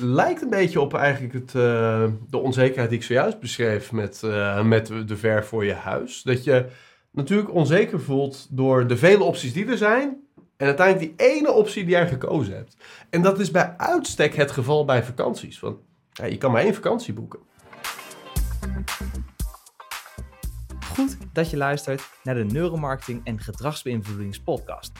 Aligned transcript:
lijkt 0.00 0.42
een 0.42 0.50
beetje 0.50 0.80
op 0.80 0.94
eigenlijk 0.94 1.34
het, 1.34 1.54
eh, 1.54 2.04
de 2.30 2.38
onzekerheid 2.38 2.90
die 2.90 2.98
ik 2.98 3.04
zojuist 3.04 3.40
beschreef 3.40 3.92
met, 3.92 4.22
eh, 4.22 4.62
met 4.64 4.86
de 5.06 5.16
ver 5.16 5.44
voor 5.44 5.64
je 5.64 5.74
huis. 5.74 6.22
Dat 6.22 6.44
je 6.44 6.66
natuurlijk 7.12 7.54
onzeker 7.54 8.00
voelt 8.00 8.46
door 8.50 8.86
de 8.86 8.96
vele 8.96 9.24
opties 9.24 9.52
die 9.52 9.66
er 9.66 9.76
zijn. 9.76 10.26
En 10.56 10.66
uiteindelijk 10.66 11.18
die 11.18 11.26
ene 11.26 11.52
optie 11.52 11.82
die 11.82 11.92
jij 11.92 12.08
gekozen 12.08 12.54
hebt. 12.54 12.76
En 13.10 13.22
dat 13.22 13.40
is 13.40 13.50
bij 13.50 13.74
uitstek 13.76 14.34
het 14.34 14.50
geval 14.50 14.84
bij 14.84 15.04
vakanties. 15.04 15.60
Want 15.60 15.78
je 16.12 16.38
kan 16.38 16.52
maar 16.52 16.62
één 16.62 16.74
vakantie 16.74 17.14
boeken. 17.14 17.40
Goed 20.94 21.16
dat 21.32 21.50
je 21.50 21.56
luistert 21.56 22.02
naar 22.22 22.34
de 22.34 22.44
Neuromarketing 22.44 23.20
en 23.24 23.40
Gedragsbeïnvloedingspodcast. 23.40 24.92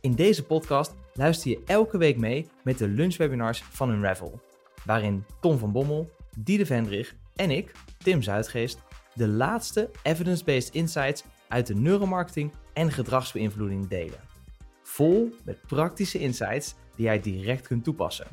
In 0.00 0.14
deze 0.14 0.44
podcast 0.44 0.94
luister 1.20 1.50
je 1.50 1.62
elke 1.66 1.98
week 1.98 2.16
mee 2.16 2.48
met 2.62 2.78
de 2.78 2.88
lunchwebinars 2.88 3.62
van 3.62 3.90
Unravel, 3.90 4.40
waarin 4.84 5.24
Tom 5.40 5.58
van 5.58 5.72
Bommel, 5.72 6.10
Diede 6.38 6.66
Vendrig 6.66 7.14
en 7.36 7.50
ik, 7.50 7.72
Tim 7.98 8.22
Zuidgeest, 8.22 8.78
de 9.14 9.28
laatste 9.28 9.90
evidence-based 10.02 10.74
insights 10.74 11.24
uit 11.48 11.66
de 11.66 11.74
neuromarketing 11.74 12.52
en 12.72 12.92
gedragsbeïnvloeding 12.92 13.88
delen. 13.88 14.20
Vol 14.82 15.34
met 15.44 15.66
praktische 15.66 16.18
insights 16.18 16.74
die 16.96 17.04
jij 17.04 17.20
direct 17.20 17.66
kunt 17.66 17.84
toepassen. 17.84 18.26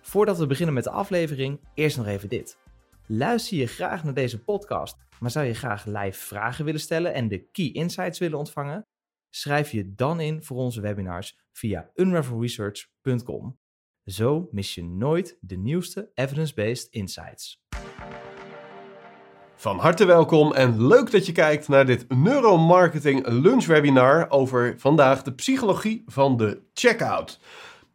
Voordat 0.00 0.38
we 0.38 0.46
beginnen 0.46 0.74
met 0.74 0.84
de 0.84 0.90
aflevering, 0.90 1.60
eerst 1.74 1.96
nog 1.96 2.06
even 2.06 2.28
dit. 2.28 2.58
Luister 3.06 3.56
je 3.56 3.66
graag 3.66 4.04
naar 4.04 4.14
deze 4.14 4.38
podcast, 4.38 4.96
maar 5.20 5.30
zou 5.30 5.46
je 5.46 5.54
graag 5.54 5.84
live 5.84 6.26
vragen 6.26 6.64
willen 6.64 6.80
stellen 6.80 7.14
en 7.14 7.28
de 7.28 7.50
key 7.52 7.70
insights 7.72 8.18
willen 8.18 8.38
ontvangen? 8.38 8.86
Schrijf 9.34 9.70
je 9.70 9.94
dan 9.94 10.20
in 10.20 10.42
voor 10.42 10.56
onze 10.56 10.80
webinars 10.80 11.38
via 11.52 11.90
unravelresearch.com. 11.94 13.58
Zo 14.04 14.48
mis 14.50 14.74
je 14.74 14.84
nooit 14.84 15.38
de 15.40 15.56
nieuwste 15.56 16.10
evidence-based 16.14 16.86
insights. 16.90 17.62
Van 19.56 19.78
harte 19.78 20.04
welkom 20.04 20.52
en 20.52 20.86
leuk 20.86 21.10
dat 21.10 21.26
je 21.26 21.32
kijkt 21.32 21.68
naar 21.68 21.86
dit 21.86 22.08
neuromarketing 22.08 23.26
lunchwebinar 23.26 24.30
over 24.30 24.74
vandaag 24.78 25.22
de 25.22 25.34
psychologie 25.34 26.02
van 26.06 26.36
de 26.36 26.62
checkout. 26.74 27.40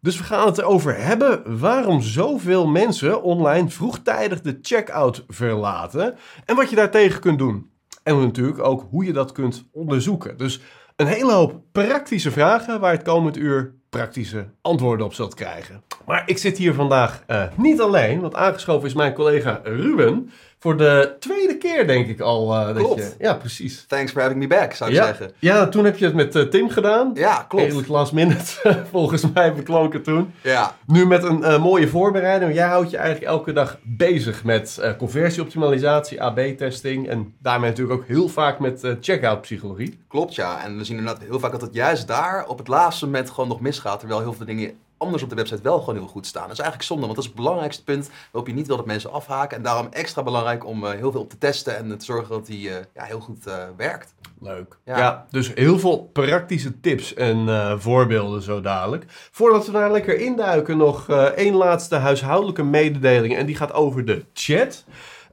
Dus 0.02 0.18
we 0.18 0.24
gaan 0.24 0.48
het 0.48 0.58
erover 0.58 0.98
hebben 1.04 1.60
waarom 1.60 2.02
zoveel 2.02 2.68
mensen 2.68 3.24
online 3.24 3.70
vroegtijdig 3.70 4.42
de 4.42 4.60
checkout 4.62 5.24
verlaten 5.28 6.18
en 6.46 6.56
wat 6.56 6.70
je 6.70 6.76
daartegen 6.76 7.22
kunt 7.22 7.40
doen. 7.40 7.72
En 8.04 8.20
natuurlijk 8.20 8.60
ook 8.60 8.88
hoe 8.90 9.06
je 9.06 9.14
dat 9.14 9.32
kunt 9.32 9.70
onderzoeken. 9.72 10.38
Dus 10.38 10.62
een 10.98 11.08
hele 11.08 11.32
hoop 11.32 11.62
praktische 11.72 12.32
vragen 12.32 12.80
waar 12.80 12.92
het 12.92 13.02
komend 13.02 13.38
uur 13.38 13.74
praktische 13.90 14.48
antwoorden 14.62 15.06
op 15.06 15.14
zult 15.14 15.34
krijgen. 15.34 15.84
Maar 16.06 16.24
ik 16.26 16.38
zit 16.38 16.58
hier 16.58 16.74
vandaag 16.74 17.24
uh, 17.28 17.44
niet 17.56 17.82
alleen, 17.82 18.20
want 18.20 18.36
aangeschoven 18.36 18.88
is 18.88 18.94
mijn 18.94 19.14
collega 19.14 19.62
Ruben. 19.64 20.32
Voor 20.60 20.78
de 20.78 21.16
tweede 21.20 21.58
keer 21.58 21.88
denk 21.88 22.08
ik 22.08 22.20
al. 22.20 22.54
Uh, 22.54 22.76
klopt. 22.76 22.98
Dat 22.98 23.14
je, 23.18 23.24
ja, 23.24 23.34
precies. 23.34 23.86
Thanks 23.88 24.12
for 24.12 24.22
having 24.22 24.40
me 24.40 24.48
back, 24.48 24.74
zou 24.74 24.90
ik 24.90 24.96
ja, 24.96 25.06
zeggen. 25.06 25.32
Ja, 25.40 25.68
toen 25.68 25.86
heb 25.86 25.98
je 25.98 26.06
het 26.06 26.14
met 26.14 26.36
uh, 26.36 26.44
Tim 26.44 26.70
gedaan. 26.70 27.12
Ja, 27.14 27.46
klopt. 27.48 27.64
Redelijk 27.64 27.88
last 27.88 28.14
minute, 28.14 28.44
volgens 28.92 29.32
mij 29.34 29.54
beklonken 29.54 30.04
toen. 30.04 30.34
Ja. 30.42 30.76
Nu 30.86 31.08
met 31.08 31.24
een 31.24 31.40
uh, 31.40 31.62
mooie 31.62 31.88
voorbereiding. 31.88 32.54
Jij 32.54 32.68
houdt 32.68 32.90
je 32.92 32.98
eigenlijk 32.98 33.32
elke 33.32 33.54
dag 33.54 33.78
bezig 33.84 34.44
met 34.44 34.96
conversieoptimalisatie, 34.98 36.22
AB-testing. 36.22 37.08
En 37.08 37.34
daarmee 37.42 37.70
natuurlijk 37.70 38.00
ook 38.00 38.08
heel 38.08 38.30
vaak 38.30 38.60
met 38.60 38.96
checkout 39.02 39.42
psychologie. 39.42 40.00
Klopt, 40.08 40.36
ja. 40.36 40.64
En 40.64 40.78
we 40.78 40.84
zien 40.84 40.98
inderdaad 40.98 41.24
heel 41.24 41.40
vaak 41.40 41.52
dat 41.52 41.62
het 41.62 41.74
juist 41.74 42.08
daar 42.08 42.46
op 42.48 42.58
het 42.58 42.68
laatste 42.68 43.06
moment 43.06 43.30
gewoon 43.30 43.50
nog 43.50 43.60
misgaat. 43.60 44.00
Terwijl 44.00 44.22
heel 44.22 44.34
veel 44.34 44.46
dingen 44.46 44.74
anders 44.98 45.24
op 45.24 45.30
de 45.30 45.36
website 45.36 45.62
wel 45.62 45.80
gewoon 45.80 45.96
heel 45.96 46.08
goed 46.08 46.26
staan. 46.26 46.42
Dat 46.42 46.52
is 46.52 46.60
eigenlijk 46.60 46.90
zonde, 46.90 47.06
want 47.06 47.16
dat 47.16 47.24
is 47.26 47.30
het 47.30 47.40
belangrijkste 47.40 47.84
punt 47.84 48.10
waarop 48.32 48.50
je 48.50 48.56
niet 48.56 48.68
wil 48.68 48.78
dat 48.78 48.86
mensen 48.86 49.12
afhaken. 49.12 49.58
En 49.58 49.64
daarom 49.64 49.88
extra 49.92 50.24
belangrijk 50.24 50.66
om 50.66 50.84
uh, 50.84 50.90
heel 50.90 51.12
veel 51.12 51.22
op 51.22 51.30
te 51.30 51.38
testen 51.38 51.78
en 51.78 51.98
te 51.98 52.06
zorgen 52.06 52.30
dat 52.30 52.46
die 52.46 52.70
uh, 52.70 52.76
ja, 52.94 53.04
heel 53.04 53.20
goed 53.20 53.48
uh, 53.48 53.54
werkt. 53.78 54.14
Leuk. 54.40 54.78
Ja. 54.86 54.98
ja. 54.98 55.26
dus 55.30 55.52
heel 55.54 55.80
veel 55.80 56.10
praktische 56.14 56.80
tips 56.80 57.14
en 57.14 57.80
voorbeelden 57.80 58.42
zo 58.42 58.62
dadelijk. 58.62 59.06
Voordat 59.32 59.66
we 59.66 59.72
daar 59.72 59.92
lekker 59.92 60.20
induiken, 60.20 60.78
nog 60.78 61.10
één 61.36 61.54
laatste 61.54 61.96
huishoudelijke 61.96 62.64
mededeling. 62.64 63.36
En 63.36 63.46
die 63.46 63.56
gaat 63.56 63.74
over 63.74 64.06
de 64.06 64.26
chat. 64.34 64.86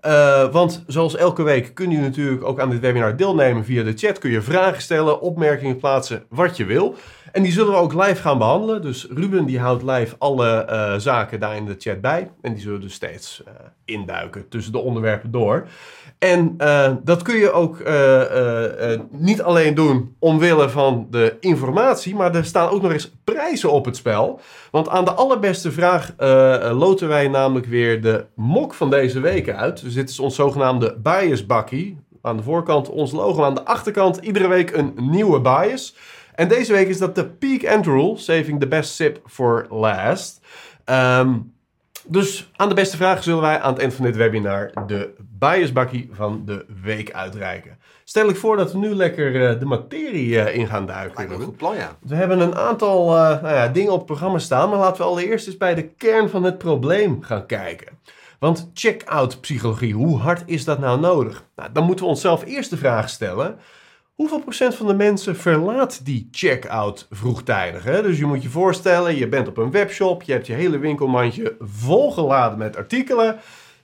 Uh, 0.07 0.53
want 0.53 0.85
zoals 0.87 1.17
elke 1.17 1.43
week 1.43 1.75
kun 1.75 1.91
je 1.91 1.99
natuurlijk 1.99 2.45
ook 2.45 2.61
aan 2.61 2.71
dit 2.71 2.81
webinar 2.81 3.17
deelnemen 3.17 3.65
via 3.65 3.83
de 3.83 3.93
chat. 3.93 4.19
Kun 4.19 4.31
je 4.31 4.43
vragen 4.43 4.83
stellen, 4.83 5.21
opmerkingen 5.21 5.77
plaatsen, 5.77 6.25
wat 6.29 6.57
je 6.57 6.65
wil. 6.65 6.95
En 7.33 7.43
die 7.43 7.53
zullen 7.53 7.73
we 7.73 7.79
ook 7.79 7.95
live 7.95 8.23
gaan 8.23 8.39
behandelen. 8.39 8.83
Dus 8.83 9.07
Ruben 9.11 9.45
die 9.45 9.59
houdt 9.59 9.83
live 9.83 10.15
alle 10.19 10.69
uh, 10.71 10.95
zaken 10.99 11.41
daar 11.41 11.57
in 11.57 11.65
de 11.65 11.75
chat 11.79 12.01
bij. 12.01 12.31
En 12.41 12.53
die 12.53 12.63
zullen 12.63 12.81
dus 12.81 12.95
steeds 12.95 13.43
uh, 13.49 13.53
induiken 13.85 14.49
tussen 14.49 14.73
de 14.73 14.79
onderwerpen 14.79 15.31
door. 15.31 15.67
En 16.19 16.55
uh, 16.59 16.91
dat 17.03 17.23
kun 17.23 17.37
je 17.37 17.53
ook 17.53 17.79
niet 19.11 19.43
alleen 19.43 19.75
doen 19.75 20.17
omwille 20.19 20.69
van 20.69 21.07
de 21.11 21.37
informatie, 21.41 22.15
maar 22.15 22.35
er 22.35 22.45
staan 22.45 22.69
ook 22.69 22.83
nog 22.83 22.93
eens 22.93 23.13
prijzen 23.25 23.73
op 23.73 23.85
het 23.85 23.97
spel. 23.97 24.41
Want 24.71 24.89
aan 24.89 25.05
de 25.05 25.13
allerbeste 25.13 25.73
vraag 25.73 26.13
loten 26.73 27.09
wij 27.09 27.29
namelijk 27.29 27.67
weer 27.67 28.01
de 28.03 28.25
mok 28.35 28.75
van 28.75 28.91
deze 28.91 29.21
week 29.21 29.51
uit. 29.51 29.83
Dus 29.83 29.95
dit 29.95 30.11
is 30.11 30.19
ons 30.19 30.35
zogenaamde 30.35 30.97
bias 31.03 31.47
bakkie. 31.47 31.99
Aan 32.23 32.37
de 32.37 32.43
voorkant 32.43 32.89
ons 32.89 33.13
logo, 33.13 33.45
aan 33.45 33.55
de 33.55 33.65
achterkant 33.65 34.17
iedere 34.17 34.49
week 34.49 34.77
een 34.77 34.95
nieuwe 34.97 35.41
bias. 35.41 35.97
En 36.35 36.49
deze 36.49 36.73
week 36.73 36.89
is 36.89 36.99
dat 36.99 37.15
de 37.15 37.27
Peak 37.27 37.63
End 37.63 37.87
Rule, 37.87 38.17
saving 38.17 38.61
the 38.61 38.69
best 38.69 38.95
sip 38.95 39.21
for 39.27 39.67
last. 39.71 40.41
Um, 40.85 41.53
dus 42.07 42.51
aan 42.57 42.69
de 42.69 42.75
beste 42.75 42.97
vragen 42.97 43.23
zullen 43.23 43.41
wij 43.41 43.61
aan 43.61 43.73
het 43.73 43.81
eind 43.81 43.95
van 43.95 44.05
dit 44.05 44.17
webinar 44.17 44.71
de 44.87 45.15
biasbakkie 45.45 46.09
van 46.13 46.43
de 46.45 46.67
week 46.83 47.13
uitreiken. 47.13 47.79
Stel 48.05 48.29
ik 48.29 48.37
voor 48.37 48.57
dat 48.57 48.73
we 48.73 48.79
nu 48.79 48.95
lekker 48.95 49.35
uh, 49.35 49.59
de 49.59 49.65
materie 49.65 50.29
uh, 50.29 50.55
in 50.55 50.67
gaan 50.67 50.87
duiken. 50.87 51.17
Lijkt 51.17 51.31
me 51.31 51.37
een 51.37 51.45
goed 51.45 51.57
plan, 51.57 51.77
ja. 51.77 51.97
We 52.01 52.15
hebben 52.15 52.41
een 52.41 52.55
aantal 52.55 53.17
uh, 53.17 53.43
nou 53.43 53.55
ja, 53.55 53.69
dingen 53.69 53.93
op 53.93 53.99
het 53.99 54.07
programma 54.07 54.39
staan, 54.39 54.69
maar 54.69 54.79
laten 54.79 54.97
we 54.97 55.09
allereerst 55.09 55.47
eens 55.47 55.57
bij 55.57 55.75
de 55.75 55.89
kern 55.89 56.29
van 56.29 56.43
het 56.45 56.59
probleem 56.59 57.23
gaan 57.23 57.47
kijken. 57.47 57.89
Want 58.39 58.71
check-out 58.75 59.41
psychologie, 59.41 59.95
hoe 59.95 60.19
hard 60.19 60.43
is 60.47 60.65
dat 60.65 60.79
nou 60.79 61.01
nodig? 61.01 61.45
Nou, 61.57 61.73
dan 61.73 61.85
moeten 61.85 62.05
we 62.05 62.11
onszelf 62.11 62.45
eerst 62.45 62.71
de 62.71 62.77
vraag 62.77 63.09
stellen. 63.09 63.59
Hoeveel 64.15 64.41
procent 64.41 64.75
van 64.75 64.87
de 64.87 64.95
mensen 64.95 65.37
verlaat 65.37 66.05
die 66.05 66.29
checkout 66.31 67.07
vroegtijdig? 67.11 67.85
Hè? 67.85 68.03
Dus 68.03 68.19
je 68.19 68.27
moet 68.27 68.43
je 68.43 68.49
voorstellen, 68.49 69.17
je 69.17 69.29
bent 69.29 69.49
op 69.49 69.57
een 69.57 69.71
webshop, 69.71 70.23
je 70.23 70.33
hebt 70.33 70.47
je 70.47 70.53
hele 70.53 70.79
winkelmandje 70.79 71.57
volgeladen 71.61 72.59
met 72.59 72.77
artikelen, 72.77 73.37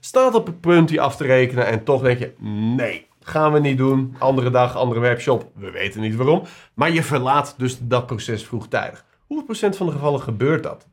staat 0.03 0.35
op 0.35 0.45
het 0.45 0.61
punt 0.61 0.87
die 0.87 1.01
af 1.01 1.15
te 1.15 1.23
rekenen 1.23 1.67
en 1.67 1.83
toch 1.83 2.01
denk 2.01 2.19
je, 2.19 2.33
nee, 2.75 3.07
gaan 3.19 3.53
we 3.53 3.59
niet 3.59 3.77
doen. 3.77 4.15
Andere 4.19 4.49
dag, 4.49 4.75
andere 4.75 4.99
webshop, 4.99 5.51
we 5.55 5.71
weten 5.71 6.01
niet 6.01 6.15
waarom. 6.15 6.43
Maar 6.73 6.91
je 6.91 7.03
verlaat 7.03 7.55
dus 7.57 7.77
dat 7.81 8.05
proces 8.05 8.45
vroegtijdig. 8.45 9.05
Hoeveel 9.27 9.45
procent 9.45 9.77
van 9.77 9.85
de 9.85 9.91
gevallen 9.91 10.21
gebeurt 10.21 10.63
dat? 10.63 10.87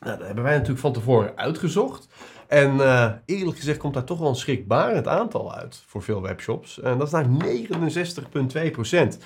Nou, 0.00 0.16
dat 0.16 0.26
hebben 0.26 0.44
wij 0.44 0.52
natuurlijk 0.52 0.80
van 0.80 0.92
tevoren 0.92 1.32
uitgezocht. 1.36 2.08
En 2.48 2.74
uh, 2.74 3.10
eerlijk 3.24 3.56
gezegd 3.56 3.78
komt 3.78 3.94
daar 3.94 4.04
toch 4.04 4.18
wel 4.18 4.28
een 4.28 4.34
schrikbarend 4.34 5.06
aantal 5.06 5.54
uit 5.54 5.82
voor 5.86 6.02
veel 6.02 6.22
webshops. 6.22 6.80
En 6.80 6.98
dat 6.98 7.06
is 7.06 7.12
naar 7.12 7.26
69,2% 9.16 9.22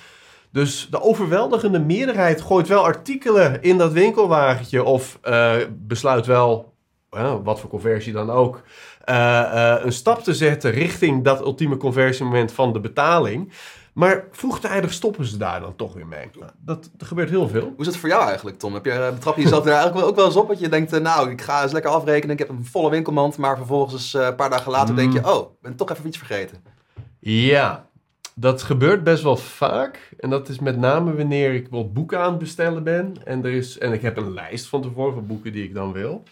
Dus 0.51 0.87
de 0.91 1.01
overweldigende 1.01 1.79
meerderheid 1.79 2.41
gooit 2.41 2.67
wel 2.67 2.83
artikelen 2.83 3.61
in 3.61 3.77
dat 3.77 3.91
winkelwagentje 3.91 4.83
of 4.83 5.19
uh, 5.23 5.55
besluit 5.71 6.25
wel, 6.25 6.74
uh, 7.15 7.35
wat 7.43 7.59
voor 7.59 7.69
conversie 7.69 8.13
dan 8.13 8.29
ook, 8.29 8.61
uh, 9.09 9.75
een 9.81 9.91
stap 9.91 10.23
te 10.23 10.33
zetten 10.33 10.71
richting 10.71 11.23
dat 11.23 11.41
ultieme 11.41 11.77
conversiemoment 11.77 12.51
van 12.51 12.73
de 12.73 12.79
betaling. 12.79 13.51
Maar 13.93 14.23
vroegtijdig 14.31 14.93
stoppen 14.93 15.25
ze 15.25 15.37
daar 15.37 15.59
dan 15.59 15.75
toch 15.75 15.93
weer 15.93 16.07
mee. 16.07 16.29
Nou, 16.39 16.51
dat, 16.57 16.89
dat 16.97 17.07
gebeurt 17.07 17.29
heel 17.29 17.47
veel. 17.47 17.61
Hoe 17.61 17.73
is 17.77 17.85
dat 17.85 17.97
voor 17.97 18.09
jou 18.09 18.27
eigenlijk, 18.27 18.57
Tom? 18.57 18.73
Heb 18.73 18.85
je, 18.85 19.09
betrap 19.13 19.35
je 19.35 19.41
jezelf 19.41 19.65
er 19.65 19.71
eigenlijk 19.71 20.07
ook 20.07 20.15
wel 20.15 20.25
eens 20.25 20.35
op? 20.35 20.47
Dat 20.47 20.59
je 20.59 20.69
denkt, 20.69 21.01
nou, 21.01 21.29
ik 21.29 21.41
ga 21.41 21.63
eens 21.63 21.71
lekker 21.71 21.91
afrekenen. 21.91 22.33
Ik 22.33 22.39
heb 22.39 22.49
een 22.49 22.65
volle 22.65 22.89
winkelmand. 22.89 23.37
Maar 23.37 23.57
vervolgens 23.57 24.13
een 24.13 24.35
paar 24.35 24.49
dagen 24.49 24.71
later 24.71 24.95
denk 24.95 25.13
je, 25.13 25.19
Mm. 25.19 25.25
oh, 25.25 25.51
ik 25.51 25.61
ben 25.61 25.75
toch 25.75 25.91
even 25.91 26.07
iets 26.07 26.17
vergeten. 26.17 26.63
Ja, 27.19 27.87
dat 28.33 28.63
gebeurt 28.63 29.03
best 29.03 29.23
wel 29.23 29.37
vaak. 29.37 30.11
En 30.19 30.29
dat 30.29 30.49
is 30.49 30.59
met 30.59 30.77
name 30.77 31.15
wanneer 31.15 31.53
ik 31.53 31.67
wel 31.67 31.91
boeken 31.91 32.19
aan 32.19 32.29
het 32.29 32.39
bestellen 32.39 32.83
ben. 32.83 33.15
En, 33.23 33.45
er 33.45 33.51
is, 33.51 33.77
en 33.77 33.93
ik 33.93 34.01
heb 34.01 34.17
een 34.17 34.33
lijst 34.33 34.67
van 34.67 34.81
tevoren 34.81 35.13
van 35.13 35.27
boeken 35.27 35.51
die 35.51 35.63
ik 35.63 35.73
dan 35.73 35.91
wil. 35.91 36.23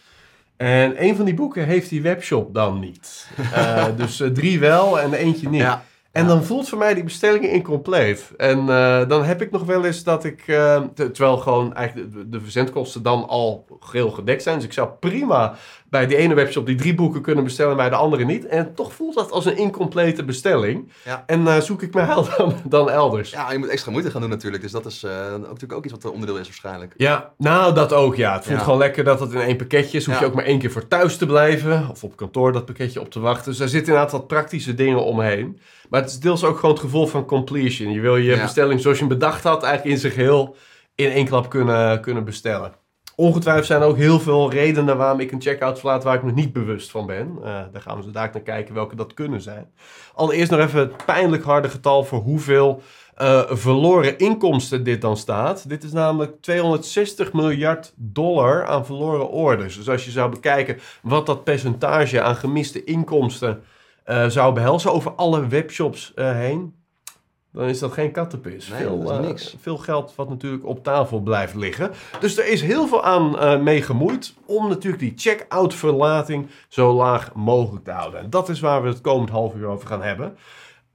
En 0.63 1.03
een 1.03 1.15
van 1.15 1.25
die 1.25 1.33
boeken 1.33 1.65
heeft 1.65 1.89
die 1.89 2.01
webshop 2.01 2.53
dan 2.53 2.79
niet. 2.79 3.27
Uh, 3.39 3.85
dus 3.97 4.19
uh, 4.19 4.29
drie 4.29 4.59
wel 4.59 4.99
en 4.99 5.13
eentje 5.13 5.49
niet. 5.49 5.61
Ja. 5.61 5.83
En 6.11 6.27
dan 6.27 6.43
voelt 6.43 6.69
voor 6.69 6.77
mij 6.77 6.93
die 6.93 7.03
bestellingen 7.03 7.49
incompleet. 7.49 8.31
En 8.37 8.59
eh, 8.59 9.07
dan 9.07 9.23
heb 9.23 9.41
ik 9.41 9.51
nog 9.51 9.63
wel 9.63 9.85
eens 9.85 10.03
dat 10.03 10.23
ik, 10.23 10.43
eh, 10.47 10.81
te- 10.95 11.11
terwijl 11.11 11.37
gewoon 11.37 11.73
eigenlijk 11.73 12.13
de, 12.13 12.29
de 12.29 12.41
verzendkosten 12.41 13.03
dan 13.03 13.27
al 13.27 13.65
geheel 13.79 14.09
gedekt 14.11 14.43
zijn. 14.43 14.55
Dus 14.55 14.65
ik 14.65 14.73
zou 14.73 14.89
prima 14.99 15.55
bij 15.93 16.07
die 16.07 16.17
ene 16.17 16.33
webshop 16.33 16.65
die 16.65 16.75
drie 16.75 16.95
boeken 16.95 17.21
kunnen 17.21 17.43
bestellen, 17.43 17.75
bij 17.75 17.89
de 17.89 17.95
andere 17.95 18.25
niet. 18.25 18.45
En 18.45 18.75
toch 18.75 18.93
voelt 18.93 19.15
dat 19.15 19.31
als 19.31 19.45
een 19.45 19.57
incomplete 19.57 20.23
bestelling. 20.23 20.91
Ja. 21.05 21.23
En 21.25 21.47
eh, 21.47 21.59
zoek 21.59 21.81
ik 21.81 21.93
mijn 21.93 22.05
heil 22.07 22.27
dan, 22.37 22.53
dan 22.63 22.89
elders. 22.89 23.29
Ja, 23.29 23.51
je 23.51 23.57
moet 23.57 23.67
extra 23.67 23.91
moeite 23.91 24.11
gaan 24.11 24.21
doen 24.21 24.29
natuurlijk. 24.29 24.63
Dus 24.63 24.71
dat 24.71 24.85
is 24.85 25.03
eh, 25.03 25.11
ook, 25.33 25.39
natuurlijk 25.39 25.73
ook 25.73 25.83
iets 25.83 25.93
wat 25.93 26.11
onderdeel 26.11 26.37
is 26.37 26.45
waarschijnlijk. 26.47 26.93
Ja, 26.97 27.33
nou 27.37 27.73
dat 27.73 27.93
ook 27.93 28.15
ja. 28.15 28.33
Het 28.33 28.43
voelt 28.45 28.57
Ja. 28.57 28.63
gewoon 28.63 28.79
lekker 28.79 29.03
dat 29.03 29.19
het 29.19 29.31
in 29.31 29.39
één 29.39 29.57
pakketje 29.57 29.97
is. 29.97 30.05
Hoef 30.05 30.19
je 30.19 30.25
ook 30.25 30.33
maar 30.33 30.45
één 30.45 30.59
keer 30.59 30.71
voor 30.71 30.87
thuis 30.87 31.17
te 31.17 31.25
blijven. 31.25 31.87
Of 31.91 32.03
op 32.03 32.15
kantoor 32.15 32.51
dat 32.51 32.65
pakketje 32.65 33.01
op 33.01 33.09
te 33.11 33.19
wachten. 33.19 33.49
Dus 33.49 33.57
daar 33.57 33.67
zitten 33.67 33.93
inderdaad 33.93 34.17
wat 34.19 34.27
praktische 34.27 34.73
dingen 34.73 35.03
omheen. 35.03 35.59
Maar 35.89 36.01
het 36.01 36.09
is 36.09 36.19
deels 36.19 36.43
ook 36.43 36.55
gewoon 36.55 36.71
het 36.71 36.83
gevoel 36.83 37.07
van 37.07 37.25
completion. 37.25 37.91
Je 37.91 37.99
wil 38.01 38.17
je 38.17 38.41
bestelling 38.41 38.81
zoals 38.81 38.97
je 38.99 39.05
hem 39.05 39.13
bedacht 39.13 39.43
had 39.43 39.63
eigenlijk 39.63 39.95
in 39.95 40.01
zijn 40.01 40.13
geheel 40.13 40.55
in 40.95 41.11
één 41.11 41.25
klap 41.25 41.49
kunnen, 41.49 42.01
kunnen 42.01 42.23
bestellen. 42.23 42.81
Ongetwijfeld 43.15 43.65
zijn 43.65 43.81
er 43.81 43.87
ook 43.87 43.97
heel 43.97 44.19
veel 44.19 44.51
redenen 44.51 44.97
waarom 44.97 45.19
ik 45.19 45.31
een 45.31 45.41
checkout 45.41 45.79
verlaat 45.79 46.03
waar 46.03 46.15
ik 46.15 46.23
me 46.23 46.31
niet 46.31 46.53
bewust 46.53 46.91
van 46.91 47.05
ben. 47.05 47.37
Eh, 47.37 47.43
daar 47.43 47.81
gaan 47.81 47.97
we 47.97 48.03
zo 48.03 48.11
dadelijk 48.11 48.33
naar 48.33 48.55
kijken 48.55 48.73
welke 48.73 48.95
dat 48.95 49.13
kunnen 49.13 49.41
zijn. 49.41 49.71
Allereerst 50.13 50.51
nog 50.51 50.59
even 50.59 50.79
het 50.79 51.05
pijnlijk 51.05 51.43
harde 51.43 51.69
getal 51.69 52.03
voor 52.03 52.19
hoeveel 52.19 52.81
eh, 53.15 53.41
verloren 53.49 54.17
inkomsten 54.17 54.83
dit 54.83 55.01
dan 55.01 55.17
staat. 55.17 55.69
Dit 55.69 55.83
is 55.83 55.91
namelijk 55.91 56.41
260 56.41 57.33
miljard 57.33 57.93
dollar 57.95 58.65
aan 58.65 58.85
verloren 58.85 59.29
orders. 59.29 59.77
Dus 59.77 59.89
als 59.89 60.05
je 60.05 60.11
zou 60.11 60.29
bekijken 60.29 60.79
wat 61.01 61.25
dat 61.25 61.43
percentage 61.43 62.21
aan 62.21 62.35
gemiste 62.35 62.83
inkomsten 62.83 63.63
eh, 64.03 64.27
zou 64.27 64.53
behelzen 64.53 64.93
over 64.93 65.11
alle 65.11 65.47
webshops 65.47 66.11
heen, 66.15 66.82
dan 67.53 67.67
is 67.67 67.79
dat 67.79 67.91
geen 67.91 68.11
kattenpis. 68.11 68.67
Nee, 68.67 68.79
veel, 68.79 69.03
dat 69.03 69.11
is 69.11 69.17
eh, 69.17 69.25
niks. 69.25 69.55
veel 69.59 69.77
geld 69.77 70.13
wat 70.15 70.29
natuurlijk 70.29 70.65
op 70.65 70.83
tafel 70.83 71.19
blijft 71.19 71.55
liggen. 71.55 71.91
Dus 72.19 72.37
er 72.37 72.47
is 72.47 72.61
heel 72.61 72.87
veel 72.87 73.03
aan 73.03 73.39
eh, 73.39 73.59
mee 73.59 73.81
gemoeid 73.81 74.33
om 74.45 74.69
natuurlijk 74.69 75.01
die 75.01 75.13
check-out 75.15 75.73
verlating 75.73 76.47
zo 76.67 76.93
laag 76.93 77.33
mogelijk 77.33 77.85
te 77.85 77.91
houden. 77.91 78.19
En 78.19 78.29
dat 78.29 78.49
is 78.49 78.59
waar 78.59 78.81
we 78.81 78.87
het 78.87 79.01
komend 79.01 79.29
half 79.29 79.55
uur 79.55 79.65
over 79.65 79.87
gaan 79.87 80.01
hebben. 80.01 80.37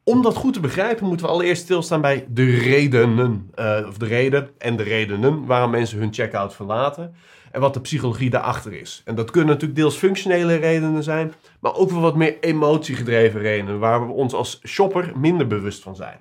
Om 0.04 0.22
dat 0.22 0.36
goed 0.36 0.52
te 0.54 0.60
begrijpen 0.60 1.06
moeten 1.06 1.26
we 1.26 1.32
allereerst 1.32 1.62
stilstaan 1.62 2.00
bij 2.00 2.26
de 2.28 2.56
redenen. 2.56 3.50
eh, 3.54 3.84
of 3.88 3.98
de 3.98 4.06
reden 4.06 4.50
en 4.58 4.76
de 4.76 4.82
redenen 4.82 5.46
waarom 5.46 5.70
mensen 5.70 5.98
hun 5.98 6.14
checkout 6.14 6.54
verlaten. 6.54 7.14
En 7.52 7.60
wat 7.60 7.74
de 7.74 7.80
psychologie 7.80 8.30
daarachter 8.30 8.72
is. 8.72 9.02
En 9.04 9.14
dat 9.14 9.30
kunnen 9.30 9.50
natuurlijk 9.50 9.80
deels 9.80 9.96
functionele 9.96 10.54
redenen 10.54 11.02
zijn. 11.02 11.34
Maar 11.60 11.74
ook 11.74 11.90
wel 11.90 12.00
wat 12.00 12.16
meer 12.16 12.36
emotiegedreven 12.40 13.40
redenen. 13.40 13.78
Waar 13.78 14.06
we 14.06 14.12
ons 14.12 14.34
als 14.34 14.60
shopper 14.66 15.12
minder 15.16 15.46
bewust 15.46 15.82
van 15.82 15.96
zijn. 15.96 16.18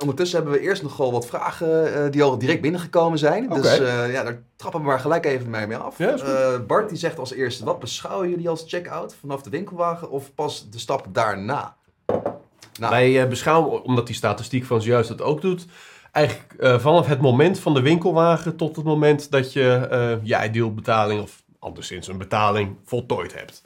Ondertussen 0.00 0.38
hebben 0.38 0.58
we 0.58 0.64
eerst 0.64 0.82
nogal 0.82 1.12
wat 1.12 1.26
vragen 1.26 1.94
eh, 1.94 2.10
die 2.10 2.22
al 2.22 2.38
direct 2.38 2.60
binnengekomen 2.60 3.18
zijn. 3.18 3.48
Dus 3.48 3.78
eh, 3.78 4.12
ja, 4.12 4.22
daar 4.22 4.42
trappen 4.56 4.80
we 4.80 4.86
maar 4.86 5.00
gelijk 5.00 5.26
even 5.26 5.50
mee 5.50 5.66
mee 5.66 5.76
af. 5.76 5.98
Ja. 5.98 6.16
Eh, 6.16 6.60
Bart 6.66 6.88
die 6.88 6.98
zegt 6.98 7.18
als 7.18 7.32
eerste, 7.32 7.64
wat 7.64 7.78
beschouwen 7.78 8.30
jullie 8.30 8.48
als 8.48 8.64
checkout? 8.66 9.14
Vanaf 9.20 9.42
de 9.42 9.50
winkelwagen 9.50 10.10
of 10.10 10.34
pas 10.34 10.70
de 10.70 10.78
stap 10.78 11.06
daarna? 11.12 11.76
Nou, 12.78 12.92
Wij 12.92 13.28
beschouwen, 13.28 13.82
omdat 13.82 14.06
die 14.06 14.16
statistiek 14.16 14.64
van 14.64 14.82
zojuist 14.82 15.08
dat 15.08 15.22
ook 15.22 15.40
doet, 15.40 15.66
eigenlijk 16.12 16.80
vanaf 16.80 17.06
het 17.06 17.20
moment 17.20 17.58
van 17.58 17.74
de 17.74 17.82
winkelwagen 17.82 18.56
tot 18.56 18.76
het 18.76 18.84
moment 18.84 19.30
dat 19.30 19.52
je 19.52 20.18
je 20.22 20.44
idealbetaling 20.44 21.22
of 21.22 21.42
anderszins 21.58 22.08
een 22.08 22.18
betaling 22.18 22.76
voltooid 22.84 23.34
hebt. 23.34 23.62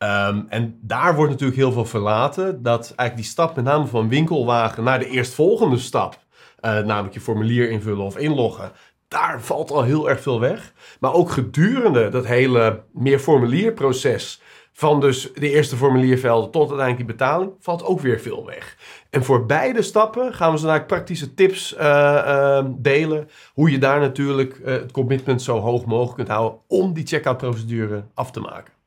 Ehm, 0.00 0.42
en 0.48 0.78
daar 0.82 1.14
wordt 1.14 1.30
natuurlijk 1.30 1.58
heel 1.58 1.72
veel 1.72 1.84
verlaten. 1.84 2.62
Dat 2.62 2.80
eigenlijk 2.80 3.16
die 3.16 3.24
stap 3.24 3.56
met 3.56 3.64
name 3.64 3.86
van 3.86 4.08
winkelwagen 4.08 4.84
naar 4.84 4.98
de 4.98 5.08
eerstvolgende 5.08 5.78
stap, 5.78 6.18
eh, 6.60 6.78
namelijk 6.78 7.14
je 7.14 7.20
formulier 7.20 7.70
invullen 7.70 8.04
of 8.04 8.16
inloggen, 8.16 8.72
daar 9.08 9.40
valt 9.40 9.70
al 9.70 9.82
heel 9.82 10.08
erg 10.08 10.20
veel 10.20 10.40
weg. 10.40 10.72
Maar 11.00 11.12
ook 11.12 11.30
gedurende 11.30 12.08
dat 12.08 12.26
hele 12.26 12.82
meer 12.92 13.18
formulierproces, 13.18 14.42
van 14.72 15.00
dus 15.00 15.32
de 15.32 15.50
eerste 15.50 15.76
formuliervelden 15.76 16.50
tot 16.50 16.68
uiteindelijk 16.68 17.06
die 17.06 17.16
betaling, 17.16 17.52
valt 17.60 17.84
ook 17.84 18.00
weer 18.00 18.20
veel 18.20 18.46
weg. 18.46 18.76
En 19.10 19.24
voor 19.24 19.46
beide 19.46 19.82
stappen 19.82 20.34
gaan 20.34 20.52
we 20.52 20.58
zo 20.58 20.66
naar 20.66 20.86
praktische 20.86 21.34
tips 21.34 21.74
eh, 21.74 22.58
eh, 22.58 22.64
delen. 22.68 23.28
Hoe 23.54 23.70
je 23.70 23.78
daar 23.78 24.00
natuurlijk 24.00 24.58
eh, 24.58 24.72
het 24.72 24.92
commitment 24.92 25.42
zo 25.42 25.58
hoog 25.58 25.84
mogelijk 25.84 26.16
kunt 26.16 26.28
houden 26.28 26.60
om 26.68 26.92
die 26.92 27.06
checkout 27.06 27.36
procedure 27.36 28.04
af 28.14 28.30
te 28.30 28.40
maken. 28.40 28.79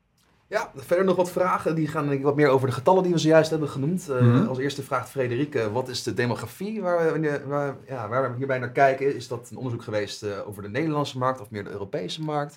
Ja, 0.53 0.71
verder 0.75 1.05
nog 1.05 1.15
wat 1.15 1.31
vragen. 1.31 1.75
Die 1.75 1.87
gaan 1.87 2.05
denk 2.07 2.17
ik 2.17 2.23
wat 2.25 2.35
meer 2.35 2.47
over 2.47 2.67
de 2.67 2.73
getallen 2.73 3.03
die 3.03 3.11
we 3.11 3.17
zojuist 3.17 3.49
hebben 3.49 3.69
genoemd. 3.69 4.09
Eh, 4.09 4.19
Mhm. 4.21 4.47
Als 4.47 4.57
eerste 4.57 4.83
vraagt 4.83 5.09
Frederike, 5.09 5.71
wat 5.71 5.87
is 5.89 6.03
de 6.03 6.13
demografie 6.13 6.81
waar 6.81 7.13
we, 7.21 7.41
waar, 7.47 7.75
ja, 7.87 8.07
waar 8.09 8.31
we 8.31 8.37
hierbij 8.37 8.59
naar 8.59 8.71
kijken? 8.71 9.15
Is 9.15 9.27
dat 9.27 9.47
een 9.51 9.57
onderzoek 9.57 9.83
geweest 9.83 10.23
eh, 10.23 10.29
over 10.47 10.61
de 10.63 10.69
Nederlandse 10.69 11.17
markt 11.17 11.41
of 11.41 11.49
meer 11.49 11.63
de 11.63 11.69
Europese 11.69 12.21
markt? 12.21 12.55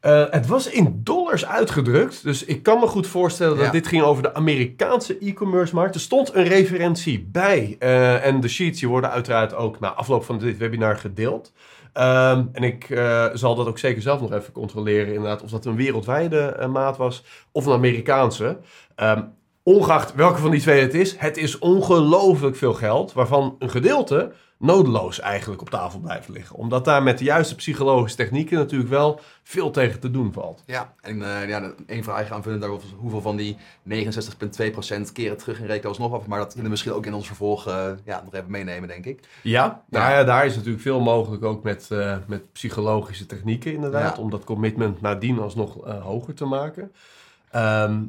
Eh, 0.00 0.24
het 0.30 0.46
was 0.46 0.70
in 0.70 1.00
dollars 1.04 1.46
uitgedrukt, 1.46 2.22
dus 2.22 2.44
ik 2.44 2.62
kan 2.62 2.80
me 2.80 2.86
goed 2.86 3.06
voorstellen 3.06 3.56
dat 3.56 3.66
Ja. 3.66 3.72
dit 3.72 3.86
ging 3.86 4.02
over 4.02 4.22
de 4.22 4.34
Amerikaanse 4.34 5.18
e-commerce 5.18 5.74
markt. 5.74 5.94
Er 5.94 6.00
stond 6.00 6.34
een 6.34 6.44
referentie 6.44 7.28
bij 7.32 7.76
en 8.22 8.40
de 8.40 8.48
sheets 8.48 8.80
die 8.80 8.88
worden 8.88 9.10
uiteraard 9.10 9.54
ook 9.54 9.80
na 9.80 9.88
afloop 9.92 10.24
van 10.24 10.38
dit 10.38 10.56
webinar 10.58 10.96
gedeeld. 10.96 11.52
Ehm, 11.98 12.44
en 12.52 12.62
ik 12.62 12.90
eh, 12.90 13.26
zal 13.32 13.54
dat 13.54 13.66
ook 13.66 13.78
zeker 13.78 14.02
zelf 14.02 14.20
nog 14.20 14.32
even 14.32 14.52
controleren, 14.52 15.14
inderdaad, 15.14 15.42
of 15.42 15.50
dat 15.50 15.64
een 15.64 15.76
wereldwijde 15.76 16.38
eh, 16.38 16.68
maat 16.68 16.96
was 16.96 17.24
of 17.52 17.66
een 17.66 17.72
Amerikaanse. 17.72 18.58
Ehm, 18.94 19.22
ongeacht 19.62 20.14
welke 20.14 20.38
van 20.38 20.50
die 20.50 20.60
twee 20.60 20.80
het 20.80 20.94
is, 20.94 21.16
het 21.16 21.36
is 21.36 21.58
ongelooflijk 21.58 22.56
veel 22.56 22.74
geld, 22.74 23.12
waarvan 23.12 23.56
een 23.58 23.70
gedeelte 23.70 24.32
nodeloos 24.58 25.20
eigenlijk 25.20 25.60
op 25.60 25.70
tafel 25.70 25.98
blijft 25.98 26.28
liggen. 26.28 26.56
Omdat 26.56 26.84
daar 26.84 27.02
met 27.02 27.18
de 27.18 27.24
juiste 27.24 27.54
psychologische 27.54 28.16
technieken 28.16 28.56
natuurlijk 28.58 28.90
wel 28.90 29.20
veel 29.42 29.70
tegen 29.70 30.00
te 30.00 30.10
doen 30.10 30.32
valt. 30.32 30.62
Ja, 30.66 30.94
en 31.00 31.22
eh 31.22 31.48
ja, 31.48 31.72
één 31.86 32.04
vraag 32.04 32.30
aanvullen 32.30 32.60
daarop 32.60 32.82
is 32.82 32.94
hoeveel 32.96 33.20
van 33.20 33.36
die 33.36 33.56
69,2% 33.88 35.12
keren 35.12 35.36
terug 35.36 35.60
in 35.60 35.66
reken 35.66 35.88
alsnog 35.88 36.12
af. 36.12 36.26
Maar 36.26 36.38
dat 36.38 36.46
kunnen 36.46 36.64
we 36.64 36.70
misschien 36.70 36.92
ook 36.92 37.06
in 37.06 37.14
ons 37.14 37.26
vervolg 37.26 37.66
eh, 37.66 37.90
ja, 38.04 38.22
nog 38.24 38.34
even 38.34 38.50
meenemen, 38.50 38.88
denk 38.88 39.04
ik. 39.04 39.28
Ja, 39.42 39.82
nou 39.88 40.12
Ja. 40.12 40.24
daar 40.24 40.46
is 40.46 40.54
natuurlijk 40.56 40.82
veel 40.82 41.00
mogelijk 41.00 41.44
ook 41.44 41.62
met, 41.62 41.86
eh, 41.90 42.16
met 42.26 42.52
psychologische 42.52 43.26
technieken 43.26 43.72
inderdaad. 43.72 44.16
Ja. 44.16 44.22
Om 44.22 44.30
dat 44.30 44.44
commitment 44.44 45.00
nadien 45.00 45.38
alsnog 45.38 45.84
hoger 46.02 46.34
te 46.34 46.44
maken. 46.44 46.92
Ehm, 47.50 48.02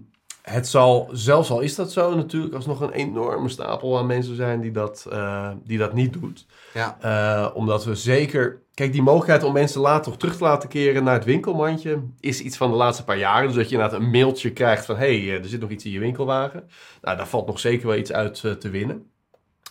het 0.50 0.68
zal, 0.68 1.10
zelfs 1.12 1.50
al 1.50 1.60
is 1.60 1.76
dat 1.76 1.92
zo, 1.92 2.16
natuurlijk 2.16 2.56
alsnog 2.56 2.82
een 2.82 2.92
enorme 2.92 3.50
stapel 3.50 3.98
aan 3.98 4.06
mensen 4.06 4.36
zijn 4.36 4.62
die 4.62 4.72
dat, 4.72 5.06
eh, 5.12 5.52
die 5.64 5.78
dat 5.78 5.94
niet 5.94 6.14
doet. 6.14 6.46
Ja, 6.74 6.98
Eh, 7.02 7.56
omdat 7.56 7.86
we 7.86 7.96
zeker... 7.96 8.62
Kijk, 8.74 8.92
die 8.92 9.02
mogelijkheid 9.02 9.44
om 9.44 9.54
mensen 9.54 9.82
later 9.82 10.18
terug 10.18 10.38
te 10.38 10.44
laten 10.44 10.70
keren 10.70 11.04
naar 11.04 11.14
het 11.14 11.26
winkelmandje... 11.26 12.04
is 12.20 12.42
iets 12.42 12.58
van 12.58 12.70
de 12.70 12.76
laatste 12.76 13.04
paar 13.04 13.18
jaren. 13.18 13.48
Dus 13.48 13.56
dat 13.56 13.70
je 13.70 13.76
inderdaad 13.76 14.00
een 14.00 14.10
mailtje 14.10 14.52
krijgt 14.52 14.86
van... 14.86 14.96
hé, 14.96 15.26
hey, 15.26 15.40
er 15.40 15.48
zit 15.48 15.62
nog 15.62 15.70
iets 15.70 15.86
in 15.86 15.92
je 15.92 16.00
winkelwagen. 16.00 16.70
Nou, 17.02 17.18
daar 17.18 17.28
valt 17.28 17.48
nog 17.48 17.60
zeker 17.60 17.88
wel 17.88 17.98
iets 17.98 18.12
uit 18.12 18.42
eh, 18.44 18.52
te 18.52 18.70
winnen. 18.70 19.12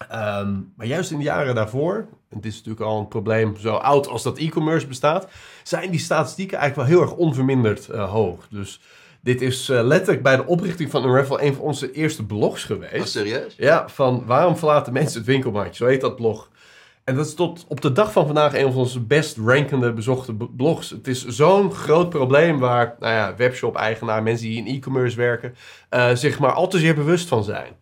Ehm, 0.09 0.61
maar 0.77 0.87
juist 0.87 1.11
in 1.11 1.19
de 1.19 1.25
jaren 1.25 1.55
daarvoor... 1.55 1.95
en 2.29 2.41
dit 2.41 2.53
is 2.53 2.57
natuurlijk 2.57 2.85
al 2.85 2.99
een 2.99 3.09
probleem 3.09 3.57
zo 3.57 3.75
oud 3.75 4.09
als 4.09 4.23
dat 4.23 4.39
e-commerce 4.39 4.87
bestaat... 4.87 5.29
zijn 5.63 5.91
die 5.91 6.01
statistieken 6.01 6.59
eigenlijk 6.59 6.89
wel 6.89 6.99
heel 6.99 7.09
erg 7.09 7.19
onverminderd 7.19 7.89
eh, 7.89 8.11
hoog. 8.11 8.49
Dus 8.51 8.81
dit 9.21 9.43
is 9.43 9.69
eh, 9.69 9.83
letterlijk 9.83 10.23
bij 10.23 10.37
de 10.37 10.47
oprichting 10.47 10.91
van 10.91 11.05
Unravel... 11.05 11.41
een 11.41 11.55
van 11.55 11.65
onze 11.65 11.93
eerste 11.93 12.27
blogs 12.27 12.65
geweest. 12.65 13.01
oh, 13.01 13.05
serieus? 13.05 13.55
Ja, 13.57 13.89
van 13.89 14.23
waarom 14.27 14.57
verlaten 14.57 14.93
mensen 14.93 15.19
het 15.19 15.27
winkelmandje? 15.27 15.75
Zo 15.75 15.87
heet 15.87 16.01
dat 16.01 16.17
blog. 16.17 16.51
En 17.05 17.15
dat 17.15 17.27
is 17.27 17.35
tot 17.35 17.65
op 17.69 17.81
de 17.81 17.93
dag 17.93 18.13
van 18.13 18.27
vandaag 18.27 18.55
een 18.55 18.73
van 18.73 18.81
onze 18.81 19.01
best 19.01 19.37
rankende 19.37 19.93
bezochte 19.93 20.35
blogs. 20.35 20.91
Het 20.91 21.07
is 21.07 21.27
zo'n 21.27 21.73
groot 21.73 22.09
probleem 22.09 22.59
waar 22.59 22.97
nou 22.99 23.13
ja, 23.13 23.37
webshop-eigenaar, 23.37 24.23
mensen 24.23 24.47
die 24.47 24.57
in 24.57 24.77
e-commerce 24.77 25.17
werken, 25.17 25.55
eh, 25.89 26.15
zich 26.15 26.39
maar 26.39 26.53
al 26.53 26.69
te 26.69 26.79
zeer 26.79 26.95
bewust 26.95 27.29
van 27.29 27.45
zijn. 27.45 27.73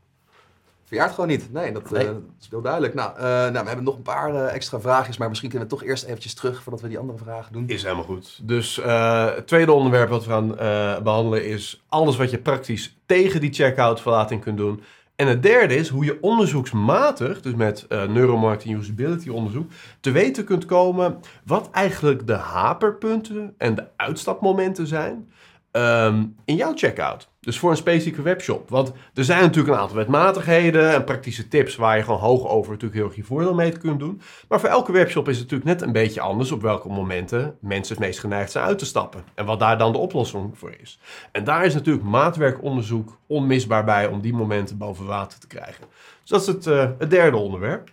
Verjaart 0.87 1.15
gewoon 1.15 1.29
niet. 1.29 1.53
Nee, 1.53 1.73
dat, 1.73 1.93
eh, 1.93 2.05
dat 2.05 2.17
is 2.41 2.47
heel 2.51 2.61
duidelijk. 2.61 2.95
Nou, 2.95 3.17
eh, 3.17 3.23
nou, 3.23 3.53
we 3.53 3.67
hebben 3.67 3.85
nog 3.85 3.97
een 3.97 4.03
paar 4.03 4.35
eh, 4.35 4.55
extra 4.55 4.81
vraagjes, 4.81 5.17
maar 5.17 5.29
misschien 5.29 5.51
kunnen 5.51 5.69
we 5.69 5.75
toch 5.75 5.85
eerst 5.85 6.05
eventjes 6.05 6.35
terug 6.35 6.63
voordat 6.63 6.81
we 6.81 6.89
die 6.89 6.99
andere 6.99 7.19
vragen 7.19 7.53
doen. 7.53 7.69
Is 7.69 7.83
helemaal 7.83 8.05
goed. 8.05 8.39
Dus 8.43 8.81
eh, 8.81 9.35
het 9.35 9.47
tweede 9.47 9.73
onderwerp 9.73 10.09
wat 10.09 10.25
we 10.25 10.31
gaan 10.31 10.59
eh, 10.59 10.99
behandelen 11.03 11.47
is 11.47 11.85
alles 11.89 12.17
wat 12.17 12.31
je 12.31 12.39
praktisch 12.39 12.97
tegen 13.07 13.41
die 13.41 13.53
checkout 13.53 14.01
verlating 14.01 14.41
kunt 14.41 14.57
doen. 14.57 14.83
En 15.17 15.27
het 15.27 15.43
derde 15.43 15.77
is 15.77 15.89
hoe 15.89 16.05
je 16.05 16.19
onderzoeksmatig, 16.21 17.41
dus 17.41 17.55
met 17.55 17.87
eh 17.89 18.09
neuromarketing 18.09 18.79
usability 18.79 19.29
onderzoek, 19.29 19.71
te 20.01 20.11
weten 20.11 20.45
kunt 20.45 20.65
komen 20.65 21.21
wat 21.45 21.71
eigenlijk 21.71 22.27
de 22.27 22.35
haperpunten 22.35 23.55
en 23.59 23.75
de 23.75 23.85
uitstapmomenten 23.97 24.87
zijn. 24.87 25.29
Ehm, 25.77 26.25
in 26.45 26.57
jouw 26.57 26.73
checkout. 26.75 27.29
Dus 27.41 27.59
voor 27.59 27.71
een 27.71 27.77
specifieke 27.77 28.23
webshop. 28.23 28.69
Want 28.69 28.93
er 29.15 29.25
zijn 29.25 29.41
natuurlijk 29.41 29.75
een 29.75 29.81
aantal 29.81 29.97
wetmatigheden 29.97 30.93
en 30.93 31.05
praktische 31.05 31.49
tips 31.49 31.77
waar 31.77 31.97
je 31.97 32.03
gewoon 32.03 32.21
hoog 32.21 32.47
over 32.47 32.71
natuurlijk 32.71 33.01
heel 33.01 33.07
erg 33.07 33.17
je 33.17 33.25
voordeel 33.25 33.55
mee 33.55 33.79
kunt 33.79 33.99
doen. 33.99 34.21
Maar 34.49 34.61
voor 34.61 34.69
elke 34.69 34.93
webshop 34.93 35.29
is 35.29 35.39
het 35.39 35.51
natuurlijk 35.51 35.79
net 35.79 35.89
een 35.89 35.93
beetje 35.93 36.21
anders 36.21 36.53
op 36.53 36.63
welke 36.63 36.89
momenten 36.89 37.57
mensen 37.61 37.97
het 37.97 38.05
meest 38.05 38.19
geneigd 38.19 38.51
zijn 38.51 38.65
uit 38.65 38.79
te 38.79 38.87
stappen. 38.87 39.25
En 39.35 39.45
wat 39.45 39.59
daar 39.59 39.79
dan 39.79 39.93
de 39.93 39.99
oplossing 39.99 40.59
voor 40.59 40.75
is. 40.81 40.99
En 41.33 41.45
daar 41.45 41.65
is 41.65 41.75
natuurlijk 41.75 42.05
maatwerkonderzoek 42.05 43.19
onmisbaar 43.27 43.85
bij 43.85 44.07
om 44.07 44.21
die 44.21 44.35
momenten 44.35 44.79
boven 44.79 45.07
water 45.07 45.39
te 45.39 45.47
krijgen. 45.47 45.85
Dus 46.21 46.31
dat 46.31 46.41
is 46.41 46.47
het, 46.47 46.67
eh, 46.67 46.91
het 46.99 47.11
derde 47.11 47.37
onderwerp. 47.37 47.91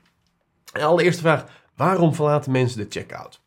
En 0.73 0.81
allereerste 0.81 1.21
vraag, 1.21 1.45
waarom 1.75 2.15
verlaten 2.15 2.51
mensen 2.51 2.79
de 2.79 2.85
checkout? 2.89 3.42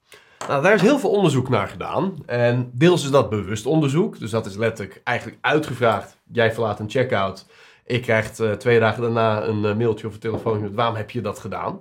Nou, 0.48 0.62
daar 0.62 0.74
is 0.74 0.80
heel 0.80 0.98
veel 0.98 1.10
onderzoek 1.10 1.48
naar 1.48 1.68
gedaan. 1.68 2.14
En 2.26 2.70
deels 2.72 3.04
is 3.04 3.10
dat 3.10 3.30
bewust 3.30 3.66
onderzoek. 3.66 4.18
Dus 4.18 4.30
dat 4.30 4.46
is 4.46 4.56
letterlijk 4.56 5.00
eigenlijk 5.04 5.38
uitgevraagd. 5.40 6.16
Jij 6.32 6.52
verlaat 6.52 6.80
een 6.80 6.90
checkout. 6.90 7.46
Ik 7.84 8.02
krijg 8.02 8.38
uh, 8.38 8.52
twee 8.52 8.80
dagen 8.80 9.02
daarna 9.02 9.42
een 9.42 9.62
uh, 9.62 9.74
mailtje 9.74 10.06
of 10.06 10.14
een 10.14 10.20
telefoontje 10.20 10.62
met 10.62 10.74
waarom 10.74 10.96
heb 10.96 11.10
je 11.10 11.20
dat 11.20 11.38
gedaan? 11.38 11.80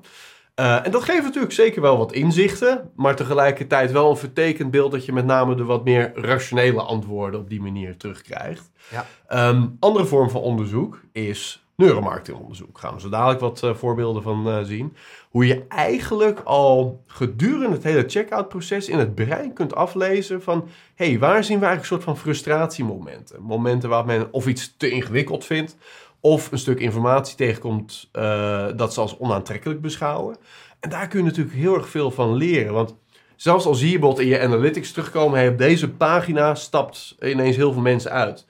Uh, 0.60 0.86
en 0.86 0.92
dat 0.92 1.04
geeft 1.04 1.24
natuurlijk 1.24 1.54
zeker 1.54 1.82
wel 1.82 1.98
wat 1.98 2.12
inzichten, 2.12 2.92
maar 2.96 3.16
tegelijkertijd 3.16 3.92
wel 3.92 4.10
een 4.10 4.18
vertekend 4.18 4.72
beeld 4.72 4.92
dat 4.92 5.06
je 5.06 5.14
met 5.14 5.26
name 5.26 5.56
de 5.56 5.64
wat 5.64 5.84
meer 5.84 6.12
rationele 6.16 6.82
antwoorden 6.82 7.40
op 7.40 7.50
die 7.50 7.62
manier 7.62 7.98
terugkrijgt. 7.98 8.72
Ja. 8.90 9.50
Um, 9.50 9.78
andere 9.80 10.06
vorm 10.06 10.30
van 10.30 10.42
onderzoek 10.42 11.02
is 11.12 11.65
neuromarketingonderzoek. 11.76 12.80
Gaan 12.80 12.94
we 12.94 13.00
zo 13.00 13.10
dadelijk 13.10 13.40
wat 13.40 13.62
uh, 13.64 13.74
voorbeelden 13.74 14.24
van 14.24 14.48
uh, 14.48 14.60
zien. 14.64 14.96
Hoe 15.30 15.46
je 15.46 15.66
eigenlijk 15.68 16.42
al 16.44 17.04
gedurende 17.08 17.76
het 17.76 17.84
hele 17.84 18.04
checkout 18.08 18.50
proces 18.50 18.90
in 18.90 18.98
het 18.98 19.16
brein 19.16 19.54
kunt 19.54 19.76
aflezen 19.76 20.42
van... 20.42 20.68
hé, 20.96 21.10
hey, 21.10 21.20
waar 21.20 21.44
zien 21.44 21.60
we 21.60 21.66
eigenlijk 21.66 21.80
een 21.80 21.86
soort 21.86 22.04
van 22.04 22.18
frustratiemomenten? 22.18 23.42
Momenten 23.42 23.90
waar 23.90 24.06
men 24.06 24.28
of 24.32 24.48
iets 24.48 24.74
te 24.78 24.90
ingewikkeld 24.90 25.46
vindt... 25.46 25.78
of 26.20 26.52
een 26.52 26.58
stuk 26.58 26.80
informatie 26.80 27.36
tegenkomt 27.36 28.10
uh, 28.14 28.68
dat 28.76 28.94
ze 28.94 29.02
als 29.02 29.18
onaantrekkelijk 29.18 29.82
beschouwen. 29.82 30.36
En 30.80 30.90
daar 30.90 31.08
kun 31.08 31.20
je 31.20 31.26
natuurlijk 31.26 31.56
heel 31.56 31.76
erg 31.76 31.90
veel 31.90 32.12
van 32.12 32.34
leren, 32.34 32.74
want... 32.74 32.96
Zelfs 33.36 33.66
als 33.66 33.80
zie 33.80 33.92
je 33.92 34.00
bijvoorbeeld 34.00 34.28
in 34.28 34.34
je 34.34 34.42
analytics 34.42 34.92
terugkomen, 34.92 35.40
hey, 35.40 35.48
op 35.48 35.58
deze 35.58 35.90
pagina 35.90 36.56
stapt 36.56 37.16
ineens 37.22 37.56
heel 37.56 37.74
veel 37.74 37.82
mensen 37.82 38.12
uit 38.12 38.46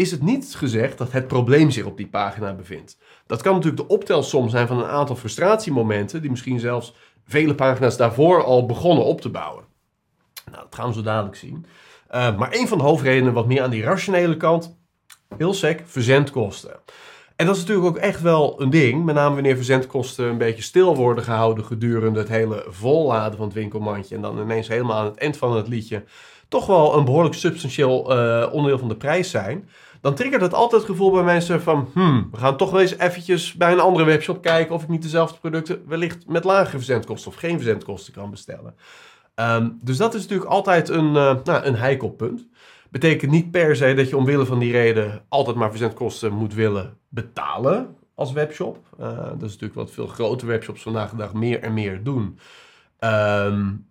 is 0.00 0.10
het 0.10 0.22
niet 0.22 0.54
gezegd 0.54 0.98
dat 0.98 1.12
het 1.12 1.26
probleem 1.26 1.70
zich 1.70 1.84
op 1.84 1.96
die 1.96 2.08
pagina 2.08 2.54
bevindt. 2.54 2.98
Dat 3.26 3.42
kan 3.42 3.54
natuurlijk 3.54 3.88
de 3.88 3.94
optelsom 3.94 4.48
zijn 4.48 4.66
van 4.66 4.78
een 4.78 4.88
aantal 4.88 5.16
frustratiemomenten, 5.16 6.20
die 6.20 6.30
misschien 6.30 6.60
zelfs 6.60 6.94
vele 7.24 7.54
pagina's 7.54 7.96
daarvoor 7.96 8.44
al 8.44 8.66
begonnen 8.66 9.04
op 9.04 9.20
te 9.20 9.28
bouwen. 9.28 9.64
Nou, 10.50 10.62
dat 10.62 10.74
gaan 10.74 10.88
we 10.88 10.94
zo 10.94 11.02
dadelijk 11.02 11.36
zien. 11.36 11.66
Uh, 12.14 12.36
maar 12.38 12.54
een 12.54 12.68
van 12.68 12.78
de 12.78 12.84
hoofdredenen, 12.84 13.32
wat 13.32 13.46
meer 13.46 13.62
aan 13.62 13.70
die 13.70 13.82
rationele 13.82 14.36
kant, 14.36 14.78
heel 15.36 15.54
sec, 15.54 15.82
verzendkosten. 15.84 16.80
En 17.36 17.46
dat 17.46 17.54
is 17.54 17.60
natuurlijk 17.60 17.88
ook 17.88 17.96
echt 17.96 18.20
wel 18.20 18.60
een 18.60 18.70
ding, 18.70 19.04
met 19.04 19.14
name 19.14 19.34
wanneer 19.34 19.56
verzendkosten 19.56 20.26
een 20.26 20.38
beetje 20.38 20.62
stil 20.62 20.96
worden 20.96 21.24
gehouden 21.24 21.64
gedurende 21.64 22.18
het 22.18 22.28
hele 22.28 22.66
volladen 22.68 23.36
van 23.36 23.46
het 23.46 23.54
winkelmandje 23.54 24.14
en 24.14 24.22
dan 24.22 24.40
ineens 24.40 24.68
helemaal 24.68 24.98
aan 24.98 25.04
het 25.04 25.18
eind 25.18 25.36
van 25.36 25.56
het 25.56 25.68
liedje 25.68 26.04
toch 26.50 26.66
wel 26.66 26.96
een 26.96 27.04
behoorlijk 27.04 27.34
substantieel 27.34 28.16
uh, 28.16 28.52
onderdeel 28.52 28.78
van 28.78 28.88
de 28.88 28.96
prijs 28.96 29.30
zijn 29.30 29.68
dan 30.00 30.14
triggert 30.14 30.42
het 30.42 30.54
altijd 30.54 30.82
het 30.82 30.90
gevoel 30.90 31.10
bij 31.10 31.22
mensen 31.22 31.62
van, 31.62 31.90
hmm, 31.94 32.28
we 32.30 32.36
gaan 32.36 32.56
toch 32.56 32.70
wel 32.70 32.80
eens 32.80 32.96
eventjes 32.96 33.54
bij 33.54 33.72
een 33.72 33.80
andere 33.80 34.04
webshop 34.04 34.42
kijken 34.42 34.74
of 34.74 34.82
ik 34.82 34.88
niet 34.88 35.02
dezelfde 35.02 35.38
producten 35.38 35.82
wellicht 35.86 36.28
met 36.28 36.44
lagere 36.44 36.76
verzendkosten 36.76 37.30
of 37.30 37.36
geen 37.36 37.56
verzendkosten 37.56 38.12
kan 38.12 38.30
bestellen. 38.30 38.74
Um, 39.34 39.78
dus 39.82 39.96
dat 39.96 40.14
is 40.14 40.22
natuurlijk 40.22 40.50
altijd 40.50 40.88
een, 40.88 41.06
uh, 41.06 41.34
nou, 41.44 41.64
een 41.64 41.76
heikel 41.76 42.10
punt. 42.10 42.48
Betekent 42.90 43.30
niet 43.30 43.50
per 43.50 43.76
se 43.76 43.94
dat 43.94 44.08
je 44.08 44.16
omwille 44.16 44.46
van 44.46 44.58
die 44.58 44.72
reden 44.72 45.24
altijd 45.28 45.56
maar 45.56 45.70
verzendkosten 45.70 46.32
moet 46.32 46.54
willen 46.54 46.96
betalen 47.08 47.96
als 48.14 48.32
webshop. 48.32 48.78
Uh, 49.00 49.16
dat 49.16 49.42
is 49.42 49.52
natuurlijk 49.52 49.74
wat 49.74 49.90
veel 49.90 50.06
grote 50.06 50.46
webshops 50.46 50.82
vandaag 50.82 51.10
de 51.10 51.16
dag 51.16 51.32
meer 51.32 51.60
en 51.60 51.74
meer 51.74 52.02
doen. 52.02 52.38
Um, 53.00 53.89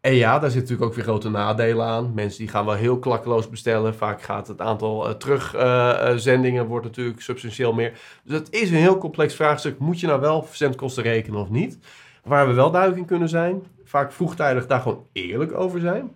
en 0.00 0.14
ja, 0.14 0.38
daar 0.38 0.50
zitten 0.50 0.60
natuurlijk 0.60 0.88
ook 0.88 0.94
weer 0.94 1.04
grote 1.04 1.30
nadelen 1.30 1.86
aan. 1.86 2.14
Mensen 2.14 2.38
die 2.38 2.48
gaan 2.48 2.64
wel 2.64 2.74
heel 2.74 2.98
klakkeloos 2.98 3.48
bestellen. 3.48 3.94
Vaak 3.94 4.22
gaat 4.22 4.48
het 4.48 4.60
aantal 4.60 5.08
uh, 5.08 5.14
terugzendingen 5.14 6.62
uh, 6.62 6.68
wordt 6.68 6.86
natuurlijk 6.86 7.20
substantieel 7.20 7.72
meer. 7.72 8.00
Dus 8.24 8.38
het 8.38 8.50
is 8.50 8.70
een 8.70 8.76
heel 8.76 8.98
complex 8.98 9.34
vraagstuk. 9.34 9.78
Moet 9.78 10.00
je 10.00 10.06
nou 10.06 10.20
wel 10.20 10.42
verzendkosten 10.42 11.02
rekenen 11.02 11.40
of 11.40 11.50
niet? 11.50 11.78
Waar 12.24 12.48
we 12.48 12.52
wel 12.52 12.70
duidelijk 12.70 13.00
in 13.00 13.06
kunnen 13.06 13.28
zijn, 13.28 13.62
vaak 13.84 14.12
vroegtijdig 14.12 14.66
daar 14.66 14.80
gewoon 14.80 15.06
eerlijk 15.12 15.54
over 15.54 15.80
zijn 15.80 16.10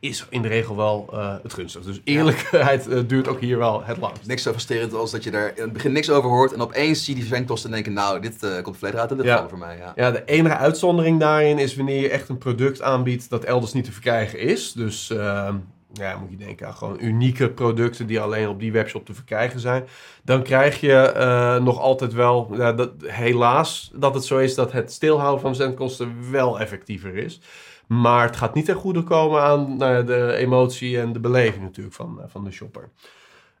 is 0.00 0.26
in 0.30 0.42
de 0.42 0.48
regel 0.48 0.76
wel 0.76 1.08
uh, 1.12 1.34
het 1.42 1.54
gunstigst. 1.54 1.88
Dus 1.88 2.00
eerlijkheid 2.04 2.88
uh, 2.88 2.98
duurt 3.06 3.28
ook 3.28 3.40
hier 3.40 3.58
wel 3.58 3.84
het 3.84 3.96
langst. 3.96 4.26
Niks 4.26 4.42
zo 4.42 4.50
frustrerend 4.50 4.94
als 4.94 5.10
dat 5.10 5.24
je 5.24 5.30
daar 5.30 5.52
in 5.56 5.62
het 5.62 5.72
begin 5.72 5.92
niks 5.92 6.10
over 6.10 6.30
hoort 6.30 6.52
en 6.52 6.60
opeens 6.60 7.04
zie 7.04 7.14
je 7.14 7.20
die 7.20 7.28
verzendkosten 7.28 7.68
en 7.70 7.74
denken, 7.74 7.92
nou, 7.92 8.20
dit 8.20 8.42
uh, 8.44 8.62
komt 8.62 8.76
volledig 8.76 9.00
uit 9.00 9.10
in 9.10 9.16
dit 9.16 9.26
ja. 9.26 9.48
voor 9.48 9.58
mij. 9.58 9.76
Ja. 9.76 9.92
ja, 9.96 10.10
de 10.10 10.24
enige 10.24 10.56
uitzondering 10.56 11.20
daarin 11.20 11.58
is 11.58 11.76
wanneer 11.76 12.00
je 12.00 12.08
echt 12.08 12.28
een 12.28 12.38
product 12.38 12.82
aanbiedt 12.82 13.30
dat 13.30 13.44
elders 13.44 13.72
niet 13.72 13.84
te 13.84 13.92
verkrijgen 13.92 14.38
is. 14.38 14.72
Dus 14.72 15.10
ehm, 15.10 15.54
ja, 15.92 16.16
moet 16.16 16.30
je 16.30 16.36
denken 16.36 16.66
aan 16.66 16.74
gewoon 16.74 16.98
unieke 17.00 17.50
producten 17.50 18.06
die 18.06 18.20
alleen 18.20 18.48
op 18.48 18.60
die 18.60 18.72
webshop 18.72 19.06
te 19.06 19.14
verkrijgen 19.14 19.60
zijn. 19.60 19.86
Dan 20.24 20.42
krijg 20.42 20.80
je 20.80 21.58
nog 21.62 21.78
altijd 21.78 22.12
wel, 22.12 22.48
dat, 22.56 22.90
helaas, 23.04 23.90
dat 23.94 24.14
het 24.14 24.24
zo 24.24 24.38
is 24.38 24.54
dat 24.54 24.72
het 24.72 24.92
stilhouden 24.92 25.40
van 25.40 25.54
zendkosten 25.54 26.30
wel 26.30 26.60
effectiever 26.60 27.16
is. 27.16 27.40
Maar 27.92 28.26
het 28.26 28.36
gaat 28.36 28.54
niet 28.54 28.64
ten 28.64 28.74
goede 28.74 29.02
komen 29.02 29.42
aan 29.42 29.76
nou 29.76 30.04
de 30.04 30.34
emotie 30.34 31.00
en 31.00 31.12
de 31.12 31.20
beleving 31.20 31.62
natuurlijk 31.62 31.94
van, 31.94 32.20
eh, 32.20 32.28
van 32.28 32.44
de 32.44 32.50
shopper. 32.50 32.90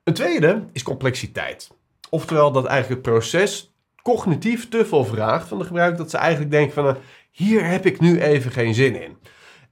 Een 0.04 0.14
tweede 0.14 0.64
is 0.72 0.82
complexiteit. 0.82 1.70
Oftewel 2.10 2.52
dat 2.52 2.64
eigenlijk 2.64 3.02
het 3.02 3.14
proces 3.14 3.74
cognitief 4.02 4.68
te 4.68 4.86
veel 4.86 5.04
vraagt 5.04 5.48
van 5.48 5.58
de 5.58 5.64
gebruiker. 5.64 5.98
Dat 5.98 6.10
ze 6.10 6.16
eigenlijk 6.16 6.50
denken 6.50 6.74
van, 6.74 6.86
uh, 6.86 6.94
hier 7.30 7.66
heb 7.66 7.86
ik 7.86 8.00
nu 8.00 8.20
even 8.20 8.50
geen 8.50 8.74
zin 8.74 9.02
in. 9.02 9.16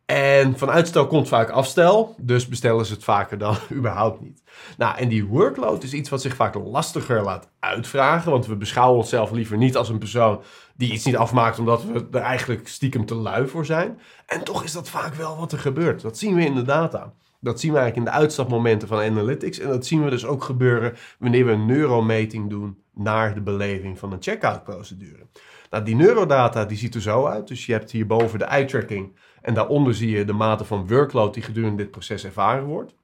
En 0.06 0.58
van 0.58 0.70
uitstel 0.70 1.06
komt 1.06 1.28
vaak 1.28 1.50
afstel, 1.50 2.14
dus 2.18 2.48
bestellen 2.48 2.86
ze 2.86 2.92
het 2.92 3.04
vaker 3.04 3.38
dan 3.38 3.56
überhaupt 3.72 4.20
niet. 4.20 4.42
Nou, 4.76 4.98
en 4.98 5.08
die 5.08 5.24
workload 5.24 5.82
is 5.82 5.92
iets 5.92 6.10
wat 6.10 6.22
zich 6.22 6.34
vaak 6.34 6.54
lastiger 6.54 7.22
laat 7.22 7.48
uitvragen, 7.58 8.30
want 8.30 8.46
we 8.46 8.56
beschouwen 8.56 8.98
onszelf 8.98 9.30
liever 9.30 9.56
niet 9.56 9.76
als 9.76 9.88
een 9.88 9.98
persoon 9.98 10.42
die 10.78 10.92
iets 10.92 11.04
niet 11.04 11.16
afmaakt 11.16 11.58
omdat 11.58 11.84
we 11.84 12.06
er 12.10 12.20
eigenlijk 12.20 12.68
stiekem 12.68 13.06
te 13.06 13.14
lui 13.14 13.48
voor 13.48 13.66
zijn. 13.66 14.00
En 14.26 14.44
toch 14.44 14.64
is 14.64 14.72
dat 14.72 14.88
vaak 14.88 15.14
wel 15.14 15.36
wat 15.36 15.52
er 15.52 15.58
gebeurt. 15.58 16.00
Dat 16.00 16.18
zien 16.18 16.34
we 16.34 16.44
in 16.44 16.54
de 16.54 16.62
data. 16.62 17.12
Dat 17.40 17.60
zien 17.60 17.72
we 17.72 17.78
eigenlijk 17.78 18.08
in 18.08 18.14
de 18.14 18.20
uitstapmomenten 18.20 18.88
van 18.88 18.98
analytics. 18.98 19.58
En 19.58 19.68
dat 19.68 19.86
zien 19.86 20.04
we 20.04 20.10
dus 20.10 20.26
ook 20.26 20.44
gebeuren 20.44 20.96
wanneer 21.18 21.44
we 21.44 21.52
een 21.52 21.66
neurometing 21.66 22.50
doen 22.50 22.82
naar 22.94 23.34
de 23.34 23.40
beleving 23.40 23.98
van 23.98 24.12
een 24.12 24.22
checkout 24.22 24.64
procedure. 24.64 25.26
Nou, 25.70 25.84
die 25.84 25.94
neurodata 25.94 26.64
die 26.64 26.78
ziet 26.78 26.94
er 26.94 27.00
zo 27.00 27.26
uit. 27.26 27.48
Dus 27.48 27.66
je 27.66 27.72
hebt 27.72 27.90
hierboven 27.90 28.38
de 28.38 28.44
eye 28.44 28.64
tracking 28.64 29.16
en 29.42 29.54
daaronder 29.54 29.94
zie 29.94 30.10
je 30.10 30.24
de 30.24 30.32
mate 30.32 30.64
van 30.64 30.88
workload 30.88 31.34
die 31.34 31.42
gedurende 31.42 31.82
dit 31.82 31.90
proces 31.90 32.24
ervaren 32.24 32.64
wordt. 32.64 32.94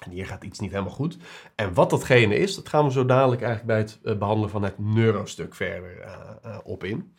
En 0.00 0.10
hier 0.10 0.26
gaat 0.26 0.44
iets 0.44 0.60
niet 0.60 0.70
helemaal 0.70 0.92
goed. 0.92 1.16
En 1.54 1.74
wat 1.74 1.90
datgene 1.90 2.36
is, 2.36 2.54
dat 2.54 2.68
gaan 2.68 2.84
we 2.84 2.92
zo 2.92 3.04
dadelijk 3.04 3.42
eigenlijk 3.42 3.72
bij 3.72 3.78
het 3.78 3.98
eh, 4.04 4.18
behandelen 4.18 4.50
van 4.50 4.62
het 4.62 4.78
neurostuk 4.78 5.54
verder 5.54 5.98
uh, 5.98 6.06
uh, 6.46 6.58
op 6.64 6.84
in. 6.84 7.12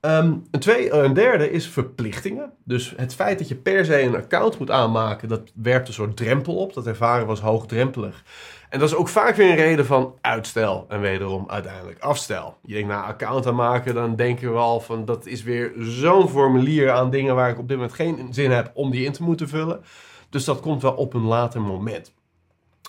Um, 0.00 0.46
een, 0.50 0.60
twee, 0.60 0.92
een 0.92 1.14
derde 1.14 1.50
is 1.50 1.68
verplichtingen. 1.68 2.52
Dus 2.64 2.94
het 2.96 3.14
feit 3.14 3.38
dat 3.38 3.48
je 3.48 3.54
per 3.54 3.84
se 3.84 4.02
een 4.02 4.16
account 4.16 4.58
moet 4.58 4.70
aanmaken, 4.70 5.28
dat 5.28 5.52
werpt 5.54 5.88
een 5.88 5.94
soort 5.94 6.16
drempel 6.16 6.56
op. 6.56 6.74
Dat 6.74 6.86
ervaren 6.86 7.26
was 7.26 7.40
hoogdrempelig. 7.40 8.24
En 8.68 8.78
dat 8.78 8.88
is 8.88 8.94
ook 8.94 9.08
vaak 9.08 9.36
weer 9.36 9.50
een 9.50 9.56
reden 9.56 9.86
van 9.86 10.14
uitstel 10.20 10.84
en 10.88 11.00
wederom 11.00 11.44
uiteindelijk 11.48 12.00
afstel. 12.00 12.56
Je 12.62 12.72
denkt, 12.74 12.88
nou, 12.88 13.04
account 13.04 13.46
aanmaken, 13.46 13.94
dan 13.94 14.16
denken 14.16 14.52
we 14.52 14.58
al 14.58 14.80
van 14.80 15.04
dat 15.04 15.26
is 15.26 15.42
weer 15.42 15.72
zo'n 15.78 16.28
formulier 16.28 16.90
aan 16.90 17.10
dingen 17.10 17.34
waar 17.34 17.50
ik 17.50 17.58
op 17.58 17.68
dit 17.68 17.76
moment 17.76 17.96
geen 17.96 18.28
zin 18.30 18.50
heb 18.50 18.70
om 18.74 18.90
die 18.90 19.04
in 19.04 19.12
te 19.12 19.22
moeten 19.22 19.48
vullen. 19.48 19.84
Dus 20.32 20.44
dat 20.44 20.60
komt 20.60 20.82
wel 20.82 20.92
op 20.92 21.14
een 21.14 21.24
later 21.24 21.60
moment. 21.60 22.12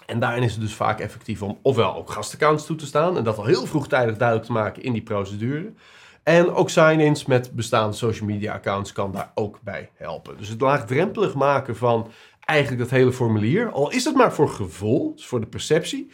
En 0.06 0.20
daarin 0.20 0.44
is 0.44 0.52
het 0.52 0.62
dus 0.62 0.74
vaak 0.74 1.00
effectief 1.00 1.42
om 1.42 1.58
ofwel 1.62 1.96
ook 1.96 2.10
gastaccounts 2.10 2.66
toe 2.66 2.76
te 2.76 2.86
staan 2.86 3.18
en 3.18 3.24
dat 3.24 3.38
al 3.38 3.46
heel 3.46 3.66
vroegtijdig 3.66 4.18
duidelijk 4.18 4.48
te 4.48 4.54
maken 4.54 4.84
in 4.84 4.94
die 4.94 5.02
procedure. 5.02 5.74
En 6.24 6.52
ook 6.52 6.70
sign-ins 6.70 7.26
met 7.26 7.52
bestaande 7.52 7.96
social 7.96 8.30
media 8.30 8.54
accounts 8.54 8.92
kan 8.92 9.12
daar 9.12 9.32
ook 9.36 9.60
bij 9.62 9.90
helpen. 9.94 10.38
Dus 10.38 10.48
het 10.48 10.62
laagdrempelig 10.62 11.34
maken 11.34 11.76
van 11.76 12.12
eigenlijk 12.40 12.82
dat 12.82 13.00
hele 13.00 13.14
formulier, 13.14 13.72
al 13.72 13.92
is 13.92 14.04
het 14.04 14.16
maar 14.16 14.34
voor 14.34 14.50
gevoel, 14.50 15.16
dus 15.16 15.26
voor 15.26 15.40
de 15.40 15.48
perceptie, 15.48 16.12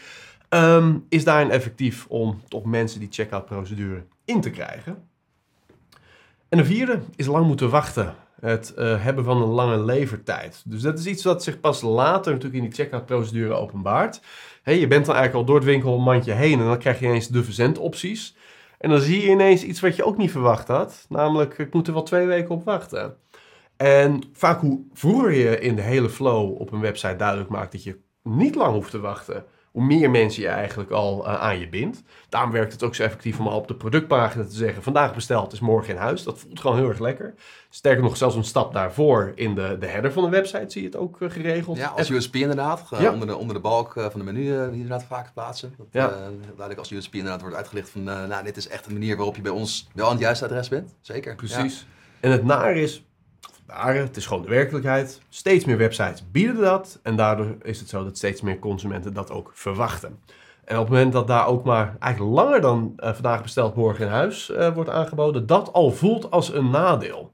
um, 0.49 1.05
is 1.09 1.23
daarin 1.23 1.51
effectief 1.51 2.05
om 2.07 2.41
toch 2.47 2.63
mensen 2.63 2.99
die 2.99 3.09
checkout 3.11 3.45
procedure 3.45 4.03
in 4.25 4.41
te 4.41 4.49
krijgen. 4.49 5.07
En 6.49 6.57
de 6.57 6.65
vierde 6.65 6.99
is 7.15 7.25
lang 7.25 7.47
moeten 7.47 7.69
wachten. 7.69 8.15
Het 8.41 8.73
uh, 8.77 9.03
hebben 9.03 9.23
van 9.23 9.41
een 9.41 9.49
lange 9.49 9.83
levertijd. 9.83 10.61
Dus 10.65 10.81
dat 10.81 10.99
is 10.99 11.05
iets 11.05 11.23
wat 11.23 11.43
zich 11.43 11.59
pas 11.59 11.81
later 11.81 12.31
natuurlijk 12.31 12.63
in 12.63 12.69
die 12.69 12.77
checkout 12.77 13.05
procedure 13.05 13.53
openbaart. 13.53 14.21
Hey, 14.63 14.79
je 14.79 14.87
bent 14.87 15.05
dan 15.05 15.15
eigenlijk 15.15 15.45
al 15.45 15.53
door 15.53 15.61
het 15.61 15.71
winkelmandje 15.71 16.33
heen 16.33 16.59
en 16.59 16.65
dan 16.65 16.77
krijg 16.77 16.99
je 16.99 17.05
ineens 17.05 17.27
de 17.27 17.43
verzendopties. 17.43 18.35
En 18.77 18.89
dan 18.89 18.99
zie 18.99 19.21
je 19.21 19.29
ineens 19.29 19.63
iets 19.63 19.79
wat 19.79 19.95
je 19.95 20.03
ook 20.03 20.17
niet 20.17 20.31
verwacht 20.31 20.67
had. 20.67 21.05
Namelijk, 21.09 21.57
ik 21.57 21.73
moet 21.73 21.87
er 21.87 21.93
wel 21.93 22.03
twee 22.03 22.25
weken 22.25 22.55
op 22.55 22.63
wachten. 22.63 23.15
En 23.77 24.23
vaak 24.33 24.61
hoe 24.61 24.81
vroeger 24.93 25.31
je 25.31 25.59
in 25.59 25.75
de 25.75 25.81
hele 25.81 26.09
flow 26.09 26.61
op 26.61 26.71
een 26.71 26.79
website 26.79 27.15
duidelijk 27.15 27.49
maakt 27.49 27.71
dat 27.71 27.83
je 27.83 27.99
niet 28.23 28.55
lang 28.55 28.73
hoeft 28.73 28.91
te 28.91 28.99
wachten, 28.99 29.45
hoe 29.71 29.83
meer 29.83 30.09
mensen 30.09 30.41
je 30.41 30.47
eigenlijk 30.47 30.91
al 30.91 31.27
uh, 31.27 31.41
aan 31.41 31.59
je 31.59 31.69
bindt. 31.69 32.03
Daarom 32.29 32.51
werkt 32.51 32.71
het 32.71 32.83
ook 32.83 32.95
zo 32.95 33.03
effectief 33.03 33.39
om 33.39 33.47
al 33.47 33.57
op 33.57 33.67
de 33.67 33.75
productpagina 33.75 34.43
te 34.43 34.55
zeggen: 34.55 34.83
vandaag 34.83 35.15
besteld 35.15 35.53
is 35.53 35.59
morgen 35.59 35.93
in 35.93 35.99
huis. 35.99 36.23
Dat 36.23 36.39
voelt 36.39 36.59
gewoon 36.59 36.77
heel 36.77 36.89
erg 36.89 36.99
lekker. 36.99 37.33
Sterker 37.69 38.03
nog, 38.03 38.17
zelfs 38.17 38.35
een 38.35 38.43
stap 38.43 38.73
daarvoor 38.73 39.31
in 39.35 39.55
de, 39.55 39.77
de 39.79 39.85
header 39.85 40.11
van 40.11 40.23
de 40.23 40.29
website 40.29 40.65
zie 40.67 40.81
je 40.81 40.87
het 40.87 40.97
ook 40.97 41.19
uh, 41.19 41.29
geregeld. 41.29 41.77
Ja, 41.77 41.87
als 41.87 42.09
USP 42.09 42.35
inderdaad. 42.35 42.87
Ja. 42.99 43.11
onder, 43.11 43.27
de, 43.27 43.35
onder 43.35 43.55
de 43.55 43.61
balk 43.61 43.93
van 43.93 44.19
de 44.19 44.23
menu 44.23 44.63
inderdaad 44.71 45.03
vaak 45.03 45.33
plaatsen. 45.33 45.73
Dat, 45.77 45.87
ja. 45.91 46.07
duidelijk 46.45 46.79
als 46.79 46.91
USP 46.91 47.13
inderdaad 47.13 47.41
wordt 47.41 47.55
uitgelicht 47.55 47.89
van: 47.89 48.03
nou, 48.03 48.43
dit 48.43 48.57
is 48.57 48.67
echt 48.67 48.85
een 48.85 48.93
manier 48.93 49.15
waarop 49.15 49.35
je 49.35 49.41
bij 49.41 49.51
ons 49.51 49.89
wel 49.93 50.05
aan 50.05 50.11
het 50.11 50.21
juiste 50.21 50.45
adres 50.45 50.67
bent. 50.67 50.95
Zeker. 51.01 51.35
Precies. 51.35 51.87
En 52.19 52.31
het 52.31 52.43
naar 52.43 52.75
is, 52.75 53.03
het 53.73 54.17
is 54.17 54.25
gewoon 54.25 54.43
de 54.43 54.49
werkelijkheid. 54.49 55.21
Steeds 55.29 55.65
meer 55.65 55.77
websites 55.77 56.31
bieden 56.31 56.61
dat. 56.61 56.99
En 57.03 57.15
daardoor 57.15 57.55
is 57.61 57.79
het 57.79 57.89
zo 57.89 58.03
dat 58.03 58.17
steeds 58.17 58.41
meer 58.41 58.59
consumenten 58.59 59.13
dat 59.13 59.31
ook 59.31 59.51
verwachten. 59.53 60.19
En 60.65 60.75
op 60.75 60.81
het 60.81 60.93
moment 60.93 61.13
dat 61.13 61.27
daar 61.27 61.47
ook 61.47 61.63
maar 61.63 61.95
eigenlijk 61.99 62.35
langer 62.35 62.61
dan 62.61 62.93
uh, 62.97 63.13
vandaag 63.13 63.41
besteld, 63.41 63.75
morgen 63.75 64.05
in 64.05 64.11
huis 64.11 64.49
uh, 64.49 64.73
wordt 64.73 64.89
aangeboden, 64.89 65.45
dat 65.45 65.73
al 65.73 65.91
voelt 65.91 66.31
als 66.31 66.53
een 66.53 66.69
nadeel. 66.69 67.33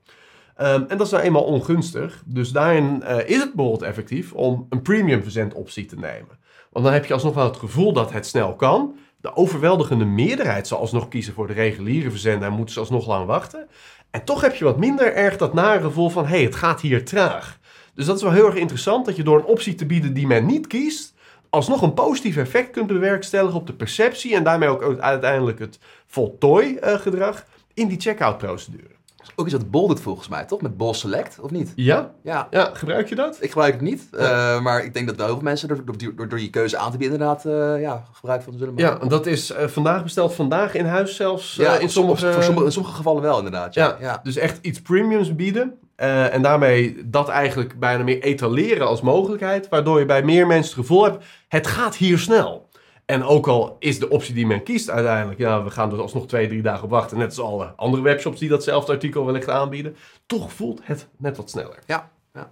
Um, 0.62 0.86
en 0.88 0.98
dat 0.98 1.02
is 1.02 1.12
nou 1.12 1.24
eenmaal 1.24 1.44
ongunstig. 1.44 2.24
Dus 2.26 2.52
daarin 2.52 3.02
uh, 3.04 3.30
is 3.30 3.38
het 3.38 3.54
bijvoorbeeld 3.54 3.82
effectief 3.82 4.34
om 4.34 4.66
een 4.70 4.82
premium 4.82 5.24
verzendoptie 5.24 5.86
te 5.86 5.96
nemen. 5.96 6.40
Want 6.72 6.86
dan 6.86 6.94
heb 6.94 7.06
je 7.06 7.14
alsnog 7.14 7.34
wel 7.34 7.44
het 7.44 7.58
gevoel 7.58 7.94
dat 7.94 8.12
het 8.12 8.26
snel 8.26 8.56
kan. 8.56 8.98
De 9.22 9.36
overweldigende 9.36 10.06
meerderheid 10.06 10.68
zal 10.68 10.80
alsnog 10.80 11.08
kiezen 11.08 11.34
voor 11.34 11.48
de 11.48 11.54
reguliere 11.54 12.10
verzender 12.10 12.48
en 12.48 12.56
moeten 12.56 12.74
ze 12.74 12.80
alsnog 12.80 13.08
lang 13.08 13.26
wachten. 13.26 13.68
En 14.12 14.24
toch 14.24 14.42
heb 14.42 14.56
je 14.56 14.64
wat 14.64 14.78
minder 14.78 15.14
erg 15.14 15.38
dat 15.38 15.54
nare 15.54 15.82
gevoel 15.82 16.10
van, 16.10 16.26
hé, 16.26 16.36
hey, 16.36 16.44
het 16.44 16.56
gaat 16.56 16.82
hier 16.82 17.06
traag. 17.06 17.60
Dus 17.94 18.06
dat 18.06 18.16
is 18.16 18.22
wel 18.22 18.32
heel 18.32 18.46
erg 18.46 18.56
interessant, 18.56 19.06
dat 19.06 19.16
je 19.16 19.24
door 19.24 19.38
een 19.38 19.46
optie 19.46 19.76
te 19.76 19.86
bieden 19.86 20.14
die 20.14 20.28
men 20.28 20.46
niet 20.46 20.68
kiest, 20.68 21.14
alsnog 21.50 21.82
een 21.82 21.94
positief 21.94 22.38
effect 22.38 22.72
kunt 22.72 22.88
bewerkstelligen 22.88 23.60
op 23.60 23.68
de 23.68 23.74
perceptie 23.74 24.36
en 24.36 24.44
daarmee 24.44 24.70
ook 24.70 25.00
uiteindelijk 25.00 25.60
het 25.60 25.80
voltooi-gedrag 26.08 27.46
in 27.74 27.88
die 27.88 28.00
checkout 28.00 28.38
procedure 28.38 28.95
ook 29.36 29.46
iets 29.46 29.56
wat 29.56 29.72
Bol 29.72 29.88
doet 29.88 30.00
volgens 30.00 30.28
mij, 30.28 30.46
toch? 30.46 30.62
Met 30.62 30.78
Bol 30.78 30.94
Select, 30.94 31.40
of 31.40 31.52
niet? 31.52 31.74
Ja? 31.76 32.12
Ja. 32.24 32.48
ja 32.52 32.70
gebruik 32.74 33.10
je 33.10 33.16
dat? 33.16 33.38
Ik 33.40 33.50
gebruik 33.50 33.74
het 33.74 33.82
niet, 33.82 34.08
uh, 34.14 34.62
maar 34.62 34.84
ik 34.84 34.94
denk 34.94 35.08
dat 35.08 35.16
wel 35.16 35.26
heel 35.26 35.36
veel 35.36 35.44
mensen 35.44 35.68
door, 35.68 35.82
door, 36.16 36.28
door 36.28 36.40
je 36.40 36.50
keuze 36.50 36.78
aan 36.78 36.92
te 36.92 36.98
bieden 36.98 37.20
inderdaad 37.20 37.46
uh, 37.46 37.82
ja, 37.82 38.04
gebruik 38.12 38.42
van 38.42 38.54
zullen 38.58 38.74
maken. 38.74 38.96
Ja, 38.96 39.02
en 39.02 39.08
dat 39.08 39.26
is 39.26 39.52
uh, 39.52 39.68
vandaag 39.68 40.04
besteld, 40.04 40.34
vandaag 40.34 40.74
in 40.74 40.86
huis 40.86 41.16
zelfs. 41.16 41.56
Ja, 41.56 41.78
in 41.78 41.90
sommige, 41.90 42.32
voor 42.32 42.44
sommige, 42.44 42.66
in 42.66 42.72
sommige 42.72 42.96
gevallen 42.96 43.22
wel 43.22 43.38
inderdaad. 43.38 43.74
Ja. 43.74 43.98
ja, 44.00 44.20
dus 44.24 44.36
echt 44.36 44.60
iets 44.62 44.82
premiums 44.82 45.36
bieden. 45.36 45.80
en 45.96 46.42
daarmee 46.42 47.02
dat 47.06 47.30
eigenlijk 47.30 47.80
bijna 47.80 48.04
meer 48.04 48.22
etaleren 48.22 48.88
als 48.88 49.02
mogelijkheid, 49.02 49.70
waardoor 49.70 50.00
je 50.00 50.06
bij 50.06 50.24
meer 50.24 50.48
mensen 50.48 50.76
het 50.76 50.86
gevoel 50.86 51.04
hebt, 51.04 51.24
het 51.48 51.68
gaat 51.68 51.96
hier 51.96 52.20
snel. 52.20 52.65
En 53.06 53.24
ook 53.24 53.48
al 53.48 53.76
is 53.80 54.00
de 54.00 54.10
optie 54.10 54.34
die 54.34 54.48
men 54.48 54.64
kiest 54.64 54.90
uiteindelijk, 54.90 55.40
ja, 55.40 55.64
we 55.64 55.70
gaan 55.70 55.92
er 55.92 56.02
alsnog 56.02 56.28
twee, 56.28 56.48
drie 56.48 56.62
dagen 56.62 56.84
op 56.84 56.90
wachten, 56.90 57.18
net 57.18 57.28
als 57.28 57.40
alle 57.40 57.74
andere 57.76 58.04
webshops 58.04 58.40
die 58.40 58.50
datzelfde 58.50 58.92
artikel 58.92 59.26
wellicht 59.26 59.50
aanbieden, 59.50 59.96
toch 60.26 60.54
voelt 60.54 60.80
het 60.84 61.08
net 61.18 61.38
wat 61.38 61.50
sneller. 61.50 61.80
Ja. 61.86 62.10
ja. 62.34 62.52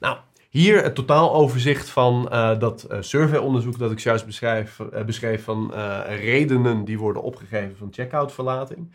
Nou, 0.00 0.16
hier 0.50 0.82
het 0.82 0.94
totaaloverzicht 0.94 1.88
van 1.88 2.28
uh, 2.32 2.58
dat 2.58 2.86
uh, 2.90 2.96
surveyonderzoek 3.00 3.78
dat 3.78 3.90
ik 3.90 3.98
juist 3.98 4.26
beschrijf, 4.26 4.78
uh, 4.78 5.02
beschreef 5.02 5.44
van 5.44 5.72
redenen 6.06 6.84
die 6.84 6.98
worden 6.98 7.22
opgegeven 7.22 7.76
van 7.76 7.88
checkoutverlating. 7.90 8.92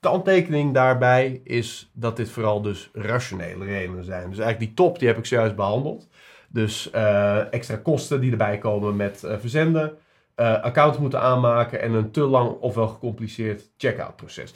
de 0.00 0.08
aantekening 0.08 0.74
daarbij 0.74 1.40
is 1.44 1.90
dat 1.92 2.16
dit 2.16 2.30
vooral 2.30 2.62
dus 2.62 2.90
rationele 2.92 3.64
redenen 3.64 4.04
zijn. 4.04 4.28
Dus 4.30 4.38
eigenlijk 4.38 4.58
die 4.58 4.86
top 4.86 4.98
die 4.98 5.08
heb 5.08 5.18
ik 5.18 5.26
zojuist 5.26 5.56
behandeld. 5.56 6.08
Dus 6.52 6.90
uh, 6.94 7.52
extra 7.52 7.76
kosten 7.76 8.20
die 8.20 8.30
erbij 8.30 8.58
komen 8.58 8.96
met 8.96 9.22
uh, 9.24 9.34
verzenden, 9.38 9.98
uh, 10.36 10.62
account 10.62 10.98
moeten 10.98 11.20
aanmaken 11.20 11.80
en 11.80 11.92
een 11.92 12.10
te 12.10 12.20
lang 12.20 12.50
ofwel 12.60 12.88
gecompliceerd 12.88 13.70
checkout 13.76 14.16
proces. 14.16 14.54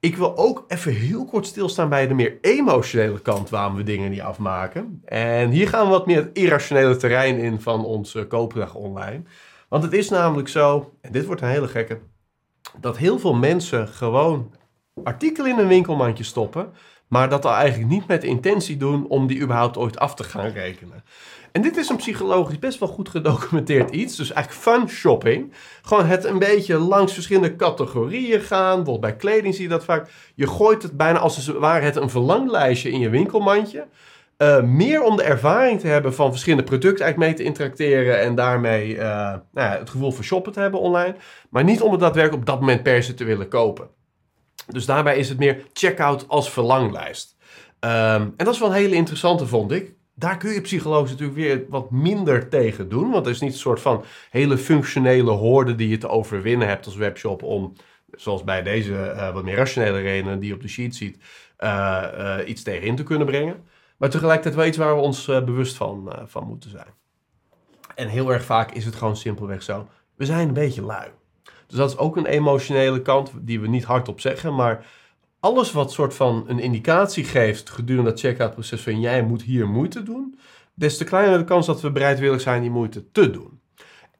Ik 0.00 0.16
wil 0.16 0.36
ook 0.36 0.64
even 0.68 0.92
heel 0.92 1.24
kort 1.24 1.46
stilstaan 1.46 1.88
bij 1.88 2.06
de 2.06 2.14
meer 2.14 2.38
emotionele 2.40 3.20
kant 3.20 3.50
waarom 3.50 3.76
we 3.76 3.82
dingen 3.82 4.10
niet 4.10 4.20
afmaken. 4.20 5.02
En 5.04 5.50
hier 5.50 5.68
gaan 5.68 5.84
we 5.84 5.90
wat 5.90 6.06
meer 6.06 6.16
het 6.16 6.30
irrationele 6.32 6.96
terrein 6.96 7.38
in 7.38 7.60
van 7.60 7.84
onze 7.84 8.26
koopdag 8.26 8.74
online. 8.74 9.22
Want 9.68 9.82
het 9.82 9.92
is 9.92 10.08
namelijk 10.08 10.48
zo, 10.48 10.92
en 11.00 11.12
dit 11.12 11.26
wordt 11.26 11.40
een 11.40 11.48
hele 11.48 11.68
gekke, 11.68 11.98
dat 12.80 12.96
heel 12.96 13.18
veel 13.18 13.34
mensen 13.34 13.88
gewoon 13.88 14.54
artikelen 15.04 15.50
in 15.50 15.58
een 15.58 15.68
winkelmandje 15.68 16.24
stoppen, 16.24 16.72
maar 17.12 17.28
dat 17.28 17.44
al 17.44 17.54
eigenlijk 17.54 17.90
niet 17.90 18.06
met 18.06 18.20
de 18.20 18.26
intentie 18.26 18.76
doen 18.76 19.06
om 19.08 19.26
die 19.26 19.40
überhaupt 19.40 19.76
ooit 19.76 19.98
af 19.98 20.14
te 20.14 20.24
gaan 20.24 20.50
rekenen. 20.50 21.04
En 21.52 21.62
dit 21.62 21.76
is 21.76 21.88
een 21.88 21.96
psychologisch 21.96 22.58
best 22.58 22.78
wel 22.78 22.88
goed 22.88 23.08
gedocumenteerd 23.08 23.90
iets. 23.90 24.16
Dus 24.16 24.32
eigenlijk 24.32 24.64
fun 24.64 24.88
shopping. 24.88 25.52
Gewoon 25.82 26.06
het 26.06 26.24
een 26.24 26.38
beetje 26.38 26.78
langs 26.78 27.12
verschillende 27.12 27.56
categorieën 27.56 28.40
gaan. 28.40 28.76
Bijvoorbeeld 28.76 29.00
bij 29.00 29.16
kleding 29.16 29.54
zie 29.54 29.62
je 29.62 29.68
dat 29.68 29.84
vaak. 29.84 30.10
Je 30.34 30.46
gooit 30.46 30.82
het 30.82 30.96
bijna 30.96 31.18
als 31.18 31.36
het 31.36 31.84
het 31.84 31.96
een 31.96 32.10
verlanglijstje 32.10 32.90
in 32.90 33.00
je 33.00 33.08
winkelmandje. 33.08 33.86
Uh, 34.38 34.62
meer 34.62 35.02
om 35.02 35.16
de 35.16 35.22
ervaring 35.22 35.80
te 35.80 35.86
hebben 35.86 36.14
van 36.14 36.30
verschillende 36.30 36.64
producten 36.64 37.04
eigenlijk 37.04 37.32
mee 37.32 37.40
te 37.40 37.48
interacteren 37.48 38.20
en 38.20 38.34
daarmee 38.34 38.94
uh, 38.94 39.00
nou 39.00 39.42
ja, 39.52 39.78
het 39.78 39.90
gevoel 39.90 40.12
van 40.12 40.24
shoppen 40.24 40.52
te 40.52 40.60
hebben 40.60 40.80
online. 40.80 41.14
Maar 41.50 41.64
niet 41.64 41.82
om 41.82 41.90
het 41.90 42.00
daadwerkelijk 42.00 42.42
op 42.42 42.48
dat 42.48 42.60
moment 42.60 42.82
per 42.82 43.02
se 43.02 43.14
te 43.14 43.24
willen 43.24 43.48
kopen. 43.48 44.00
Dus 44.72 44.86
daarbij 44.86 45.16
is 45.16 45.28
het 45.28 45.38
meer 45.38 45.66
checkout 45.72 46.28
als 46.28 46.50
verlanglijst. 46.50 47.36
Um, 47.80 47.90
en 47.90 48.34
dat 48.36 48.54
is 48.54 48.58
wel 48.58 48.68
een 48.68 48.74
hele 48.74 48.94
interessante, 48.94 49.46
vond 49.46 49.72
ik 49.72 49.94
daar 50.14 50.36
kun 50.36 50.52
je 50.52 50.60
psychologisch 50.60 51.10
natuurlijk 51.10 51.38
weer 51.38 51.64
wat 51.68 51.90
minder 51.90 52.48
tegen 52.48 52.88
doen. 52.88 53.10
Want 53.10 53.26
er 53.26 53.32
is 53.32 53.40
niet 53.40 53.52
een 53.52 53.58
soort 53.58 53.80
van 53.80 54.04
hele 54.30 54.58
functionele 54.58 55.30
hoorde 55.30 55.74
die 55.74 55.88
je 55.88 55.98
te 55.98 56.08
overwinnen 56.08 56.68
hebt 56.68 56.86
als 56.86 56.96
webshop 56.96 57.42
om, 57.42 57.72
zoals 58.10 58.44
bij 58.44 58.62
deze 58.62 58.92
uh, 58.92 59.32
wat 59.32 59.44
meer 59.44 59.56
rationele 59.56 60.00
redenen 60.00 60.38
die 60.38 60.48
je 60.48 60.54
op 60.54 60.60
de 60.60 60.68
sheet 60.68 60.96
ziet, 60.96 61.18
uh, 61.58 62.04
uh, 62.18 62.36
iets 62.46 62.62
tegenin 62.62 62.96
te 62.96 63.02
kunnen 63.02 63.26
brengen. 63.26 63.64
Maar 63.96 64.10
tegelijkertijd 64.10 64.54
wel 64.54 64.66
iets 64.66 64.76
waar 64.76 64.94
we 64.94 65.00
ons 65.00 65.24
bewust 65.24 65.76
van, 65.76 66.12
van 66.26 66.46
moeten 66.46 66.70
zijn. 66.70 66.94
En 67.94 68.08
heel 68.08 68.32
erg 68.32 68.44
vaak 68.44 68.70
is 68.70 68.84
het 68.84 68.94
gewoon 68.94 69.16
simpelweg 69.16 69.62
zo. 69.62 69.88
We 70.16 70.24
zijn 70.24 70.48
een 70.48 70.54
beetje 70.54 70.82
lui. 70.82 71.10
Dus 71.72 71.80
dat 71.80 71.90
is 71.90 71.98
ook 71.98 72.16
een 72.16 72.26
emotionele 72.26 73.02
kant 73.02 73.32
die 73.40 73.60
we 73.60 73.68
niet 73.68 73.84
hardop 73.84 74.20
zeggen, 74.20 74.54
maar 74.54 74.86
alles 75.40 75.72
wat 75.72 75.92
soort 75.92 76.14
van 76.14 76.44
een 76.46 76.58
indicatie 76.58 77.24
geeft 77.24 77.70
gedurende 77.70 78.10
dat 78.10 78.20
checkout 78.20 78.52
proces 78.52 78.80
van 78.80 79.00
jij 79.00 79.22
moet 79.22 79.42
hier 79.42 79.68
moeite 79.68 80.02
doen, 80.02 80.38
des 80.74 80.96
te 80.96 81.04
kleiner 81.04 81.38
de 81.38 81.44
kans 81.44 81.66
dat 81.66 81.80
we 81.80 81.90
bereidwillig 81.90 82.40
zijn 82.40 82.60
die 82.60 82.70
moeite 82.70 83.10
te 83.12 83.30
doen. 83.30 83.60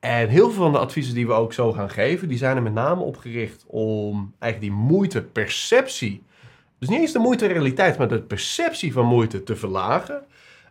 En 0.01 0.29
heel 0.29 0.51
veel 0.51 0.63
van 0.63 0.73
de 0.73 0.79
adviezen 0.79 1.15
die 1.15 1.27
we 1.27 1.33
ook 1.33 1.53
zo 1.53 1.73
gaan 1.73 1.91
geven, 1.91 2.29
die 2.29 2.39
zijn 2.39 2.57
er 2.57 2.63
met 2.63 2.75
name 2.75 3.03
op 3.03 3.17
gericht 3.17 3.65
om 3.67 4.35
eigenlijk 4.39 4.73
die 4.73 4.85
moeiteperceptie, 4.87 6.23
dus 6.79 6.89
niet 6.89 7.01
eens 7.01 7.13
de 7.13 7.19
moeite 7.19 7.47
realiteit, 7.47 7.99
maar 7.99 8.09
de 8.09 8.23
perceptie 8.23 8.93
van 8.93 9.07
moeite 9.07 9.43
te 9.43 9.57
verlagen. 9.57 10.25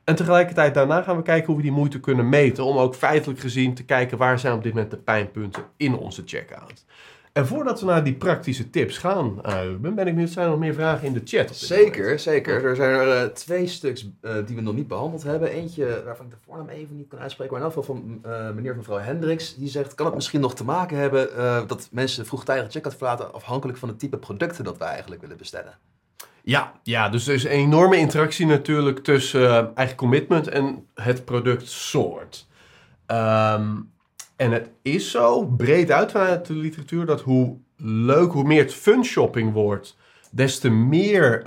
En 0.04 0.16
tegelijkertijd 0.16 0.74
daarna 0.74 1.02
gaan 1.02 1.18
we 1.18 1.24
kijken 1.24 1.48
hoe 1.48 1.56
we 1.56 1.62
die 1.62 1.72
moeite 1.72 2.00
kunnen 2.00 2.30
meten, 2.30 2.64
om 2.64 2.78
ook 2.78 2.96
feitelijk 2.96 3.40
gezien 3.40 3.74
te 3.74 3.86
kijken 3.86 4.18
waar 4.18 4.40
zijn 4.40 4.54
op 4.54 4.64
dit 4.64 4.74
moment 4.74 4.92
de 4.92 4.98
pijnpunten 4.98 5.64
in 5.78 5.96
onze 5.96 6.22
checkout. 6.26 6.86
En 7.34 7.48
voordat 7.48 7.80
we 7.80 7.86
naar 7.86 8.04
die 8.04 8.14
praktische 8.14 8.70
tips 8.70 8.98
gaan, 8.98 9.42
uh, 9.46 9.60
ben 9.80 10.08
ik 10.08 10.14
benieuwd, 10.14 10.30
zijn 10.30 10.46
er 10.46 10.52
nog 10.52 10.60
meer 10.60 10.74
vragen 10.74 11.08
in 11.08 11.14
de 11.14 11.22
chat? 11.24 11.56
Zeker, 11.56 12.20
zeker. 12.20 12.66
Er 12.66 12.76
zijn 12.76 12.90
er 12.90 13.24
uh, 13.24 13.30
twee 13.30 13.68
stuks 13.68 14.10
uh, 14.22 14.34
die 14.46 14.56
we 14.56 14.62
nog 14.62 14.76
niet 14.76 14.88
behandeld 14.88 15.24
hebben. 15.24 15.52
Eentje 15.52 16.02
waarvan 16.06 16.26
ik 16.26 16.32
de 16.32 16.38
voornaam 16.46 16.70
even 16.70 16.98
niet 16.98 17.08
kan 17.08 17.20
uitspreken, 17.20 17.54
maar 17.54 17.62
in 17.62 17.70
elk 17.70 17.78
geval 17.78 17.96
van 17.96 18.22
meneer 18.56 18.72
of 18.72 18.78
mevrouw 18.78 18.98
Hendricks. 18.98 19.56
Die 19.56 19.70
zegt, 19.70 19.96
kan 19.96 20.06
het 20.06 20.16
misschien 20.16 20.42
nog 20.42 20.56
te 20.56 20.64
maken 20.64 20.98
hebben 20.98 21.28
dat 21.68 21.90
mensen 21.92 22.26
vroegtijdig 22.26 22.72
checkout 22.72 22.96
verlaten 22.96 23.34
afhankelijk 23.34 23.78
van 23.78 23.90
het 23.90 24.00
type 24.00 24.18
producten 24.18 24.64
dat 24.64 24.78
wij 24.78 24.88
eigenlijk 24.88 25.22
willen 25.22 25.38
bestellen? 25.38 25.74
Ja, 26.44 26.72
ja, 26.84 27.10
dus 27.10 27.28
er 27.28 27.34
is 27.34 27.44
een 27.44 27.50
enorme 27.50 27.98
interactie 27.98 28.46
natuurlijk 28.46 29.04
tussen 29.04 29.76
eigen 29.76 29.96
commitment 29.96 30.48
en 30.48 30.88
het 30.96 31.26
productsoort. 31.26 32.48
Um, 33.08 33.92
en 34.36 34.52
het 34.52 34.70
is 34.82 35.12
zo, 35.12 35.46
breed 35.46 35.92
uit 35.92 36.12
vanuit 36.12 36.46
de 36.46 36.54
literatuur, 36.54 37.06
dat 37.06 37.22
hoe 37.22 37.58
leuk, 37.78 38.32
hoe 38.32 38.44
meer 38.44 38.62
het 38.62 38.74
fun 38.74 39.04
shopping 39.04 39.54
wordt, 39.54 39.98
des 40.32 40.60
te 40.60 40.70
meer 40.70 41.40
uh, 41.40 41.44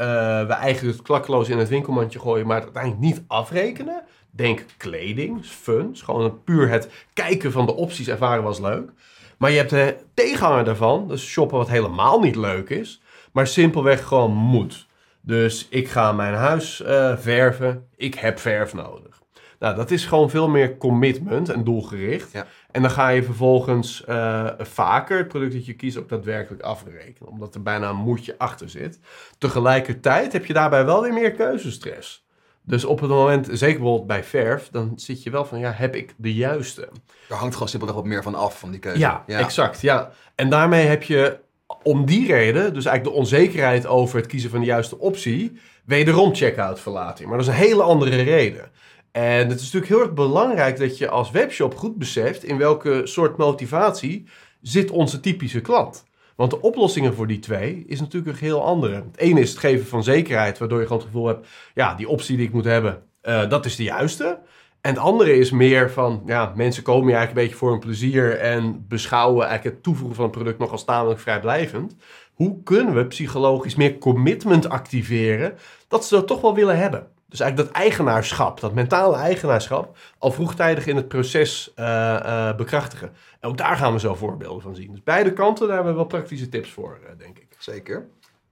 we 0.46 0.52
eigenlijk 0.52 0.96
het 0.96 1.06
klakkeloos 1.06 1.48
in 1.48 1.58
het 1.58 1.68
winkelmandje 1.68 2.18
gooien, 2.18 2.46
maar 2.46 2.56
het 2.56 2.64
uiteindelijk 2.64 3.02
niet 3.02 3.22
afrekenen. 3.26 4.02
Denk 4.30 4.64
kleding, 4.76 5.44
fun, 5.44 5.96
gewoon 5.96 6.42
puur 6.44 6.68
het 6.68 6.90
kijken 7.12 7.52
van 7.52 7.66
de 7.66 7.74
opties 7.74 8.08
ervaren 8.08 8.42
was 8.42 8.60
leuk. 8.60 8.90
Maar 9.38 9.50
je 9.50 9.56
hebt 9.56 9.70
de 9.70 9.96
tegenhanger 10.14 10.64
daarvan, 10.64 11.08
dus 11.08 11.26
shoppen 11.26 11.58
wat 11.58 11.68
helemaal 11.68 12.20
niet 12.20 12.36
leuk 12.36 12.68
is, 12.68 13.02
maar 13.34 13.46
simpelweg 13.46 14.04
gewoon 14.04 14.32
moet. 14.32 14.86
Dus 15.20 15.66
ik 15.70 15.88
ga 15.88 16.12
mijn 16.12 16.34
huis 16.34 16.80
uh, 16.80 17.16
verven, 17.16 17.88
ik 17.96 18.14
heb 18.14 18.38
verf 18.38 18.74
nodig. 18.74 19.22
Nou, 19.58 19.76
dat 19.76 19.90
is 19.90 20.06
gewoon 20.06 20.30
veel 20.30 20.48
meer 20.48 20.76
commitment 20.76 21.48
en 21.48 21.64
doelgericht. 21.64 22.32
Ja. 22.32 22.46
En 22.70 22.82
dan 22.82 22.90
ga 22.90 23.08
je 23.08 23.22
vervolgens 23.22 24.04
uh, 24.08 24.50
vaker 24.58 25.18
het 25.18 25.28
product 25.28 25.52
dat 25.52 25.66
je 25.66 25.74
kiest 25.74 25.96
ook 25.96 26.08
daadwerkelijk 26.08 26.62
afrekenen. 26.62 27.30
Omdat 27.30 27.54
er 27.54 27.62
bijna 27.62 27.88
een 27.88 27.96
moedje 27.96 28.34
achter 28.38 28.68
zit. 28.68 28.98
Tegelijkertijd 29.38 30.32
heb 30.32 30.46
je 30.46 30.52
daarbij 30.52 30.84
wel 30.84 31.02
weer 31.02 31.12
meer 31.12 31.32
keuzestress. 31.32 32.26
Dus 32.62 32.84
op 32.84 33.00
het 33.00 33.10
moment, 33.10 33.48
zeker 33.52 33.78
bijvoorbeeld 33.78 34.06
bij 34.06 34.24
verf, 34.24 34.68
dan 34.70 34.92
zit 34.96 35.22
je 35.22 35.30
wel 35.30 35.44
van, 35.44 35.58
ja, 35.58 35.70
heb 35.70 35.94
ik 35.94 36.14
de 36.16 36.34
juiste? 36.34 36.88
Er 37.28 37.36
hangt 37.36 37.52
gewoon 37.52 37.68
simpelweg 37.68 37.96
wat 37.96 38.06
meer 38.06 38.22
van 38.22 38.34
af 38.34 38.58
van 38.58 38.70
die 38.70 38.80
keuze. 38.80 38.98
Ja, 38.98 39.24
exact. 39.26 39.80
Ja. 39.80 40.10
En 40.34 40.48
daarmee 40.48 40.86
heb 40.86 41.02
je 41.02 41.38
om 41.82 42.04
die 42.04 42.26
reden, 42.26 42.74
dus 42.74 42.84
eigenlijk 42.84 43.16
de 43.16 43.22
onzekerheid 43.22 43.86
over 43.86 44.16
het 44.16 44.26
kiezen 44.26 44.50
van 44.50 44.60
de 44.60 44.66
juiste 44.66 44.98
optie, 44.98 45.52
wederom 45.84 46.34
checkout 46.34 46.80
verlating. 46.80 47.28
Maar 47.28 47.38
dat 47.38 47.46
is 47.46 47.52
een 47.52 47.58
hele 47.58 47.82
andere 47.82 48.22
reden. 48.22 48.70
En 49.12 49.48
het 49.48 49.60
is 49.60 49.72
natuurlijk 49.72 49.92
heel 49.92 50.00
erg 50.00 50.12
belangrijk 50.12 50.78
dat 50.78 50.98
je 50.98 51.08
als 51.08 51.30
webshop 51.30 51.76
goed 51.76 51.98
beseft 51.98 52.44
in 52.44 52.58
welke 52.58 53.00
soort 53.04 53.36
motivatie 53.36 54.28
zit 54.60 54.90
onze 54.90 55.20
typische 55.20 55.60
klant. 55.60 56.04
Want 56.36 56.50
de 56.50 56.60
oplossingen 56.60 57.14
voor 57.14 57.26
die 57.26 57.38
twee 57.38 57.84
is 57.86 58.00
natuurlijk 58.00 58.32
een 58.32 58.44
heel 58.46 58.64
andere. 58.64 58.94
Het 58.94 59.16
ene 59.16 59.40
is 59.40 59.50
het 59.50 59.58
geven 59.58 59.86
van 59.86 60.02
zekerheid, 60.02 60.58
waardoor 60.58 60.78
je 60.78 60.86
gewoon 60.86 61.02
het 61.02 61.10
gevoel 61.10 61.26
hebt, 61.26 61.46
ja, 61.74 61.94
die 61.94 62.08
optie 62.08 62.36
die 62.36 62.46
ik 62.46 62.52
moet 62.52 62.64
hebben, 62.64 63.02
uh, 63.22 63.48
dat 63.48 63.64
is 63.64 63.76
de 63.76 63.82
juiste. 63.82 64.38
En 64.84 64.90
het 64.90 64.98
andere 64.98 65.36
is 65.36 65.50
meer 65.50 65.90
van, 65.90 66.22
ja, 66.26 66.52
mensen 66.54 66.82
komen 66.82 67.06
hier 67.06 67.16
eigenlijk 67.16 67.38
een 67.38 67.44
beetje 67.44 67.58
voor 67.58 67.70
hun 67.70 67.80
plezier 67.80 68.38
en 68.38 68.84
beschouwen 68.88 69.46
eigenlijk 69.46 69.74
het 69.74 69.84
toevoegen 69.84 70.16
van 70.16 70.24
een 70.24 70.30
product 70.30 70.58
nog 70.58 70.70
als 70.70 70.84
tamelijk 70.84 71.20
vrijblijvend. 71.20 71.96
Hoe 72.34 72.62
kunnen 72.62 72.94
we 72.94 73.06
psychologisch 73.06 73.74
meer 73.74 73.98
commitment 73.98 74.68
activeren 74.68 75.54
dat 75.88 76.04
ze 76.04 76.14
dat 76.14 76.26
toch 76.26 76.40
wel 76.40 76.54
willen 76.54 76.78
hebben? 76.78 77.06
Dus 77.28 77.40
eigenlijk 77.40 77.70
dat 77.70 77.82
eigenaarschap, 77.82 78.60
dat 78.60 78.74
mentale 78.74 79.16
eigenaarschap, 79.16 79.96
al 80.18 80.30
vroegtijdig 80.30 80.86
in 80.86 80.96
het 80.96 81.08
proces 81.08 81.72
uh, 81.76 81.84
uh, 81.86 82.56
bekrachtigen. 82.56 83.12
En 83.40 83.48
ook 83.48 83.56
daar 83.56 83.76
gaan 83.76 83.92
we 83.92 83.98
zo 83.98 84.14
voorbeelden 84.14 84.62
van 84.62 84.74
zien. 84.74 84.90
Dus 84.90 85.02
beide 85.02 85.32
kanten, 85.32 85.66
daar 85.66 85.74
hebben 85.74 85.92
we 85.92 85.98
wel 85.98 86.08
praktische 86.08 86.48
tips 86.48 86.70
voor, 86.70 86.98
uh, 87.02 87.08
denk 87.18 87.38
ik. 87.38 87.48
Zeker. 87.58 88.06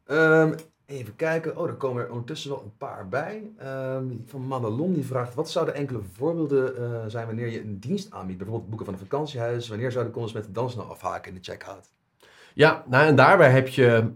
Um, 0.06 0.54
even 0.92 1.16
kijken. 1.16 1.56
Oh, 1.56 1.68
er 1.68 1.74
komen 1.74 2.02
er 2.02 2.10
ondertussen 2.10 2.50
wel 2.50 2.62
een 2.62 2.76
paar 2.78 3.08
bij. 3.08 3.50
Um, 3.96 4.22
van 4.26 4.46
Madelon 4.46 4.92
die 4.92 5.04
vraagt, 5.04 5.34
wat 5.34 5.50
zouden 5.50 5.74
enkele 5.74 6.00
voorbeelden 6.12 7.10
zijn 7.10 7.26
wanneer 7.26 7.48
je 7.48 7.60
een 7.60 7.80
dienst 7.80 8.12
aanbiedt? 8.12 8.38
Bijvoorbeeld 8.38 8.68
boeken 8.68 8.86
van 8.86 8.94
een 8.94 9.08
vakantiehuis. 9.08 9.68
Wanneer 9.68 9.92
zouden 9.92 10.12
consumenten 10.12 10.52
dan 10.52 10.70
snel 10.70 10.84
afhaken 10.84 11.28
in 11.28 11.38
de 11.42 11.50
checkout? 11.50 11.90
Ja, 12.54 12.84
nou 12.88 13.06
en 13.06 13.16
daarbij 13.16 13.50
heb 13.50 13.68
je 13.68 14.12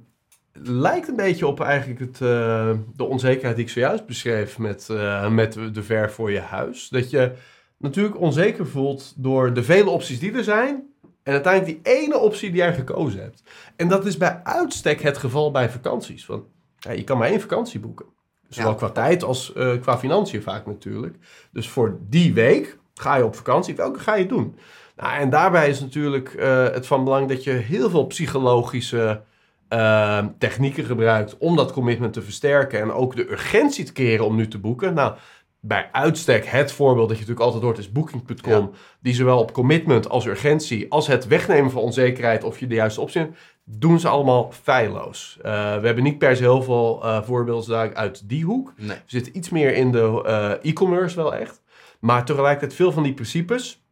lijkt 0.63 1.09
een 1.09 1.17
beetje 1.17 1.47
op 1.47 1.61
eigenlijk 1.61 2.01
het, 2.01 2.21
uh, 2.21 2.71
de 2.95 3.05
onzekerheid 3.05 3.57
die 3.57 3.65
ik 3.65 3.71
zojuist 3.71 4.07
beschreef 4.07 4.59
met, 4.59 4.89
uh, 4.91 5.29
met 5.29 5.53
de 5.73 5.83
ver 5.83 6.11
voor 6.11 6.31
je 6.31 6.41
huis. 6.41 6.89
Dat 6.89 7.11
je 7.11 7.33
natuurlijk 7.79 8.21
onzeker 8.21 8.67
voelt 8.67 9.15
door 9.17 9.53
de 9.53 9.63
vele 9.63 9.91
opties 9.91 10.19
die 10.19 10.33
er 10.33 10.45
zijn. 10.45 10.95
En 11.23 11.33
uiteindelijk 11.33 11.85
die 11.85 11.95
ene 11.95 12.19
optie 12.19 12.49
die 12.51 12.59
jij 12.59 12.75
gekozen 12.75 13.21
hebt. 13.21 13.43
En 13.77 13.89
dat 13.89 14.07
is 14.07 14.17
bij 14.17 14.41
uitstek 14.43 15.03
het 15.03 15.19
geval 15.19 15.51
bij 15.51 15.71
vakanties. 15.71 16.27
Want 16.27 16.45
ja, 16.87 16.93
je 16.93 17.05
kan 17.05 17.19
maar 17.19 17.29
één 17.29 17.41
vakantie 17.41 17.81
boeken. 17.81 18.07
Zowel 18.49 18.71
ja. 18.71 18.77
qua 18.77 18.91
tijd 18.91 19.23
als 19.23 19.53
uh, 19.57 19.81
qua 19.81 19.99
financiën 19.99 20.43
vaak 20.43 20.67
natuurlijk. 20.67 21.17
Dus 21.53 21.69
voor 21.69 21.99
die 22.09 22.35
week 22.35 22.79
ga 22.95 23.17
je 23.17 23.25
op 23.25 23.37
vakantie. 23.37 23.75
Welke 23.75 23.99
ga 23.99 24.15
je 24.15 24.27
doen? 24.27 24.57
Nou, 24.97 25.21
en 25.21 25.31
daarbij 25.31 25.69
is 25.69 25.81
natuurlijk 25.81 26.35
het 26.73 26.87
van 26.87 27.05
belang 27.05 27.29
dat 27.29 27.45
je 27.45 27.51
heel 27.51 27.91
veel 27.91 28.07
psychologische 28.07 29.23
uh, 29.69 30.25
technieken 30.39 30.85
gebruikt 30.85 31.39
om 31.39 31.57
dat 31.57 31.73
commitment 31.73 32.13
te 32.13 32.23
versterken 32.23 32.81
en 32.81 32.93
ook 32.93 33.17
de 33.17 33.31
urgentie 33.31 33.85
te 33.85 33.93
keren 33.93 34.27
om 34.27 34.37
nu 34.37 34.49
te 34.49 34.59
boeken. 34.59 34.95
Nou, 34.95 35.15
bij 35.61 35.89
uitstek 35.93 36.47
het 36.47 36.73
voorbeeld 36.73 37.09
dat 37.09 37.19
je 37.19 37.23
natuurlijk 37.23 37.47
altijd 37.47 37.63
hoort 37.63 37.79
is 37.79 37.93
Booking.com, 37.93 38.71
ja. 38.73 38.79
die 39.01 39.15
zowel 39.15 39.39
op 39.39 39.53
commitment 39.53 40.09
als 40.09 40.27
urgentie, 40.27 40.91
als 40.91 41.07
het 41.07 41.27
wegnemen 41.27 41.71
van 41.71 41.83
onzekerheid 41.83 42.45
of 42.45 42.61
je 42.61 42.67
de 42.67 42.75
juiste 42.75 43.01
optie 43.01 43.21
hebt, 43.21 43.39
doen 43.69 44.01
ze 44.01 44.09
allemaal 44.09 44.53
feilloos. 44.63 45.37
Uh, 45.39 45.45
we 45.53 45.87
hebben 45.87 46.03
niet 46.03 46.19
per 46.19 46.37
se 46.37 46.43
heel 46.43 46.63
veel 46.63 47.01
uh, 47.05 47.23
voorbeelden 47.23 47.97
uit 47.97 48.29
die 48.29 48.45
hoek. 48.45 48.73
Nee. 48.77 48.97
We 48.97 49.03
zitten 49.07 49.37
iets 49.37 49.51
meer 49.51 49.75
in 49.75 49.93
de 49.93 50.23
uh, 50.27 50.71
e-commerce 50.71 51.17
wel 51.17 51.35
echt. 51.35 51.63
Maar 51.99 52.25
tegelijkertijd 52.25 52.75
veel 52.75 52.93
van 52.93 53.03
die 53.03 53.15
principes 53.15 53.85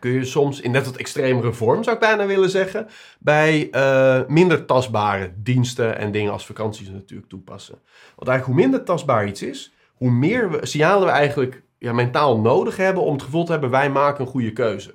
kun 0.00 0.10
je 0.10 0.24
soms 0.24 0.60
in 0.60 0.70
net 0.70 0.86
wat 0.86 0.96
extremere 0.96 1.52
vorm, 1.52 1.82
zou 1.82 1.96
ik 1.96 2.02
bijna 2.02 2.26
willen 2.26 2.50
zeggen, 2.50 2.86
bij 3.18 3.70
minder 4.28 4.64
tastbare 4.64 5.32
diensten 5.36 5.98
en 5.98 6.12
dingen 6.12 6.32
als 6.32 6.46
vakanties 6.46 6.88
natuurlijk 6.88 7.28
toepassen. 7.28 7.78
Want 8.16 8.28
eigenlijk 8.28 8.44
hoe 8.44 8.54
minder 8.54 8.84
tastbaar 8.84 9.26
iets 9.26 9.42
is, 9.42 9.72
hoe 9.94 10.10
meer 10.10 10.50
we, 10.50 10.66
signalen 10.66 11.06
we 11.06 11.12
eigenlijk 11.12 11.62
ja, 11.78 11.92
mentaal 11.92 12.40
nodig 12.40 12.76
hebben 12.76 13.02
om 13.02 13.12
het 13.12 13.22
gevoel 13.22 13.44
te 13.44 13.52
hebben, 13.52 13.70
wij 13.70 13.90
maken 13.90 14.24
een 14.24 14.30
goede 14.30 14.52
keuze. 14.52 14.90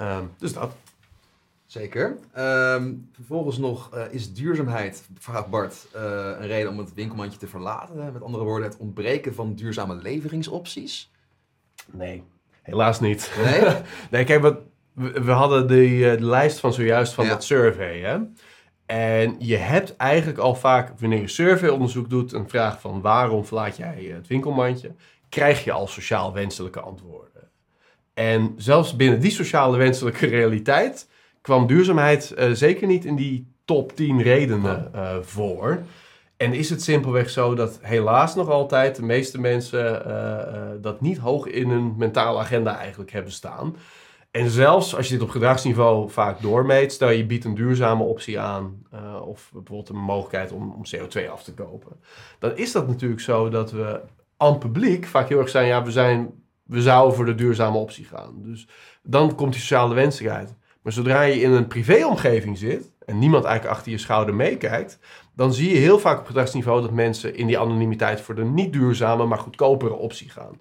Um, 0.00 0.30
dus 0.38 0.52
dat. 0.52 0.72
Zeker. 1.70 2.18
Um, 2.38 3.08
vervolgens 3.12 3.58
nog, 3.58 3.90
uh, 3.94 4.02
is 4.10 4.32
duurzaamheid, 4.32 5.08
vraagt 5.18 5.50
Bart, 5.50 5.86
uh, 5.96 6.02
een 6.38 6.46
reden 6.46 6.70
om 6.70 6.78
het 6.78 6.94
winkelmandje 6.94 7.38
te 7.38 7.46
verlaten? 7.46 8.12
Met 8.12 8.22
andere 8.22 8.44
woorden, 8.44 8.68
het 8.68 8.78
ontbreken 8.78 9.34
van 9.34 9.54
duurzame 9.54 9.94
leveringsopties? 9.94 11.10
Nee. 11.90 12.22
Helaas 12.62 13.00
niet. 13.00 13.32
Nee? 13.44 13.60
nee, 14.10 14.24
kijk, 14.24 14.42
wat, 14.42 14.58
we, 14.92 15.10
we 15.10 15.30
hadden 15.30 15.68
de, 15.68 15.88
uh, 15.88 16.10
de, 16.10 16.24
lijst 16.24 16.58
van 16.58 16.72
zojuist 16.72 17.12
van 17.12 17.24
ja. 17.24 17.30
dat 17.30 17.44
survey. 17.44 18.00
Hè? 18.00 18.18
En 18.86 19.36
je 19.38 19.56
hebt 19.56 19.96
eigenlijk 19.96 20.38
al 20.38 20.54
vaak, 20.54 21.00
wanneer 21.00 21.20
je 21.20 21.28
surveyonderzoek 21.28 22.10
doet, 22.10 22.32
een 22.32 22.48
vraag 22.48 22.80
van 22.80 23.00
waarom 23.00 23.44
verlaat 23.44 23.76
jij 23.76 24.12
het 24.14 24.26
winkelmandje, 24.26 24.94
krijg 25.28 25.64
je 25.64 25.72
al 25.72 25.86
sociaal 25.86 26.32
wenselijke 26.32 26.80
antwoorden. 26.80 27.50
En 28.14 28.54
zelfs 28.56 28.96
binnen 28.96 29.20
die 29.20 29.30
sociale 29.30 29.76
wenselijke 29.76 30.26
realiteit 30.26 31.08
kwam 31.40 31.66
duurzaamheid 31.66 32.34
uh, 32.38 32.50
zeker 32.50 32.86
niet 32.86 33.04
in 33.04 33.16
die 33.16 33.52
top 33.64 33.96
10 33.96 34.22
redenen 34.22 34.90
uh, 34.94 35.16
voor. 35.20 35.82
En 36.36 36.52
is 36.52 36.70
het 36.70 36.82
simpelweg 36.82 37.30
zo 37.30 37.54
dat 37.54 37.78
helaas 37.82 38.34
nog 38.34 38.48
altijd 38.48 38.96
de 38.96 39.02
meeste 39.02 39.40
mensen 39.40 40.02
uh, 40.06 40.82
dat 40.82 41.00
niet 41.00 41.18
hoog 41.18 41.46
in 41.46 41.70
hun 41.70 41.94
mentale 41.96 42.38
agenda 42.38 42.76
eigenlijk 42.76 43.12
hebben 43.12 43.32
staan. 43.32 43.76
En 44.30 44.50
zelfs 44.50 44.96
als 44.96 45.06
je 45.06 45.12
dit 45.12 45.22
op 45.22 45.30
gedragsniveau 45.30 46.10
vaak 46.10 46.42
doormeet, 46.42 46.92
stel 46.92 47.10
je 47.10 47.26
biedt 47.26 47.44
een 47.44 47.54
duurzame 47.54 48.02
optie 48.02 48.40
aan, 48.40 48.82
uh, 48.94 49.26
of 49.26 49.50
bijvoorbeeld 49.52 49.88
een 49.88 49.96
mogelijkheid 49.96 50.52
om, 50.52 50.72
om, 50.72 50.82
CO2 50.96 51.30
af 51.30 51.42
te 51.42 51.54
kopen, 51.54 52.00
dan 52.38 52.56
is 52.56 52.72
dat 52.72 52.88
natuurlijk 52.88 53.20
zo 53.20 53.48
dat 53.48 53.70
we 53.70 54.00
aan 54.36 54.50
het 54.50 54.58
publiek 54.58 55.06
vaak 55.06 55.28
heel 55.28 55.38
erg 55.38 55.48
zijn, 55.48 55.66
ja, 55.66 55.82
we, 55.82 55.90
zijn, 55.90 56.30
we 56.62 56.82
zouden 56.82 57.16
voor 57.16 57.24
de 57.24 57.34
duurzame 57.34 57.78
optie 57.78 58.04
gaan. 58.04 58.42
Dus 58.42 58.68
dan 59.02 59.34
komt 59.34 59.52
die 59.52 59.60
sociale 59.60 59.94
wenselijkheid. 59.94 60.54
Maar 60.82 60.92
zodra 60.92 61.22
je 61.22 61.40
in 61.40 61.50
een 61.50 61.66
privéomgeving 61.66 62.58
zit 62.58 62.92
en 63.06 63.18
niemand 63.18 63.44
eigenlijk 63.44 63.76
achter 63.76 63.92
je 63.92 63.98
schouder 63.98 64.34
meekijkt, 64.34 64.98
dan 65.34 65.54
zie 65.54 65.70
je 65.72 65.78
heel 65.78 65.98
vaak 65.98 66.18
op 66.18 66.26
gedragsniveau 66.26 66.80
dat 66.82 66.90
mensen 66.90 67.36
in 67.36 67.46
die 67.46 67.58
anonimiteit 67.58 68.20
voor 68.20 68.34
de 68.34 68.44
niet 68.44 68.72
duurzame, 68.72 69.26
maar 69.26 69.38
goedkopere 69.38 69.94
optie 69.94 70.30
gaan. 70.30 70.60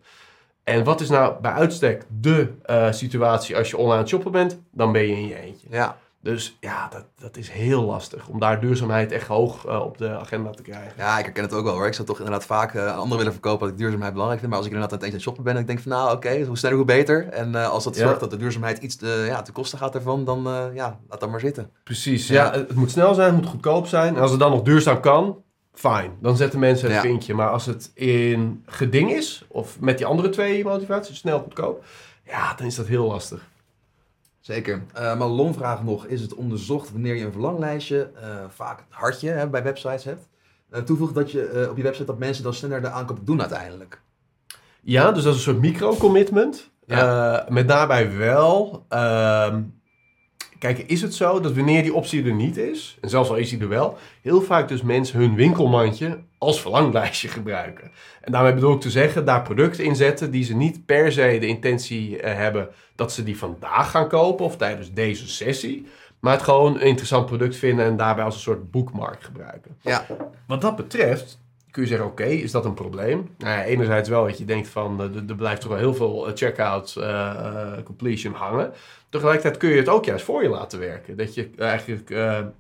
En 0.64 0.84
wat 0.84 1.02
is 1.02 1.10
nou 1.10 1.42
bij 1.42 1.52
uitstek 1.52 2.06
de 2.20 2.52
uh, 2.66 2.92
situatie 2.92 3.58
als 3.58 3.70
je 3.70 3.78
online 3.78 4.08
shoppen 4.08 4.32
bent? 4.32 4.62
Dan 4.72 4.92
ben 4.92 5.02
je 5.02 5.16
in 5.16 5.28
je 5.28 5.40
eentje. 5.40 5.68
Ja. 5.70 5.98
Dus 6.22 6.58
ja, 6.60 6.88
dat, 6.88 7.06
dat 7.20 7.38
is 7.38 7.50
heel 7.50 7.84
lastig 7.84 8.28
om 8.28 8.40
daar 8.40 8.60
duurzaamheid 8.60 9.12
echt 9.12 9.28
hoog 9.28 9.66
uh, 9.68 9.80
op 9.80 9.98
de 9.98 10.10
agenda 10.10 10.50
te 10.50 10.62
krijgen. 10.62 10.94
Ja, 10.98 11.18
ik 11.18 11.24
herken 11.26 11.44
het 11.44 11.54
ook 11.54 11.64
wel 11.64 11.74
hoor. 11.74 11.88
Ik 11.88 11.94
zou 11.94 12.08
toch 12.08 12.18
inderdaad 12.18 12.46
vaak 12.46 12.74
uh, 12.74 12.98
anderen 12.98 13.18
willen 13.18 13.32
verkopen 13.32 13.60
dat 13.60 13.70
ik 13.70 13.78
duurzaamheid 13.78 14.12
belangrijk 14.12 14.40
vind. 14.40 14.52
Maar 14.52 14.62
als 14.62 14.70
ik 14.70 14.74
inderdaad 14.74 14.98
aan 14.98 15.06
het 15.06 15.14
eentje 15.14 15.28
shoppen 15.28 15.44
ben 15.44 15.56
en 15.56 15.62
ik 15.62 15.68
denk 15.68 15.80
van 15.80 15.92
nou 15.92 16.06
oké, 16.06 16.28
okay, 16.28 16.44
hoe 16.44 16.58
sneller 16.58 16.78
hoe 16.78 16.86
beter. 16.86 17.28
En 17.28 17.50
uh, 17.50 17.70
als 17.70 17.84
dat 17.84 17.96
ja. 17.96 18.06
zorgt 18.06 18.20
dat 18.20 18.32
de 18.32 18.38
duurzaamheid 18.38 18.78
iets 18.78 18.96
te, 18.96 19.24
ja, 19.28 19.42
te 19.42 19.52
kosten 19.52 19.78
gaat 19.78 19.96
ervan, 19.96 20.26
dan 20.26 20.42
ja, 20.74 21.00
laat 21.10 21.20
dat 21.20 21.30
maar 21.30 21.40
zitten. 21.40 21.72
Precies, 21.84 22.28
ja. 22.28 22.46
ja. 22.46 22.52
Het 22.52 22.76
moet 22.76 22.92
snel 22.92 23.14
zijn, 23.14 23.28
het 23.28 23.42
moet 23.42 23.52
goedkoop 23.52 23.88
zijn. 23.88 24.16
En 24.16 24.22
als 24.22 24.32
het 24.32 24.40
dan 24.40 24.52
nog 24.52 24.62
duurzaam 24.62 25.00
kan, 25.00 25.44
fijn. 25.74 26.18
Dan 26.22 26.38
zetten 26.38 26.60
mensen 26.60 26.88
het 26.88 26.96
ja. 26.96 27.02
vinkje. 27.02 27.34
Maar 27.34 27.50
als 27.50 27.66
het 27.66 27.92
in 27.94 28.64
geding 28.66 29.12
is, 29.12 29.46
of 29.48 29.80
met 29.80 29.98
die 29.98 30.08
andere 30.08 30.30
twee 30.30 30.64
motivaties, 30.64 31.18
snel 31.18 31.40
goedkoop, 31.40 31.84
ja, 32.24 32.54
dan 32.54 32.66
is 32.66 32.76
dat 32.76 32.88
heel 32.88 33.08
lastig. 33.08 33.48
Zeker. 34.50 34.84
Uh, 34.98 35.18
maar 35.18 35.28
Lon 35.28 35.54
vraagt 35.54 35.84
nog, 35.84 36.06
is 36.06 36.22
het 36.22 36.34
onderzocht 36.34 36.92
wanneer 36.92 37.16
je 37.16 37.26
een 37.26 37.32
verlanglijstje, 37.32 38.12
uh, 38.16 38.22
vaak 38.48 38.78
het 38.78 38.88
hartje 38.90 39.30
hè, 39.30 39.48
bij 39.48 39.64
websites 39.64 40.04
hebt, 40.04 40.28
uh, 40.72 40.80
toevoegt 40.80 41.16
dat 41.16 41.32
je 41.32 41.68
op 41.70 41.78
je 41.78 41.84
website 41.84 42.06
dat 42.06 42.20
mensen 42.20 42.44
dan 42.44 42.54
sneller 42.54 42.82
de 42.82 42.90
aankoop 42.90 43.26
doen 43.26 43.40
uiteindelijk? 43.40 44.02
Ja, 44.82 45.12
dus 45.12 45.24
dat 45.24 45.32
is 45.34 45.38
een 45.38 45.54
soort 45.54 45.62
micro-commitment. 45.62 46.70
Ja. 46.86 47.46
met 47.50 47.68
daarbij 47.68 48.18
wel, 48.18 48.86
ehm, 48.88 49.62
kijk, 50.60 50.78
is 50.78 51.02
het 51.02 51.14
zo 51.14 51.40
dat 51.40 51.54
wanneer 51.54 51.84
die 51.84 51.94
optie 51.94 52.26
er 52.26 52.34
niet 52.34 52.58
is, 52.58 52.98
en 53.02 53.10
zelfs 53.10 53.30
al 53.30 53.36
is 53.36 53.50
die 53.50 53.60
er 53.60 53.70
wel, 53.70 53.98
heel 54.22 54.42
vaak 54.42 54.68
dus 54.68 54.82
mensen 54.82 55.20
hun 55.20 55.36
winkelmandje 55.36 56.20
als 56.40 56.62
verlanglijstje 56.62 57.28
gebruiken. 57.28 57.92
En 58.22 58.32
daarmee 58.32 58.54
bedoel 58.54 58.74
ik 58.74 58.82
te 58.82 58.90
zeggen, 58.90 59.26
daar 59.26 59.42
producten 59.42 59.84
in 59.84 59.96
zetten 59.96 60.32
die 60.32 60.44
ze 60.44 60.56
niet 60.56 60.86
per 60.86 61.12
se 61.12 61.38
de 61.40 61.48
intentie 61.48 62.16
uh, 62.16 62.24
hebben 62.24 62.70
dat 62.96 63.12
ze 63.12 63.24
die 63.24 63.38
vandaag 63.38 63.92
gaan 63.92 64.08
kopen 64.08 64.46
of 64.46 64.58
tijdens 64.58 64.94
deze 64.94 65.28
sessie. 65.28 65.88
Maar 66.20 66.34
het 66.34 66.42
gewoon 66.42 66.76
een 66.76 66.88
interessant 66.88 67.26
product 67.26 67.56
vinden 67.56 67.86
en 67.86 67.98
daarbij 67.98 68.24
als 68.24 68.36
een 68.36 68.42
soort 68.42 68.72
bookmark 68.72 69.24
gebruiken. 69.24 69.78
Ja. 69.82 70.06
Wat 70.48 70.62
dat 70.62 70.76
betreft 70.76 71.40
kun 71.72 71.82
je 71.82 71.88
zeggen, 71.88 72.08
oké, 72.08 72.22
okay, 72.22 72.36
is 72.36 72.52
dat 72.52 72.66
een 72.66 72.74
probleem? 72.74 73.30
Nou 73.38 73.58
ja, 73.58 73.64
enerzijds 73.64 74.10
wel 74.10 74.24
dat 74.24 74.38
je 74.38 74.46
denkt 74.46 74.68
van, 74.68 75.12
uh, 75.16 75.30
er 75.30 75.36
blijft 75.36 75.62
toch 75.62 75.70
wel 75.70 75.80
heel 75.80 75.94
veel 75.94 76.32
checkout 76.34 76.96
uh, 76.98 77.72
completion 77.84 78.34
hangen. 78.34 78.72
Tegelijkertijd 79.10 79.58
kun 79.58 79.70
je 79.70 79.78
het 79.78 79.90
ook 79.90 80.06
juist 80.06 80.26
voor 80.26 80.44
je 80.44 80.50
laten 80.50 80.80
werken. 80.80 81.18
Dat 81.18 81.34
je 81.34 81.50
eigenlijk 81.58 82.10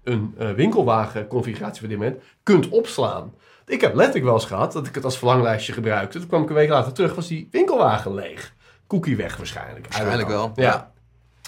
een 0.04 0.36
winkelwagen 0.56 1.28
configuratie 1.28 1.80
van 1.80 1.90
dit 1.90 1.98
moment 1.98 2.22
kunt 2.44 2.70
opslaan. 2.70 3.34
Ik 3.70 3.82
heb 3.82 3.96
letterlijk 3.96 4.26
wel 4.26 4.34
eens 4.34 4.46
gehad 4.46 4.72
dat 4.74 4.88
ik 4.88 4.96
het 4.96 5.04
als 5.06 5.18
verlanglijstje 5.18 5.74
gebruikte. 5.74 6.20
Toen 6.20 6.28
kwam 6.28 6.44
ik 6.44 6.50
een 6.50 6.56
week 6.56 6.70
later 6.70 6.94
terug, 6.94 7.16
was 7.16 7.28
die 7.28 7.48
winkelwagen 7.52 8.14
leeg. 8.14 8.54
Cookie 8.88 9.16
weg 9.16 9.38
waarschijnlijk. 9.38 9.86
Waarschijnlijk 9.86 10.28
wel. 10.28 10.52
Ja. 10.56 10.92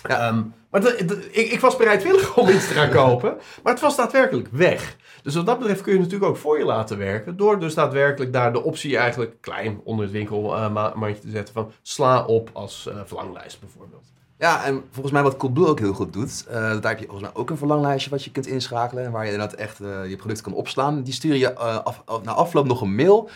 Ehm, 0.03 0.41
maar 0.69 0.81
de- 0.81 1.05
de- 1.05 1.29
ik, 1.31 1.51
ik 1.51 1.59
was 1.59 1.77
bereidwillig 1.77 2.37
om 2.37 2.47
iets 2.49 2.67
te 2.67 2.73
gaan 2.73 2.89
kopen, 3.03 3.37
maar 3.63 3.73
het 3.73 3.81
was 3.81 3.95
daadwerkelijk 3.95 4.47
weg. 4.51 4.95
Dus 5.23 5.35
wat 5.35 5.45
dat 5.45 5.57
betreft 5.59 5.81
kun 5.81 5.93
je 5.93 5.99
natuurlijk 5.99 6.25
ook 6.31 6.37
voor 6.37 6.57
je 6.57 6.65
laten 6.65 6.97
werken. 6.97 7.37
Door 7.37 7.59
dus 7.59 7.73
daadwerkelijk 7.73 8.33
daar 8.33 8.53
de 8.53 8.63
optie 8.63 8.97
eigenlijk 8.97 9.35
klein 9.41 9.81
onder 9.83 10.03
het 10.05 10.13
winkelmandje 10.13 11.19
te 11.21 11.29
zetten 11.29 11.53
van 11.53 11.71
sla 11.81 12.25
op 12.25 12.49
als 12.53 12.87
eh, 12.87 12.95
verlanglijst 13.05 13.59
bijvoorbeeld. 13.59 14.05
Ja, 14.41 14.63
en 14.63 14.83
volgens 14.91 15.13
mij 15.13 15.23
wat 15.23 15.37
Coolblue 15.37 15.67
ook 15.67 15.79
heel 15.79 15.93
goed 15.93 16.13
doet, 16.13 16.45
eh, 16.49 16.55
daar 16.55 16.91
heb 16.91 16.99
je 16.99 17.05
volgens 17.05 17.21
mij 17.21 17.41
ook 17.41 17.49
een 17.49 17.57
verlanglijstje 17.57 18.09
wat 18.09 18.23
je 18.23 18.31
kunt 18.31 18.47
inschakelen. 18.47 19.05
en 19.05 19.11
Waar 19.11 19.25
je 19.25 19.31
inderdaad 19.31 19.59
echt 19.59 19.79
eh, 19.79 20.09
je 20.09 20.15
product 20.15 20.41
kan 20.41 20.53
opslaan. 20.53 21.01
Die 21.03 21.13
stuur 21.13 21.35
je 21.35 21.53
eh, 21.53 21.77
af, 21.83 22.01
af- 22.05 22.23
na 22.23 22.31
afloop 22.31 22.65
nog 22.65 22.81
een 22.81 22.95
mail 22.95 23.29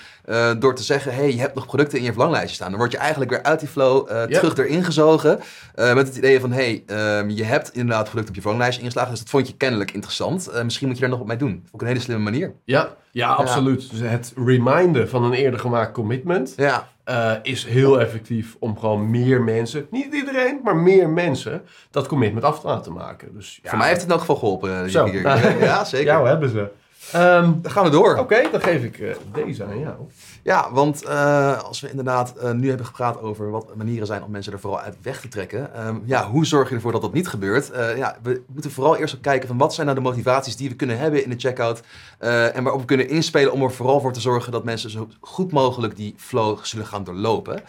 door 0.59 0.75
te 0.75 0.83
zeggen, 0.83 1.13
hey, 1.13 1.31
je 1.33 1.39
hebt 1.39 1.55
nog 1.55 1.65
producten 1.65 1.97
in 1.97 2.03
je 2.03 2.11
verlanglijstje 2.11 2.55
staan. 2.55 2.69
Dan 2.69 2.79
word 2.79 2.91
je 2.91 2.97
eigenlijk 2.97 3.31
weer 3.31 3.43
uit 3.43 3.59
die 3.59 3.69
flow 3.69 4.07
terug 4.07 4.57
erin 4.57 4.83
gezogen. 4.83 5.39
met 5.75 6.07
het 6.07 6.15
idee 6.15 6.39
van, 6.39 6.51
hey, 6.51 6.83
ehm, 6.85 7.29
je 7.29 7.43
hebt 7.43 7.73
inderdaad 7.73 8.05
product 8.05 8.29
op 8.29 8.35
je 8.35 8.41
verlanglijstje 8.41 8.81
ingeslagen. 8.81 9.11
Dus 9.11 9.19
dat 9.19 9.29
vond 9.29 9.47
je 9.47 9.55
kennelijk 9.55 9.91
interessant. 9.91 10.63
Misschien 10.63 10.87
moet 10.87 10.95
je 10.95 11.01
daar 11.01 11.09
nog 11.11 11.19
wat 11.19 11.27
mee 11.27 11.37
doen. 11.37 11.63
Ik 11.73 11.81
een 11.81 11.87
hele 11.87 11.99
slimme 11.99 12.23
manier. 12.23 12.53
Ja, 12.63 12.95
ja, 13.11 13.29
absoluut. 13.33 13.89
Dus 13.89 13.99
het 13.99 14.33
reminden 14.45 15.09
van 15.09 15.23
een 15.23 15.33
eerder 15.33 15.59
gemaakt 15.59 15.91
commitment 15.93 16.53
Ja, 16.57 16.87
eh, 17.05 17.31
is 17.41 17.65
heel 17.65 17.99
effectief 18.01 18.55
om 18.59 18.79
gewoon 18.79 19.09
meer 19.09 19.41
mensen, 19.41 19.87
niet 19.91 20.13
iedereen, 20.13 20.59
maar 20.63 20.75
meer 20.75 21.09
mensen, 21.09 21.61
dat 21.91 22.07
commitment 22.07 22.45
af 22.45 22.59
te 22.59 22.67
laten 22.67 22.93
maken. 22.93 23.33
Dus, 23.33 23.59
ja, 23.63 23.69
voor 23.69 23.77
mij 23.77 23.87
heeft 23.87 23.99
het 23.99 24.09
in 24.09 24.13
elk 24.15 24.25
geval 24.25 24.35
geholpen. 24.35 24.83
eh, 24.83 24.89
Zo. 24.89 25.05
hier. 25.05 25.21
Ja, 25.59 25.83
zeker. 25.83 26.05
Jou 26.05 26.27
hebben 26.27 26.49
ze. 26.49 26.71
Ehm, 27.11 27.51
Dan 27.61 27.71
gaan 27.71 27.83
we 27.83 27.89
door. 27.89 28.17
Oké, 28.17 28.41
dan 28.51 28.61
geef 28.61 28.83
ik 28.83 28.99
eh, 28.99 29.15
deze 29.33 29.63
aan 29.63 29.79
jou. 29.79 29.95
Ja, 30.43 30.71
want 30.71 31.03
eh, 31.03 31.63
als 31.63 31.79
we 31.81 31.89
inderdaad 31.89 32.35
eh, 32.35 32.51
nu 32.51 32.67
hebben 32.67 32.85
gepraat 32.85 33.21
over 33.21 33.51
wat 33.51 33.75
manieren 33.75 34.07
zijn 34.07 34.23
om 34.23 34.31
mensen 34.31 34.53
er 34.53 34.59
vooral 34.59 34.79
uit 34.79 34.97
weg 35.01 35.21
te 35.21 35.27
trekken. 35.27 35.73
ehm, 35.73 35.95
ja, 36.05 36.29
hoe 36.29 36.45
zorg 36.45 36.69
je 36.69 36.75
ervoor 36.75 36.91
dat 36.91 37.01
dat 37.01 37.13
niet 37.13 37.27
gebeurt? 37.27 37.71
Ja, 37.97 38.17
we 38.23 38.41
moeten 38.53 38.71
vooral 38.71 38.95
eerst 38.97 39.21
kijken 39.21 39.47
van 39.47 39.57
wat 39.57 39.73
zijn 39.73 39.85
nou 39.87 39.99
de 39.99 40.03
motivaties 40.05 40.55
die 40.55 40.69
we 40.69 40.75
kunnen 40.75 40.97
hebben 40.97 41.23
in 41.23 41.29
de 41.29 41.35
checkout. 41.37 41.81
en 42.19 42.63
waarop 42.63 42.79
we 42.81 42.87
kunnen 42.87 43.09
inspelen 43.09 43.51
om 43.53 43.63
er 43.63 43.71
vooral 43.71 43.99
voor 44.01 44.13
te 44.13 44.19
zorgen 44.21 44.51
dat 44.51 44.63
mensen 44.63 44.89
zo 44.89 45.07
goed 45.19 45.51
mogelijk 45.51 45.95
die 45.95 46.13
flow 46.17 46.57
zullen 46.61 46.85
gaan 46.85 47.03
doorlopen. 47.03 47.61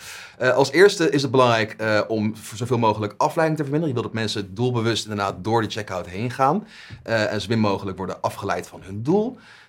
Als 0.55 0.71
eerste 0.71 1.11
is 1.11 1.23
het 1.23 1.31
belangrijk 1.31 1.77
om 2.09 2.35
zoveel 2.55 2.79
mogelijk 2.79 3.15
afleiding 3.17 3.59
te 3.59 3.65
verminderen. 3.65 3.95
Je 3.97 4.01
wil 4.03 4.11
dat 4.13 4.21
mensen 4.21 4.55
doelbewust 4.55 5.03
inderdaad 5.05 5.35
door 5.39 5.63
de 5.63 5.71
checkout 5.71 6.07
heen 6.07 6.31
gaan. 6.31 6.67
en 7.03 7.41
zo 7.41 7.49
min 7.49 7.59
mogelijk 7.59 7.97
worden 7.97 8.21
afgeleid 8.21 8.67
van 8.67 8.81
hun 8.83 9.03
doel. 9.03 9.26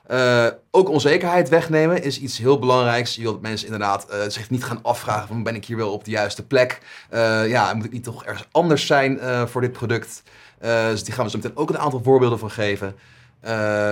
Eh, 0.07 0.47
ook 0.71 0.89
onzekerheid 0.89 1.49
wegnemen 1.49 2.03
is 2.03 2.19
iets 2.19 2.37
heel 2.37 2.59
belangrijks. 2.59 3.15
Je 3.15 3.21
wilt 3.21 3.33
dat 3.33 3.43
mensen 3.43 3.65
inderdaad 3.65 4.07
eh, 4.09 4.19
zich 4.27 4.49
niet 4.49 4.63
gaan 4.63 4.79
afvragen 4.81 5.27
van 5.27 5.43
ben 5.43 5.55
ik 5.55 5.65
hier 5.65 5.77
wel 5.77 5.91
op 5.91 6.03
de 6.03 6.11
juiste 6.11 6.45
plek? 6.45 6.79
Eh, 7.09 7.49
ja, 7.49 7.73
moet 7.73 7.85
ik 7.85 7.91
niet 7.91 8.03
toch 8.03 8.25
ergens 8.25 8.47
anders 8.51 8.85
zijn 8.85 9.19
voor 9.47 9.61
dit 9.61 9.71
product? 9.71 10.23
Dus 10.61 11.03
die 11.03 11.13
gaan 11.13 11.25
we 11.25 11.31
zo 11.31 11.37
meteen 11.37 11.57
ook 11.57 11.69
een 11.69 11.77
aantal 11.77 12.01
voorbeelden 12.03 12.39
van 12.39 12.51
geven. 12.51 12.95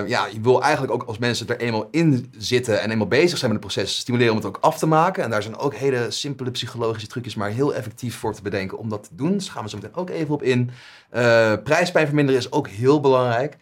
Ja, 0.08 0.28
je 0.32 0.42
wil 0.42 0.62
eigenlijk 0.62 0.94
ook 0.94 1.04
als 1.04 1.18
mensen 1.18 1.48
er 1.48 1.60
eenmaal 1.60 1.88
in 1.92 2.34
zitten 2.38 2.82
en 2.82 2.92
eenmaal 2.92 3.08
bezig 3.08 3.38
zijn 3.38 3.52
met 3.54 3.64
het 3.64 3.74
proces, 3.74 3.98
stimuleren 3.98 4.32
om 4.32 4.38
het 4.38 4.48
ook 4.48 4.58
af 4.62 4.78
te 4.78 4.86
maken. 4.88 5.24
En 5.24 5.30
daar 5.30 5.44
zijn 5.44 5.58
ook 5.58 5.76
hele 5.76 6.12
simpele 6.12 6.52
psychologische 6.52 7.08
trucjes, 7.08 7.36
maar 7.36 7.50
heel 7.50 7.74
effectief 7.76 8.16
voor 8.16 8.34
te 8.34 8.42
bedenken 8.42 8.78
om 8.78 8.90
dat 8.90 9.04
te 9.04 9.16
doen. 9.16 9.32
Dus 9.34 9.44
daar 9.46 9.54
gaan 9.54 9.64
we 9.64 9.70
zo 9.70 9.76
meteen 9.78 9.96
ook 9.96 10.10
even 10.10 10.34
op 10.34 10.44
in. 10.44 10.72
Prijspijn 11.64 12.06
verminderen 12.06 12.42
is 12.42 12.52
ook 12.52 12.68
heel 12.68 13.00
belangrijk. 13.00 13.58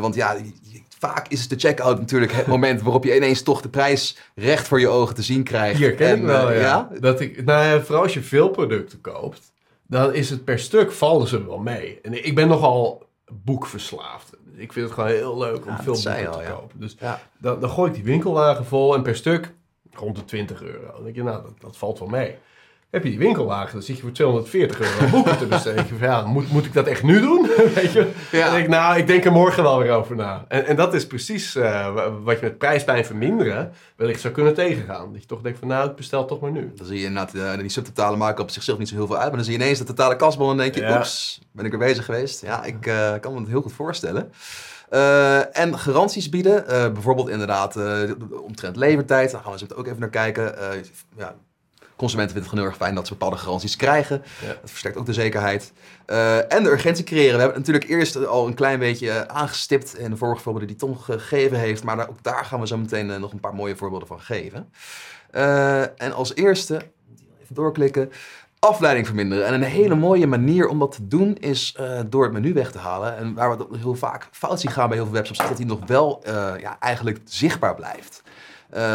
Want 0.00 0.14
ja, 0.14 0.32
je- 0.62 0.82
vaak 0.98 1.28
is 1.28 1.48
de 1.48 1.58
checkout 1.58 1.98
natuurlijk 1.98 2.32
het 2.32 2.46
moment 2.46 2.82
waarop 2.82 3.04
je 3.04 3.16
ineens 3.16 3.42
toch 3.42 3.60
de 3.60 3.68
prijs 3.68 4.16
recht 4.34 4.68
voor 4.68 4.80
je 4.80 4.88
ogen 4.88 5.14
te 5.14 5.22
zien 5.22 5.42
krijgt. 5.42 5.78
Hier 5.78 5.94
ken 5.94 6.08
En, 6.08 6.16
ik 6.18 6.22
wel, 6.24 6.50
eh, 6.50 6.60
ja. 6.60 6.88
Dat 7.00 7.20
ik, 7.20 7.44
nou 7.44 7.66
ja, 7.66 7.80
vooral 7.80 8.02
als 8.02 8.14
je 8.14 8.22
veel 8.22 8.48
producten 8.48 9.00
koopt, 9.00 9.52
dan 9.86 10.14
is 10.14 10.30
het 10.30 10.44
per 10.44 10.58
stuk 10.58 10.92
vallen 10.92 11.28
ze 11.28 11.46
wel 11.46 11.58
mee. 11.58 11.98
En 12.02 12.24
ik 12.26 12.34
ben 12.34 12.48
nogal 12.48 13.06
boekverslaafd. 13.32 14.30
Ik 14.56 14.72
vind 14.72 14.84
het 14.86 14.94
gewoon 14.94 15.10
heel 15.10 15.38
leuk 15.38 15.66
om 15.66 15.70
Ja, 15.72 15.82
veel 15.82 15.92
boeken 15.92 16.28
al, 16.28 16.38
te 16.38 16.50
kopen. 16.50 16.80
Dus 16.80 16.96
Ja. 17.00 17.20
dan, 17.38 17.60
dan 17.60 17.70
gooi 17.70 17.88
ik 17.88 17.94
die 17.94 18.04
winkelwagen 18.04 18.64
vol 18.64 18.94
en 18.94 19.02
per 19.02 19.16
stuk 19.16 19.54
rond 19.92 20.16
de 20.16 20.24
20 20.24 20.62
euro. 20.62 20.92
Dan 20.92 21.02
denk 21.02 21.14
je, 21.14 21.22
nou, 21.22 21.42
dat, 21.42 21.60
dat 21.60 21.76
valt 21.76 21.98
wel 21.98 22.08
mee. 22.08 22.36
Heb 22.90 23.02
je 23.04 23.08
die 23.10 23.18
winkelwagen, 23.18 23.72
dan 23.72 23.82
zit 23.82 23.96
je 23.96 24.02
voor 24.02 24.12
240 24.12 24.80
euro 24.80 25.10
boeken 25.10 25.38
te 25.38 25.46
besteden. 25.46 25.86
Ja, 26.00 26.22
moet, 26.26 26.50
moet 26.52 26.64
ik 26.64 26.72
dat 26.72 26.86
echt 26.86 27.02
nu 27.02 27.20
doen? 27.20 27.42
Weet 27.74 27.92
je? 27.92 28.10
Ja. 28.30 28.44
Dan 28.44 28.50
denk 28.52 28.64
ik, 28.64 28.70
nou, 28.70 28.98
ik 28.98 29.06
denk 29.06 29.24
er 29.24 29.32
morgen 29.32 29.62
wel 29.62 29.78
weer 29.78 29.90
over 29.90 30.16
na. 30.16 30.44
En, 30.48 30.66
en 30.66 30.76
dat 30.76 30.94
is 30.94 31.06
precies 31.06 31.54
eh, 31.56 31.94
wa- 31.94 32.12
wat 32.12 32.38
je 32.40 32.44
met 32.46 32.58
prijspijn 32.58 33.04
verminderen 33.04 33.72
wellicht 33.96 34.20
zou 34.20 34.32
kunnen 34.34 34.54
tegengaan. 34.54 35.12
Dat 35.12 35.20
je 35.20 35.26
toch 35.26 35.40
denkt 35.40 35.58
van, 35.58 35.68
nou, 35.68 35.90
ik 35.90 35.96
bestel 35.96 36.24
toch 36.24 36.40
maar 36.40 36.50
nu. 36.50 36.72
Dan 36.74 36.86
zie 36.86 36.98
je 36.98 37.04
inderdaad, 37.06 37.34
eh, 37.34 37.58
die 37.58 37.68
subtotalen 37.68 38.18
maken 38.18 38.42
op 38.42 38.50
zichzelf 38.50 38.78
niet 38.78 38.88
zo 38.88 38.94
heel 38.94 39.06
veel 39.06 39.16
uit. 39.16 39.26
Maar 39.26 39.36
dan 39.36 39.44
zie 39.44 39.58
je 39.58 39.62
ineens 39.62 39.78
de 39.78 39.84
totale 39.84 40.16
kasbon 40.16 40.50
en 40.50 40.56
denk 40.56 40.74
je, 40.74 40.80
Ja. 40.80 40.96
oeps, 40.96 41.40
ben 41.52 41.64
ik 41.64 41.72
er 41.72 41.78
bezig 41.78 42.04
geweest? 42.04 42.42
Ja, 42.42 42.64
ik 42.64 42.86
eh, 42.86 43.12
kan 43.20 43.32
me 43.32 43.38
het 43.40 43.48
heel 43.48 43.62
goed 43.62 43.72
voorstellen. 43.72 44.32
En 45.52 45.78
garanties 45.78 46.28
bieden, 46.28 46.64
bijvoorbeeld 46.92 47.28
inderdaad 47.28 47.76
eh, 47.76 48.00
omtrent 48.42 48.76
levertijd. 48.76 49.30
Daar 49.30 49.40
gaan 49.42 49.52
we 49.52 49.58
zo 49.58 49.66
ook 49.74 49.86
even 49.86 50.00
naar 50.00 50.08
kijken. 50.08 50.54
Ja, 51.16 51.34
consumenten 51.98 52.34
vinden 52.34 52.50
het 52.50 52.58
gewoon 52.58 52.64
heel 52.64 52.72
erg 52.72 52.76
fijn 52.76 52.94
dat 52.94 53.06
ze 53.06 53.12
bepaalde 53.12 53.36
garanties 53.36 53.76
krijgen. 53.76 54.22
Ja. 54.40 54.46
Dat 54.46 54.70
versterkt 54.70 54.96
ook 54.96 55.06
de 55.06 55.12
zekerheid. 55.12 55.72
Eh, 56.06 56.52
en 56.52 56.62
de 56.62 56.70
urgentie 56.70 57.04
creëren. 57.04 57.34
We 57.34 57.40
hebben 57.40 57.58
het 57.58 57.66
natuurlijk 57.66 57.98
eerst 57.98 58.26
al 58.26 58.46
een 58.46 58.54
klein 58.54 58.78
beetje 58.78 59.10
eh, 59.10 59.36
aangestipt 59.36 59.98
in 59.98 60.10
de 60.10 60.16
vorige 60.16 60.42
voorbeelden 60.42 60.68
die 60.68 60.78
Tom 60.78 60.98
gegeven 60.98 61.58
heeft. 61.58 61.84
Maar 61.84 61.96
daar, 61.96 62.08
ook 62.08 62.22
daar 62.22 62.44
gaan 62.44 62.60
we 62.60 62.66
zo 62.66 62.76
meteen 62.76 63.10
eh, 63.10 63.18
nog 63.18 63.32
een 63.32 63.40
paar 63.40 63.54
mooie 63.54 63.76
voorbeelden 63.76 64.08
van 64.08 64.20
geven. 64.20 64.72
En 65.96 66.12
als 66.12 66.34
eerste, 66.34 66.74
even 67.42 67.54
doorklikken, 67.54 68.10
afleiding 68.58 69.06
verminderen. 69.06 69.46
En 69.46 69.54
een 69.54 69.62
hele 69.62 69.94
mooie 69.94 70.26
manier 70.26 70.68
om 70.68 70.78
dat 70.78 70.92
te 70.92 71.08
doen 71.08 71.36
is 71.36 71.76
door 72.06 72.24
het 72.24 72.32
menu 72.32 72.52
weg 72.52 72.72
te 72.72 72.78
halen. 72.78 73.16
En 73.16 73.34
waar 73.34 73.50
we 73.50 73.56
dat 73.56 73.68
heel 73.76 73.94
vaak 73.94 74.28
fout 74.30 74.60
zien 74.60 74.70
gaan 74.70 74.88
bij 74.88 74.96
heel 74.96 75.06
veel 75.06 75.14
webshops, 75.14 75.40
is 75.40 75.48
dat 75.48 75.56
die 75.56 75.66
nog 75.66 75.86
wel 75.86 76.22
ja, 76.60 76.76
eigenlijk 76.80 77.20
zichtbaar 77.24 77.74
blijft. 77.74 78.22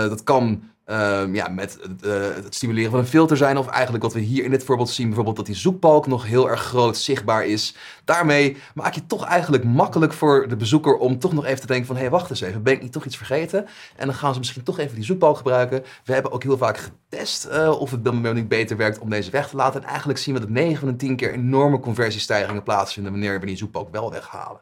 Dat 0.09 0.23
kan 0.23 0.72
ehm, 0.85 1.35
ja, 1.35 1.47
met 1.47 1.79
eh, 2.01 2.11
het 2.43 2.55
stimuleren 2.55 2.91
van 2.91 2.99
een 2.99 3.05
filter 3.05 3.37
zijn. 3.37 3.57
Of 3.57 3.67
eigenlijk 3.67 4.03
wat 4.03 4.13
we 4.13 4.19
hier 4.19 4.43
in 4.43 4.51
dit 4.51 4.63
voorbeeld 4.63 4.89
zien. 4.89 5.05
Bijvoorbeeld 5.05 5.35
dat 5.35 5.45
die 5.45 5.55
zoekbalk 5.55 6.07
nog 6.07 6.25
heel 6.25 6.49
erg 6.49 6.61
groot 6.61 6.97
zichtbaar 6.97 7.45
is. 7.45 7.75
Daarmee 8.05 8.57
maak 8.73 8.93
je 8.93 8.99
het 8.99 9.09
toch 9.09 9.25
eigenlijk 9.25 9.63
makkelijk 9.63 10.13
voor 10.13 10.47
de 10.47 10.55
bezoeker 10.55 10.95
om 10.95 11.19
toch 11.19 11.33
nog 11.33 11.45
even 11.45 11.61
te 11.61 11.67
denken 11.67 11.85
van... 11.85 11.95
hé, 11.95 12.01
hey, 12.01 12.11
wacht 12.11 12.29
eens 12.29 12.41
even, 12.41 12.63
ben 12.63 12.73
ik 12.73 12.81
niet 12.81 12.91
toch 12.91 13.05
iets 13.05 13.17
vergeten? 13.17 13.65
En 13.95 14.05
dan 14.05 14.15
gaan 14.15 14.33
ze 14.33 14.39
misschien 14.39 14.63
toch 14.63 14.79
even 14.79 14.95
die 14.95 15.03
zoekbalk 15.03 15.37
gebruiken. 15.37 15.83
We 16.03 16.13
hebben 16.13 16.31
ook 16.31 16.43
heel 16.43 16.57
vaak 16.57 16.77
getest 16.77 17.45
eh, 17.45 17.79
of 17.79 17.91
het 17.91 18.03
moment 18.03 18.35
niet 18.35 18.47
beter 18.47 18.77
werkt 18.77 18.99
om 18.99 19.09
deze 19.09 19.31
weg 19.31 19.49
te 19.49 19.55
laten. 19.55 19.81
En 19.81 19.87
eigenlijk 19.87 20.19
zien 20.19 20.33
we 20.33 20.39
dat 20.39 20.49
9 20.49 20.77
van 20.77 20.87
de 20.87 20.95
10 20.95 21.15
keer 21.15 21.33
enorme 21.33 21.79
conversiestijgingen 21.79 22.63
plaatsvinden 22.63 23.11
wanneer 23.11 23.39
we 23.39 23.45
die 23.45 23.57
zoekbalk 23.57 23.91
wel 23.91 24.11
weghalen. 24.11 24.61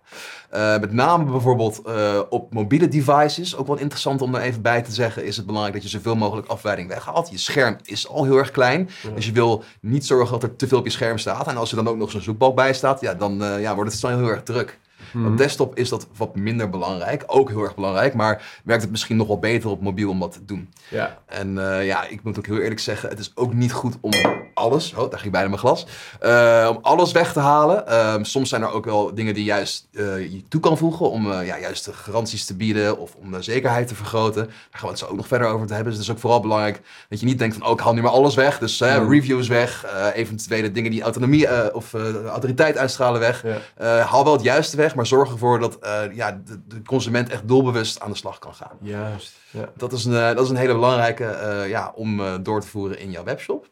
Eh, 0.50 0.80
met 0.80 0.94
name 0.94 1.32
bijvoorbeeld 1.32 1.82
op 2.30 2.54
mobiele 2.54 2.88
devices. 2.88 3.56
Ook 3.56 3.68
wel 3.68 3.78
interessant 3.78 4.22
om 4.22 4.36
er 4.36 4.42
even 4.42 4.62
bij 4.62 4.82
te 4.82 4.92
zeggen, 4.92 5.26
is 5.26 5.38
het 5.38 5.46
belangrijk 5.46 5.76
dat 5.76 5.84
je 5.84 5.98
zoveel 5.98 6.16
mogelijk 6.22 6.48
afleiding 6.48 6.88
weghaalt. 6.88 7.30
Je 7.30 7.38
scherm 7.38 7.78
is 7.84 8.08
al 8.08 8.24
heel 8.24 8.38
erg 8.38 8.52
klein, 8.52 8.90
dus 9.16 9.26
je 9.26 9.32
wil 9.32 9.64
niet 9.82 10.06
zorgen 10.06 10.40
dat 10.40 10.50
er 10.50 10.56
te 10.56 10.68
veel 10.68 10.78
op 10.78 10.86
je 10.86 10.92
scherm 10.92 11.18
staat. 11.18 11.48
En 11.48 11.58
als 11.58 11.70
er 11.70 11.76
dan 11.76 11.88
ook 11.88 11.98
nog 11.98 12.12
zo'n 12.12 12.22
zoekbalk 12.22 12.56
bij 12.56 12.74
staat, 12.74 13.02
ja, 13.02 13.14
dan 13.14 13.44
eh, 13.44 13.62
ja, 13.62 13.76
wordt 13.76 13.92
het 13.92 14.00
snel 14.00 14.18
heel 14.18 14.28
erg 14.28 14.44
druk. 14.44 14.80
Op 15.26 15.38
desktop 15.38 15.78
is 15.78 15.90
dat 15.90 16.08
wat 16.18 16.36
minder 16.36 16.70
belangrijk, 16.70 17.24
ook 17.28 17.50
heel 17.50 17.64
erg 17.64 17.76
belangrijk, 17.76 18.14
maar 18.14 18.62
werkt 18.64 18.82
het 18.82 18.92
misschien 18.92 19.18
nog 19.18 19.28
wel 19.28 19.40
beter 19.40 19.70
op 19.70 19.82
mobiel 19.82 20.10
om 20.10 20.20
dat 20.20 20.32
te 20.32 20.46
doen. 20.46 20.70
Ja. 20.90 21.20
En 21.26 21.58
eh, 21.58 21.86
ja, 21.86 22.08
ik 22.08 22.24
moet 22.24 22.38
ook 22.38 22.46
heel 22.46 22.60
eerlijk 22.60 22.80
zeggen, 22.80 23.10
het 23.10 23.20
is 23.20 23.32
ook 23.36 23.54
niet 23.54 23.72
goed 23.72 23.98
om 24.02 24.12
alles, 24.62 24.93
oh, 24.93 25.10
daar 25.10 25.19
ging 25.19 25.32
bijna 25.32 25.47
mijn 25.47 25.60
glas, 25.60 25.86
eh, 26.19 26.67
om 26.69 26.80
alles 26.82 27.12
weg 27.12 27.34
te 27.34 27.39
halen. 27.39 27.88
Ehm, 27.88 28.24
soms 28.24 28.50
zijn 28.50 28.62
er 28.62 28.71
ook 28.71 28.86
wel 28.86 29.15
dingen 29.15 29.34
die 29.34 29.43
juist 29.43 29.88
eh, 29.93 30.32
je 30.32 30.43
toe 30.47 30.62
kan 30.62 30.78
voegen 30.78 31.10
om 31.10 31.32
eh, 31.32 31.45
ja, 31.45 31.60
juist 31.60 31.86
de 31.86 31.93
garanties 31.93 32.45
te 32.45 32.56
bieden 32.56 32.97
of 32.97 33.15
om 33.15 33.32
de 33.32 33.41
zekerheid 33.41 33.88
te 33.88 33.95
vergroten. 33.95 34.45
Daar 34.45 34.56
gaan 34.71 34.82
we 34.82 34.88
het 34.88 35.00
zo 35.00 35.06
ook 35.06 35.15
nog 35.15 35.28
verder 35.28 35.47
over 35.47 35.67
te 35.67 35.74
hebben. 35.74 35.91
Dus 35.93 36.02
het 36.02 36.10
is 36.10 36.15
ook 36.15 36.21
vooral 36.21 36.39
belangrijk 36.39 36.82
dat 37.10 37.19
je 37.19 37.26
niet 37.26 37.39
denkt 37.39 37.56
van, 37.58 37.65
oh, 37.65 37.71
ik 37.71 37.80
haal 37.80 37.93
nu 37.93 38.02
maar 38.02 38.12
alles 38.12 38.36
weg. 38.36 38.60
Dus 38.60 38.80
Mm. 38.82 39.10
reviews 39.12 39.47
weg, 39.47 39.86
eventuele 40.13 40.71
dingen 40.71 40.91
die 40.91 41.02
autonomie 41.02 41.74
of 41.74 41.93
autoriteit 42.28 42.78
uitstralen 42.78 43.19
weg. 43.19 43.43
Ja. 43.78 44.04
Haal 44.04 44.24
wel 44.24 44.34
het 44.34 44.43
juiste 44.43 44.78
weg, 44.78 44.95
maar 44.95 45.08
zorg 45.08 45.32
ervoor 45.32 45.60
dat 45.60 45.78
ja, 46.13 46.41
de, 46.45 46.62
de 46.67 46.82
consument 46.82 47.30
echt 47.30 47.47
doelbewust 47.47 48.00
aan 48.00 48.12
de 48.12 48.17
slag 48.17 48.39
kan 48.39 48.54
gaan. 48.54 48.78
Juist. 48.82 49.34
Ja. 49.50 49.69
Dat 49.78 49.93
is 49.93 50.06
een, 50.06 50.36
dat 50.36 50.43
is 50.43 50.50
een 50.50 50.56
hele 50.56 50.74
belangrijke 50.74 51.65
ja, 51.67 51.91
om 51.95 52.21
door 52.43 52.62
te 52.62 52.67
voeren 52.67 53.00
in 53.00 53.12
jouw 53.12 53.24
webshop. 53.24 53.69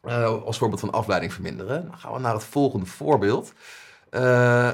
Eh, 0.00 0.42
als 0.44 0.58
voorbeeld 0.58 0.80
van 0.80 0.92
afleiding 0.92 1.32
verminderen. 1.32 1.86
Dan 1.86 1.98
gaan 1.98 2.12
we 2.12 2.18
naar 2.18 2.34
het 2.34 2.44
volgende 2.44 2.86
voorbeeld. 2.86 3.52
Eh, 4.10 4.70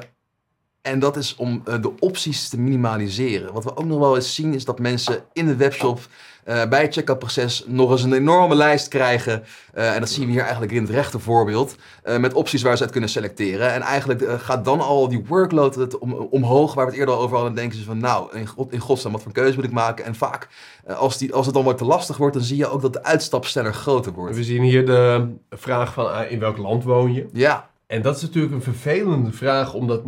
en 0.81 0.99
dat 0.99 1.17
is 1.17 1.35
om 1.35 1.61
eh, 1.65 1.81
de 1.81 1.99
opties 1.99 2.49
te 2.49 2.59
minimaliseren. 2.59 3.53
Wat 3.53 3.63
we 3.63 3.75
ook 3.75 3.85
nog 3.85 3.99
wel 3.99 4.15
eens 4.15 4.35
zien 4.35 4.53
is 4.53 4.65
dat 4.65 4.79
mensen 4.79 5.23
in 5.33 5.45
de 5.47 5.55
webshop 5.55 5.99
eh, 6.47 6.65
bij 6.69 6.81
het 6.81 6.93
checkout 6.93 7.19
proces 7.19 7.63
nog 7.65 7.91
eens 7.91 8.03
een 8.03 8.13
enorme 8.13 8.55
lijst 8.55 8.87
krijgen. 8.87 9.43
Eh, 9.73 9.93
en 9.93 9.99
dat 9.99 10.09
zien 10.09 10.25
we 10.25 10.31
hier 10.31 10.41
eigenlijk 10.41 10.71
in 10.71 10.81
het 10.81 10.91
rechter 10.91 11.19
voorbeeld. 11.19 11.75
eh, 12.03 12.17
met 12.17 12.33
opties 12.33 12.61
waar 12.61 12.75
ze 12.77 12.83
uit 12.83 12.91
kunnen 12.91 13.09
selecteren. 13.09 13.73
En 13.73 13.81
eigenlijk 13.81 14.23
gaat 14.41 14.65
dan 14.65 14.79
al 14.79 15.07
die 15.07 15.25
workload 15.27 15.75
het 15.75 15.97
om, 15.97 16.13
omhoog, 16.13 16.73
waar 16.73 16.85
we 16.85 16.91
het 16.91 16.99
eerder 16.99 17.15
al 17.15 17.21
over 17.21 17.35
hadden. 17.35 17.53
Dan 17.53 17.61
denken 17.61 17.79
ze 17.79 17.85
van 17.85 17.97
nou, 17.97 18.37
in, 18.37 18.47
in 18.69 18.79
godsnaam, 18.79 19.13
wat 19.13 19.23
voor 19.23 19.31
keuze 19.31 19.55
moet 19.55 19.65
ik 19.65 19.71
maken? 19.71 20.05
En 20.05 20.15
vaak, 20.15 20.47
als, 20.87 21.17
die, 21.17 21.33
als 21.33 21.45
het 21.45 21.55
dan 21.55 21.63
wat 21.63 21.77
te 21.77 21.85
lastig 21.85 22.17
wordt, 22.17 22.33
dan 22.33 22.43
zie 22.43 22.57
je 22.57 22.67
ook 22.67 22.81
dat 22.81 22.93
de 22.93 23.03
uitstap 23.03 23.45
sneller 23.45 23.73
groter 23.73 24.11
wordt. 24.11 24.35
We 24.35 24.43
zien 24.43 24.61
hier 24.61 24.85
de 24.85 25.27
vraag 25.49 25.93
van 25.93 26.13
ah, 26.13 26.31
in 26.31 26.39
welk 26.39 26.57
land 26.57 26.83
woon 26.83 27.13
je? 27.13 27.27
Ja, 27.33 27.69
En 27.87 28.01
dat 28.01 28.15
is 28.15 28.21
natuurlijk 28.21 28.53
een 28.53 28.61
vervelende 28.61 29.31
vraag, 29.31 29.73
omdat 29.73 30.01
99% 30.01 30.05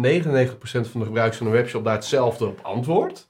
van 0.61 0.99
de 0.99 1.05
gebruikers 1.05 1.37
van 1.37 1.47
een 1.47 1.53
webshop 1.53 1.83
daar 1.83 1.93
hetzelfde 1.93 2.45
op 2.45 2.59
antwoordt. 2.61 3.27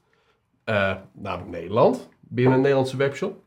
Namelijk 1.12 1.50
Nederland, 1.50 2.08
binnen 2.30 2.54
een 2.54 2.60
Nederlandse 2.60 2.96
webshop. 2.96 3.38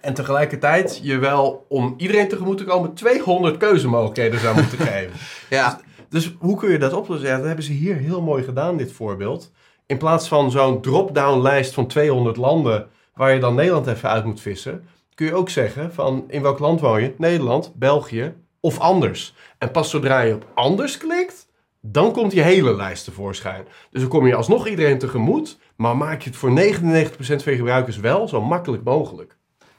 En 0.00 0.14
tegelijkertijd 0.14 1.00
je 1.02 1.18
wel 1.18 1.66
om 1.68 1.94
iedereen 1.96 2.28
tegemoet 2.28 2.58
te 2.58 2.64
komen 2.64 2.94
200 2.94 3.56
keuzemogelijkheden 3.56 4.40
zou 4.40 4.56
moeten 4.56 4.78
geven. 4.88 5.12
ja. 5.50 5.80
Dus 6.08 6.34
hoe 6.38 6.56
kun 6.56 6.70
je 6.70 6.78
dat 6.78 6.92
oplossen? 6.92 7.28
Ja, 7.28 7.36
dat 7.36 7.46
hebben 7.46 7.64
ze 7.64 7.72
hier 7.72 7.96
heel 7.96 8.22
mooi 8.22 8.42
gedaan, 8.42 8.76
dit 8.76 8.92
voorbeeld. 8.92 9.52
In 9.86 9.98
plaats 9.98 10.28
van 10.28 10.50
zo'n 10.50 10.80
drop-down 10.80 11.42
lijst 11.42 11.74
van 11.74 11.86
200 11.86 12.36
landen, 12.36 12.88
waar 13.14 13.34
je 13.34 13.40
dan 13.40 13.54
Nederland 13.54 13.86
even 13.86 14.08
uit 14.08 14.24
moet 14.24 14.40
vissen, 14.40 14.88
kun 15.14 15.26
je 15.26 15.34
ook 15.34 15.48
zeggen 15.48 15.92
van 15.92 16.24
in 16.28 16.42
welk 16.42 16.58
land 16.58 16.80
woon 16.80 17.02
je? 17.02 17.14
Nederland, 17.18 17.72
België 17.74 18.34
of 18.60 18.78
anders. 18.78 19.34
En 19.58 19.70
pas 19.70 19.90
zodra 19.90 20.20
je 20.20 20.34
op 20.34 20.46
anders 20.54 20.96
klikt, 20.96 21.35
dan 21.92 22.12
komt 22.12 22.30
die 22.30 22.42
hele 22.42 22.76
lijst 22.76 23.04
tevoorschijn. 23.04 23.64
Dus 23.90 24.00
dan 24.00 24.10
kom 24.10 24.26
je 24.26 24.34
alsnog 24.34 24.68
iedereen 24.68 24.98
tegemoet, 24.98 25.58
maar 25.76 25.96
maak 25.96 26.22
je 26.22 26.30
het 26.30 26.38
voor 26.38 26.50
99% 26.50 26.52
van 27.18 27.52
je 27.52 27.56
gebruikers 27.56 27.96
wel 27.96 28.28
zo 28.28 28.40
makkelijk 28.40 28.84
mogelijk. 28.84 29.36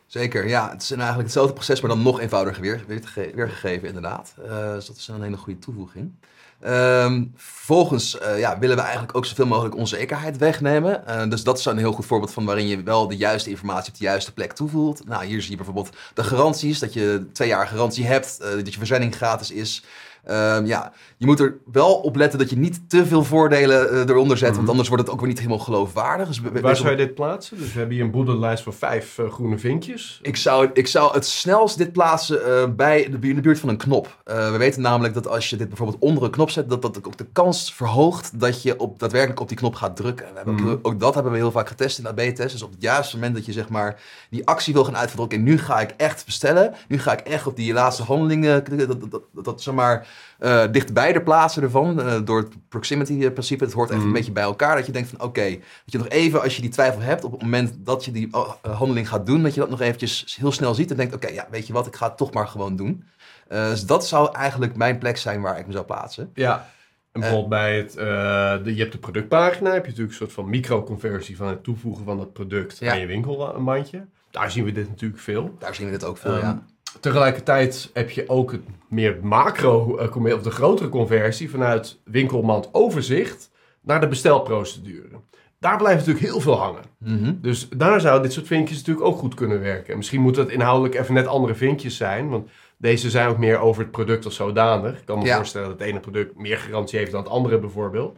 Zeker, 0.08 0.48
ja. 0.48 0.70
Het 0.70 0.82
is 0.82 0.92
eigenlijk 0.92 1.22
hetzelfde 1.22 1.54
proces, 1.54 1.82
maar 1.82 1.90
dan 1.90 2.02
nog 2.02 2.20
eenvoudiger 2.20 2.62
weer, 2.62 2.84
weer 2.88 3.32
weergegeven, 3.36 3.88
inderdaad. 3.88 4.34
Eh, 4.48 4.74
dus 4.74 4.86
dat 4.86 4.98
is 4.98 5.08
een 5.08 5.22
hele 5.22 5.38
goede 5.38 5.60
toevoeging. 5.60 6.12
Ehm, 6.60 7.24
vervolgens 7.36 8.18
eh, 8.18 8.40
ja, 8.40 8.60
willen 8.60 8.76
we 8.76 8.82
eigenlijk 8.82 9.18
ook 9.18 9.26
zoveel 9.26 9.46
mogelijk 9.46 9.76
onzekerheid 9.76 10.38
wegnemen. 10.38 11.08
Eh, 11.08 11.30
dus 11.30 11.44
dat 11.44 11.58
is 11.60 11.66
een 11.66 11.78
heel 11.78 11.92
goed 11.92 12.06
voorbeeld 12.06 12.32
van 12.32 12.46
waarin 12.46 12.68
je 12.68 12.84
wel 12.84 13.08
de 13.08 13.18
juiste 13.18 13.50
informatie 13.50 13.92
op 13.92 13.98
de 13.98 14.04
juiste 14.04 14.34
plek 14.34 14.54
toevoegt. 14.54 15.06
Nou, 15.06 15.26
hier 15.26 15.42
zie 15.42 15.50
je 15.50 15.56
bijvoorbeeld 15.56 15.96
de 16.14 16.24
garanties, 16.24 16.80
dat 16.80 16.94
je 16.94 17.28
twee 17.34 17.48
jaar 17.48 17.68
garantie 17.68 18.06
hebt, 18.06 18.40
dat 18.40 18.74
je 18.74 18.78
verzending 18.78 19.16
gratis 19.16 19.52
is. 19.52 19.84
Ehm, 20.28 20.66
ja, 20.66 20.92
je 21.18 21.26
moet 21.26 21.40
er 21.40 21.58
wel 21.72 21.94
op 21.94 22.16
letten 22.16 22.40
dat 22.40 22.50
je 22.50 22.58
niet 22.58 22.90
te 22.90 23.06
veel 23.06 23.24
voordelen 23.24 23.92
eh, 23.92 24.00
eronder 24.00 24.38
zet, 24.38 24.56
want 24.56 24.70
anders 24.70 24.88
wordt 24.88 25.04
het 25.04 25.14
ook 25.14 25.20
weer 25.20 25.30
niet 25.30 25.38
helemaal 25.38 25.60
geloofwaardig. 25.60 26.28
Dus 26.28 26.42
Waar 26.62 26.76
zou 26.76 26.90
je 26.90 26.96
dit 26.96 27.14
plaatsen? 27.14 27.58
Dus 27.58 27.74
we 27.74 27.78
hebben 27.78 27.96
hier 27.96 28.06
een 28.06 28.12
boedellijst 28.12 28.64
van 28.64 28.74
vijf 28.74 29.18
eh, 29.18 29.30
groene 29.30 29.58
vinkjes. 29.58 30.20
Ik 30.22 30.36
zou, 30.36 30.70
ik 30.74 30.88
zou 30.88 31.14
het 31.14 31.26
snelst 31.26 31.78
dit 31.78 31.92
plaatsen 31.92 32.46
eh, 32.46 32.70
bij 32.76 33.10
de, 33.10 33.28
in 33.28 33.36
de 33.36 33.42
buurt 33.42 33.60
van 33.60 33.70
een 33.70 33.78
knop. 33.78 34.22
We 34.24 34.58
weten 34.58 34.82
namelijk 34.82 35.14
dat 35.14 35.28
als 35.28 35.50
je 35.50 35.56
dit 35.56 35.68
bijvoorbeeld 35.68 36.02
onder 36.02 36.24
een 36.24 36.32
knop 36.32 36.50
zet, 36.50 36.70
dat 36.70 36.82
dat 36.82 36.98
ook 37.04 37.18
de 37.18 37.28
kans 37.32 37.74
verhoogt 37.74 38.40
dat 38.40 38.62
je 38.62 38.80
op, 38.80 39.00
daadwerkelijk 39.00 39.40
op 39.40 39.48
die 39.48 39.58
knop 39.58 39.76
gaat 39.76 39.96
drukken. 39.96 40.26
We 40.26 40.36
hebben 40.36 40.70
ook, 40.70 40.88
ook 40.88 41.00
dat 41.00 41.14
hebben 41.14 41.32
we 41.32 41.38
heel 41.38 41.52
vaak 41.52 41.68
getest 41.68 41.98
in 41.98 42.04
de 42.04 42.10
AB-test. 42.10 42.52
Dus 42.52 42.64
op 42.64 42.72
het 42.72 42.82
juiste 42.82 43.16
moment 43.16 43.36
dat 43.36 43.46
je 43.46 43.52
zeg 43.52 43.70
maar 43.70 44.02
die 44.30 44.46
actie 44.46 44.74
wil 44.74 44.84
gaan 44.84 44.98
uitvoeren. 44.98 45.34
Oké, 45.34 45.44
nu 45.44 45.58
ga 45.58 45.80
ik 45.80 45.94
echt 45.98 46.26
bestellen. 46.26 46.74
Nu 46.88 47.00
ga 47.00 47.12
ik 47.12 47.20
echt 47.20 47.48
op 47.48 47.56
die 47.56 47.74
laatste 47.74 48.04
handelingen, 48.04 48.78
dat, 48.78 48.88
dat, 48.88 49.12
dat, 49.12 49.46
dat, 49.46 49.62
zeg 49.62 49.74
maar 49.74 50.08
eh, 50.40 50.64
dichtbij 50.72 51.14
de 51.14 51.22
plaatsen 51.22 51.64
ervan. 51.64 52.02
eh, 52.02 52.20
door 52.24 52.38
het 52.40 52.54
proximity-principe. 52.70 53.64
Het 53.64 53.74
hoort 53.74 53.90
echt 53.90 54.02
een 54.02 54.14
beetje 54.14 54.32
bij 54.32 54.44
elkaar. 54.44 54.76
Dat 54.76 54.86
je 54.86 54.92
denkt 54.92 55.10
van 55.10 55.22
oké, 55.22 55.50
dat 55.50 55.60
je 55.86 55.98
nog 55.98 56.08
even 56.08 56.42
als 56.42 56.56
je 56.56 56.62
die 56.62 56.70
twijfel 56.72 57.02
hebt 57.02 57.24
op 57.24 57.32
het 57.32 57.42
moment 57.42 57.74
dat 57.78 58.06
je 58.06 58.12
die 58.12 58.28
oh, 58.34 58.54
eh, 58.62 58.78
handeling 58.78 59.10
gaat 59.10 59.26
doen, 59.26 59.44
dat 59.44 59.54
je 59.54 59.60
dat 59.60 59.70
nog 59.70 59.82
eventjes 59.82 60.36
heel 60.40 60.52
snel 60.52 60.74
ziet 60.74 60.92
en 60.92 60.98
denkt 60.98 61.16
oké, 61.16 61.28
ja, 61.28 61.48
weet 61.52 61.68
je 61.68 61.74
wat, 61.74 61.88
ik 61.88 61.96
ga 61.96 62.08
het 62.08 62.18
toch 62.18 62.34
maar 62.34 62.48
gewoon 62.48 62.76
doen. 62.76 63.04
Eh, 63.48 63.70
dus 63.70 63.86
dat 63.86 64.08
zou 64.08 64.36
eigenlijk 64.36 64.76
mijn 64.76 64.98
plek 64.98 65.18
zijn 65.18 65.42
waar 65.42 65.60
ik 65.60 65.66
me 65.66 65.72
zou 65.74 65.86
plaatsen. 65.86 66.32
Ja. 66.34 66.70
En 67.12 67.20
bijvoorbeeld 67.24 67.50
bij 67.50 67.78
het, 67.78 67.96
eh, 67.96 68.06
de, 68.64 68.76
je 68.76 68.80
hebt 68.80 68.92
de 68.92 68.98
productpagina, 68.98 69.72
heb 69.74 69.82
je 69.84 69.90
natuurlijk 69.90 70.10
een 70.10 70.26
soort 70.26 70.34
van 70.34 70.50
microconversie 70.50 71.38
van 71.38 71.48
het 71.48 71.64
toevoegen 71.64 72.06
van 72.06 72.18
dat 72.18 72.34
product 72.34 72.78
Ja. 72.80 72.92
aan 72.92 73.00
je 73.00 73.06
winkelmandje. 73.06 74.06
Daar 74.32 74.52
zien 74.52 74.64
we 74.64 74.72
dit 74.72 74.88
natuurlijk 74.90 75.22
veel. 75.22 75.56
Daar 75.60 75.76
zien 75.76 75.86
we 75.86 75.92
dit 75.92 76.04
ook 76.04 76.18
veel, 76.18 76.34
Ehm, 76.36 76.42
ja. 76.46 76.64
Tegelijkertijd 77.00 77.90
heb 77.94 78.10
je 78.10 78.30
ook 78.30 78.52
het 78.52 78.62
meer 78.90 79.18
macro, 79.22 79.98
eh, 79.98 80.34
of 80.34 80.42
de 80.42 80.52
grotere 80.52 80.90
conversie 80.90 81.50
vanuit 81.50 82.00
winkelmand 82.04 82.70
overzicht 82.72 83.50
naar 83.82 84.00
de 84.00 84.08
bestelprocedure. 84.08 85.20
Daar 85.60 85.78
blijft 85.78 85.98
natuurlijk 86.06 86.26
heel 86.26 86.42
veel 86.42 86.58
hangen. 86.58 86.84
Mhm. 86.98 87.34
Dus 87.42 87.70
daar 87.70 88.02
zou 88.02 88.22
dit 88.22 88.34
soort 88.34 88.48
vinkjes 88.48 88.78
natuurlijk 88.78 89.06
ook 89.06 89.18
goed 89.18 89.34
kunnen 89.34 89.62
werken. 89.62 89.92
En 89.92 89.98
misschien 89.98 90.22
moeten 90.22 90.44
het 90.44 90.52
inhoudelijk 90.52 90.96
even 90.96 91.14
net 91.14 91.28
andere 91.28 91.56
vinkjes 91.56 91.98
zijn. 91.98 92.30
Want 92.30 92.50
deze 92.78 93.10
zijn 93.10 93.28
ook 93.28 93.38
meer 93.38 93.60
over 93.60 93.82
het 93.82 93.92
product 93.92 94.26
als 94.26 94.36
zodanig. 94.36 95.00
Ik 95.00 95.06
kan 95.06 95.18
me 95.20 95.26
Ja. 95.26 95.36
voorstellen 95.36 95.70
dat 95.70 95.80
het 95.80 95.88
ene 95.88 96.00
product 96.00 96.38
meer 96.38 96.58
garantie 96.58 97.00
heeft 97.00 97.12
dan 97.12 97.24
het 97.24 97.32
andere 97.32 97.60
bijvoorbeeld. 97.60 98.18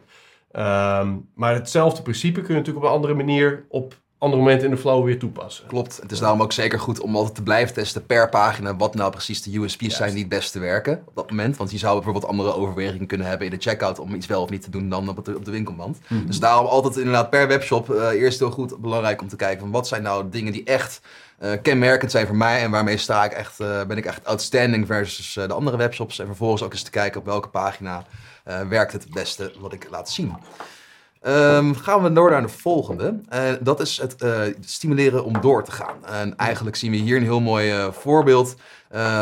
Ehm, 0.52 1.08
maar 1.34 1.54
hetzelfde 1.54 2.02
principe 2.02 2.40
kun 2.40 2.54
je 2.54 2.58
natuurlijk 2.60 2.84
op 2.84 2.90
een 2.90 2.96
andere 2.96 3.14
manier 3.14 3.64
op 3.68 3.94
andere 4.20 4.42
momenten 4.42 4.68
in 4.68 4.74
de 4.74 4.80
flow 4.80 5.04
weer 5.04 5.18
toepassen. 5.18 5.66
Klopt. 5.66 5.98
Het 6.02 6.12
is 6.12 6.18
daarom 6.18 6.42
ook 6.42 6.52
zeker 6.52 6.80
goed 6.80 7.00
om 7.00 7.16
altijd 7.16 7.34
te 7.34 7.42
blijven 7.42 7.74
testen 7.74 8.06
per 8.06 8.28
pagina 8.28 8.76
wat 8.76 8.94
nou 8.94 9.10
precies 9.10 9.42
de 9.42 9.58
USP's 9.58 9.96
zijn 9.96 10.10
die 10.10 10.20
het 10.20 10.28
beste 10.28 10.58
werken 10.58 11.02
op 11.06 11.14
dat 11.14 11.30
moment. 11.30 11.56
Want 11.56 11.70
je 11.70 11.78
zou 11.78 11.94
bijvoorbeeld 11.94 12.26
andere 12.26 12.54
overwegingen 12.54 13.06
kunnen 13.06 13.26
hebben 13.26 13.46
in 13.46 13.52
de 13.52 13.60
checkout 13.60 13.98
om 13.98 14.14
iets 14.14 14.26
wel 14.26 14.42
of 14.42 14.50
niet 14.50 14.62
te 14.62 14.70
doen 14.70 14.88
dan 14.88 15.08
op, 15.08 15.16
het, 15.16 15.34
op 15.36 15.44
de 15.44 15.50
winkelmand. 15.50 15.98
Dus 16.26 16.40
daarom 16.40 16.66
altijd 16.66 16.96
inderdaad 16.96 17.30
per 17.30 17.48
webshop 17.48 17.90
eh, 17.90 18.10
eerst 18.10 18.38
heel 18.38 18.50
goed 18.50 18.80
belangrijk 18.80 19.20
om 19.20 19.28
te 19.28 19.36
kijken 19.36 19.60
van 19.60 19.70
wat 19.70 19.88
zijn 19.88 20.02
nou 20.02 20.28
dingen 20.30 20.52
die 20.52 20.64
echt 20.64 21.00
eh, 21.38 21.52
kenmerkend 21.62 22.10
zijn 22.10 22.26
voor 22.26 22.36
mij 22.36 22.62
en 22.62 22.70
waarmee 22.70 22.96
sta 22.96 23.24
ik 23.24 23.32
echt, 23.32 23.60
eh, 23.60 23.84
ben 23.84 23.96
ik 23.96 24.04
echt 24.04 24.24
outstanding 24.24 24.86
versus 24.86 25.32
de 25.32 25.52
andere 25.52 25.76
webshops. 25.76 26.18
En 26.18 26.26
vervolgens 26.26 26.62
ook 26.62 26.72
eens 26.72 26.82
te 26.82 26.90
kijken 26.90 27.20
op 27.20 27.26
welke 27.26 27.48
pagina 27.48 28.06
werkt 28.68 28.92
het 28.92 29.10
beste 29.10 29.52
wat 29.58 29.72
ik 29.72 29.86
laat 29.90 30.10
zien. 30.10 30.36
Ehm, 31.20 31.74
gaan 31.74 32.02
we 32.02 32.12
door 32.12 32.30
naar 32.30 32.42
de 32.42 32.48
volgende. 32.48 33.20
Eh, 33.28 33.52
dat 33.60 33.80
is 33.80 33.96
het 33.96 34.22
eh, 34.22 34.40
stimuleren 34.60 35.24
om 35.24 35.40
door 35.40 35.64
te 35.64 35.72
gaan. 35.72 36.06
En 36.06 36.36
eigenlijk 36.36 36.76
zien 36.76 36.90
we 36.90 36.96
hier 36.96 37.16
een 37.16 37.22
heel 37.22 37.40
mooi 37.40 37.70
eh, 37.70 37.92
voorbeeld 37.92 38.54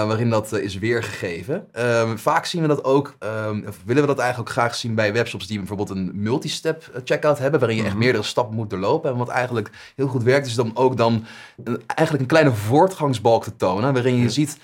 waarin 0.06 0.30
dat 0.30 0.52
is 0.52 0.78
weergegeven. 0.78 1.68
Ehm, 1.72 2.16
vaak 2.16 2.44
zien 2.46 2.62
we 2.62 2.68
dat 2.68 2.84
ook, 2.84 3.16
ehm, 3.18 3.62
of 3.66 3.76
willen 3.84 4.02
we 4.02 4.08
dat 4.08 4.18
eigenlijk 4.18 4.48
ook 4.48 4.56
graag 4.56 4.74
zien 4.74 4.94
bij 4.94 5.12
webshops 5.12 5.46
die 5.46 5.58
bijvoorbeeld 5.58 5.90
een 5.90 6.10
multi-step 6.14 6.90
checkout 7.04 7.38
hebben, 7.38 7.60
waarin 7.60 7.78
je 7.78 7.84
echt 7.84 7.96
meerdere 7.96 8.24
stappen 8.24 8.56
moet 8.56 8.70
doorlopen. 8.70 9.10
En 9.10 9.16
wat 9.16 9.28
eigenlijk 9.28 9.70
heel 9.96 10.08
goed 10.08 10.22
werkt, 10.22 10.46
is 10.46 10.54
dan 10.54 10.70
ook 10.76 10.96
dan 10.96 11.24
een, 11.64 11.82
eigenlijk 11.86 12.20
een 12.20 12.38
kleine 12.38 12.52
voortgangsbalk 12.52 13.42
te 13.42 13.56
tonen, 13.56 13.92
waarin 13.92 14.16
je 14.16 14.30
ziet, 14.30 14.58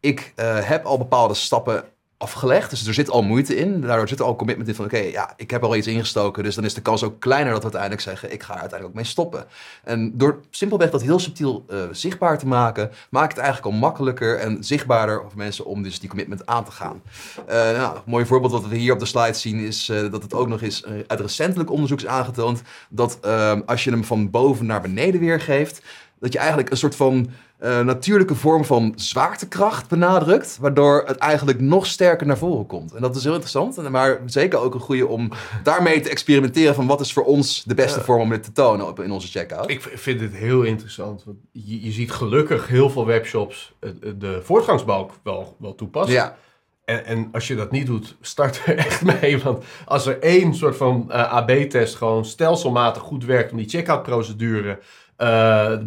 ik 0.00 0.32
heb 0.64 0.84
al 0.84 0.98
bepaalde 0.98 1.34
stappen 1.34 1.84
afgelegd. 2.20 2.70
Dus 2.70 2.86
er 2.86 2.94
zit 2.94 3.10
al 3.10 3.22
moeite 3.22 3.56
in. 3.56 3.80
Daardoor 3.80 4.08
zit 4.08 4.18
er 4.18 4.24
al 4.24 4.36
commitment 4.36 4.68
in 4.68 4.74
van... 4.74 4.84
oké, 4.84 4.98
ja, 4.98 5.32
ik 5.36 5.50
heb 5.50 5.62
al 5.62 5.76
iets 5.76 5.86
ingestoken... 5.86 6.42
dus 6.42 6.54
dan 6.54 6.64
is 6.64 6.74
de 6.74 6.80
kans 6.80 7.02
ook 7.02 7.20
kleiner 7.20 7.52
dat 7.52 7.58
we 7.58 7.62
uiteindelijk 7.62 8.02
zeggen... 8.02 8.32
ik 8.32 8.42
ga 8.42 8.54
er 8.54 8.60
uiteindelijk 8.60 8.88
ook 8.88 9.02
mee 9.02 9.12
stoppen. 9.12 9.44
En 9.84 10.18
door 10.18 10.40
simpelweg 10.50 10.90
dat 10.90 11.02
heel 11.02 11.18
subtiel 11.18 11.64
eh, 11.68 11.78
zichtbaar 11.90 12.38
te 12.38 12.46
maken... 12.46 12.90
maakt 13.10 13.32
het 13.32 13.42
eigenlijk 13.42 13.74
al 13.74 13.80
makkelijker 13.80 14.38
en 14.38 14.64
zichtbaarder... 14.64 15.20
voor 15.20 15.36
mensen 15.36 15.64
om 15.64 15.82
dus 15.82 16.00
die 16.00 16.08
commitment 16.08 16.46
aan 16.46 16.64
te 16.64 16.70
gaan. 16.70 17.02
Eh, 17.46 17.56
nou, 17.56 17.96
een 17.96 18.02
mooi 18.04 18.26
voorbeeld 18.26 18.52
wat 18.52 18.66
we 18.66 18.76
hier 18.76 18.92
op 18.92 18.98
de 18.98 19.06
slide 19.06 19.34
zien... 19.34 19.58
is 19.58 19.88
eh, 19.88 20.10
dat 20.10 20.22
het 20.22 20.34
ook 20.34 20.48
nog 20.48 20.62
eens 20.62 20.84
uit 21.06 21.20
recentelijk 21.20 21.70
onderzoek 21.70 21.98
is 21.98 22.06
aangetoond... 22.06 22.62
dat 22.88 23.18
eh, 23.20 23.58
als 23.66 23.84
je 23.84 23.90
hem 23.90 24.04
van 24.04 24.30
boven 24.30 24.66
naar 24.66 24.80
beneden 24.80 25.20
weergeeft... 25.20 25.82
dat 26.18 26.32
je 26.32 26.38
eigenlijk 26.38 26.70
een 26.70 26.76
soort 26.76 26.96
van 26.96 27.30
eh, 27.60 27.80
natuurlijke 27.80 28.34
vorm 28.34 28.64
van 28.64 28.92
zwaartekracht 28.96 29.88
benadrukt, 29.88 30.58
waardoor 30.60 31.02
het 31.06 31.16
eigenlijk 31.16 31.60
nog 31.60 31.86
sterker 31.86 32.26
naar 32.26 32.38
voren 32.38 32.66
komt. 32.66 32.92
En 32.94 33.02
dat 33.02 33.16
is 33.16 33.22
heel 33.22 33.32
interessant, 33.32 33.88
maar 33.88 34.20
zeker 34.26 34.58
ook 34.58 34.74
een 34.74 34.80
goede 34.80 35.06
om 35.06 35.30
daarmee 35.62 36.00
te 36.00 36.10
experimenteren 36.10 36.74
van 36.74 36.86
wat 36.86 37.00
is 37.00 37.12
voor 37.12 37.24
ons 37.24 37.62
de 37.64 37.74
beste 37.74 37.98
Ja. 37.98 38.04
vorm 38.04 38.20
om 38.20 38.28
dit 38.30 38.42
te 38.42 38.52
tonen 38.52 38.86
op, 38.86 39.00
in 39.00 39.10
onze 39.10 39.28
checkout. 39.28 39.70
Ik 39.70 39.80
vind 39.94 40.18
dit 40.18 40.32
heel 40.34 40.62
interessant. 40.62 41.24
Want 41.24 41.38
je, 41.52 41.84
je 41.84 41.90
ziet 41.90 42.12
gelukkig 42.12 42.68
heel 42.68 42.90
veel 42.90 43.06
webshops 43.06 43.72
eh, 43.80 43.90
eh, 43.90 43.96
de 44.18 44.40
voortgangsbalk 44.42 45.12
wel, 45.22 45.56
wel 45.58 45.74
toepassen. 45.74 46.14
Ja, 46.14 46.36
En, 46.84 47.04
en 47.04 47.28
als 47.32 47.48
je 47.48 47.54
dat 47.56 47.70
niet 47.70 47.86
doet, 47.86 48.16
start 48.20 48.62
er 48.66 48.76
echt 48.86 49.04
mee. 49.20 49.38
Want 49.42 49.64
als 49.84 50.06
er 50.06 50.18
één 50.22 50.54
soort 50.54 50.76
van 50.76 51.10
eh, 51.10 51.32
AB-test 51.32 51.94
gewoon 51.94 52.24
stelselmatig 52.24 53.02
goed 53.02 53.24
werkt 53.24 53.50
om 53.50 53.56
die 53.58 53.68
checkout 53.68 54.02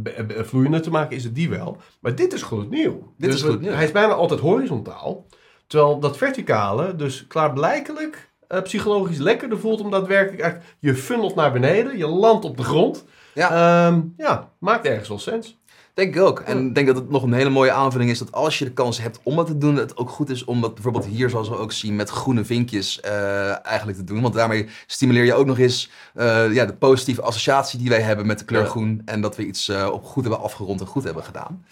b- 0.04 0.46
vloeiender 0.46 0.82
te 0.82 0.90
maken, 0.90 1.16
is 1.16 1.24
het 1.24 1.36
die 1.36 1.50
wel. 1.50 1.78
Maar 2.00 2.16
dit 2.16 2.34
is 2.34 2.42
gloednieuw. 2.42 3.14
Dit 3.18 3.30
Dus 3.32 3.36
is 3.36 3.42
gloednieuw. 3.48 3.72
Hij 3.72 3.84
is 3.84 3.92
bijna 3.92 4.14
altijd 4.14 4.40
horizontaal. 4.40 5.26
Terwijl 5.68 6.00
dat 6.00 6.18
verticale 6.18 6.96
dus 6.96 7.28
klaarblijkelijk 7.28 8.32
eh, 8.48 8.62
psychologisch 8.62 9.18
lekkerder 9.18 9.60
voelt 9.60 9.82
om 9.82 9.92
daadwerkelijk 9.92 10.42
echt, 10.44 10.58
je 10.80 10.96
funnelt 10.96 11.36
naar 11.36 11.52
beneden, 11.52 11.98
je 11.98 12.08
landt 12.08 12.46
op 12.46 12.58
de 12.58 12.64
grond. 12.64 13.06
ja. 13.34 13.50
Ehm, 13.88 14.02
ja, 14.18 14.50
maakt 14.60 14.86
ergens 14.86 15.08
wel 15.10 15.20
sens. 15.20 15.60
Denk 15.94 16.16
ik 16.16 16.22
ook. 16.22 16.40
En 16.40 16.68
ik 16.68 16.76
denk 16.76 16.88
dat 16.88 16.96
het 16.96 17.10
nog 17.10 17.24
een 17.24 17.34
hele 17.34 17.50
mooie 17.50 17.72
aanvulling 17.72 18.10
is 18.10 18.20
dat 18.20 18.32
als 18.32 18.60
je 18.60 18.66
de 18.66 18.72
kans 18.72 19.02
hebt 19.02 19.20
om 19.24 19.36
dat 19.36 19.48
te 19.48 19.58
doen, 19.58 19.76
het 19.76 19.98
ook 19.98 20.10
goed 20.10 20.30
is 20.30 20.46
om 20.46 20.62
dat 20.62 20.74
bijvoorbeeld 20.74 21.06
hier, 21.06 21.30
zoals 21.30 21.50
we 21.50 21.58
ook 21.58 21.72
zien, 21.72 21.96
met 21.96 22.10
groene 22.10 22.46
vinkjes 22.46 23.00
eh, 23.00 23.66
eigenlijk 23.66 23.98
te 23.98 24.04
doen. 24.04 24.22
Want 24.22 24.34
daarmee 24.34 24.68
stimuleer 24.88 25.24
je 25.24 25.34
ook 25.34 25.46
nog 25.46 25.58
eens 25.58 25.90
eh, 26.14 26.54
ja, 26.54 26.66
de 26.66 26.74
positieve 26.74 27.22
associatie 27.22 27.80
die 27.80 27.90
wij 27.90 28.02
hebben 28.02 28.26
met 28.26 28.40
de 28.40 28.46
kleur 28.46 28.66
groen. 28.66 29.02
En 29.06 29.22
dat 29.22 29.36
we 29.36 29.46
iets 29.46 29.70
eh, 29.70 29.90
op 29.92 30.04
goed 30.06 30.24
hebben 30.24 30.42
afgerond 30.42 30.80
en 30.80 30.88
goed 30.88 31.04
hebben 31.04 31.24
gedaan. 31.24 31.66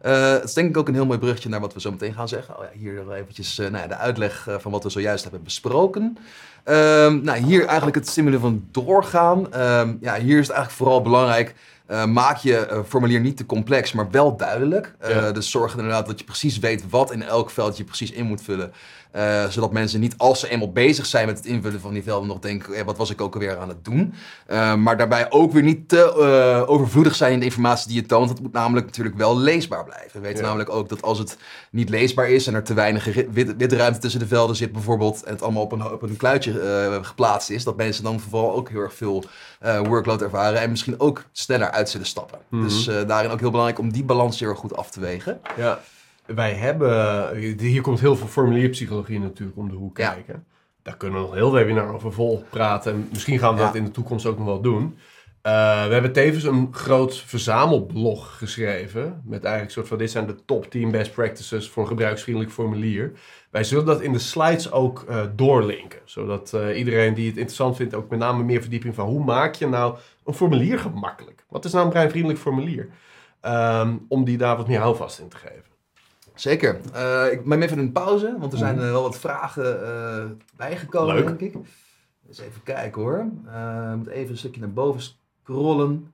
Eh, 0.00 0.32
het 0.32 0.44
is 0.44 0.54
denk 0.54 0.68
ik 0.68 0.76
ook 0.76 0.88
een 0.88 0.94
heel 0.94 1.06
mooi 1.06 1.18
bruggetje 1.18 1.48
naar 1.48 1.60
wat 1.60 1.74
we 1.74 1.80
zo 1.80 1.90
meteen 1.90 2.14
gaan 2.14 2.28
zeggen. 2.28 2.58
Oh 2.58 2.64
ja, 2.64 2.78
hier 2.78 3.12
eventjes 3.12 3.56
nou 3.56 3.76
ja, 3.76 3.86
de 3.86 3.96
uitleg 3.96 4.48
van 4.58 4.70
wat 4.72 4.82
we 4.82 4.90
zojuist 4.90 5.22
hebben 5.22 5.42
besproken. 5.42 6.18
Ehm, 6.64 7.22
nou, 7.22 7.38
hier 7.38 7.64
eigenlijk 7.64 7.96
het 7.96 8.08
stimuleren 8.08 8.40
van 8.40 8.64
doorgaan. 8.70 9.52
Ehm, 9.52 9.94
ja, 10.00 10.14
hier 10.14 10.38
is 10.38 10.46
het 10.46 10.56
eigenlijk 10.56 10.70
vooral 10.70 11.02
belangrijk. 11.02 11.54
Eh, 11.90 12.04
maak 12.04 12.36
je 12.36 12.56
eh, 12.56 12.78
formulier 12.88 13.20
niet 13.20 13.36
te 13.36 13.46
complex, 13.46 13.92
maar 13.92 14.10
wel 14.10 14.36
duidelijk. 14.36 14.94
Eh, 14.98 15.10
Ja. 15.10 15.30
Dus 15.32 15.50
zorg 15.50 15.72
inderdaad 15.76 16.06
dat 16.06 16.18
je 16.18 16.24
precies 16.24 16.58
weet 16.58 16.84
wat 16.90 17.12
in 17.12 17.22
elk 17.22 17.50
veld 17.50 17.76
je 17.76 17.84
precies 17.84 18.10
in 18.10 18.24
moet 18.26 18.42
vullen. 18.42 18.72
Eh, 19.10 19.48
zodat 19.48 19.72
mensen 19.72 20.00
niet, 20.00 20.14
als 20.16 20.40
ze 20.40 20.48
eenmaal 20.48 20.72
bezig 20.72 21.06
zijn 21.06 21.26
met 21.26 21.36
het 21.36 21.46
invullen 21.46 21.80
van 21.80 21.92
die 21.92 22.02
velden, 22.02 22.28
nog 22.28 22.38
denken: 22.38 22.74
eh, 22.74 22.84
wat 22.84 22.96
was 22.96 23.10
ik 23.10 23.20
ook 23.20 23.34
alweer 23.34 23.58
aan 23.58 23.68
het 23.68 23.84
doen? 23.84 24.14
Eh, 24.46 24.74
maar 24.74 24.96
daarbij 24.96 25.30
ook 25.30 25.52
weer 25.52 25.62
niet 25.62 25.88
te 25.88 26.14
overvloedig 26.66 27.14
zijn 27.14 27.32
in 27.32 27.38
de 27.38 27.44
informatie 27.44 27.88
die 27.88 28.00
je 28.00 28.06
toont. 28.06 28.28
Het 28.28 28.40
moet 28.40 28.52
namelijk 28.52 28.86
natuurlijk 28.86 29.16
wel 29.16 29.38
leesbaar 29.38 29.84
blijven. 29.84 30.12
We 30.12 30.20
weten 30.20 30.38
Ja. 30.40 30.44
namelijk 30.46 30.70
ook 30.70 30.88
dat 30.88 31.02
als 31.02 31.18
het 31.18 31.36
niet 31.70 31.88
leesbaar 31.88 32.30
is 32.30 32.46
en 32.46 32.54
er 32.54 32.62
te 32.62 32.74
weinig 32.74 33.04
wit, 33.30 33.56
witruimte 33.56 33.98
tussen 33.98 34.20
de 34.20 34.26
velden 34.26 34.56
zit, 34.56 34.72
bijvoorbeeld, 34.72 35.22
en 35.22 35.32
het 35.32 35.42
allemaal 35.42 35.62
op 35.62 35.72
een, 35.72 35.92
op 35.92 36.02
een 36.02 36.16
kluitje 36.16 37.00
geplaatst 37.02 37.50
is, 37.50 37.64
dat 37.64 37.76
mensen 37.76 38.04
dan 38.04 38.20
vooral 38.20 38.54
ook 38.54 38.68
heel 38.68 38.80
erg 38.80 38.94
veel 38.94 39.24
workload 39.82 40.22
ervaren 40.22 40.60
en 40.60 40.70
misschien 40.70 41.00
ook 41.00 41.24
sneller 41.32 41.70
uit 41.70 41.90
zullen 41.90 42.06
stappen. 42.06 42.38
Mhm. 42.48 42.62
Dus 42.62 42.84
daarin 43.06 43.30
ook 43.30 43.40
heel 43.40 43.50
belangrijk 43.50 43.80
om 43.80 43.92
die 43.92 44.04
balans 44.04 44.40
heel 44.40 44.48
erg 44.48 44.58
goed 44.58 44.76
af 44.76 44.90
te 44.90 45.00
wegen. 45.00 45.40
Ja, 45.56 45.80
wij 46.34 46.52
hebben, 46.52 47.36
hier 47.58 47.80
komt 47.82 48.00
heel 48.00 48.16
veel 48.16 48.26
formulierpsychologie 48.26 49.20
natuurlijk 49.20 49.58
om 49.58 49.68
de 49.68 49.74
hoek 49.74 49.98
Ja. 49.98 50.12
kijken. 50.12 50.44
Daar 50.82 50.96
kunnen 50.96 51.20
we 51.20 51.26
nog 51.26 51.34
heel 51.34 51.52
webinar 51.52 51.94
over 51.94 52.12
vol 52.12 52.44
praten. 52.50 52.92
En 52.92 53.08
misschien 53.12 53.38
gaan 53.38 53.54
we 53.54 53.60
Ja. 53.60 53.66
dat 53.66 53.74
in 53.74 53.84
de 53.84 53.90
toekomst 53.90 54.26
ook 54.26 54.36
nog 54.38 54.46
wel 54.46 54.60
doen. 54.60 54.96
Eh, 55.42 55.86
we 55.86 55.92
hebben 55.92 56.12
tevens 56.12 56.44
een 56.44 56.68
groot 56.70 57.16
verzamelblog 57.18 58.38
geschreven. 58.38 59.22
Met 59.24 59.44
eigenlijk 59.44 59.64
een 59.64 59.70
soort 59.70 59.88
van, 59.88 59.98
dit 59.98 60.10
zijn 60.10 60.26
de 60.26 60.44
top 60.44 60.70
10 60.70 60.90
best 60.90 61.12
practices 61.12 61.68
voor 61.70 61.82
een 61.82 61.88
gebruiksvriendelijk 61.88 62.52
formulier. 62.54 63.12
Wij 63.50 63.64
zullen 63.64 63.84
dat 63.84 64.00
in 64.00 64.12
de 64.12 64.18
slides 64.18 64.72
ook 64.72 65.04
eh, 65.08 65.22
doorlinken. 65.36 65.98
Zodat 66.04 66.52
eh, 66.52 66.78
iedereen 66.78 67.14
die 67.14 67.26
het 67.26 67.36
interessant 67.36 67.76
vindt 67.76 67.94
ook 67.94 68.10
met 68.10 68.18
name 68.18 68.42
meer 68.42 68.60
verdieping 68.60 68.94
van 68.94 69.06
hoe 69.06 69.24
maak 69.24 69.54
je 69.54 69.66
nou 69.68 69.96
een 70.24 70.34
formulier 70.34 70.78
gemakkelijk? 70.78 71.44
Wat 71.48 71.64
is 71.64 71.72
nou 71.72 71.84
een 71.84 71.90
breinvriendelijk 71.90 72.40
formulier? 72.40 72.88
Ehm, 73.40 73.96
om 74.08 74.24
die 74.24 74.36
daar 74.38 74.56
wat 74.56 74.68
meer 74.68 74.80
houvast 74.80 75.18
in 75.18 75.28
te 75.28 75.36
geven. 75.36 75.69
Zeker. 76.40 76.80
Eh, 76.92 77.32
ik 77.32 77.46
neem 77.46 77.62
even 77.62 77.78
een 77.78 77.92
pauze, 77.92 78.36
want 78.38 78.52
er 78.52 78.58
zijn 78.58 78.78
eh, 78.78 78.90
wel 78.90 79.02
wat 79.02 79.18
vragen 79.18 79.84
eh, 79.86 80.24
bijgekomen, 80.56 81.14
Leuk. 81.14 81.26
denk 81.26 81.40
ik. 81.40 81.54
Eens 82.28 82.38
even 82.40 82.62
kijken 82.62 83.02
hoor. 83.02 83.18
Ik 83.90 83.96
moet 83.96 84.08
even 84.08 84.30
een 84.30 84.38
stukje 84.38 84.60
naar 84.60 84.72
boven 84.72 85.02
scrollen. 85.42 86.12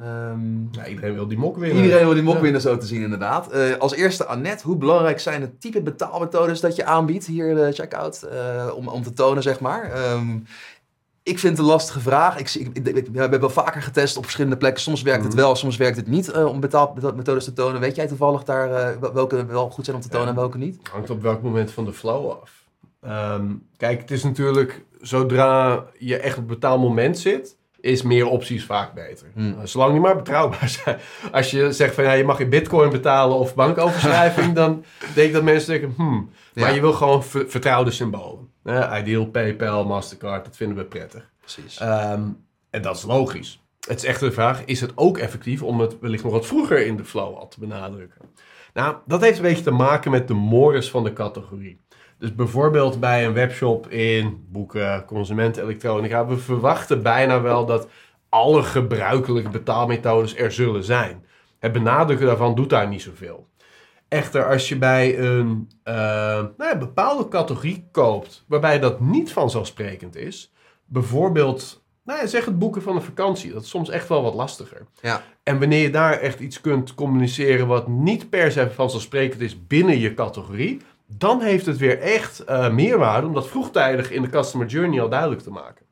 Ehm, 0.00 0.62
Ja, 0.70 0.86
iedereen 0.86 1.14
wil 1.14 1.28
die 1.28 1.38
mok 1.38 1.56
winnen. 1.56 1.82
Iedereen 1.84 2.04
wil 2.04 2.14
die 2.14 2.22
mok 2.22 2.34
Ja. 2.34 2.40
winnen 2.40 2.60
zo 2.60 2.76
te 2.76 2.86
zien 2.86 3.02
inderdaad. 3.02 3.78
Als 3.78 3.94
eerste 3.94 4.24
Annette, 4.26 4.66
hoe 4.66 4.76
belangrijk 4.76 5.20
zijn 5.20 5.40
de 5.40 5.58
type 5.58 5.82
betaalmethodes 5.82 6.60
dat 6.60 6.76
je 6.76 6.84
aanbiedt 6.84 7.26
hier 7.26 7.54
de 7.54 7.72
checkout 7.72 8.28
om, 8.74 8.88
om 8.88 9.02
te 9.02 9.12
tonen 9.12 9.42
zeg 9.42 9.60
maar. 9.60 9.90
Ehm, 9.92 10.38
ik 11.28 11.38
vind 11.38 11.56
het 11.56 11.58
een 11.66 11.72
lastige 11.72 12.00
vraag. 12.00 12.38
Ik, 12.38 12.54
ik, 12.54 12.68
ik, 12.86 12.96
ik- 12.96 13.08
we 13.12 13.18
hebben 13.20 13.40
wel 13.40 13.50
vaker 13.50 13.82
getest 13.82 14.16
op 14.16 14.22
verschillende 14.22 14.56
plekken. 14.56 14.82
Soms 14.82 15.02
werkt 15.02 15.22
het 15.24 15.32
Mhm. 15.32 15.42
wel, 15.42 15.56
soms 15.56 15.76
werkt 15.76 15.96
het 15.96 16.06
niet 16.06 16.30
eh, 16.30 16.44
om 16.46 16.60
betaalmethodes 16.60 17.44
te 17.44 17.52
tonen. 17.52 17.80
Weet 17.80 17.96
jij 17.96 18.06
toevallig 18.06 18.44
daar 18.44 18.70
eh, 18.72 18.96
wel- 19.00 19.12
welke 19.12 19.46
wel 19.46 19.70
goed 19.70 19.84
zijn 19.84 19.96
om 19.96 20.02
te 20.02 20.08
tonen 20.08 20.28
en 20.28 20.34
welke 20.34 20.58
niet? 20.58 20.78
Hangt 20.92 21.10
op 21.10 21.22
welk 21.22 21.42
moment 21.42 21.70
van 21.70 21.84
de 21.84 21.92
flow 21.92 22.30
af. 22.30 22.50
Ehm, 23.00 23.44
kijk, 23.76 24.00
het 24.00 24.10
is 24.10 24.22
natuurlijk, 24.24 24.84
zodra 25.00 25.84
je 25.98 26.16
echt 26.16 26.38
op 26.38 26.48
betaalmoment 26.48 27.18
zit, 27.18 27.56
is 27.80 28.02
meer 28.02 28.26
opties 28.26 28.64
vaak 28.64 28.94
beter. 28.94 29.26
Hmm. 29.34 29.52
Eh, 29.60 29.64
zolang 29.66 29.92
die 29.92 30.00
maar 30.00 30.16
betrouwbaar 30.16 30.68
zijn. 30.84 30.98
Als 31.32 31.50
je 31.50 31.72
zegt 31.72 31.94
van 31.94 32.04
ja, 32.04 32.12
je 32.12 32.24
mag 32.24 32.40
in 32.40 32.48
bitcoin 32.50 32.90
betalen 32.90 33.36
of 33.36 33.54
bankoverschrijving, 33.54 34.54
dan 34.62 34.84
denk 35.14 35.26
ik 35.26 35.32
dat 35.32 35.42
mensen 35.42 35.68
denken, 35.70 35.92
hmm. 35.96 36.30
Maar 36.54 36.68
Ja. 36.68 36.74
je 36.74 36.80
wil 36.80 36.92
gewoon 36.92 37.24
ver- 37.24 37.44
vertrouwde 37.48 37.90
symbolen. 37.90 38.48
Eh, 38.68 38.98
Ideal, 38.98 39.26
PayPal, 39.26 39.84
Mastercard, 39.84 40.44
dat 40.44 40.56
vinden 40.56 40.76
we 40.76 40.84
prettig. 40.84 41.30
Precies. 41.40 41.78
Ehm, 41.78 42.22
en 42.70 42.82
dat 42.82 42.96
is 42.96 43.02
logisch. 43.02 43.62
Het 43.88 43.96
is 43.96 44.04
echt 44.04 44.20
de 44.20 44.32
vraag, 44.32 44.64
is 44.64 44.80
het 44.80 44.92
ook 44.94 45.18
effectief 45.18 45.62
om 45.62 45.80
het 45.80 45.98
wellicht 46.00 46.22
nog 46.24 46.32
wat 46.32 46.46
vroeger 46.46 46.86
in 46.86 46.96
de 46.96 47.04
flow 47.04 47.36
al 47.36 47.48
te 47.48 47.60
benadrukken? 47.60 48.20
Nou, 48.74 48.96
dat 49.06 49.20
heeft 49.20 49.36
een 49.36 49.42
beetje 49.42 49.62
te 49.62 49.70
maken 49.70 50.10
met 50.10 50.28
de 50.28 50.34
mores 50.34 50.90
van 50.90 51.04
de 51.04 51.12
categorie. 51.12 51.80
Dus 52.18 52.34
bijvoorbeeld 52.34 53.00
bij 53.00 53.26
een 53.26 53.32
webshop 53.32 53.88
in 53.88 54.46
boeken, 54.48 55.04
consumentenelektronica, 55.04 56.26
we 56.26 56.36
verwachten 56.36 57.02
bijna 57.02 57.40
wel 57.40 57.66
dat 57.66 57.88
alle 58.28 58.62
gebruikelijke 58.62 59.50
betaalmethodes 59.50 60.36
er 60.36 60.52
zullen 60.52 60.84
zijn. 60.84 61.24
Het 61.58 61.72
benadrukken 61.72 62.26
daarvan 62.26 62.54
doet 62.54 62.70
daar 62.70 62.88
niet 62.88 63.02
zoveel. 63.02 63.46
Echter, 64.08 64.46
als 64.46 64.68
je 64.68 64.76
bij 64.76 65.18
een 65.18 65.70
eh, 65.82 65.94
nou 66.56 66.70
ja, 66.70 66.76
bepaalde 66.76 67.28
categorie 67.28 67.88
koopt, 67.92 68.44
waarbij 68.46 68.78
dat 68.78 69.00
niet 69.00 69.32
vanzelfsprekend 69.32 70.16
is, 70.16 70.52
bijvoorbeeld, 70.84 71.82
nou 72.04 72.20
ja, 72.20 72.26
zeg 72.26 72.44
het 72.44 72.58
boeken 72.58 72.82
van 72.82 72.96
een 72.96 73.02
vakantie, 73.02 73.52
dat 73.52 73.62
is 73.62 73.68
soms 73.68 73.88
echt 73.88 74.08
wel 74.08 74.22
wat 74.22 74.34
lastiger. 74.34 74.86
Ja. 75.00 75.22
En 75.42 75.58
wanneer 75.58 75.82
je 75.82 75.90
daar 75.90 76.20
echt 76.20 76.40
iets 76.40 76.60
kunt 76.60 76.94
communiceren 76.94 77.66
wat 77.66 77.88
niet 77.88 78.30
per 78.30 78.52
se 78.52 78.70
vanzelfsprekend 78.70 79.40
is 79.40 79.66
binnen 79.66 79.98
je 79.98 80.14
categorie, 80.14 80.80
dan 81.06 81.40
heeft 81.40 81.66
het 81.66 81.76
weer 81.76 82.00
echt 82.00 82.44
eh, 82.44 82.70
meerwaarde 82.70 83.26
om 83.26 83.34
dat 83.34 83.48
vroegtijdig 83.48 84.10
in 84.10 84.22
de 84.22 84.28
customer 84.28 84.66
journey 84.66 85.00
al 85.00 85.08
duidelijk 85.08 85.42
te 85.42 85.50
maken. 85.50 85.86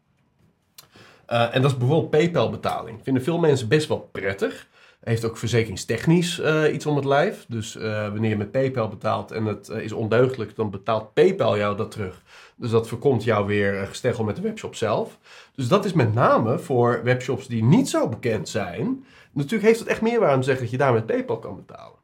Eh, 1.27 1.55
en 1.55 1.63
dat 1.63 1.71
is 1.71 1.77
bijvoorbeeld 1.77 2.11
PayPal-betaling. 2.11 3.01
Vinden 3.03 3.23
veel 3.23 3.39
mensen 3.39 3.69
best 3.69 3.89
wel 3.89 4.09
prettig. 4.13 4.69
Heeft 5.07 5.25
ook 5.25 5.37
verzekeringstechnisch 5.37 6.39
eh, 6.39 6.75
iets 6.75 6.87
om 6.87 6.97
het 6.97 7.05
lijf. 7.05 7.45
Dus 7.49 7.77
eh, 7.77 8.09
wanneer 8.09 8.31
je 8.31 8.37
met 8.37 8.51
PayPal 8.51 8.89
betaalt 8.89 9.31
en 9.31 9.45
het 9.45 9.69
eh, 9.69 9.83
is 9.83 9.93
ondeugdelijk, 9.93 10.57
dan 10.57 10.71
betaalt 10.71 11.13
PayPal 11.13 11.57
jou 11.57 11.77
dat 11.77 11.91
terug. 11.91 12.23
Dus 12.57 12.71
dat 12.71 12.89
voorkomt 12.89 13.25
jou 13.25 13.47
weer 13.47 13.87
gesteggel 13.87 14.25
met 14.25 14.37
de 14.37 14.43
webshop 14.43 14.75
zelf. 14.75 15.19
Dus 15.55 15.69
dat 15.69 15.85
is 15.85 15.93
met 15.93 16.15
name 16.15 16.59
voor 16.59 17.01
webshops 17.05 17.47
die 17.47 17.65
niet 17.65 17.89
zo 17.89 18.09
bekend 18.09 18.49
zijn. 18.49 19.05
Natuurlijk 19.33 19.65
heeft 19.65 19.79
het 19.79 19.89
echt 19.89 20.01
meerwaarde 20.01 20.35
om 20.35 20.41
te 20.41 20.47
zeggen 20.47 20.63
dat 20.63 20.73
je 20.73 20.79
daar 20.79 20.93
met 20.93 21.07
PayPal 21.07 21.39
kan 21.39 21.57
betalen. 21.57 21.99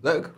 Leuk. 0.00 0.30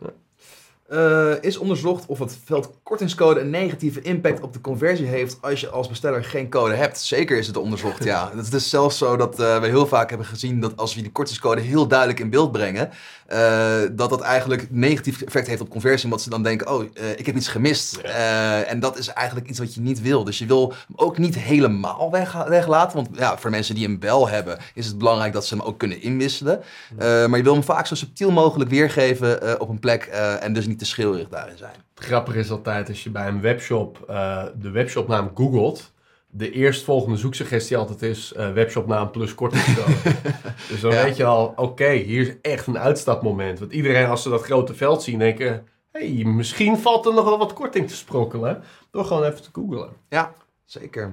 Eh, 0.89 1.33
is 1.41 1.57
onderzocht 1.57 2.07
of 2.07 2.19
het 2.19 2.39
veld 2.45 2.71
kortingscode 2.83 3.41
een 3.41 3.51
negatieve 3.51 4.03
impact 4.03 4.41
op 4.41 4.53
de 4.53 4.61
conversie 4.61 5.07
heeft 5.07 5.39
als 5.41 5.61
je 5.61 5.69
als 5.69 5.89
besteller 5.89 6.25
geen 6.25 6.51
code 6.51 6.75
hebt. 6.75 7.01
Zeker 7.01 7.39
is 7.39 7.47
het 7.47 7.57
onderzocht, 7.57 8.05
ja. 8.05 8.31
Het 8.37 8.53
is 8.53 8.71
zelfs 8.71 8.99
zo 8.99 9.17
dat 9.17 9.41
eh, 9.41 9.61
we 9.61 9.67
heel 9.67 9.87
vaak 9.87 10.09
hebben 10.09 10.27
gezien 10.27 10.61
dat 10.61 10.77
als 10.77 10.95
we 10.95 11.03
die 11.03 11.13
kortingscode 11.13 11.61
heel 11.61 11.87
duidelijk 11.87 12.21
in 12.21 12.31
beeld 12.31 12.53
brengen, 12.53 12.91
eh, 13.27 13.77
dat 13.93 14.11
dat 14.11 14.21
eigenlijk 14.21 14.67
negatief 14.71 15.23
effect 15.23 15.47
heeft 15.47 15.61
op 15.61 15.69
conversie, 15.69 16.05
omdat 16.05 16.23
ze 16.23 16.31
dan 16.31 16.43
denken, 16.43 16.73
oh, 16.73 16.85
ik 17.17 17.27
heb 17.27 17.37
iets 17.37 17.49
gemist. 17.49 17.97
En 18.67 18.81
dat 18.81 18.99
is 18.99 19.09
eigenlijk 19.09 19.49
iets 19.49 19.59
wat 19.59 19.75
je 19.75 19.81
niet 19.81 20.03
wil. 20.03 20.25
Dus 20.25 20.39
je 20.39 20.47
wil 20.47 20.69
hem 20.69 20.97
ook 20.97 21.19
niet 21.19 21.35
helemaal 21.35 22.11
weg, 22.11 22.33
weglaten, 22.33 22.97
want 22.97 23.09
ja, 23.13 23.39
voor 23.39 23.51
mensen 23.51 23.75
die 23.75 23.89
een 23.89 23.99
bel 23.99 24.29
hebben, 24.29 24.59
is 24.75 24.87
het 24.87 24.99
belangrijk 24.99 25.33
dat 25.33 25.47
ze 25.47 25.55
hem 25.57 25.65
ook 25.65 25.79
kunnen 25.79 26.03
inwisselen. 26.03 26.61
Maar 26.99 27.37
je 27.37 27.43
wil 27.43 27.53
hem 27.53 27.63
vaak 27.63 27.87
zo 27.87 27.95
subtiel 27.95 28.31
mogelijk 28.31 28.71
weergeven 28.71 29.61
op 29.61 29.69
een 29.69 29.79
plek 29.79 30.03
en 30.41 30.53
dus 30.53 30.67
niet 30.67 30.76
te 30.77 30.85
schreeuwerig 30.85 31.29
daarin 31.29 31.57
zijn. 31.57 31.75
Het 31.95 32.05
grappige 32.05 32.39
is 32.39 32.51
altijd 32.51 32.89
als 32.89 33.05
je 33.05 33.11
bij 33.11 33.29
een 33.29 33.41
webshop 33.41 34.05
eh, 34.09 34.45
de 34.59 34.71
webshopnaam 34.71 35.31
googelt. 35.35 35.93
De 36.29 36.51
eerstvolgende 36.51 37.17
zoeksuggestie 37.17 37.77
altijd 37.77 38.03
is 38.03 38.33
eh, 38.33 38.53
webshopnaam 38.53 39.11
plus 39.11 39.35
kortingscode. 39.35 39.93
dus 40.69 40.81
dan 40.81 40.93
Ja. 40.93 41.03
weet 41.05 41.17
je 41.17 41.25
al, 41.25 41.53
oké, 41.57 41.91
hier 41.91 42.21
is 42.21 42.35
echt 42.43 42.67
een 42.67 42.79
uitstapmoment. 42.79 43.59
Want 43.59 43.73
iedereen 43.73 44.07
als 44.07 44.23
ze 44.23 44.29
dat 44.29 44.43
grote 44.43 44.75
veld 44.75 45.03
zien 45.03 45.19
denken... 45.19 45.67
hey, 45.93 46.09
misschien 46.25 46.79
valt 46.79 47.07
er 47.07 47.15
nog 47.15 47.25
wel 47.25 47.39
wat 47.39 47.53
korting 47.53 47.89
te 47.89 47.97
sprokkelen. 47.97 48.63
Door 48.91 49.05
gewoon 49.05 49.25
even 49.25 49.43
te 49.43 49.49
googlen. 49.53 49.89
Ja, 50.09 50.33
zeker. 50.65 51.13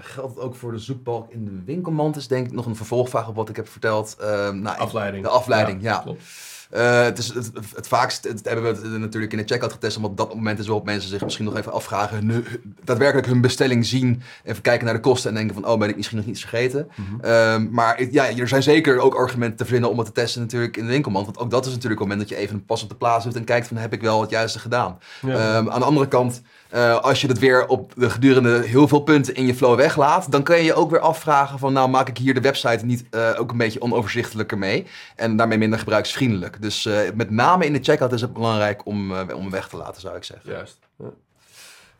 Geldt 0.00 0.34
het 0.34 0.38
ook 0.44 0.54
voor 0.54 0.72
de 0.72 0.78
zoekbalk 0.78 1.30
in 1.30 1.44
de 1.44 1.62
winkelmand? 1.64 2.16
Is 2.16 2.28
denk 2.28 2.46
ik 2.46 2.52
nog 2.52 2.66
een 2.66 2.76
vervolgvraag 2.76 3.28
op 3.28 3.34
wat 3.36 3.48
ik 3.48 3.56
heb 3.56 3.68
verteld. 3.68 4.16
Eh, 4.20 4.50
nou, 4.50 4.78
Afleiding. 4.78 5.24
De 5.24 5.30
afleiding, 5.30 5.82
ja. 5.82 5.98
klopt. 5.98 6.22
Eh, 6.70 7.02
het, 7.02 7.18
is 7.18 7.34
het, 7.34 7.50
het 7.74 7.88
vaakst 7.88 8.24
het 8.24 8.44
hebben 8.44 8.64
we 8.64 8.88
het 8.88 9.00
natuurlijk 9.00 9.32
in 9.32 9.38
de 9.38 9.44
checkout 9.44 9.72
getest, 9.72 9.96
omdat 9.96 10.10
op 10.10 10.16
dat 10.16 10.34
moment 10.34 10.58
is 10.58 10.66
waarop 10.66 10.84
mensen 10.84 11.10
zich 11.10 11.20
misschien 11.22 11.44
nog 11.44 11.56
even 11.56 11.72
afvragen, 11.72 12.28
hun, 12.28 12.44
daadwerkelijk 12.84 13.26
hun 13.26 13.40
bestelling 13.40 13.86
zien, 13.86 14.22
even 14.44 14.62
kijken 14.62 14.84
naar 14.84 14.94
de 14.94 15.00
kosten 15.00 15.30
en 15.30 15.36
denken 15.36 15.54
van, 15.54 15.66
oh, 15.66 15.78
ben 15.78 15.88
ik 15.88 15.96
misschien 15.96 16.16
nog 16.16 16.26
iets 16.26 16.40
vergeten. 16.40 16.88
Ehm, 17.20 17.66
maar 17.70 18.04
ja, 18.10 18.36
er 18.36 18.48
zijn 18.48 18.62
zeker 18.62 18.98
ook 18.98 19.14
argumenten 19.14 19.56
te 19.56 19.64
vinden 19.64 19.90
om 19.90 19.98
het 19.98 20.06
te 20.06 20.12
testen 20.12 20.40
natuurlijk 20.40 20.76
in 20.76 20.84
de 20.84 20.90
winkelmand, 20.90 21.26
want 21.26 21.38
ook 21.38 21.50
dat 21.50 21.66
is 21.66 21.72
natuurlijk 21.72 22.00
het 22.00 22.08
moment 22.08 22.28
dat 22.28 22.38
je 22.38 22.44
even 22.44 22.54
een 22.54 22.64
pas 22.64 22.82
op 22.82 22.88
de 22.88 22.94
plaats 22.94 23.24
doet 23.24 23.36
en 23.36 23.44
kijkt 23.44 23.66
van, 23.66 23.76
heb 23.76 23.92
ik 23.92 24.00
wel 24.00 24.20
het 24.20 24.30
juiste 24.30 24.58
gedaan. 24.58 24.98
Ja. 25.20 25.32
Ehm, 25.32 25.70
aan 25.70 25.80
de 25.80 25.86
andere 25.86 26.08
kant, 26.08 26.42
eh, 26.70 27.00
als 27.00 27.20
je 27.20 27.26
het 27.26 27.38
weer 27.38 27.66
op 27.66 27.92
de 27.96 28.10
gedurende 28.10 28.62
heel 28.62 28.88
veel 28.88 29.00
punten 29.00 29.34
in 29.34 29.46
je 29.46 29.54
flow 29.54 29.76
weglaat, 29.76 30.32
dan 30.32 30.42
kun 30.42 30.56
je 30.56 30.64
je 30.64 30.74
ook 30.74 30.90
weer 30.90 31.00
afvragen 31.00 31.58
van, 31.58 31.72
nou 31.72 31.88
maak 31.88 32.08
ik 32.08 32.18
hier 32.18 32.34
de 32.34 32.40
website 32.40 32.84
niet 32.84 33.04
eh, 33.10 33.30
ook 33.38 33.50
een 33.50 33.56
beetje 33.56 33.82
onoverzichtelijker 33.82 34.58
mee 34.58 34.86
en 35.16 35.36
daarmee 35.36 35.58
minder 35.58 35.78
gebruiksvriendelijk. 35.78 36.62
Dus 36.62 36.86
eh, 36.86 36.98
met 37.14 37.30
name 37.30 37.66
in 37.66 37.72
de 37.72 37.78
checkout 37.82 38.12
is 38.12 38.20
het 38.20 38.32
belangrijk 38.32 38.86
om, 38.86 39.12
om 39.12 39.50
weg 39.50 39.68
te 39.68 39.76
laten, 39.76 40.00
zou 40.00 40.16
ik 40.16 40.24
zeggen. 40.24 40.50
Juist. 40.50 40.78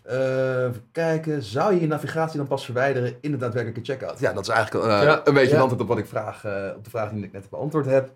Even 0.05 0.85
kijken, 0.93 1.43
zou 1.43 1.75
je 1.75 1.81
je 1.81 1.87
navigatie 1.87 2.37
dan 2.37 2.47
pas 2.47 2.65
verwijderen 2.65 3.15
in 3.21 3.31
de 3.31 3.37
daadwerkelijke 3.37 3.93
checkout? 3.93 4.21
Ja, 4.21 4.33
dat 4.33 4.49
is 4.49 4.55
eigenlijk 4.55 4.87
Ja, 4.87 5.21
een 5.25 5.35
beetje 5.35 5.49
ja. 5.49 5.55
een 5.55 5.61
antwoord 5.61 5.83
op 5.83 5.89
wat 5.89 5.99
ik 5.99 6.07
vraag, 6.07 6.37
op 6.77 6.85
de 6.85 6.91
vraag 6.91 7.11
die 7.11 7.25
ik 7.25 7.33
net 7.33 7.51
beantwoord 7.51 7.87
heb. 7.87 8.11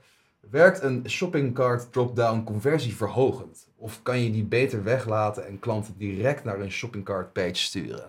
Werkt 0.50 0.82
een 0.82 1.04
shoppingcart 1.08 1.92
drop-down 1.92 2.44
conversieverhogend? 2.44 3.68
Of 3.76 4.02
kan 4.02 4.20
je 4.20 4.30
die 4.30 4.44
beter 4.44 4.82
weglaten 4.82 5.46
en 5.46 5.58
klanten 5.58 5.94
direct 5.98 6.44
naar 6.44 6.60
een 6.60 6.70
shoppingcart 6.70 7.32
page 7.32 7.54
sturen? 7.54 8.08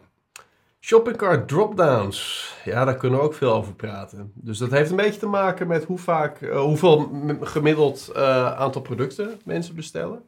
Shoppingcart 0.80 1.48
dropdowns. 1.48 2.54
Ja, 2.66 2.86
daar 2.86 2.98
kunnen 2.98 3.20
we 3.20 3.26
ook 3.26 3.34
veel 3.34 3.54
over 3.54 3.74
praten. 3.74 4.32
Dus 4.34 4.58
dat 4.58 4.72
heeft 4.72 4.90
een 4.90 4.96
beetje 4.96 5.20
te 5.20 5.28
maken 5.28 5.68
met 5.68 5.84
hoe 5.84 5.98
vaak, 5.98 6.42
eh, 6.42 6.62
hoeveel 6.62 7.12
gemiddeld 7.42 8.12
eh, 8.16 8.56
aantal 8.56 8.82
producten 8.82 9.40
mensen 9.44 9.76
bestellen. 9.76 10.24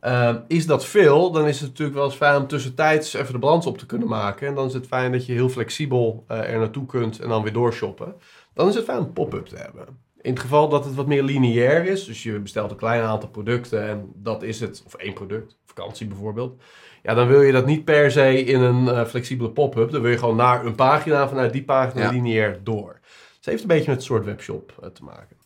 Eh, 0.00 0.34
is 0.46 0.66
dat 0.66 0.84
veel, 0.84 1.30
dan 1.30 1.46
is 1.46 1.60
het 1.60 1.68
natuurlijk 1.68 1.96
wel 1.96 2.06
eens 2.06 2.16
fijn 2.16 2.36
om 2.36 2.46
tussentijds 2.46 3.14
even 3.14 3.32
de 3.32 3.38
balans 3.38 3.66
op 3.66 3.78
te 3.78 3.86
kunnen 3.86 4.08
maken. 4.08 4.48
En 4.48 4.54
dan 4.54 4.66
is 4.66 4.74
het 4.74 4.86
fijn 4.86 5.12
dat 5.12 5.26
je 5.26 5.32
heel 5.32 5.48
flexibel 5.48 6.24
er 6.26 6.58
naartoe 6.58 6.86
kunt 6.86 7.20
en 7.20 7.28
dan 7.28 7.42
weer 7.42 7.52
doorshoppen. 7.52 8.14
Dan 8.54 8.68
is 8.68 8.74
het 8.74 8.84
fijn 8.84 8.98
een 8.98 9.12
pop-up 9.12 9.46
te 9.46 9.56
hebben. 9.56 9.86
In 10.28 10.34
het 10.34 10.42
geval 10.42 10.68
dat 10.68 10.84
het 10.84 10.94
wat 10.94 11.06
meer 11.06 11.22
lineair 11.22 11.84
is, 11.84 12.04
dus 12.04 12.22
je 12.22 12.38
bestelt 12.38 12.70
een 12.70 12.76
klein 12.76 13.02
aantal 13.02 13.28
producten 13.28 13.88
en 13.88 14.12
dat 14.14 14.42
is 14.42 14.60
het, 14.60 14.82
of 14.86 14.94
één 14.94 15.12
product, 15.12 15.56
vakantie 15.64 16.06
bijvoorbeeld. 16.06 16.62
Ja, 17.02 17.14
dan 17.14 17.28
wil 17.28 17.42
je 17.42 17.52
dat 17.52 17.66
niet 17.66 17.84
per 17.84 18.10
se 18.10 18.44
in 18.44 18.60
een 18.60 18.88
eh, 18.88 19.04
flexibele 19.04 19.50
pop-up. 19.50 19.90
Dan 19.90 20.02
wil 20.02 20.10
je 20.10 20.18
gewoon 20.18 20.36
naar 20.36 20.64
een 20.64 20.74
pagina, 20.74 21.28
vanuit 21.28 21.52
die 21.52 21.64
pagina 21.64 22.02
Ja. 22.02 22.10
lineair 22.10 22.60
door. 22.62 22.98
Dus 23.02 23.36
het 23.36 23.44
heeft 23.44 23.62
een 23.62 23.68
beetje 23.68 23.86
met 23.86 23.94
het 23.96 24.04
soort 24.04 24.24
webshop 24.24 24.78
eh, 24.82 24.88
te 24.88 25.04
maken. 25.04 25.36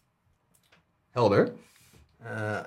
Helder. 1.11 1.53
Eh 2.19 2.59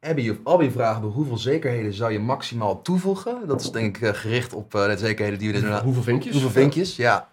Abby 0.00 0.30
of 0.30 0.36
Abby 0.44 0.70
vragen 0.70 1.02
hoeveel 1.02 1.38
zekerheden 1.38 1.92
zou 1.92 2.12
je 2.12 2.18
maximaal 2.18 2.82
toevoegen? 2.82 3.46
Dat 3.46 3.60
is 3.60 3.70
denk 3.70 3.98
ik 3.98 4.16
gericht 4.16 4.52
op 4.52 4.70
de 4.70 4.94
zekerheden 4.98 5.38
die 5.38 5.48
we 5.48 5.54
inderdaad... 5.54 5.82
Hoeveel 5.82 6.02
vinkjes? 6.02 6.32
Hoeveel 6.32 6.50
vinkjes? 6.50 6.96
Ja. 6.96 7.29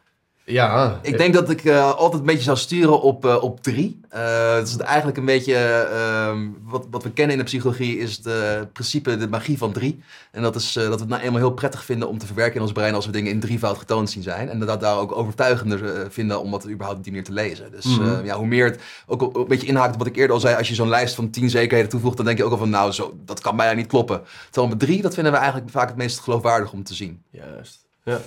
Ja. 0.50 1.00
Ik 1.02 1.18
denk 1.18 1.34
dat 1.34 1.50
ik 1.50 1.64
eh, 1.66 1.92
altijd 1.94 2.20
een 2.22 2.28
beetje 2.28 2.44
zou 2.44 2.58
sturen 2.58 3.02
op, 3.02 3.26
eh, 3.26 3.44
op 3.44 3.62
drie. 3.64 4.00
Eh 4.10 4.54
dat 4.56 4.68
is 4.68 4.78
eigenlijk 4.78 5.18
een 5.18 5.26
beetje 5.26 5.56
ehm, 5.56 6.48
wat, 6.64 6.88
wat 6.92 7.04
we 7.04 7.12
kennen 7.12 7.32
in 7.32 7.38
de 7.42 7.46
psychologie 7.48 7.98
is 7.98 8.20
het 8.24 8.74
principe 8.74 9.18
de 9.18 9.28
magie 9.28 9.58
van 9.58 9.72
drie. 9.72 10.04
En 10.32 10.42
dat 10.42 10.56
is 10.56 10.74
dat 10.74 10.86
we 10.86 10.92
het 10.92 11.08
nou 11.08 11.22
eenmaal 11.22 11.40
heel 11.40 11.52
prettig 11.52 11.84
vinden 11.86 12.08
om 12.08 12.18
te 12.18 12.26
verwerken 12.26 12.56
in 12.56 12.62
ons 12.62 12.72
brein 12.72 12.94
als 12.94 13.06
we 13.06 13.12
dingen 13.12 13.32
in 13.32 13.40
drievoud 13.40 13.78
getoond 13.78 14.10
zien 14.10 14.24
zijn. 14.24 14.50
En 14.50 14.60
dat 14.60 14.80
daar 14.80 14.98
ook 14.98 15.12
overtuigender 15.12 16.12
vinden 16.12 16.42
om 16.42 16.52
dat 16.52 16.68
überhaupt 16.68 16.98
op 16.98 17.04
die 17.04 17.12
manier 17.12 17.28
te 17.28 17.34
lezen. 17.34 17.72
Dus 17.72 17.86
Mhm. 17.86 18.10
eh, 18.20 18.26
ja, 18.26 18.36
hoe 18.38 18.48
meer 18.48 18.66
het 18.66 18.80
ook 19.08 19.36
een 19.36 19.48
beetje 19.48 19.68
inhaakt 19.68 19.94
op 19.94 20.00
wat 20.00 20.08
ik 20.08 20.16
eerder 20.16 20.36
al 20.36 20.42
zei. 20.42 20.56
Als 20.56 20.68
je 20.68 20.76
zo'n 20.76 20.90
lijst 20.90 21.16
van 21.16 21.30
tien 21.30 21.50
zekerheden 21.50 21.90
toevoegt, 21.92 22.18
dan 22.18 22.26
denk 22.26 22.38
je 22.38 22.44
ook 22.44 22.52
al 22.52 22.58
van 22.58 22.70
nou, 22.70 22.92
zo, 22.92 23.18
dat 23.26 23.40
kan 23.40 23.56
bijna 23.56 23.74
niet 23.74 23.88
kloppen. 23.88 24.22
Terwijl 24.46 24.68
met 24.68 24.80
drie, 24.80 25.02
dat 25.02 25.14
vinden 25.14 25.32
we 25.32 25.38
eigenlijk 25.40 25.70
vaak 25.72 25.88
het 25.88 25.98
meest 25.98 26.20
geloofwaardig 26.20 26.72
om 26.72 26.84
te 26.84 26.94
zien. 26.94 27.22
Juist. 27.32 27.86
Ja. 28.04 28.20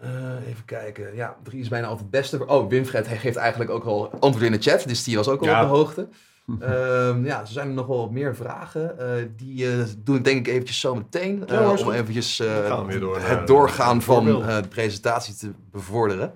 Eh, 0.00 0.10
even 0.48 0.64
kijken. 0.64 1.14
Ja, 1.14 1.36
drie 1.42 1.60
is 1.60 1.68
bijna 1.68 1.86
altijd 1.86 2.02
het 2.02 2.20
beste. 2.20 2.46
Oh, 2.46 2.68
Winfred 2.68 3.06
hij 3.06 3.16
geeft 3.16 3.36
eigenlijk 3.36 3.70
ook 3.70 3.84
al 3.84 4.10
antwoord 4.20 4.46
in 4.46 4.52
de 4.52 4.58
chat. 4.58 4.84
Dus 4.86 5.04
die 5.04 5.16
was 5.16 5.28
ook 5.28 5.40
al 5.40 5.46
Ja. 5.46 5.62
op 5.62 5.68
de 5.68 5.74
hoogte. 5.76 6.08
Ehm, 6.60 7.24
ja, 7.24 7.40
er 7.40 7.46
zijn 7.46 7.68
er 7.68 7.74
nog 7.74 7.86
wel 7.86 8.08
meer 8.10 8.36
vragen. 8.36 8.98
Eh, 8.98 9.24
die 9.36 9.70
eh, 9.70 9.84
doe 9.98 10.16
ik 10.16 10.24
denk 10.24 10.46
ik 10.46 10.52
eventjes 10.52 10.80
zo 10.80 10.94
meteen. 10.94 11.42
Ja, 11.46 11.70
om 11.70 11.90
eventjes 11.90 12.36
door 13.00 13.18
het 13.20 13.46
doorgaan 13.46 14.02
van 14.02 14.24
de 14.24 14.62
presentatie 14.68 15.34
te 15.36 15.50
bevorderen. 15.70 16.32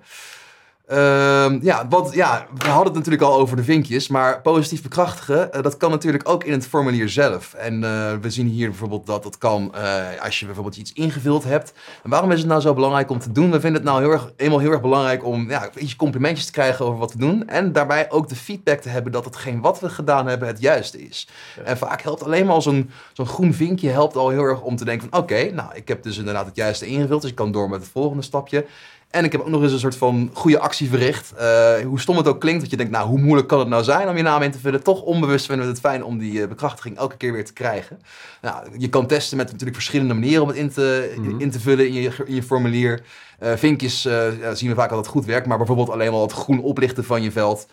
Ehm, 0.89 1.59
ja, 1.61 1.87
want, 1.87 2.13
ja, 2.13 2.47
we 2.57 2.67
hadden 2.67 2.85
het 2.85 2.93
natuurlijk 2.93 3.23
al 3.23 3.39
over 3.39 3.55
de 3.55 3.63
vinkjes, 3.63 4.07
maar 4.07 4.41
positief 4.41 4.81
bekrachtigen, 4.81 5.53
eh, 5.53 5.61
dat 5.61 5.77
kan 5.77 5.91
natuurlijk 5.91 6.29
ook 6.29 6.43
in 6.43 6.51
het 6.51 6.67
formulier 6.67 7.09
zelf. 7.09 7.53
En 7.53 7.83
eh, 7.83 8.13
we 8.21 8.29
zien 8.29 8.47
hier 8.47 8.69
bijvoorbeeld 8.69 9.05
dat 9.05 9.23
dat 9.23 9.37
kan 9.37 9.75
eh, 9.75 10.23
als 10.23 10.39
je 10.39 10.45
bijvoorbeeld 10.45 10.77
iets 10.77 10.93
ingevuld 10.93 11.43
hebt. 11.43 11.73
En 12.03 12.09
waarom 12.09 12.31
is 12.31 12.39
het 12.39 12.47
nou 12.47 12.61
zo 12.61 12.73
belangrijk 12.73 13.09
om 13.09 13.19
te 13.19 13.31
doen? 13.31 13.51
We 13.51 13.59
vinden 13.59 13.81
het 13.81 13.91
nou 13.91 14.01
heel 14.01 14.11
erg, 14.11 14.31
eenmaal 14.37 14.59
heel 14.59 14.71
erg 14.71 14.81
belangrijk 14.81 15.25
om 15.25 15.49
ja, 15.49 15.69
iets 15.75 15.95
complimentjes 15.95 16.45
te 16.45 16.51
krijgen 16.51 16.85
over 16.85 16.99
wat 16.99 17.13
we 17.13 17.19
doen. 17.19 17.47
En 17.47 17.71
daarbij 17.71 18.11
ook 18.11 18.29
de 18.29 18.35
feedback 18.35 18.79
te 18.79 18.89
hebben 18.89 19.11
dat 19.11 19.25
hetgeen 19.25 19.61
wat 19.61 19.79
we 19.79 19.89
gedaan 19.89 20.27
hebben 20.27 20.47
het 20.47 20.61
juiste 20.61 21.07
is. 21.07 21.27
Ja. 21.55 21.63
En 21.63 21.77
vaak 21.77 22.01
helpt 22.01 22.23
alleen 22.23 22.45
maar 22.45 22.61
zo'n 22.61 22.89
zo'n 23.13 23.27
groen 23.27 23.53
vinkje 23.53 23.89
helpt 23.89 24.15
al 24.15 24.29
heel 24.29 24.43
erg 24.43 24.61
om 24.61 24.75
te 24.75 24.85
denken 24.85 25.09
van 25.09 25.19
oké, 25.19 25.51
nou 25.51 25.69
ik 25.73 25.87
heb 25.87 26.03
dus 26.03 26.17
inderdaad 26.17 26.45
het 26.45 26.55
juiste 26.55 26.85
ingevuld, 26.85 27.21
dus 27.21 27.29
ik 27.29 27.35
kan 27.35 27.51
door 27.51 27.69
met 27.69 27.81
het 27.81 27.89
volgende 27.89 28.23
stapje. 28.23 28.65
En 29.09 29.23
ik 29.25 29.31
heb 29.31 29.41
ook 29.41 29.47
nog 29.47 29.61
eens 29.61 29.71
een 29.71 29.79
soort 29.79 29.95
van 29.95 30.29
goede 30.33 30.59
actie 30.59 30.89
verricht. 30.89 31.33
Eh, 31.33 31.73
hoe 31.85 31.99
stom 31.99 32.17
het 32.17 32.27
ook 32.27 32.39
klinkt, 32.39 32.61
dat 32.61 32.69
je 32.69 32.77
denkt, 32.77 32.91
nou, 32.91 33.07
hoe 33.07 33.19
moeilijk 33.19 33.47
kan 33.47 33.59
het 33.59 33.67
nou 33.67 33.83
zijn 33.83 34.09
om 34.09 34.17
je 34.17 34.23
naam 34.23 34.41
in 34.41 34.51
te 34.51 34.59
vullen? 34.59 34.83
Toch 34.83 35.01
onbewust 35.01 35.45
vinden 35.45 35.65
we 35.65 35.71
het 35.71 35.79
fijn 35.81 36.03
om 36.03 36.17
die 36.17 36.41
eh, 36.41 36.47
bekrachtiging 36.47 36.97
elke 36.97 37.17
keer 37.17 37.33
weer 37.33 37.45
te 37.45 37.53
krijgen. 37.53 37.99
Nou, 38.41 38.67
je 38.77 38.89
kan 38.89 39.07
testen 39.07 39.37
met 39.37 39.45
natuurlijk 39.45 39.75
verschillende 39.75 40.13
manieren 40.13 40.41
om 40.41 40.47
het 40.47 40.57
in 40.57 40.69
te, 40.69 41.13
Mhm. 41.17 41.39
in 41.39 41.51
te 41.51 41.59
vullen 41.59 41.87
in 41.87 41.93
je, 41.93 42.11
in 42.25 42.35
je 42.35 42.43
formulier. 42.43 43.01
Eh, 43.39 43.53
vinkjes 43.55 44.03
ja, 44.03 44.55
zien 44.55 44.69
we 44.69 44.75
vaak 44.75 44.89
dat 44.89 44.97
het 44.97 45.07
goed 45.07 45.25
werkt, 45.25 45.47
maar 45.47 45.57
bijvoorbeeld 45.57 45.89
alleen 45.89 46.11
al 46.11 46.21
het 46.21 46.31
groen 46.31 46.61
oplichten 46.61 47.03
van 47.03 47.21
je 47.21 47.31
veld 47.31 47.67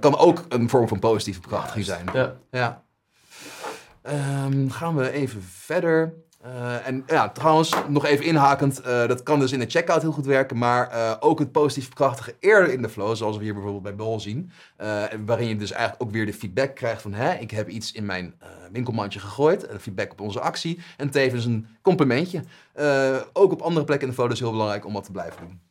kan 0.00 0.18
ook 0.18 0.44
een 0.48 0.68
vorm 0.68 0.88
van 0.88 0.98
positieve 0.98 1.40
bekrachtiging 1.40 1.84
zijn. 1.84 2.06
Ja. 2.12 2.34
Ja. 2.50 2.82
Ehm, 4.02 4.68
gaan 4.68 4.96
we 4.96 5.10
even 5.10 5.42
verder. 5.50 6.14
Eh, 6.44 6.86
en 6.86 7.04
ja, 7.06 7.28
trouwens, 7.28 7.72
nog 7.88 8.04
even 8.04 8.24
inhakend, 8.24 8.80
eh, 8.80 9.06
dat 9.06 9.22
kan 9.22 9.38
dus 9.38 9.52
in 9.52 9.58
de 9.58 9.70
checkout 9.70 10.02
heel 10.02 10.12
goed 10.12 10.26
werken, 10.26 10.58
maar 10.58 10.88
eh, 10.88 11.12
ook 11.20 11.38
het 11.38 11.52
positief 11.52 11.88
bekrachtigen 11.88 12.34
eerder 12.40 12.72
in 12.72 12.82
de 12.82 12.88
flow, 12.88 13.16
zoals 13.16 13.36
we 13.36 13.42
hier 13.42 13.52
bijvoorbeeld 13.52 13.82
bij 13.82 13.94
Bol 13.94 14.20
zien, 14.20 14.50
en 14.76 15.26
waarin 15.26 15.48
je 15.48 15.56
dus 15.56 15.72
eigenlijk 15.72 16.02
ook 16.02 16.10
weer 16.10 16.26
de 16.26 16.32
feedback 16.32 16.74
krijgt 16.74 17.02
van, 17.02 17.14
hè, 17.14 17.34
ik 17.34 17.50
heb 17.50 17.68
iets 17.68 17.92
in 17.92 18.06
mijn 18.06 18.34
winkelmandje 18.72 19.20
gegooid, 19.20 19.66
en 19.66 19.80
feedback 19.80 20.12
op 20.12 20.20
onze 20.20 20.40
actie, 20.40 20.80
en 20.96 21.10
tevens 21.10 21.44
een 21.44 21.66
complimentje. 21.82 22.42
Ook 23.32 23.52
op 23.52 23.62
andere 23.62 23.84
plekken 23.84 24.08
in 24.08 24.14
de 24.14 24.20
flow 24.20 24.32
is 24.32 24.40
heel 24.40 24.50
belangrijk 24.50 24.86
om 24.86 24.92
dat 24.92 25.04
te 25.04 25.12
blijven 25.12 25.40
doen. 25.40 25.63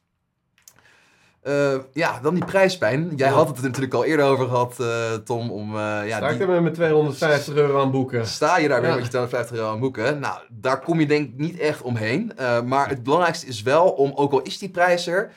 Eh, 1.44 1.74
ja, 1.94 2.20
dan 2.22 2.34
die 2.34 2.46
prijspijn. 2.46 3.12
Jij 3.16 3.28
Ja. 3.28 3.34
had 3.34 3.48
het 3.48 3.58
er 3.58 3.64
natuurlijk 3.64 3.94
al 3.94 4.06
eerder 4.06 4.26
over 4.26 4.48
gehad, 4.48 4.80
eh, 4.80 5.14
Tom, 5.14 5.52
om 5.52 5.70
eh, 5.76 5.82
ja, 5.82 6.18
Sta 6.18 6.30
ik 6.30 6.38
die- 6.38 6.41
er 6.41 6.48
met 6.54 6.62
mijn 6.62 6.74
250 6.74 7.56
euro 7.56 7.82
aan 7.82 7.91
boeken? 7.91 8.28
Sta 8.28 8.58
je 8.58 8.68
daar 8.68 8.80
weer 8.82 8.89
Ja. 8.89 8.96
met 8.96 9.04
je 9.04 9.10
250 9.10 9.58
euro 9.58 9.72
aan 9.72 9.80
boeken? 9.80 10.20
Nou, 10.20 10.39
daar 10.50 10.80
kom 10.80 11.00
je 11.00 11.06
denk 11.06 11.28
ik 11.28 11.38
niet 11.38 11.60
echt 11.60 11.82
omheen. 11.82 12.32
Maar 12.66 12.89
het 12.89 13.04
belangrijkste 13.04 13.46
is 13.48 13.62
wel 13.62 13.89
om, 13.89 14.12
ook 14.16 14.32
al 14.32 14.41
is 14.41 14.58
die 14.58 14.70
prijs 14.70 15.08
er, 15.08 15.32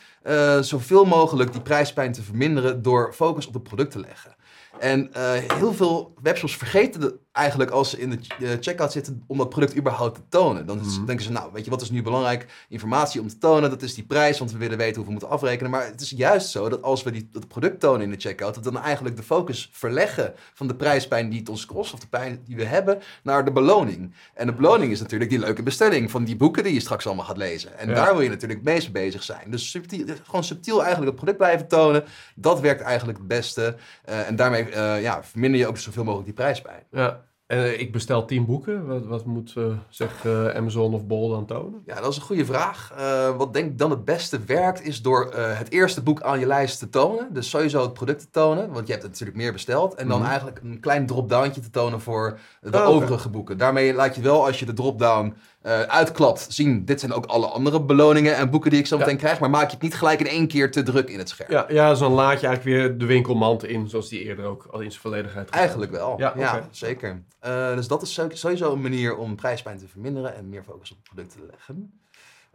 zoveel 0.65 1.05
mogelijk 1.05 1.53
die 1.53 1.61
prijspijn 1.63 2.13
te 2.13 2.23
verminderen 2.23 2.83
door 2.83 3.13
focus 3.15 3.47
op 3.47 3.55
het 3.55 3.63
product 3.63 3.91
te 3.91 4.01
leggen. 4.01 4.35
En 4.79 5.11
heel 5.57 5.73
veel 5.73 6.15
webshops 6.23 6.57
vergeten 6.57 7.01
de- 7.01 7.19
eigenlijk 7.37 7.71
als 7.71 7.91
ze 7.91 7.99
in 8.01 8.11
de 8.11 8.19
eh, 8.41 8.51
checkout 8.61 8.93
zitten 8.93 9.23
om 9.27 9.39
dat 9.39 9.49
product 9.49 9.77
überhaupt 9.77 10.15
te 10.15 10.21
tonen. 10.29 10.67
Dan 10.67 10.77
Mhm. 10.79 11.05
denken 11.05 11.25
ze, 11.25 11.33
nou, 11.33 11.51
weet 11.53 11.65
je 11.65 11.71
wat 11.71 11.83
is 11.83 11.91
nu 11.91 12.03
belangrijk? 12.03 12.47
Informatie 12.69 13.21
om 13.21 13.29
te 13.29 13.39
tonen, 13.39 13.71
dat 13.71 13.83
is 13.83 13.95
die 13.95 14.05
prijs, 14.05 14.39
want 14.39 14.53
we 14.53 14.59
willen 14.59 14.77
weten 14.79 14.95
hoeveel 14.95 15.05
we 15.15 15.19
moeten 15.21 15.29
afrekenen. 15.29 15.71
Maar 15.71 15.87
het 15.87 16.01
is 16.01 16.11
juist 16.11 16.49
zo 16.51 16.69
dat 16.69 16.83
als 16.83 17.03
we 17.03 17.11
die, 17.11 17.29
dat 17.33 17.49
product 17.49 17.81
tonen 17.81 18.01
in 18.03 18.11
de 18.11 18.17
checkout, 18.21 18.55
dat 18.55 18.65
we 18.65 18.71
dan 18.71 18.83
eigenlijk 18.83 19.17
de 19.17 19.23
focus 19.23 19.69
verleggen 19.73 20.35
van 20.55 20.67
de 20.67 20.75
prijspijn 20.75 21.29
die 21.31 21.39
het 21.39 21.49
ons 21.49 21.67
kost, 21.67 21.93
of 21.93 22.01
de 22.01 22.07
pijn 22.07 22.41
die 22.45 22.57
we 22.57 22.65
hebben, 22.65 22.99
naar 23.23 23.45
de 23.45 23.53
beloning. 23.53 24.15
En 24.35 24.47
de 24.47 24.53
beloning 24.53 24.93
is 24.93 25.01
natuurlijk 25.01 25.31
die 25.31 25.39
leuke 25.39 25.63
bestelling 25.63 26.11
van 26.11 26.25
die 26.25 26.37
boeken 26.37 26.65
die 26.65 26.75
je 26.75 26.81
straks 26.81 27.07
allemaal 27.07 27.25
gaat 27.25 27.37
lezen. 27.37 27.79
En 27.79 27.89
Ja. 27.89 27.95
daar 27.95 28.13
wil 28.13 28.21
je 28.23 28.29
natuurlijk 28.29 28.61
het 28.65 28.69
meest 28.69 28.93
mee 28.93 29.05
bezig 29.05 29.23
zijn. 29.23 29.51
Dus 29.51 29.71
subtiel, 29.71 30.07
gewoon 30.23 30.45
subtiel 30.45 30.77
eigenlijk 30.79 31.07
het 31.07 31.15
product 31.17 31.39
blijven 31.39 31.69
tonen, 31.69 32.05
dat 32.35 32.61
werkt 32.61 32.81
eigenlijk 32.81 33.19
het 33.19 33.27
beste. 33.29 33.77
Eh, 34.05 34.27
en 34.29 34.37
daarmee 34.37 34.65
eh, 34.71 35.03
ja, 35.03 35.25
verminder 35.25 35.61
je 35.61 35.67
ook 35.67 35.79
zoveel 35.79 36.05
mogelijk 36.05 36.27
die 36.29 36.35
prijspijn. 36.37 36.83
Ja. 36.91 37.25
En 37.47 37.81
ik 37.81 37.93
bestel 37.93 38.25
tien 38.25 38.45
boeken. 38.45 38.87
Wat, 38.87 39.07
wat 39.07 39.25
moet 39.25 39.55
uh, 39.59 39.67
zeg 39.89 40.25
uh, 40.25 40.49
Amazon 40.49 40.95
of 40.95 41.07
Bol 41.07 41.29
dan 41.31 41.47
tonen? 41.47 41.83
Ja, 41.87 42.01
dat 42.01 42.11
is 42.11 42.17
een 42.17 42.23
goede 42.23 42.45
vraag. 42.45 42.95
Wat 43.37 43.53
denk 43.53 43.71
ik 43.71 43.79
dan 43.79 43.91
het 43.91 44.05
beste 44.05 44.41
werkt, 44.41 44.83
is 44.83 45.03
door 45.03 45.35
het 45.35 45.71
eerste 45.71 46.03
boek 46.03 46.23
aan 46.23 46.39
je 46.39 46.47
lijst 46.47 46.79
te 46.79 46.89
tonen. 46.89 47.33
Dus 47.33 47.51
sowieso 47.51 47.83
het 47.83 47.93
product 47.93 48.21
te 48.21 48.31
tonen, 48.31 48.73
want 48.73 48.87
je 48.87 48.93
hebt 48.93 49.03
het 49.03 49.13
natuurlijk 49.13 49.39
meer 49.39 49.53
besteld. 49.53 49.95
En 49.95 50.09
dan 50.09 50.21
mm. 50.21 50.27
eigenlijk 50.27 50.61
een 50.63 50.81
klein 50.81 51.07
drop-downtje 51.07 51.61
te 51.61 51.71
tonen 51.71 52.01
voor 52.01 52.39
de 52.61 52.79
oh, 52.79 52.89
overige 52.89 53.29
boeken. 53.29 53.59
Daarmee 53.59 53.95
laat 53.95 54.15
je 54.15 54.21
wel, 54.21 54.47
als 54.47 54.59
je 54.59 54.67
de 54.67 54.73
drop-down 54.73 55.35
uh, 55.67 55.81
uitklapt, 55.81 56.47
zien, 56.49 56.85
dit 56.85 57.01
zijn 57.01 57.13
ook 57.13 57.27
alle 57.27 57.47
andere 57.47 57.83
beloningen 57.83 58.37
en 58.37 58.51
boeken 58.51 58.71
die 58.71 58.79
ik 58.79 58.87
zo 58.87 58.99
meteen 58.99 59.17
krijg. 59.17 59.41
Maar 59.41 59.51
maak 59.51 59.67
je 59.67 59.75
het 59.75 59.83
niet 59.83 59.95
gelijk 59.95 60.21
in 60.21 60.27
één 60.27 60.49
keer 60.49 60.71
te 60.71 60.83
druk 60.83 61.09
in 61.09 61.19
het 61.19 61.29
scherm. 61.29 61.53
Ja, 61.53 61.67
ja 61.69 61.91
dus 61.91 61.99
dan 61.99 62.13
laat 62.13 62.41
je 62.41 62.47
eigenlijk 62.47 62.77
weer 62.77 62.99
de 62.99 63.07
winkelmand 63.07 63.65
in, 63.65 63.89
zoals 63.89 64.09
die 64.09 64.25
eerder 64.25 64.45
ook 64.45 64.69
al 64.71 64.81
in 64.81 64.91
zijn 64.91 65.03
volledigheid 65.03 65.49
Eigenlijk 65.51 65.91
wel, 65.91 66.15
ja, 66.19 66.33
ja 66.37 66.69
zeker. 66.71 67.23
Uh, 67.47 67.75
dus 67.75 67.89
dat 67.89 68.03
is 68.03 68.21
sowieso 68.29 68.73
een 68.73 68.81
manier 68.81 69.17
om 69.17 69.37
prijspijn 69.37 69.79
te 69.79 69.89
verminderen 69.89 70.37
en 70.37 70.49
meer 70.49 70.63
focus 70.63 70.91
op 70.91 70.97
het 70.97 71.07
product 71.07 71.33
te 71.33 71.47
leggen. 71.51 72.01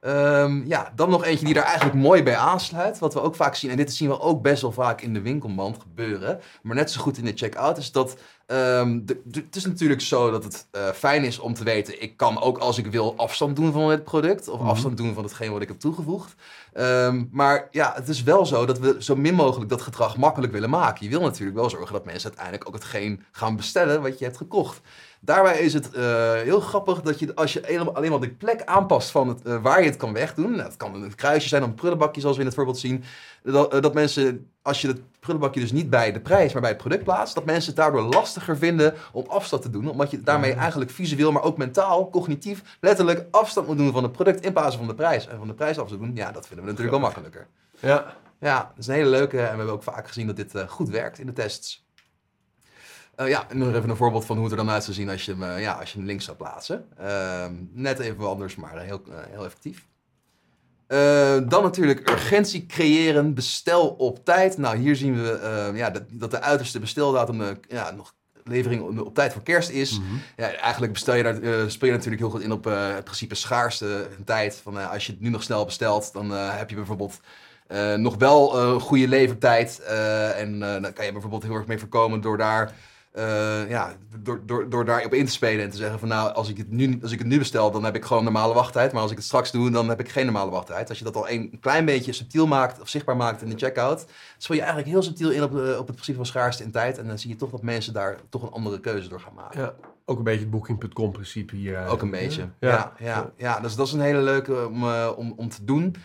Um, 0.08 0.68
ja, 0.68 0.92
dan 0.96 1.10
nog 1.10 1.24
eentje 1.24 1.46
die 1.46 1.54
daar 1.54 1.64
eigenlijk 1.64 1.96
mooi 1.96 2.24
bij 2.24 2.36
aansluit. 2.36 3.00
Wat 3.00 3.14
we 3.14 3.22
ook 3.22 3.36
vaak 3.36 3.56
zien, 3.56 3.72
en 3.72 3.78
dit 3.78 3.94
zien 3.94 4.10
we 4.10 4.20
ook 4.20 4.42
best 4.42 4.62
wel 4.62 4.72
vaak 4.72 5.02
in 5.02 5.14
de 5.14 5.22
winkelmand 5.22 5.78
gebeuren, 5.82 6.40
maar 6.62 6.76
net 6.76 6.92
zo 6.92 7.02
goed 7.02 7.18
in 7.18 7.26
de 7.26 7.32
checkout, 7.36 7.78
is 7.78 7.92
dat 7.92 8.18
um, 8.48 9.06
het 9.32 9.56
is 9.56 9.66
natuurlijk 9.66 10.02
zo 10.02 10.32
dat 10.32 10.44
het 10.44 10.68
uh, 10.72 10.88
fijn 10.90 11.24
is 11.24 11.40
om 11.40 11.54
te 11.54 11.64
weten, 11.64 12.02
ik 12.02 12.18
kan 12.18 12.42
ook 12.42 12.58
als 12.58 12.78
ik 12.78 12.86
wil 12.86 13.14
afstand 13.18 13.56
doen 13.56 13.72
van 13.72 13.90
het 13.90 14.04
product, 14.04 14.48
of 14.48 14.56
mm 14.56 14.62
-hmm. 14.62 14.70
afstand 14.70 14.98
doen 14.98 15.14
van 15.14 15.24
hetgeen 15.24 15.52
wat 15.52 15.62
ik 15.62 15.68
heb 15.68 15.80
toegevoegd. 15.80 16.36
Um, 16.74 17.30
maar 17.32 17.68
ja, 17.72 17.94
het 17.96 18.10
is 18.10 18.24
wel 18.24 18.46
zo 18.46 18.66
dat 18.66 18.80
we 18.80 18.96
zo 19.00 19.16
min 19.16 19.34
mogelijk 19.34 19.70
dat 19.70 19.82
gedrag 19.82 20.18
makkelijk 20.18 20.54
willen 20.54 20.70
maken. 20.70 21.06
Je 21.06 21.12
wil 21.12 21.22
natuurlijk 21.22 21.58
wel 21.58 21.70
zorgen 21.70 21.94
dat 21.94 22.06
mensen 22.06 22.30
uiteindelijk 22.30 22.68
ook 22.68 22.74
hetgeen 22.74 23.24
gaan 23.32 23.56
bestellen 23.56 24.02
wat 24.02 24.20
je 24.20 24.26
hebt 24.26 24.38
gekocht. 24.38 24.82
Daarbij 25.24 25.60
is 25.60 25.74
het 25.74 25.90
uh, 25.96 26.34
heel 26.34 26.60
grappig 26.60 27.02
dat 27.02 27.20
je 27.20 27.36
als 27.36 27.54
je 27.54 27.92
alleen 27.94 28.12
maar 28.12 28.20
de 28.20 28.30
plek 28.30 28.64
aanpast 28.66 29.12
van 29.12 29.28
het, 29.28 29.40
uh, 29.46 29.62
waar 29.62 29.82
je 29.82 29.86
het 29.86 29.98
kan 29.98 30.14
wegdoen. 30.14 30.52
Nou, 30.52 30.64
het 30.64 30.78
kan 30.78 31.04
een 31.04 31.16
kruisje 31.16 31.48
zijn 31.48 31.64
of 31.64 31.68
een 31.68 31.76
prullenbakje 31.76 32.22
zoals 32.22 32.36
we 32.36 32.42
in 32.42 32.48
het 32.48 32.58
voorbeeld 32.58 32.80
zien. 32.80 33.04
Dat, 33.44 33.74
uh, 33.74 33.82
dat 33.82 33.94
mensen, 33.94 34.50
als 34.62 34.82
je 34.82 34.88
het 34.88 35.02
prullenbakje 35.20 35.60
dus 35.60 35.72
niet 35.72 35.90
bij 35.90 36.12
de 36.12 36.20
prijs, 36.20 36.54
maar 36.54 36.62
bij 36.62 36.72
het 36.72 36.80
product 36.80 37.04
plaatst, 37.04 37.36
dat 37.36 37.46
mensen 37.46 37.68
het 37.68 37.76
daardoor 37.76 38.02
lastiger 38.02 38.58
vinden 38.58 38.94
om 39.12 39.26
afstand 39.28 39.62
te 39.62 39.70
doen. 39.70 39.90
Omdat 39.90 40.12
je 40.12 40.22
daarmee 40.22 40.54
eigenlijk 40.54 40.92
visueel, 40.92 41.32
maar 41.32 41.44
ook 41.44 41.58
mentaal, 41.58 42.10
cognitief, 42.10 42.78
letterlijk 42.80 43.26
afstand 43.32 43.68
moet 43.68 43.78
doen 43.78 43.92
van 43.92 44.04
het 44.04 44.12
product 44.12 44.46
in 44.46 44.54
plaats 44.54 44.78
van 44.78 44.88
de 44.88 44.96
prijs. 44.96 45.28
En 45.28 45.38
van 45.38 45.48
de 45.48 45.54
prijs 45.54 45.80
af 45.80 45.88
te 45.88 45.98
doen, 45.98 46.12
ja, 46.16 46.32
dat 46.32 46.48
vinden 46.48 46.66
we 46.66 46.72
natuurlijk 46.72 46.98
wel 46.98 47.06
makkelijker. 47.06 47.48
Ja. 47.80 48.16
Ja, 48.40 48.58
dat 48.58 48.78
is 48.78 48.88
een 48.88 48.94
hele 48.94 49.10
leuke 49.10 49.38
en 49.38 49.52
we 49.52 49.58
hebben 49.58 49.74
ook 49.74 49.84
vaak 49.84 50.08
gezien 50.08 50.28
dat 50.28 50.36
dit 50.36 50.54
goed 50.68 50.90
werkt 50.90 51.20
in 51.20 51.26
de 51.26 51.34
tests. 51.34 51.86
Uh, 53.22 53.30
ja, 53.30 53.50
en 53.50 53.58
nog 53.58 53.74
even 53.74 53.90
een 53.90 53.96
voorbeeld 53.96 54.26
van 54.26 54.36
hoe 54.36 54.44
het 54.44 54.54
er 54.54 54.66
dan 54.66 54.74
uit 54.74 54.84
zou 54.84 54.96
zien 54.96 55.10
als 55.10 55.26
je 55.26 55.32
hem, 55.32 55.44
uh, 55.44 55.62
ja, 55.62 55.74
als 55.74 55.92
je 55.92 55.98
hem 55.98 56.08
links 56.08 56.26
zou 56.26 56.38
plaatsen. 56.38 56.86
Uh, 57.02 57.46
net 57.72 58.00
even 58.00 58.28
anders, 58.28 58.56
maar 58.56 58.80
heel, 58.80 59.02
eh, 59.10 59.16
heel 59.30 59.46
effectief. 59.46 59.90
dan 61.48 61.64
natuurlijk 61.64 62.10
urgentie 62.10 62.66
creëren, 62.66 63.34
bestel 63.34 63.88
op 63.88 64.26
tijd. 64.26 64.58
Nou, 64.58 64.78
hier 64.78 64.96
zien 64.96 65.22
we 65.22 65.72
ja, 65.76 65.90
dat, 65.90 66.04
dat, 66.10 66.32
de 66.32 66.42
uiterste 66.42 66.80
besteldatum 66.80 67.60
ja, 67.68 67.92
nog 67.92 68.14
levering 68.44 69.00
op 69.00 69.16
tijd 69.16 69.34
voor 69.34 69.44
kerst 69.44 69.70
is. 69.70 70.00
Mm 70.00 70.06
-hmm. 70.08 70.22
ja, 70.38 70.54
eigenlijk 70.56 70.94
bestel 70.94 71.16
je 71.16 71.24
daar, 71.24 71.36
speel 71.72 71.90
je 71.90 71.96
natuurlijk 71.96 72.22
heel 72.22 72.30
goed 72.32 72.42
in 72.42 72.52
op 72.52 72.64
het 72.64 73.04
principe 73.04 73.36
schaarste 73.36 74.08
tijd. 74.26 74.60
Van, 74.64 74.90
als 74.90 75.06
je 75.06 75.12
het 75.12 75.22
nu 75.22 75.30
nog 75.30 75.44
snel 75.44 75.66
bestelt, 75.66 76.14
dan 76.14 76.32
heb 76.32 76.70
je 76.70 76.76
bijvoorbeeld... 76.76 77.20
nog 77.98 78.16
wel 78.16 78.60
een 78.60 78.80
goede 78.80 79.08
levertijd. 79.08 79.80
en 80.36 80.60
dan 80.60 80.94
kan 80.94 81.06
je 81.06 81.12
bijvoorbeeld 81.12 81.44
heel 81.44 81.56
erg 81.56 81.68
mee 81.68 81.80
voorkomen 81.80 82.22
door 82.22 82.38
daar 82.38 82.74
uh, 83.18 83.70
ja, 83.70 83.94
door, 84.20 84.42
door, 84.46 84.70
door 84.70 84.86
daarop 84.86 85.14
in 85.14 85.26
te 85.26 85.32
spelen 85.32 85.64
en 85.64 85.70
te 85.70 85.78
zeggen 85.78 86.00
van 86.00 86.08
nou, 86.08 86.34
als 86.34 86.50
ik, 86.50 86.58
het 86.58 86.72
nu, 86.72 87.00
als 87.02 87.12
ik 87.12 87.20
het 87.20 87.28
nu 87.28 87.38
bestel, 87.38 87.72
dan 87.72 87.84
heb 87.84 87.96
ik 87.96 88.06
gewoon 88.06 88.24
normale 88.24 88.54
wachttijd. 88.54 88.92
Maar 88.92 89.02
als 89.02 89.12
ik 89.12 89.18
het 89.18 89.26
straks 89.26 89.52
doe, 89.52 89.72
dan 89.72 89.90
heb 89.90 90.00
ik 90.00 90.10
geen 90.10 90.26
normale 90.26 90.52
wachttijd. 90.52 90.90
Als 90.90 90.98
je 90.98 91.04
dat 91.04 91.16
al 91.16 91.30
een 91.30 91.58
klein 91.60 91.86
beetje 91.86 92.14
subtiel 92.14 92.48
maakt 92.48 92.82
of 92.82 92.90
zichtbaar 92.90 93.16
maakt 93.16 93.42
in 93.42 93.50
de 93.50 93.58
checkout, 93.58 94.06
speel 94.38 94.56
je 94.56 94.62
eigenlijk 94.62 94.92
heel 94.92 95.04
subtiel 95.04 95.32
in 95.32 95.44
op, 95.44 95.52
op 95.54 95.88
het 95.88 95.96
principe 95.96 96.18
van 96.18 96.26
schaarste 96.26 96.64
in 96.64 96.72
tijd. 96.72 96.98
En 96.98 97.08
dan 97.08 97.20
zie 97.20 97.30
je 97.30 97.36
toch 97.36 97.50
dat 97.50 97.62
mensen 97.62 97.94
daar 97.94 98.18
toch 98.30 98.42
een 98.42 98.52
andere 98.52 98.80
keuze 98.80 99.10
door 99.10 99.20
gaan 99.20 99.34
maken. 99.34 99.62
Ja. 99.62 99.74
Ook 100.06 100.18
een 100.18 100.24
beetje 100.24 100.40
het 100.40 100.50
booking.com 100.50 101.12
principe 101.12 101.56
hier. 101.56 101.88
Ook 101.88 102.02
een 102.02 102.12
beetje. 102.12 102.48
Ja, 102.60 102.70
ja, 102.70 102.94
ja, 103.00 103.32
ja. 103.38 103.60
dus 103.60 103.76
dat 103.76 103.88
is 103.88 103.94
een 103.94 104.02
hele 104.02 104.22
leuke 104.22 104.68
om, 104.68 104.84
uh, 104.84 105.10
om, 105.16 105.34
om 105.36 105.50
te 105.50 105.64
doen. 105.64 105.96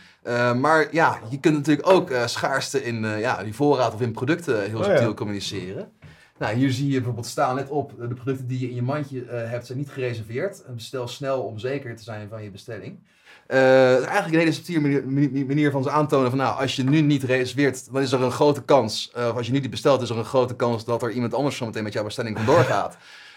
Maar 0.57 0.89
ja, 0.95 1.19
je 1.31 1.41
kunt 1.41 1.57
natuurlijk 1.57 1.89
ook 1.89 2.13
schaarste 2.27 2.85
in 2.85 3.01
ja, 3.19 3.43
die 3.43 3.55
voorraad 3.55 3.95
of 3.95 4.01
in 4.01 4.13
producten 4.13 4.61
heel 4.63 4.83
subtiel 4.83 5.03
oh, 5.03 5.09
ja. 5.09 5.15
communiceren. 5.15 5.93
Nou, 6.39 6.57
hier 6.57 6.71
zie 6.71 6.87
je 6.87 6.97
bijvoorbeeld 6.97 7.27
staan, 7.27 7.55
let 7.55 7.69
op, 7.69 7.93
de 7.99 8.15
producten 8.15 8.47
die 8.47 8.61
je 8.61 8.69
in 8.69 8.75
je 8.75 8.83
mandje 8.83 9.23
uh, 9.23 9.31
hebt 9.31 9.67
zijn 9.67 9.79
niet 9.79 9.91
gereserveerd. 9.91 10.65
Bestel 10.75 11.09
snel 11.09 11.43
om 11.43 11.59
zeker 11.59 11.97
te 11.97 12.03
zijn 12.03 12.29
van 12.29 12.43
je 12.43 12.51
bestelling. 12.51 12.99
Uh, 13.49 13.95
eigenlijk 13.95 14.33
een 14.33 14.39
hele 14.39 14.53
subtiele 14.53 15.03
manier, 15.47 15.71
van 15.71 15.83
ze 15.83 15.91
aantonen 15.91 16.31
van 16.31 16.39
nou, 16.39 16.61
als 16.61 16.77
je 16.77 16.85
nu 16.85 17.01
niet 17.01 17.23
reserveert, 17.23 17.93
dan 17.93 18.03
is 18.03 18.13
er 18.13 18.23
een 18.23 18.31
grote 18.31 18.63
kans, 18.63 19.13
uh, 19.17 19.29
of 19.29 19.37
als 19.37 19.47
je 19.47 19.53
nu 19.53 19.59
niet 19.59 19.71
bestelt, 19.71 20.03
is 20.03 20.11
er 20.11 20.19
een 20.19 20.25
grote 20.25 20.57
kans 20.57 20.85
dat 20.85 21.03
er 21.03 21.11
iemand 21.11 21.35
anders 21.35 21.57
zometeen 21.57 21.83
met 21.83 21.93
jouw 21.93 22.05
bestelling 22.05 22.37
vandoor 22.37 22.65
gaat. 22.65 22.97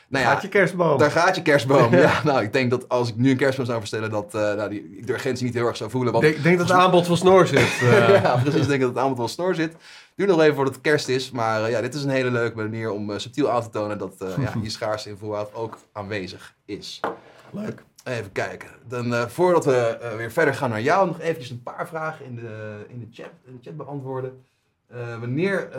Nou 0.10 0.26
ja, 0.26 0.32
gaat 0.32 0.41
je 0.41 0.47
kerstboom. 0.47 0.97
Daar 0.97 1.12
gaat 1.12 1.36
je 1.36 1.41
kerstboom. 1.41 1.95
ja. 2.05 2.22
nou, 2.24 2.43
ik 2.43 2.53
denk 2.53 2.70
dat 2.70 2.89
als 2.89 3.10
ik 3.10 3.16
nu 3.16 3.30
een 3.30 3.38
kerstboom 3.38 3.66
zou 3.66 3.78
verstellen, 3.78 4.10
dat 4.10 4.36
uh, 4.36 4.41
nou, 4.41 4.70
die, 4.70 4.97
ik 4.97 5.07
de 5.07 5.14
urgentie 5.14 5.45
niet 5.45 5.53
heel 5.53 5.68
erg 5.68 5.78
zou 5.78 5.89
voelen. 5.89 6.14
Ik 6.14 6.22
denk, 6.22 6.43
denk, 6.43 6.57
dat 6.57 6.68
het 6.68 6.78
aanbod 6.78 7.07
van 7.07 7.18
snor 7.18 7.47
zit. 7.47 7.80
ja, 8.24 8.38
precies. 8.41 8.62
Ik 8.62 8.68
denk 8.68 8.82
dat 8.82 8.89
het 8.89 8.99
aanbod 8.99 9.18
van 9.18 9.30
snor 9.30 9.55
zit. 9.55 9.76
Duur 10.16 10.28
nog 10.28 10.41
even 10.41 10.55
voordat 10.55 10.74
het 10.74 10.84
kerst 10.84 11.07
is. 11.07 11.32
Maar 11.32 11.62
uh, 11.62 11.70
ja, 11.70 11.82
dit 11.82 11.93
is 11.93 12.03
een 12.03 12.10
hele 12.10 12.32
leuke 12.32 12.55
manier 12.55 12.91
om 12.91 13.20
subtiel 13.20 13.51
aan 13.51 13.62
te 13.62 13.70
tonen 13.70 13.97
dat 13.97 14.16
ja, 14.39 14.53
je 14.64 14.70
schaarste 14.70 15.10
in 15.10 15.18
voorraad 15.18 15.53
ook 15.53 15.78
aanwezig 15.91 16.55
is. 16.66 16.99
Leuk. 17.51 17.84
Even 18.03 18.32
kijken. 18.32 18.70
Dan, 18.88 19.30
voordat 19.30 19.66
we 19.66 20.14
weer 20.18 20.32
verder 20.32 20.53
gaan 20.53 20.70
naar 20.70 20.82
jou, 20.82 21.07
nog 21.07 21.20
eventjes 21.20 21.49
een 21.49 21.64
paar 21.64 21.88
vragen 21.88 22.26
in 22.26 22.36
de, 22.36 22.86
in 22.88 22.99
de, 22.99 23.07
chat, 23.12 23.30
in 23.45 23.51
de 23.51 23.60
chat 23.62 23.78
beantwoorden. 23.78 24.43
wanneer 25.20 25.70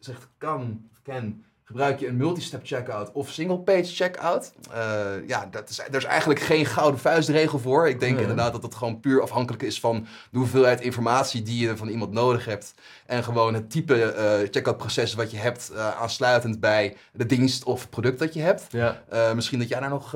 zegt 0.00 0.28
kan, 0.38 0.88
of 0.92 0.98
can 1.02 1.44
Gebruik 1.70 2.00
je 2.00 2.08
een 2.08 2.16
multi-step 2.16 2.60
checkout 2.66 3.12
of 3.12 3.30
single-page 3.30 3.84
checkout? 3.84 4.52
Uh, 4.70 5.28
ja, 5.28 5.48
dat 5.50 5.68
is, 5.68 5.78
er 5.78 5.96
is 5.96 6.04
eigenlijk 6.04 6.40
geen 6.40 6.66
gouden 6.66 7.00
vuistregel 7.00 7.58
voor. 7.58 7.88
Ik 7.88 8.00
denk 8.00 8.18
inderdaad 8.18 8.52
dat 8.52 8.62
het 8.62 8.74
gewoon 8.74 9.00
puur 9.00 9.22
afhankelijk 9.22 9.62
is 9.62 9.80
van 9.80 10.06
de 10.30 10.38
hoeveelheid 10.38 10.80
informatie 10.80 11.42
die 11.42 11.66
je 11.66 11.76
van 11.76 11.88
iemand 11.88 12.12
nodig 12.12 12.44
hebt. 12.44 12.74
En 13.06 13.24
gewoon 13.24 13.54
het 13.54 13.70
type 13.70 13.94
uh, 13.94 14.48
checkout 14.50 14.76
proces 14.76 15.14
wat 15.14 15.30
je 15.30 15.36
hebt 15.36 15.70
uh, 15.72 16.00
aansluitend 16.00 16.60
bij 16.60 16.96
de 17.12 17.26
dienst 17.26 17.64
of 17.64 17.90
product 17.90 18.18
dat 18.18 18.34
je 18.34 18.40
hebt. 18.40 18.66
Ja. 18.70 19.02
misschien 19.34 19.58
dat 19.58 19.68
jij 19.68 19.80
daar 19.80 19.88
nog 19.88 20.14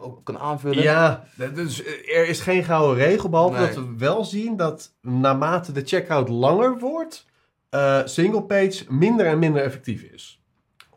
op 0.00 0.24
kan 0.24 0.38
aanvullen. 0.38 0.82
Ja, 0.82 1.24
dus 1.54 1.84
er 2.14 2.28
is 2.28 2.40
geen 2.40 2.64
gouden 2.64 3.04
regel, 3.04 3.28
behalve 3.28 3.58
nee. 3.58 3.66
dat 3.66 3.76
we 3.76 3.94
wel 3.98 4.24
zien 4.24 4.56
dat 4.56 4.92
naarmate 5.00 5.72
de 5.72 5.82
checkout 5.84 6.28
langer 6.28 6.78
wordt, 6.78 7.26
single-page 8.04 8.84
minder 8.88 9.26
en 9.26 9.38
minder 9.38 9.62
effectief 9.62 10.02
is 10.02 10.35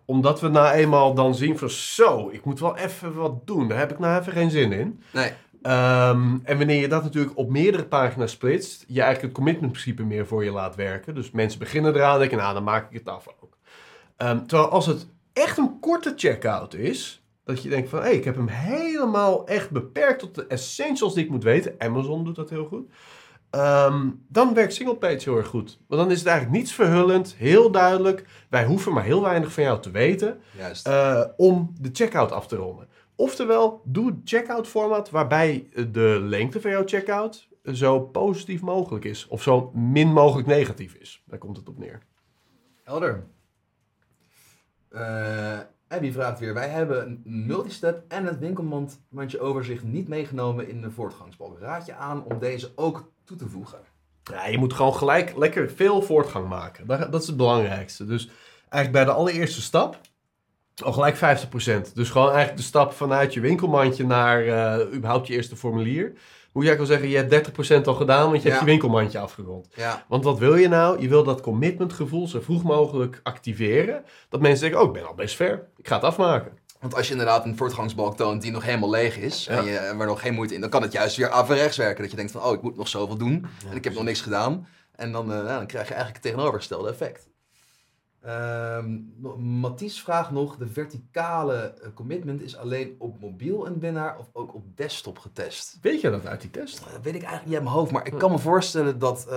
omdat 0.10 0.42
we 0.42 0.48
nou 0.48 0.74
eenmaal 0.74 1.14
dan 1.14 1.36
zien 1.36 1.58
van 1.58 1.70
zo, 1.70 2.30
ik 2.32 2.46
moet 2.46 2.60
wel 2.60 2.78
even 2.78 3.16
wat 3.16 3.48
doen. 3.48 3.68
Daar 3.68 3.78
heb 3.78 3.92
ik 3.92 4.00
nou 4.00 4.20
even 4.20 4.34
geen 4.34 4.50
zin 4.52 4.72
in. 4.72 5.02
Nee. 5.12 5.30
Um, 5.62 6.42
en 6.44 6.58
wanneer 6.58 6.82
je 6.82 6.88
dat 6.88 7.04
natuurlijk 7.04 7.38
op 7.38 7.50
meerdere 7.50 7.86
pagina's 7.86 8.32
splitst, 8.32 8.84
je 8.88 9.02
eigenlijk 9.02 9.22
het 9.22 9.32
commitment 9.32 9.72
principe 9.72 10.04
meer 10.04 10.28
voor 10.28 10.44
je 10.44 10.52
laat 10.52 10.76
werken. 10.76 11.16
Dus 11.16 11.32
mensen 11.32 11.60
beginnen 11.60 11.96
eraan 11.96 12.14
en 12.14 12.20
denken, 12.20 12.38
nou 12.38 12.54
dan 12.54 12.64
maak 12.64 12.92
ik 12.92 12.98
het 12.98 13.08
af 13.08 13.28
ook. 13.42 13.58
Um, 14.18 14.48
terwijl 14.48 14.70
als 14.70 14.86
het 14.86 15.08
echt 15.34 15.58
een 15.58 15.80
korte 15.80 16.14
checkout 16.16 16.74
is, 16.74 17.24
dat 17.44 17.64
je 17.64 17.70
denkt 17.70 17.90
van 17.90 18.00
hé, 18.00 18.06
hey, 18.06 18.16
ik 18.16 18.24
heb 18.24 18.36
hem 18.36 18.48
helemaal 18.48 19.48
echt 19.48 19.70
beperkt 19.70 20.20
tot 20.20 20.36
de 20.36 20.48
essentials 20.48 21.14
die 21.14 21.24
ik 21.24 21.30
moet 21.30 21.44
weten. 21.44 21.76
Amazon 21.78 22.24
doet 22.24 22.36
dat 22.36 22.50
heel 22.50 22.66
goed. 22.66 22.92
Um, 23.52 24.26
dan 24.28 24.54
werkt 24.54 24.74
singlepage 24.74 25.30
heel 25.30 25.38
erg 25.38 25.48
goed. 25.48 25.80
Want 25.88 26.02
dan 26.02 26.12
is 26.12 26.18
het 26.18 26.28
eigenlijk 26.28 26.58
niets 26.58 26.74
verhullend, 26.74 27.36
heel 27.36 27.72
duidelijk. 27.72 28.26
Wij 28.50 28.66
hoeven 28.66 28.94
maar 28.94 29.04
heel 29.04 29.22
weinig 29.22 29.52
van 29.52 29.64
jou 29.64 29.82
te 29.82 29.92
weten 29.92 30.42
uh, 30.88 31.26
om 31.38 31.74
de 31.82 31.90
checkout 31.94 32.32
af 32.32 32.48
te 32.48 32.56
ronden. 32.56 32.88
Oftewel, 33.16 33.82
doe 33.86 34.06
het 34.06 34.16
checkout 34.24 34.68
format 34.68 35.10
waarbij 35.10 35.70
de 35.92 36.20
lengte 36.22 36.62
van 36.62 36.72
jouw 36.72 36.86
checkout 36.86 37.48
zo 37.64 38.00
positief 38.00 38.62
mogelijk 38.62 39.06
is. 39.06 39.28
Of 39.28 39.42
zo 39.42 39.72
min 39.74 40.14
mogelijk 40.14 40.48
negatief 40.48 40.94
is. 40.94 41.24
Daar 41.26 41.40
komt 41.40 41.58
het 41.58 41.70
op 41.70 41.78
neer. 41.78 42.02
Helder. 42.84 43.28
Uh, 44.92 45.60
Abby 45.90 46.12
vraagt 46.12 46.40
weer, 46.40 46.54
wij 46.54 46.70
hebben 46.70 47.06
een 47.06 47.22
multistep 47.46 48.04
en 48.08 48.26
het 48.26 48.40
winkelmandje 48.40 49.40
overzicht 49.40 49.84
niet 49.84 50.08
meegenomen 50.08 50.70
in 50.70 50.82
de 50.82 50.92
voortgangsbalk. 50.92 51.60
Raad 51.60 51.86
je 51.86 51.94
aan 51.94 52.24
om 52.24 52.40
deze 52.40 52.72
ook 52.76 53.12
toe 53.24 53.38
te 53.38 53.48
voegen? 53.48 53.80
Ja, 54.24 54.48
je 54.48 54.58
moet 54.58 54.74
gewoon 54.74 54.96
gelijk 54.96 55.38
lekker 55.38 55.70
veel 55.70 56.02
voortgang 56.02 56.48
maken. 56.48 56.88
Dat 56.88 57.22
is 57.22 57.28
het 57.28 57.38
belangrijkste. 57.38 58.06
Dus 58.06 58.30
eigenlijk 58.70 58.92
bij 58.92 59.14
de 59.14 59.20
allereerste 59.20 59.62
stap 59.62 60.00
al 60.84 60.94
gelijk 60.94 61.16
50%. 61.16 61.94
Dus 61.94 62.10
gewoon 62.10 62.28
eigenlijk 62.28 62.58
de 62.58 62.64
stap 62.64 62.94
vanuit 62.94 63.34
je 63.34 63.40
winkelmandje 63.40 64.06
naar 64.06 64.46
uh, 64.46 64.96
überhaupt 64.96 65.28
je 65.28 65.34
eerste 65.34 65.56
formulier. 65.56 66.14
Je 66.54 66.60
eigenlijk 66.68 66.78
wel 66.78 66.86
zeggen, 66.86 67.10
je 67.10 67.38
hebt 67.38 67.84
30% 67.84 67.88
al 67.88 67.94
gedaan, 67.94 68.30
want 68.30 68.42
je 68.42 68.48
hebt 68.50 68.60
je 68.62 68.66
winkelmandje 68.66 69.20
afgerond. 69.20 69.68
Ja. 69.76 70.06
Want 70.08 70.24
wat 70.24 70.38
wil 70.40 70.56
je 70.56 70.68
nou? 70.68 71.02
Je 71.02 71.08
wil 71.08 71.24
dat 71.24 71.42
commitmentgevoel 71.42 72.28
zo 72.28 72.40
vroeg 72.42 72.64
mogelijk 72.64 73.20
activeren. 73.24 74.04
Dat 74.30 74.42
mensen 74.42 74.62
denken, 74.62 74.82
oh, 74.82 74.88
ik 74.88 74.94
ben 74.94 75.08
al 75.08 75.14
best 75.14 75.36
ver. 75.36 75.68
Ik 75.78 75.88
ga 75.88 75.96
het 75.96 76.04
afmaken. 76.04 76.52
Want 76.80 76.96
als 76.96 77.06
je 77.06 77.12
inderdaad 77.12 77.46
een 77.46 77.58
voortgangsbalk 77.58 78.16
toont 78.18 78.42
die 78.42 78.52
nog 78.52 78.64
helemaal 78.64 78.90
leeg 78.90 79.18
is 79.18 79.46
Ja. 79.46 79.58
en 79.58 79.66
je 79.66 79.78
en 79.78 80.00
er 80.00 80.06
nog 80.08 80.22
geen 80.22 80.34
moeite 80.34 80.54
in, 80.54 80.62
dan 80.62 80.70
kan 80.70 80.82
het 80.82 80.92
juist 80.92 81.16
weer 81.16 81.30
averechts 81.30 81.78
werken. 81.78 82.02
Dat 82.02 82.12
je 82.12 82.18
denkt 82.18 82.32
van, 82.32 82.44
oh, 82.44 82.54
ik 82.54 82.62
moet 82.62 82.78
nog 82.78 82.88
zoveel 82.88 83.18
doen 83.18 83.46
en 83.70 83.76
ik 83.76 83.84
heb 83.84 83.94
nog 83.94 84.04
niks 84.04 84.22
gedaan. 84.22 84.68
En 84.96 85.12
dan, 85.12 85.32
eh, 85.32 85.38
ja, 85.38 85.58
dan 85.58 85.68
krijg 85.68 85.88
je 85.88 85.94
eigenlijk 85.94 86.24
het 86.24 86.34
tegenovergestelde 86.34 86.90
effect. 86.90 87.28
Ehm 88.22 88.98
Mathies 89.38 90.02
vraagt 90.02 90.32
nog, 90.32 90.58
de 90.58 90.68
verticale 90.68 91.56
eh, 91.56 91.90
commitment 91.94 92.42
is 92.42 92.58
alleen 92.58 92.96
op 92.98 93.20
mobiel 93.20 93.68
een 93.68 93.80
winnaar 93.80 94.18
of 94.18 94.30
ook 94.34 94.54
op 94.54 94.64
desktop 94.78 95.20
getest? 95.20 95.78
Weet 95.82 96.02
je 96.02 96.10
dat 96.10 96.26
uit 96.26 96.42
die 96.42 96.50
test? 96.50 96.84
Dat 96.92 97.04
weet 97.04 97.16
ik 97.16 97.22
eigenlijk 97.22 97.46
niet 97.46 97.54
uit 97.54 97.64
mijn 97.64 97.76
hoofd, 97.76 97.92
maar 97.92 98.08
ik 98.08 98.18
kan 98.18 98.32
me 98.32 98.38
voorstellen 98.38 99.00
dat 99.00 99.28
eh, 99.28 99.36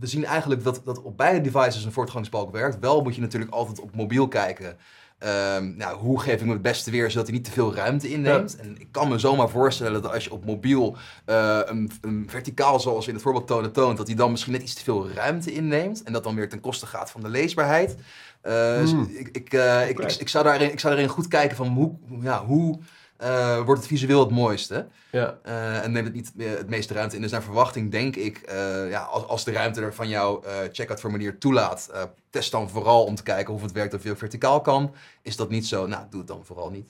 we 0.00 0.06
zien 0.06 0.24
eigenlijk 0.24 0.64
dat, 0.64 0.80
dat 0.84 1.02
op 1.02 1.16
beide 1.16 1.40
devices 1.40 1.84
een 1.84 1.92
voortgangsbalk 1.92 2.52
werkt. 2.52 2.78
Wel 2.78 3.02
moet 3.02 3.14
je 3.14 3.20
natuurlijk 3.20 3.52
altijd 3.52 3.80
op 3.80 3.94
mobiel 3.94 4.28
kijken. 4.28 4.76
Ehm, 5.20 5.76
nou, 5.76 5.96
hoe 5.98 6.20
geef 6.20 6.40
ik 6.40 6.46
me 6.46 6.52
het 6.52 6.62
beste 6.62 6.90
weer 6.90 7.10
zodat 7.10 7.26
hij 7.26 7.36
niet 7.36 7.44
te 7.44 7.50
veel 7.50 7.74
ruimte 7.74 8.08
inneemt? 8.10 8.56
En 8.56 8.76
ik 8.78 8.88
kan 8.90 9.08
me 9.08 9.18
zomaar 9.18 9.48
voorstellen 9.48 10.02
dat 10.02 10.12
als 10.12 10.24
je 10.24 10.32
op 10.32 10.44
mobiel 10.44 10.96
eh, 11.24 11.58
een, 11.64 11.90
een 12.00 12.26
verticaal, 12.30 12.80
zoals 12.80 13.04
we 13.04 13.08
in 13.08 13.14
het 13.14 13.24
voorbeeld 13.24 13.46
tonen, 13.46 13.72
toont, 13.72 13.96
dat 13.96 14.06
hij 14.06 14.16
dan 14.16 14.30
misschien 14.30 14.52
net 14.52 14.62
iets 14.62 14.74
te 14.74 14.82
veel 14.82 15.10
ruimte 15.10 15.52
inneemt. 15.52 16.02
En 16.02 16.12
dat 16.12 16.24
dan 16.24 16.34
weer 16.34 16.48
ten 16.48 16.60
koste 16.60 16.86
gaat 16.86 17.10
van 17.10 17.20
de 17.20 17.28
leesbaarheid. 17.28 17.96
Eh, 18.40 18.78
dus 18.78 18.90
Hmm. 18.90 19.10
ik, 19.12 19.28
ik, 19.32 19.52
eh, 19.52 19.88
ik, 19.88 19.98
ik, 19.98 20.12
ik 20.12 20.28
zou 20.28 20.44
daarin, 20.44 20.72
ik 20.72 20.80
zou 20.80 20.94
daarin 20.94 21.12
goed 21.12 21.28
kijken 21.28 21.56
van 21.56 21.68
hoe, 21.68 21.92
ja, 22.20 22.44
hoe 22.44 22.78
eh, 23.20 23.56
wordt 23.64 23.80
het 23.80 23.90
visueel 23.90 24.20
het 24.20 24.30
mooiste. 24.30 24.86
Ja. 25.12 25.38
Eh, 25.42 25.84
en 25.84 25.92
neemt 25.92 26.06
het 26.06 26.14
niet 26.14 26.32
het 26.36 26.68
meeste 26.68 26.94
ruimte 26.94 27.16
in. 27.16 27.22
Dus 27.22 27.30
naar 27.30 27.42
verwachting 27.42 27.90
denk 27.90 28.16
ik, 28.16 28.36
eh, 28.38 28.90
ja, 28.90 29.00
als, 29.02 29.26
als 29.26 29.44
de 29.44 29.52
ruimte 29.52 29.80
er 29.80 29.94
van 29.94 30.08
jouw 30.08 30.42
eh 30.42 30.52
checkout 30.72 31.00
formulier 31.00 31.38
toelaat, 31.38 31.88
eh, 31.92 32.02
test 32.30 32.50
dan 32.50 32.68
vooral 32.70 33.04
om 33.04 33.14
te 33.14 33.22
kijken 33.22 33.54
of 33.54 33.62
het 33.62 33.72
werkt 33.72 33.94
of 33.94 34.02
je 34.02 34.10
ook 34.10 34.18
verticaal 34.18 34.60
kan. 34.60 34.94
Is 35.22 35.36
dat 35.36 35.48
niet 35.50 35.66
zo? 35.66 35.86
Nou, 35.86 36.02
doe 36.10 36.18
het 36.18 36.28
dan 36.28 36.44
vooral 36.44 36.70
niet. 36.70 36.88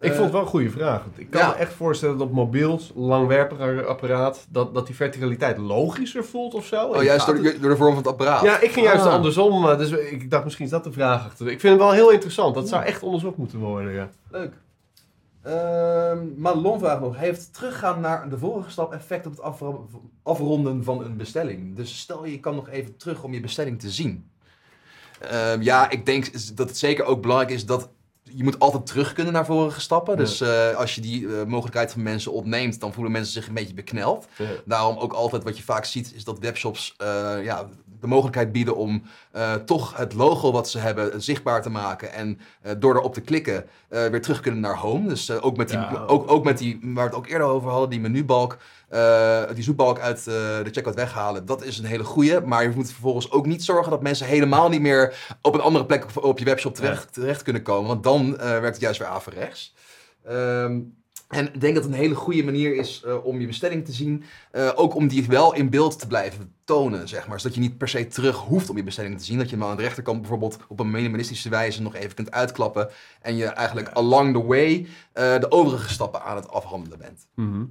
Ik 0.00 0.10
vond 0.12 0.22
het 0.22 0.32
wel 0.32 0.40
een 0.40 0.46
goede 0.46 0.70
vraag. 0.70 1.02
Want 1.04 1.18
Ik 1.18 1.30
kan 1.30 1.40
ja. 1.40 1.48
me 1.48 1.54
echt 1.54 1.72
voorstellen 1.72 2.18
dat 2.18 2.26
op 2.26 2.32
mobiel, 2.32 2.80
langwerpig 2.94 3.86
apparaat, 3.86 4.46
dat, 4.48 4.74
dat 4.74 4.86
die 4.86 4.94
verticaliteit 4.96 5.58
logischer 5.58 6.24
voelt 6.24 6.54
of 6.54 6.66
zo. 6.66 6.86
Oh, 6.86 7.02
juist 7.02 7.26
door, 7.26 7.34
het- 7.34 7.44
de- 7.44 7.60
door 7.60 7.70
de 7.70 7.76
vorm 7.76 7.88
van 7.94 7.98
het 8.02 8.06
apparaat. 8.12 8.42
Ja, 8.42 8.60
ik 8.60 8.70
ging 8.72 8.86
juist 8.86 9.04
Ah. 9.04 9.12
andersom. 9.12 9.76
Dus 9.78 9.90
ik 9.90 10.30
dacht 10.30 10.44
misschien 10.44 10.64
is 10.64 10.70
dat 10.70 10.84
de 10.84 10.92
vraag 10.92 11.24
achter. 11.24 11.46
Ik 11.50 11.60
vind 11.60 11.72
het 11.72 11.82
wel 11.82 11.92
heel 11.92 12.10
interessant. 12.10 12.54
Dat 12.54 12.68
zou 12.68 12.84
echt 12.84 13.02
onderzocht 13.02 13.36
moeten 13.36 13.58
worden. 13.58 13.92
Ja. 13.92 14.08
Leuk. 14.30 14.52
Ehm 15.42 16.26
Madelon 16.36 16.78
vraagt 16.78 17.00
nog, 17.00 17.16
heeft 17.16 17.54
teruggaan 17.54 18.00
naar 18.00 18.28
de 18.28 18.38
vorige 18.38 18.70
stap 18.70 18.92
effect 18.92 19.26
op 19.26 19.32
het 19.32 19.40
afro- 19.40 19.88
afronden 20.22 20.84
van 20.84 21.04
een 21.04 21.16
bestelling? 21.16 21.76
Dus 21.76 21.98
stel 21.98 22.24
je 22.24 22.40
kan 22.40 22.54
nog 22.54 22.68
even 22.68 22.96
terug 22.96 23.22
om 23.22 23.32
je 23.32 23.40
bestelling 23.40 23.80
te 23.80 23.90
zien. 23.90 24.30
Ehm, 25.20 25.62
ja, 25.62 25.90
ik 25.90 26.06
denk 26.06 26.56
dat 26.56 26.68
het 26.68 26.78
zeker 26.78 27.04
ook 27.04 27.22
belangrijk 27.22 27.52
is 27.52 27.66
dat 27.66 27.88
je 28.22 28.44
moet 28.44 28.58
altijd 28.58 28.86
terug 28.86 29.12
kunnen 29.12 29.32
naar 29.32 29.46
vorige 29.46 29.80
stappen. 29.80 30.14
Ja. 30.14 30.20
Dus 30.20 30.40
eh, 30.40 30.76
als 30.76 30.94
je 30.94 31.00
die 31.00 31.26
eh, 31.26 31.44
mogelijkheid 31.44 31.92
van 31.92 32.02
mensen 32.02 32.32
opneemt, 32.32 32.80
dan 32.80 32.92
voelen 32.92 33.12
mensen 33.12 33.32
zich 33.32 33.48
een 33.48 33.54
beetje 33.54 33.74
bekneld. 33.74 34.26
Ja. 34.36 34.46
Daarom 34.64 34.98
ook 34.98 35.12
altijd 35.12 35.42
wat 35.42 35.56
je 35.56 35.62
vaak 35.62 35.84
ziet, 35.84 36.14
is 36.14 36.24
dat 36.24 36.38
webshops 36.38 36.94
eh, 36.96 37.44
ja, 37.44 37.68
de 38.00 38.06
mogelijkheid 38.06 38.52
bieden 38.52 38.76
om 38.76 39.02
eh, 39.32 39.54
toch 39.54 39.96
het 39.96 40.14
logo 40.14 40.52
wat 40.52 40.70
ze 40.70 40.78
hebben 40.78 41.22
zichtbaar 41.22 41.62
te 41.62 41.70
maken. 41.70 42.12
En 42.12 42.38
eh, 42.62 42.72
door 42.78 42.96
erop 42.96 43.14
te 43.14 43.20
klikken 43.20 43.64
eh, 43.88 44.06
weer 44.06 44.22
terug 44.22 44.40
kunnen 44.40 44.60
naar 44.60 44.76
home. 44.76 45.08
Dus 45.08 45.30
ook, 45.30 45.56
met 45.56 45.68
die, 45.68 45.78
Ja. 45.78 46.04
ook, 46.06 46.30
ook 46.30 46.44
met 46.44 46.58
die, 46.58 46.78
waar 46.82 46.94
we 46.94 47.10
het 47.10 47.14
ook 47.14 47.26
eerder 47.26 47.46
over 47.46 47.70
hadden, 47.70 47.90
die 47.90 48.00
menubalk. 48.00 48.58
die 49.54 49.64
zoekbalk 49.64 49.98
uit 49.98 50.24
de 50.24 50.68
checkout 50.70 50.94
weghalen, 50.94 51.46
dat 51.46 51.64
is 51.64 51.78
een 51.78 51.84
hele 51.84 52.04
goeie. 52.04 52.40
Maar 52.40 52.62
je 52.62 52.72
moet 52.74 52.92
vervolgens 52.92 53.30
ook 53.30 53.46
niet 53.46 53.64
zorgen 53.64 53.90
dat 53.90 54.02
mensen 54.02 54.26
helemaal 54.26 54.68
niet 54.68 54.80
meer 54.80 55.34
op 55.42 55.54
een 55.54 55.60
andere 55.60 55.86
plek 55.86 56.04
op, 56.04 56.24
op 56.24 56.38
je 56.38 56.44
webshop 56.44 56.74
terecht, 56.74 57.12
terecht 57.12 57.42
kunnen 57.42 57.62
komen. 57.62 57.88
Want 57.88 58.02
dan 58.02 58.36
werkt 58.36 58.66
het 58.66 58.80
juist 58.80 58.98
weer 58.98 59.08
averechts. 59.08 59.74
Ehm 60.24 60.78
en 61.30 61.54
ik 61.54 61.60
denk 61.60 61.74
dat 61.74 61.84
het 61.84 61.92
een 61.92 61.98
hele 61.98 62.14
goede 62.14 62.44
manier 62.44 62.76
is 62.76 63.02
eh, 63.02 63.24
om 63.24 63.40
je 63.40 63.46
bestelling 63.46 63.84
te 63.84 63.92
zien. 63.92 64.24
Eh, 64.50 64.70
ook 64.74 64.94
om 64.94 65.08
die 65.08 65.26
wel 65.26 65.54
in 65.54 65.70
beeld 65.70 65.98
te 65.98 66.06
blijven 66.06 66.54
tonen, 66.64 67.08
zeg 67.08 67.28
maar. 67.28 67.40
Zodat 67.40 67.54
je 67.54 67.60
niet 67.60 67.78
per 67.78 67.88
se 67.88 68.06
terug 68.06 68.36
hoeft 68.36 68.70
om 68.70 68.76
je 68.76 68.82
bestelling 68.82 69.18
te 69.18 69.24
zien. 69.24 69.38
Dat 69.38 69.50
je 69.50 69.56
hem 69.56 69.64
aan 69.64 69.76
de 69.76 69.82
rechterkant 69.82 70.20
bijvoorbeeld 70.20 70.58
op 70.68 70.80
een 70.80 70.90
minimalistische 70.90 71.48
wijze 71.48 71.82
nog 71.82 71.94
even 71.94 72.14
kunt 72.14 72.30
uitklappen. 72.30 72.88
En 73.20 73.36
je 73.36 73.46
eigenlijk 73.46 73.88
along 73.88 74.34
the 74.34 74.44
way 74.44 74.86
eh, 75.12 75.38
de 75.38 75.50
overige 75.50 75.88
stappen 75.88 76.22
aan 76.22 76.36
het 76.36 76.48
afhandelen 76.48 76.98
bent. 76.98 77.26
Mhm. 77.34 77.64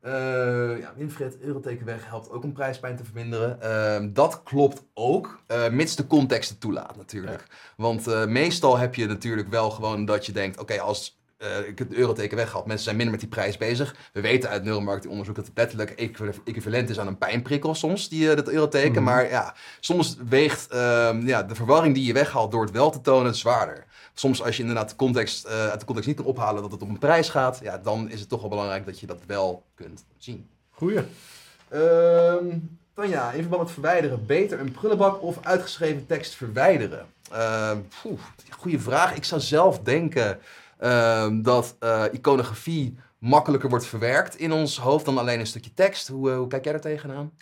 Eh, 0.00 0.80
ja, 0.80 0.92
Winfred, 0.96 1.40
Euroteken 1.40 1.86
weg 1.86 2.08
helpt 2.08 2.30
ook 2.30 2.42
om 2.42 2.52
prijspijn 2.52 2.96
te 2.96 3.04
verminderen. 3.04 3.60
Ehm, 3.60 4.12
dat 4.12 4.42
klopt 4.42 4.84
ook, 4.94 5.40
mits 5.70 5.96
de 5.96 6.06
context 6.06 6.50
het 6.50 6.60
toelaat 6.60 6.96
natuurlijk. 6.96 7.46
Want 7.76 8.26
meestal 8.26 8.78
heb 8.78 8.94
je 8.94 9.06
natuurlijk 9.06 9.48
wel 9.48 9.70
gewoon 9.70 10.04
dat 10.04 10.26
je 10.26 10.32
denkt, 10.32 10.60
oké, 10.60 10.80
als 10.80 11.22
eh, 11.44 11.68
ik 11.68 11.78
het 11.78 11.92
euroteken 11.92 12.36
weghaal, 12.36 12.62
mensen 12.66 12.84
zijn 12.84 12.96
minder 12.96 13.14
met 13.14 13.22
die 13.24 13.32
prijs 13.32 13.56
bezig. 13.56 13.94
We 14.12 14.20
weten 14.20 14.50
uit 14.50 14.64
neuromarketingonderzoek 14.64 15.36
dat 15.36 15.46
het 15.46 15.56
letterlijk 15.56 15.90
equi- 15.90 16.40
equivalent 16.44 16.90
is 16.90 16.98
aan 16.98 17.06
een 17.06 17.18
pijnprikkel 17.18 17.74
soms, 17.74 18.08
die, 18.08 18.30
eh, 18.30 18.36
dat 18.36 18.48
euroteken. 18.48 19.02
Mhm. 19.02 19.12
Maar 19.12 19.28
ja, 19.28 19.54
soms 19.80 20.16
weegt 20.28 20.68
ehm, 20.68 21.26
ja, 21.26 21.42
de 21.42 21.54
verwarring 21.54 21.94
die 21.94 22.04
je 22.04 22.12
weghaalt 22.12 22.50
door 22.50 22.62
het 22.62 22.70
wel 22.70 22.90
te 22.90 23.00
tonen 23.00 23.34
zwaarder. 23.34 23.84
Soms 24.14 24.42
als 24.42 24.56
je 24.56 24.62
inderdaad 24.62 24.90
de 24.90 24.96
context, 24.96 25.44
eh, 25.44 25.68
uit 25.68 25.80
de 25.80 25.86
context 25.86 26.08
niet 26.08 26.18
kan 26.18 26.26
ophalen 26.26 26.62
dat 26.62 26.72
het 26.72 26.82
om 26.82 26.90
een 26.90 26.98
prijs 26.98 27.28
gaat, 27.28 27.58
ja, 27.62 27.78
dan 27.78 28.10
is 28.10 28.20
het 28.20 28.28
toch 28.28 28.40
wel 28.40 28.50
belangrijk 28.50 28.86
dat 28.86 29.00
je 29.00 29.06
dat 29.06 29.20
wel 29.26 29.64
kunt 29.74 30.04
zien. 30.18 30.48
Goeie. 30.70 31.00
Ehm 31.68 32.46
Tanja, 32.94 33.30
in 33.30 33.40
verband 33.40 33.62
met 33.62 33.70
verwijderen, 33.70 34.26
beter 34.26 34.60
een 34.60 34.72
prullenbak 34.72 35.22
of 35.22 35.38
uitgeschreven 35.42 36.06
tekst 36.06 36.34
verwijderen? 36.34 37.06
Ehm 37.32 37.78
poeh, 38.02 38.20
goeie 38.50 38.80
vraag. 38.80 39.16
Ik 39.16 39.24
zou 39.24 39.40
zelf 39.40 39.78
denken 39.78 40.38
ehm, 40.84 41.42
dat 41.42 41.76
eh, 41.78 42.04
iconografie 42.12 42.96
makkelijker 43.18 43.68
wordt 43.68 43.86
verwerkt 43.86 44.36
in 44.36 44.52
ons 44.52 44.78
hoofd 44.78 45.04
dan 45.04 45.18
alleen 45.18 45.40
een 45.40 45.46
stukje 45.46 45.74
tekst. 45.74 46.08
Hoe, 46.08 46.30
eh, 46.30 46.36
hoe 46.36 46.46
kijk 46.46 46.64
jij 46.64 46.72
daar 46.72 46.82
tegenaan? 46.82 47.32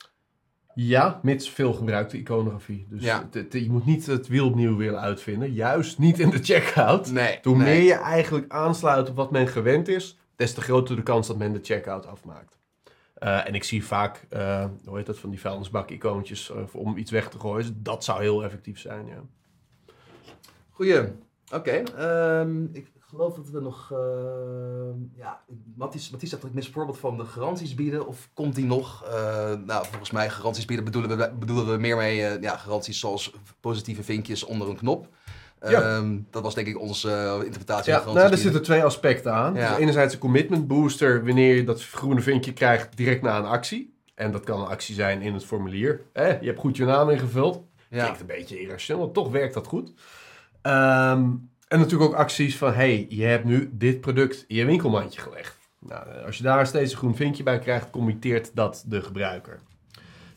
Ja, 0.74 1.20
mits 1.22 1.50
veel 1.50 1.72
gebruikte 1.72 2.16
iconografie. 2.18 2.86
Dus 2.90 3.02
Ja. 3.02 3.22
het- 3.22 3.34
het- 3.34 3.52
je 3.62 3.70
moet 3.70 3.86
niet 3.86 4.06
het 4.06 4.28
wiel 4.28 4.46
opnieuw 4.46 4.76
willen 4.76 5.00
uitvinden. 5.00 5.52
Juist 5.52 5.98
niet 5.98 6.18
in 6.18 6.30
de 6.30 6.38
checkout. 6.42 7.10
Nee. 7.10 7.38
Hoe 7.42 7.56
nee. 7.56 7.74
meer 7.74 7.82
je 7.86 7.94
eigenlijk 7.94 8.52
aansluit 8.52 9.08
op 9.08 9.16
wat 9.16 9.30
men 9.30 9.48
gewend 9.48 9.88
is, 9.88 10.18
des 10.36 10.54
te 10.54 10.60
groter 10.60 10.96
de 10.96 11.02
kans 11.02 11.26
dat 11.26 11.36
men 11.36 11.52
de 11.52 11.60
checkout 11.62 12.06
afmaakt. 12.06 12.58
Eh, 13.14 13.46
en 13.46 13.54
ik 13.54 13.64
zie 13.64 13.84
vaak, 13.84 14.26
eh, 14.28 14.64
hoe 14.84 14.96
heet 14.96 15.06
dat, 15.06 15.18
van 15.18 15.30
die 15.30 15.40
vuilnisbak-icoontjes 15.40 16.52
om 16.72 16.96
iets 16.96 17.10
weg 17.10 17.28
te 17.28 17.38
gooien. 17.38 17.66
Dus 17.66 17.72
dat 17.76 18.04
zou 18.04 18.20
heel 18.20 18.44
effectief 18.44 18.78
zijn, 18.78 19.06
ja. 19.06 19.22
Goeie. 20.70 21.00
Oké. 21.54 21.70
ehm, 21.96 22.64
ik 22.72 22.86
geloof 23.14 23.34
dat 23.34 23.50
we 23.50 23.60
nog... 23.60 23.90
ehm, 23.92 24.98
ja, 25.14 25.40
Mathies 25.76 26.10
zegt 26.18 26.30
dat 26.30 26.44
ik 26.44 26.54
mis 26.54 26.68
voorbeeld 26.68 26.98
van 26.98 27.16
de 27.16 27.24
garanties 27.24 27.74
bieden. 27.74 28.06
Of 28.06 28.28
komt 28.34 28.54
die 28.54 28.64
nog? 28.64 29.04
Eh, 29.04 29.52
nou, 29.64 29.86
volgens 29.86 30.10
mij 30.10 30.30
garanties 30.30 30.64
bieden 30.64 30.84
bedoelen 30.84 31.18
we, 31.18 31.32
bedoelen 31.38 31.66
we 31.66 31.76
meer 31.76 31.96
mee 31.96 32.26
eh, 32.26 32.42
ja, 32.42 32.56
garanties 32.56 33.00
zoals 33.00 33.34
positieve 33.60 34.02
vinkjes 34.02 34.44
onder 34.44 34.68
een 34.68 34.76
knop. 34.76 35.08
Ja. 35.68 35.82
Ehm, 35.82 36.18
dat 36.30 36.42
was 36.42 36.54
denk 36.54 36.66
ik 36.66 36.80
onze 36.80 37.10
eh, 37.10 37.44
interpretatie 37.44 37.92
Ja, 37.92 38.02
van 38.02 38.06
nou, 38.06 38.16
er 38.16 38.22
garanties 38.22 38.42
zitten 38.42 38.62
twee 38.62 38.82
aspecten 38.82 39.32
aan. 39.32 39.54
Ja. 39.54 39.68
Dus 39.68 39.78
enerzijds 39.78 40.14
een 40.14 40.20
commitment 40.20 40.66
booster, 40.66 41.24
wanneer 41.24 41.56
je 41.56 41.64
dat 41.64 41.84
groene 41.84 42.20
vinkje 42.20 42.52
krijgt 42.52 42.96
direct 42.96 43.22
na 43.22 43.38
een 43.38 43.44
actie. 43.44 43.94
En 44.14 44.32
dat 44.32 44.44
kan 44.44 44.60
een 44.60 44.66
actie 44.66 44.94
zijn 44.94 45.22
in 45.22 45.34
het 45.34 45.44
formulier. 45.44 46.00
Eh, 46.12 46.40
je 46.40 46.46
hebt 46.46 46.58
goed 46.58 46.76
je 46.76 46.84
naam 46.84 47.10
ingevuld. 47.10 47.62
Ja. 47.88 48.02
Klinkt 48.02 48.20
een 48.20 48.26
beetje 48.26 48.60
irrationeel, 48.60 49.04
maar 49.04 49.14
toch 49.14 49.30
werkt 49.30 49.54
dat 49.54 49.66
goed. 49.66 49.92
Ehm, 50.62 51.30
en 51.72 51.78
natuurlijk 51.78 52.10
ook 52.10 52.16
acties 52.16 52.56
van, 52.56 52.72
hey, 52.72 53.06
je 53.08 53.24
hebt 53.24 53.44
nu 53.44 53.70
dit 53.72 54.00
product 54.00 54.44
in 54.48 54.56
je 54.56 54.64
winkelmandje 54.64 55.20
gelegd. 55.20 55.58
Nou, 55.78 56.08
eh, 56.08 56.24
als 56.24 56.36
je 56.36 56.42
daar 56.42 56.66
steeds 56.66 56.92
een 56.92 56.98
groen 56.98 57.16
vinkje 57.16 57.42
bij 57.42 57.58
krijgt, 57.58 57.90
committeert 57.90 58.50
dat 58.54 58.84
de 58.86 59.02
gebruiker. 59.02 59.60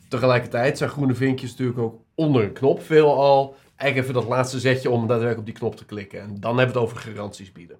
Tegelijkertijd 0.08 0.78
zijn 0.78 0.90
groene 0.90 1.14
vinkjes 1.14 1.50
natuurlijk 1.50 1.78
ook 1.78 2.00
onder 2.14 2.42
een 2.42 2.52
knop 2.52 2.82
veelal. 2.82 3.56
Eigenlijk 3.76 3.96
even 3.96 4.20
dat 4.22 4.36
laatste 4.36 4.60
zetje 4.60 4.90
om 4.90 5.00
daadwerkelijk 5.00 5.38
op 5.38 5.46
die 5.46 5.54
knop 5.54 5.76
te 5.76 5.84
klikken. 5.84 6.20
En 6.20 6.40
dan 6.40 6.58
hebben 6.58 6.74
we 6.74 6.80
het 6.80 6.90
over 6.90 7.12
garanties 7.12 7.52
bieden. 7.52 7.78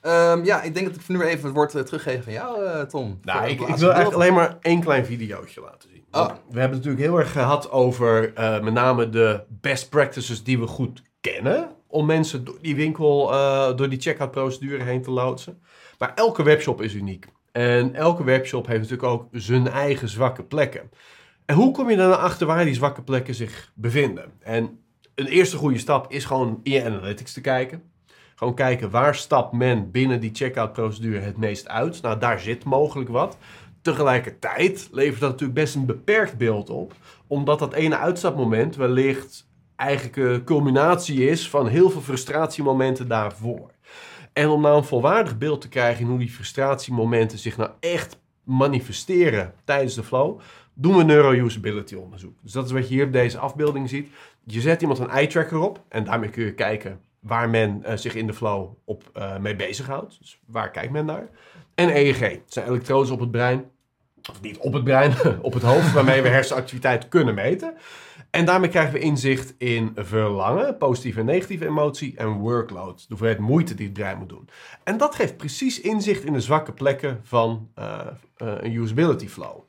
Ehm, 0.00 0.44
ja, 0.44 0.62
ik 0.62 0.74
denk 0.74 0.86
dat 0.86 0.94
ik 0.94 1.02
voor 1.02 1.16
nu 1.16 1.22
even 1.22 1.44
het 1.44 1.54
woord 1.54 1.74
eh, 1.74 1.82
teruggeef 1.82 2.24
van 2.24 2.32
jou, 2.32 2.64
eh, 2.64 2.80
Tom. 2.80 3.18
Nou, 3.22 3.44
ik, 3.44 3.50
ik 3.50 3.58
wil 3.58 3.66
eigenlijk 3.68 3.94
beeld. 3.94 4.14
alleen 4.14 4.34
maar 4.34 4.58
één 4.60 4.80
klein 4.80 5.04
videootje 5.04 5.60
laten 5.60 5.88
zien. 5.88 6.04
Oh. 6.10 6.26
We 6.26 6.60
hebben 6.60 6.62
het 6.62 6.70
natuurlijk 6.70 7.02
heel 7.02 7.18
erg 7.18 7.32
gehad 7.32 7.70
over 7.70 8.32
met 8.62 8.72
name 8.72 9.08
de 9.08 9.42
best 9.48 9.88
practices 9.88 10.44
die 10.44 10.58
we 10.58 10.66
goed 10.66 11.02
kennen. 11.20 11.78
Om 11.90 12.06
mensen 12.06 12.44
door 12.44 12.58
die 12.60 12.76
winkel, 12.76 13.32
eh, 13.32 13.76
door 13.76 13.88
die 13.88 14.00
checkout 14.00 14.30
procedure 14.30 14.82
heen 14.82 15.02
te 15.02 15.10
loodsen. 15.10 15.62
Maar 15.98 16.12
elke 16.14 16.42
webshop 16.42 16.82
is 16.82 16.94
uniek. 16.94 17.26
En 17.52 17.94
elke 17.94 18.24
webshop 18.24 18.66
heeft 18.66 18.80
natuurlijk 18.80 19.08
ook 19.08 19.28
zijn 19.32 19.68
eigen 19.68 20.08
zwakke 20.08 20.42
plekken. 20.42 20.90
En 21.46 21.54
hoe 21.54 21.72
kom 21.72 21.90
je 21.90 21.96
dan 21.96 22.18
achter 22.18 22.46
waar 22.46 22.64
die 22.64 22.74
zwakke 22.74 23.02
plekken 23.02 23.34
zich 23.34 23.72
bevinden? 23.74 24.32
En 24.40 24.80
een 25.14 25.26
eerste 25.26 25.56
goede 25.56 25.78
stap 25.78 26.12
is 26.12 26.24
gewoon 26.24 26.60
in 26.62 26.72
je 26.72 26.84
analytics 26.84 27.32
te 27.32 27.40
kijken. 27.40 27.82
Gewoon 28.34 28.54
kijken 28.54 28.90
waar 28.90 29.14
stapt 29.14 29.52
men 29.52 29.90
binnen 29.90 30.20
die 30.20 30.30
checkout 30.32 30.72
procedure 30.72 31.18
het 31.18 31.36
meest 31.36 31.68
uit. 31.68 32.02
Nou, 32.02 32.18
daar 32.18 32.40
zit 32.40 32.64
mogelijk 32.64 33.10
wat. 33.10 33.36
Tegelijkertijd 33.82 34.88
levert 34.92 35.20
dat 35.20 35.30
natuurlijk 35.30 35.60
best 35.60 35.74
een 35.74 35.86
beperkt 35.86 36.36
beeld 36.36 36.70
op. 36.70 36.94
Omdat 37.26 37.58
dat 37.58 37.72
ene 37.72 37.96
uitstapmoment 37.96 38.76
wellicht 38.76 39.49
eigenlijk 39.80 40.16
een 40.16 40.44
culminatie 40.44 41.28
is 41.28 41.48
van 41.48 41.66
heel 41.66 41.90
veel 41.90 42.00
frustratiemomenten 42.00 43.08
daarvoor. 43.08 43.70
En 44.32 44.48
om 44.48 44.60
nou 44.60 44.76
een 44.76 44.84
volwaardig 44.84 45.38
beeld 45.38 45.60
te 45.60 45.68
krijgen 45.68 46.04
in 46.04 46.10
hoe 46.10 46.18
die 46.18 46.30
frustratiemomenten 46.30 47.38
zich 47.38 47.56
nou 47.56 47.70
echt 47.80 48.18
manifesteren 48.44 49.54
tijdens 49.64 49.94
de 49.94 50.02
flow, 50.02 50.40
doen 50.74 50.96
we 50.96 51.02
neuro-usability 51.02 51.94
onderzoek. 51.94 52.38
Dus 52.42 52.52
dat 52.52 52.64
is 52.64 52.72
wat 52.72 52.88
je 52.88 52.94
hier 52.94 53.06
op 53.06 53.12
deze 53.12 53.38
afbeelding 53.38 53.88
ziet. 53.88 54.08
Je 54.44 54.60
zet 54.60 54.80
iemand 54.80 54.98
een 54.98 55.10
eye 55.10 55.26
tracker 55.26 55.58
op 55.58 55.82
en 55.88 56.04
daarmee 56.04 56.30
kun 56.30 56.44
je 56.44 56.54
kijken 56.54 57.00
waar 57.20 57.50
men 57.50 57.82
uh, 57.86 57.96
zich 57.96 58.14
in 58.14 58.26
de 58.26 58.34
flow 58.34 58.68
op 58.84 59.10
uh, 59.16 59.38
mee 59.38 59.56
bezighoudt. 59.56 60.18
Dus 60.18 60.40
waar 60.46 60.70
kijkt 60.70 60.92
men 60.92 61.04
naar? 61.04 61.28
En 61.74 61.88
EEG. 61.88 62.20
Het 62.20 62.42
zijn 62.46 62.66
elektrodes 62.66 63.10
op 63.10 63.20
het 63.20 63.30
brein. 63.30 63.64
Of 64.30 64.40
niet 64.40 64.58
op 64.58 64.72
het 64.72 64.84
brein, 64.84 65.12
op 65.42 65.52
het 65.52 65.62
hoofd, 65.62 65.92
waarmee 65.92 66.22
we 66.22 66.28
hersenactiviteit 66.28 67.08
kunnen 67.08 67.34
meten. 67.34 67.74
En 68.30 68.44
daarmee 68.44 68.70
krijgen 68.70 68.92
we 68.92 68.98
inzicht 68.98 69.54
in 69.58 69.92
verlangen, 69.94 70.76
positieve 70.76 71.20
en 71.20 71.26
negatieve 71.26 71.66
emotie 71.66 72.16
en 72.16 72.32
workload. 72.32 72.98
De 72.98 73.04
hoeveelheid 73.08 73.38
moeite 73.38 73.74
die 73.74 73.86
het 73.86 73.94
brein 73.94 74.18
moet 74.18 74.28
doen. 74.28 74.48
En 74.84 74.96
dat 74.98 75.14
geeft 75.14 75.36
precies 75.36 75.80
inzicht 75.80 76.24
in 76.24 76.32
de 76.32 76.40
zwakke 76.40 76.72
plekken 76.72 77.20
van 77.22 77.68
uh, 77.78 78.00
een 78.36 78.72
usability 78.72 79.28
flow. 79.28 79.60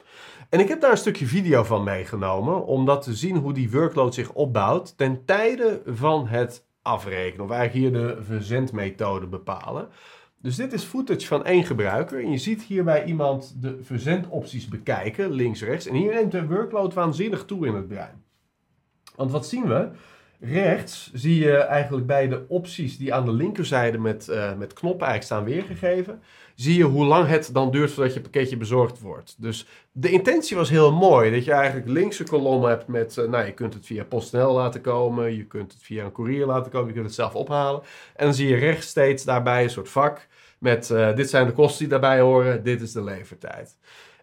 En 0.50 0.60
ik 0.60 0.68
heb 0.68 0.82
daar 0.82 0.92
een 0.92 0.98
stukje 0.98 1.26
video 1.26 1.64
van 1.64 1.84
meegenomen 1.84 2.66
om 2.66 2.86
dat 2.86 3.02
te 3.04 3.16
zien 3.16 3.36
hoe 3.36 3.54
die 3.54 3.72
workload 3.72 4.14
zich 4.14 4.32
opbouwt 4.32 4.98
ten 4.98 5.26
tijde 5.26 5.82
van 5.86 6.28
het 6.28 6.66
afrekenen. 6.82 7.46
Of 7.46 7.52
eigenlijk 7.52 7.94
hier 7.94 8.02
de 8.02 8.24
verzendmethode 8.24 9.28
bepalen. 9.28 9.88
Dus 10.42 10.56
dit 10.56 10.74
is 10.74 10.84
footage 10.84 11.28
van 11.28 11.46
één 11.46 11.64
gebruiker. 11.64 12.20
En 12.20 12.32
je 12.32 12.38
ziet 12.38 12.62
hierbij 12.62 13.06
iemand 13.06 13.62
de 13.62 13.78
verzendopties 13.82 14.68
bekijken, 14.68 15.32
links, 15.32 15.64
rechts. 15.64 15.88
En 15.88 15.96
hier 15.96 16.14
neemt 16.14 16.32
de 16.32 16.48
workload 16.48 16.94
waanzinnig 16.94 17.46
toe 17.46 17.68
in 17.68 17.76
het 17.76 17.88
brein. 17.88 18.24
Want 19.16 19.32
wat 19.32 19.48
zien 19.48 19.68
we? 19.68 19.88
Rechts 20.40 21.12
zie 21.14 21.40
je 21.40 21.58
eigenlijk 21.58 22.08
bij 22.08 22.28
de 22.28 22.46
opties 22.48 22.98
die 22.98 23.14
aan 23.14 23.26
de 23.26 23.34
linkerzijde 23.34 23.98
met, 23.98 24.28
uh, 24.30 24.58
met 24.58 24.74
knoppen 24.74 25.08
eigenlijk 25.08 25.24
staan 25.24 25.54
weergegeven, 25.54 26.22
zie 26.56 26.78
je 26.78 26.84
hoe 26.84 27.06
lang 27.06 27.28
het 27.28 27.50
dan 27.54 27.72
duurt 27.72 27.92
voordat 27.92 28.14
je 28.14 28.22
pakketje 28.22 28.58
bezorgd 28.58 29.00
wordt. 29.00 29.36
Dus 29.38 29.68
de 29.92 30.10
intentie 30.10 30.58
was 30.58 30.70
heel 30.70 30.92
mooi, 30.92 31.32
dat 31.32 31.46
je 31.46 31.52
eigenlijk 31.52 31.88
linkse 31.90 32.24
kolom 32.24 32.64
hebt 32.64 32.88
met, 32.88 33.18
uh, 33.18 33.28
nou 33.28 33.46
je 33.46 33.54
kunt 33.54 33.74
het 33.74 33.86
via 33.86 34.04
PostNL 34.04 34.54
laten 34.54 34.82
komen, 34.82 35.36
je 35.36 35.46
kunt 35.46 35.74
het 35.74 35.84
via 35.84 36.04
een 36.04 36.12
courier 36.12 36.46
laten 36.46 36.72
komen, 36.72 36.88
je 36.88 36.94
kunt 36.94 37.06
het 37.06 37.16
zelf 37.16 37.36
ophalen. 37.36 37.82
En 38.16 38.26
dan 38.26 38.34
zie 38.34 38.48
je 38.48 38.56
rechts 38.56 38.88
steeds 38.88 39.24
daarbij 39.24 39.64
een 39.64 39.70
soort 39.70 39.90
vak 39.90 40.28
met, 40.60 40.90
uh, 40.90 41.16
dit 41.16 41.30
zijn 41.30 41.46
de 41.46 41.54
kosten 41.54 41.80
die 41.80 41.88
daarbij 41.88 42.20
horen, 42.20 42.64
dit 42.64 42.82
is 42.82 42.92
de 42.92 43.04
levertijd. 43.04 43.76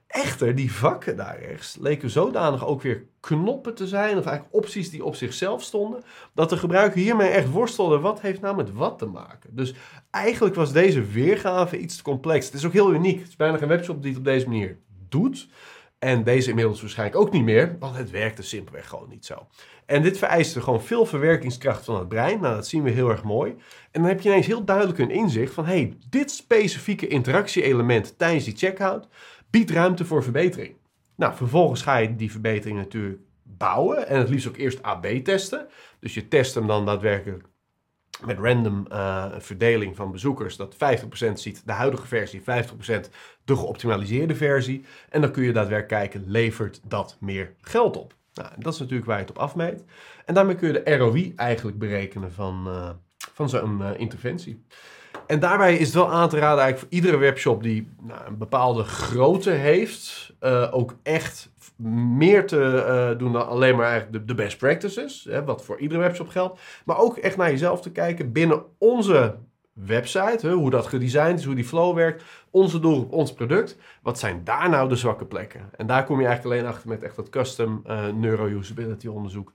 Echter, 0.09 0.54
die 0.54 0.72
vakken 0.72 1.16
daar 1.16 1.40
rechts 1.40 1.76
leken 1.80 2.11
zodanig 2.11 2.66
ook 2.66 2.82
weer 2.82 3.04
knoppen 3.20 3.74
te 3.74 3.86
zijn, 3.86 4.18
of 4.18 4.26
eigenlijk 4.26 4.54
opties 4.54 4.90
die 4.90 5.04
op 5.04 5.14
zichzelf 5.14 5.62
stonden, 5.62 6.02
dat 6.34 6.50
de 6.50 6.56
gebruiker 6.56 7.00
hiermee 7.00 7.28
echt 7.28 7.50
worstelde. 7.50 7.98
Wat 7.98 8.20
heeft 8.20 8.40
nou 8.40 8.56
met 8.56 8.72
wat 8.72 8.98
te 8.98 9.06
maken? 9.06 9.56
Dus 9.56 9.74
eigenlijk 10.11 10.54
was 10.54 10.72
deze 10.72 11.04
weergave 11.04 11.78
iets 11.78 11.96
te 11.96 12.02
complex. 12.02 12.46
Het 12.46 12.54
is 12.54 12.66
ook 12.66 12.72
heel 12.72 12.92
uniek. 12.92 13.18
Het 13.18 13.28
is 13.28 13.36
bijna 13.36 13.56
geen 13.56 13.68
webshop 13.68 14.02
die 14.02 14.11
het 14.11 14.18
op 14.18 14.24
deze 14.24 14.48
manier 14.48 14.78
doet. 15.09 15.48
En 15.98 16.24
deze 16.24 16.48
inmiddels 16.48 16.80
waarschijnlijk 16.80 17.20
ook 17.20 17.32
niet 17.32 17.44
meer, 17.44 17.76
want 17.78 17.96
het 17.96 18.11
werkte 18.11 18.42
simpelweg 18.42 18.88
gewoon 18.88 19.09
niet 19.09 19.26
zo. 19.26 19.46
En 19.86 20.02
dit 20.02 20.18
vereiste 20.18 20.61
gewoon 20.61 20.82
veel 20.82 21.06
verwerkingskracht 21.06 21.84
van 21.84 21.98
het 21.98 22.09
brein. 22.09 22.40
Nou, 22.40 22.54
dat 22.54 22.66
zien 22.66 22.82
we 22.82 22.90
heel 22.90 23.11
erg 23.11 23.24
mooi. 23.24 23.50
En 23.90 24.00
dan 24.00 24.11
heb 24.11 24.20
je 24.20 24.28
ineens 24.28 24.46
heel 24.46 24.64
duidelijk 24.64 24.98
een 24.98 25.11
inzicht 25.11 25.54
van, 25.54 25.66
hey, 25.66 25.96
dit 26.11 26.30
specifieke 26.30 27.06
interactie-element 27.06 28.18
tijdens 28.18 28.44
die 28.44 28.56
checkout 28.56 29.09
biedt 29.51 29.70
ruimte 29.70 30.05
voor 30.05 30.22
verbetering. 30.22 30.76
Nou, 31.16 31.34
vervolgens 31.34 31.82
ga 31.82 31.96
je 31.96 32.16
die 32.16 32.30
verbetering 32.30 32.76
natuurlijk 32.76 33.20
bouwen 33.42 34.09
en 34.09 34.18
het 34.18 34.28
liefst 34.28 34.49
ook 34.49 34.57
eerst 34.57 34.82
AB 34.82 35.07
testen. 35.07 35.66
Dus 36.01 36.14
je 36.14 36.28
test 36.28 36.55
hem 36.55 36.66
dan 36.66 36.86
daadwerkelijk 36.86 37.44
met 38.24 38.38
random 38.38 38.86
uh, 38.92 39.26
verdeling 39.38 39.96
van 39.96 40.11
bezoekers, 40.11 40.57
dat 40.57 40.74
50% 40.74 40.76
ziet 41.32 41.62
de 41.64 41.72
huidige 41.72 42.07
versie, 42.07 42.40
50% 42.40 42.44
de 43.44 43.57
geoptimaliseerde 43.57 44.34
versie. 44.34 44.84
En 45.09 45.20
dan 45.20 45.30
kun 45.30 45.42
je 45.42 45.53
daadwerkelijk 45.53 46.11
kijken, 46.11 46.30
levert 46.30 46.80
dat 46.84 47.16
meer 47.20 47.55
geld 47.61 47.96
op? 47.96 48.14
Nou, 48.34 48.51
dat 48.59 48.72
is 48.72 48.78
natuurlijk 48.78 49.07
waar 49.07 49.16
je 49.18 49.24
het 49.24 49.36
op 49.36 49.38
afmeet. 49.38 49.84
En 50.24 50.34
daarmee 50.34 50.55
kun 50.55 50.72
je 50.72 50.82
de 50.82 50.96
ROI 50.96 51.32
eigenlijk 51.36 51.78
berekenen 51.78 52.32
van, 52.32 52.64
uh, 52.66 52.90
van 53.32 53.49
zo'n 53.49 53.80
uh, 53.80 53.90
interventie. 53.96 54.64
En 55.28 55.40
daarbij 55.40 55.76
is 55.76 55.86
het 55.86 55.94
wel 55.94 56.12
aan 56.12 56.28
te 56.28 56.38
raden 56.38 56.62
eigenlijk 56.62 56.78
voor 56.78 57.00
iedere 57.00 57.16
webshop 57.16 57.62
die 57.62 57.88
nou, 58.00 58.20
een 58.26 58.38
bepaalde 58.38 58.84
grootte 58.84 59.50
heeft, 59.50 60.34
uh, 60.40 60.68
ook 60.70 60.94
echt 61.02 61.50
meer 62.12 62.46
te 62.46 62.84
uh, 63.12 63.18
doen 63.18 63.32
dan 63.32 63.48
alleen 63.48 63.76
maar 63.76 63.86
eigenlijk 63.86 64.18
de, 64.18 64.24
de 64.24 64.42
best 64.42 64.58
practices, 64.58 65.26
hè, 65.30 65.44
wat 65.44 65.64
voor 65.64 65.78
iedere 65.78 66.00
webshop 66.00 66.28
geldt. 66.28 66.60
Maar 66.84 66.98
ook 66.98 67.16
echt 67.16 67.36
naar 67.36 67.50
jezelf 67.50 67.80
te 67.80 67.92
kijken 67.92 68.32
binnen 68.32 68.62
onze 68.78 69.34
website, 69.72 70.46
hè, 70.46 70.52
hoe 70.52 70.70
dat 70.70 70.86
gedesigned 70.86 71.38
is, 71.38 71.44
hoe 71.44 71.54
die 71.54 71.64
flow 71.64 71.94
werkt, 71.94 72.24
onze 72.50 72.80
doelgroep, 72.80 73.12
ons 73.12 73.32
product. 73.32 73.76
Wat 74.02 74.18
zijn 74.18 74.40
daar 74.44 74.68
nou 74.68 74.88
de 74.88 74.96
zwakke 74.96 75.26
plekken? 75.26 75.70
En 75.76 75.86
daar 75.86 76.04
kom 76.04 76.20
je 76.20 76.26
eigenlijk 76.26 76.56
alleen 76.56 76.72
achter 76.72 76.88
met 76.88 77.02
echt 77.02 77.16
dat 77.16 77.28
custom 77.28 77.84
uh, 77.86 78.06
neuro-usability 78.06 79.06
onderzoek 79.06 79.52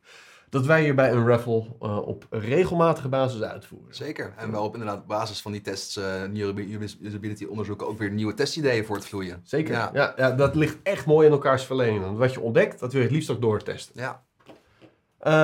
dat 0.53 0.65
wij 0.65 0.83
hier 0.83 0.95
bij 0.95 1.11
een 1.11 1.27
raffle 1.27 1.65
uh, 1.81 2.07
op 2.07 2.25
regelmatige 2.29 3.09
basis 3.09 3.41
uitvoeren. 3.41 3.95
Zeker. 3.95 4.33
En 4.37 4.51
wel 4.51 4.63
op 4.63 4.73
inderdaad 4.73 5.05
basis 5.05 5.41
van 5.41 5.51
die 5.51 5.61
tests, 5.61 5.97
uh, 5.97 6.55
usability 7.01 7.45
onderzoeken, 7.45 7.87
ook 7.87 7.97
weer 7.97 8.11
nieuwe 8.11 8.33
testideeën 8.33 8.85
voor 8.85 8.95
het 8.95 9.05
vloeien. 9.05 9.41
Zeker. 9.43 9.73
Ja. 9.73 9.89
Ja, 9.93 10.13
ja, 10.17 10.31
dat 10.31 10.55
ligt 10.55 10.77
echt 10.83 11.05
mooi 11.05 11.27
in 11.27 11.33
elkaars 11.33 11.63
verlenging. 11.63 12.17
Wat 12.17 12.33
je 12.33 12.39
ontdekt, 12.39 12.79
dat 12.79 12.91
wil 12.91 13.01
je 13.01 13.07
het 13.07 13.15
liefst 13.15 13.29
ook 13.29 13.41
doortesten. 13.41 14.01
Ja. 14.01 14.23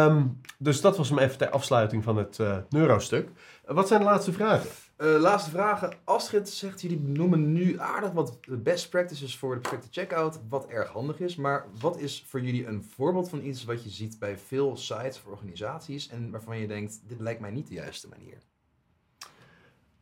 Um, 0.07 0.41
dus 0.57 0.81
dat 0.81 0.97
was 0.97 1.09
hem 1.09 1.19
even 1.19 1.37
ter 1.37 1.49
afsluiting 1.49 2.03
van 2.03 2.17
het 2.17 2.37
uh, 2.41 2.57
neurostuk. 2.69 3.29
wat 3.65 3.87
zijn 3.87 3.99
de 3.99 4.05
laatste 4.05 4.31
vragen? 4.31 4.69
Uh, 5.01 5.19
laatste 5.19 5.49
vragen. 5.49 5.93
Astrid 6.03 6.49
zegt, 6.49 6.81
jullie 6.81 6.99
noemen 6.99 7.51
nu 7.51 7.79
aardig 7.79 8.11
wat 8.11 8.37
best 8.47 8.89
practices 8.89 9.37
voor 9.37 9.55
de 9.55 9.61
perfecte 9.61 9.87
checkout, 9.91 10.39
wat 10.49 10.67
erg 10.67 10.89
handig 10.89 11.19
is. 11.19 11.35
Maar 11.35 11.65
wat 11.79 11.97
is 11.97 12.25
voor 12.27 12.41
jullie 12.41 12.67
een 12.67 12.83
voorbeeld 12.83 13.29
van 13.29 13.43
iets 13.43 13.65
wat 13.65 13.83
je 13.83 13.89
ziet 13.89 14.19
bij 14.19 14.37
veel 14.37 14.77
sites 14.77 15.17
of 15.17 15.25
organisaties 15.31 16.09
en 16.09 16.31
waarvan 16.31 16.59
je 16.59 16.67
denkt, 16.67 16.99
dit 17.07 17.19
lijkt 17.19 17.39
mij 17.39 17.51
niet 17.51 17.67
de 17.67 17.73
juiste 17.73 18.07
manier? 18.07 18.37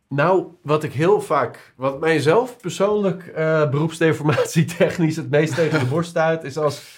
Nou, 0.09 0.47
wat 0.61 0.83
ik 0.83 0.93
heel 0.93 1.21
vaak, 1.21 1.73
wat 1.75 1.99
mijzelf 1.99 2.57
persoonlijk 2.57 3.25
uh, 3.27 3.69
beroepsdeformatie 3.69 4.65
technisch 4.65 5.15
het 5.15 5.29
meest 5.29 5.55
tegen 5.55 5.79
de 5.79 5.85
borst 5.85 6.09
stuit, 6.09 6.43
is 6.43 6.57
als 6.57 6.96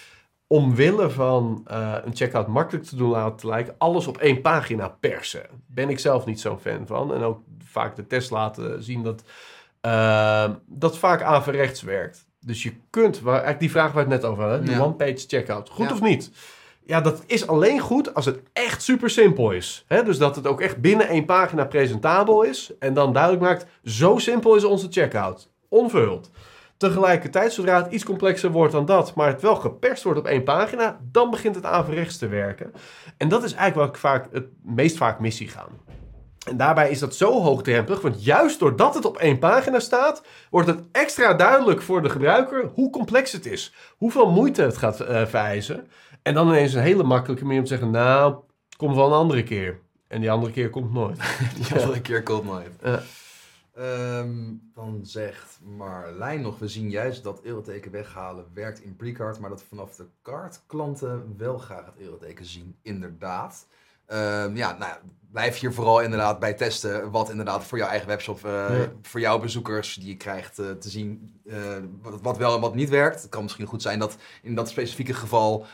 omwille 0.52 1.10
van 1.10 1.68
uh, 1.72 1.96
een 2.04 2.16
checkout 2.16 2.48
makkelijk 2.48 2.86
te 2.86 2.96
doen 2.96 3.10
laten 3.10 3.50
lijken, 3.50 3.76
alles 3.78 4.08
op 4.08 4.18
één 4.18 4.42
pagina 4.42 4.88
persen. 4.88 5.46
Ben 5.68 5.90
ik 5.90 6.00
zelf 6.00 6.26
niet 6.26 6.40
zo'n 6.40 6.60
fan 6.60 6.88
van. 6.88 7.14
En 7.14 7.22
ook 7.22 7.42
vaak 7.64 7.96
de 7.96 8.08
test 8.08 8.32
laten 8.32 8.84
zien 8.84 9.04
dat 9.04 9.24
uh, 9.82 10.50
dat 10.66 10.98
vaak 10.98 11.22
averechts 11.22 11.82
werkt. 11.82 12.28
Dus 12.40 12.64
je 12.64 12.74
kunt, 12.90 13.20
waar, 13.20 13.34
eigenlijk 13.34 13.60
die 13.60 13.72
vraag 13.72 13.92
waar 13.92 14.08
we 14.08 14.14
het 14.14 14.22
net 14.22 14.32
over 14.32 14.44
hadden, 14.44 14.66
die 14.66 14.76
ja. 14.76 14.82
one-page 14.82 15.26
checkout, 15.28 15.70
goed 15.70 15.88
ja. 15.88 15.94
of 15.94 16.02
niet? 16.02 16.32
Ja, 16.86 17.02
dat 17.02 17.24
is 17.26 17.48
alleen 17.48 17.80
goed 17.80 18.14
als 18.14 18.26
het 18.26 18.42
echt 18.54 18.84
super 18.84 19.10
simpel 19.10 19.52
is. 19.52 19.86
Dus 19.88 20.18
dat 20.18 20.36
het 20.36 20.48
ook 20.48 20.62
echt 20.62 20.78
binnen 20.78 21.08
één 21.08 21.26
pagina 21.26 21.66
presentabel 21.66 22.44
is. 22.44 22.72
En 22.80 22.94
dan 22.94 23.14
duidelijk 23.14 23.44
maakt, 23.44 23.66
zo 23.84 24.18
simpel 24.18 24.56
is 24.56 24.64
onze 24.64 24.88
checkout. 24.90 25.50
Onverhuld. 25.68 26.32
Tegelijkertijd, 26.80 27.54
zodra 27.54 27.84
het 27.84 27.92
iets 27.92 28.04
complexer 28.04 28.52
wordt 28.52 28.72
dan 28.72 28.86
dat, 28.86 29.16
maar 29.16 29.28
het 29.28 29.42
wel 29.42 29.56
geperst 29.56 30.04
wordt 30.04 30.20
op 30.20 30.26
één 30.26 30.44
pagina, 30.44 31.00
dan 31.12 31.30
begint 31.30 31.56
het 31.56 31.66
averechts 31.66 32.18
te 32.18 32.28
werken. 32.28 32.74
En 33.18 33.30
dat 33.30 33.44
is 33.44 33.54
eigenlijk 33.54 33.76
waar 33.76 33.88
ik 33.88 34.24
vaak 34.24 34.34
het 34.34 34.48
meest 34.64 34.98
vaak 34.98 35.20
missie 35.20 35.48
gaan. 35.48 35.70
En 36.48 36.58
daarbij 36.58 36.90
is 36.90 37.00
dat 37.00 37.16
zo 37.16 37.42
hoogdrempelig, 37.42 38.02
want 38.02 38.24
juist 38.24 38.60
doordat 38.60 38.94
het 38.96 39.06
op 39.06 39.18
één 39.18 39.40
pagina 39.40 39.80
staat, 39.80 40.24
wordt 40.50 40.68
het 40.68 40.80
extra 40.92 41.34
duidelijk 41.34 41.82
voor 41.82 42.02
de 42.02 42.10
gebruiker 42.10 42.70
hoe 42.74 42.90
complex 42.90 43.32
het 43.32 43.46
is. 43.46 43.74
Hoeveel 43.98 44.32
moeite 44.32 44.62
het 44.62 44.78
gaat 44.78 45.02
uh, 45.02 45.26
vereisen. 45.26 45.88
En 46.22 46.34
dan 46.34 46.48
ineens 46.48 46.74
een 46.74 46.82
hele 46.82 47.04
makkelijke 47.04 47.44
manier 47.44 47.60
om 47.60 47.66
te 47.66 47.72
zeggen, 47.72 47.92
nou, 47.92 48.36
komt 48.78 48.96
wel 48.96 49.06
een 49.06 49.14
andere 49.14 49.44
keer. 49.44 49.80
En 50.08 50.22
die 50.22 50.32
andere 50.32 50.52
keer 50.52 50.70
komt 50.70 50.94
nooit. 50.94 51.20
die 51.58 51.82
andere 51.82 52.02
keer 52.02 52.24
komt 52.24 52.46
nooit. 52.46 52.72
Uh. 52.84 52.94
Um, 53.80 54.72
dan 54.74 55.06
zegt 55.06 55.60
Marlijn 55.64 56.42
nog, 56.42 56.60
we 56.60 56.68
zien 56.68 56.90
juist 56.90 57.24
dat 57.24 57.42
euroteken 57.44 57.92
weghalen 57.92 58.46
werkt 58.54 58.82
in 58.82 58.96
precard, 58.96 59.40
maar 59.40 59.50
dat 59.50 59.64
vanaf 59.64 59.96
de 59.96 60.06
card 60.22 60.62
klanten 60.66 61.38
wel 61.38 61.58
graag 61.58 61.86
het 61.86 61.98
euroteken 61.98 62.46
zien. 62.46 62.78
Inderdaad. 62.82 63.68
Um, 64.08 64.56
ja, 64.56 64.78
nou, 64.78 64.98
blijf 65.32 65.60
hier 65.60 65.74
vooral 65.74 66.02
inderdaad 66.02 66.40
bij 66.40 66.54
testen 66.54 67.12
wat 67.12 67.30
inderdaad 67.30 67.64
voor 67.64 67.78
jouw 67.78 67.88
eigen 67.88 68.08
webshop, 68.08 68.46
uh, 68.46 68.52
ja. 68.52 68.92
voor 69.02 69.20
jouw 69.20 69.40
bezoekers 69.40 69.94
die 69.94 70.08
je 70.08 70.18
krijgt 70.18 70.60
uh, 70.60 70.70
te 70.70 70.90
zien 70.90 71.40
uh, 71.46 71.56
wat, 72.02 72.22
wat, 72.22 72.38
wel 72.38 72.56
en 72.56 72.62
wat 72.62 72.76
niet 72.76 72.90
werkt. 72.90 73.22
Het 73.22 73.30
kan 73.30 73.44
misschien 73.44 73.66
goed 73.66 73.82
zijn 73.82 74.00
dat 74.00 74.18
in 74.42 74.56
dat 74.56 74.70
specifieke 74.70 75.14
geval 75.14 75.66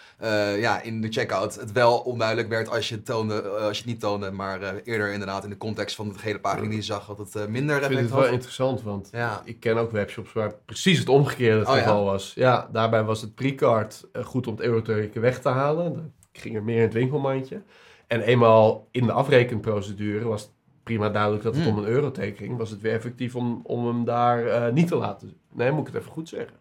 ja, 0.58 0.82
in 0.82 1.02
de 1.02 1.12
checkout 1.12 1.56
het 1.56 1.72
wel 1.72 2.00
onduidelijk 2.00 2.50
werd 2.50 2.70
als 2.70 2.90
je 2.90 2.96
het, 2.96 3.06
toonde, 3.06 3.42
als 3.42 3.78
je 3.78 3.84
het 3.84 3.92
niet 3.92 4.00
toonde, 4.00 4.32
maar 4.32 4.76
eerder 4.76 5.12
inderdaad 5.12 5.44
in 5.44 5.50
de 5.50 5.58
context 5.58 5.96
van 5.96 6.10
de 6.10 6.20
gehele 6.20 6.40
pagina 6.40 6.68
die 6.68 6.76
je 6.76 6.84
zag 6.84 7.06
dat 7.06 7.18
het 7.18 7.50
minder 7.50 7.76
effect 7.76 7.82
had. 7.82 7.92
Ik 7.92 7.98
vind 7.98 8.10
het 8.10 8.20
wel 8.20 8.34
interessant, 8.34 8.82
want 8.82 9.10
ja. 9.12 9.42
ik 9.46 9.60
ken 9.60 9.78
ook 9.78 9.92
webshops 9.92 10.34
waar 10.34 10.54
precies 10.66 11.00
het 11.00 11.10
omgekeerde 11.10 11.60
het 11.60 11.68
oh, 11.68 11.74
geval 11.74 12.04
ja? 12.04 12.12
was. 12.12 12.32
Ja, 12.36 12.70
daarbij 12.72 13.04
was 13.04 13.22
het 13.22 13.36
pre-card 13.36 14.08
goed 14.24 14.48
om 14.48 14.56
het 14.56 14.66
euroteken 14.66 15.22
weg 15.22 15.42
te 15.42 15.50
halen. 15.50 16.14
Ik 16.32 16.42
ging 16.42 16.56
er 16.56 16.64
meer 16.64 16.78
in 16.78 16.82
het 16.82 16.94
winkelmandje. 16.94 17.62
En 18.08 18.22
eenmaal 18.22 18.88
in 18.92 19.06
de 19.06 19.12
afrekenprocedure 19.12 20.28
was 20.28 20.42
het 20.42 20.52
prima 20.84 21.10
duidelijk 21.10 21.44
dat 21.44 21.56
het 21.56 21.64
Hmm. 21.64 21.78
om 21.78 21.84
een 21.84 21.90
euroteken 21.90 22.38
ging. 22.38 22.58
Was 22.58 22.70
het 22.70 22.82
weer 22.82 22.94
effectief 22.94 23.36
om, 23.36 23.60
om 23.64 23.88
hem 23.88 24.06
daar 24.06 24.46
eh, 24.48 24.74
niet 24.74 24.88
te 24.88 24.96
laten. 24.96 25.38
Nee, 25.54 25.72
moet 25.72 25.88
ik 25.88 25.94
het 25.94 26.02
even 26.02 26.14
goed 26.14 26.30
zeggen. 26.30 26.58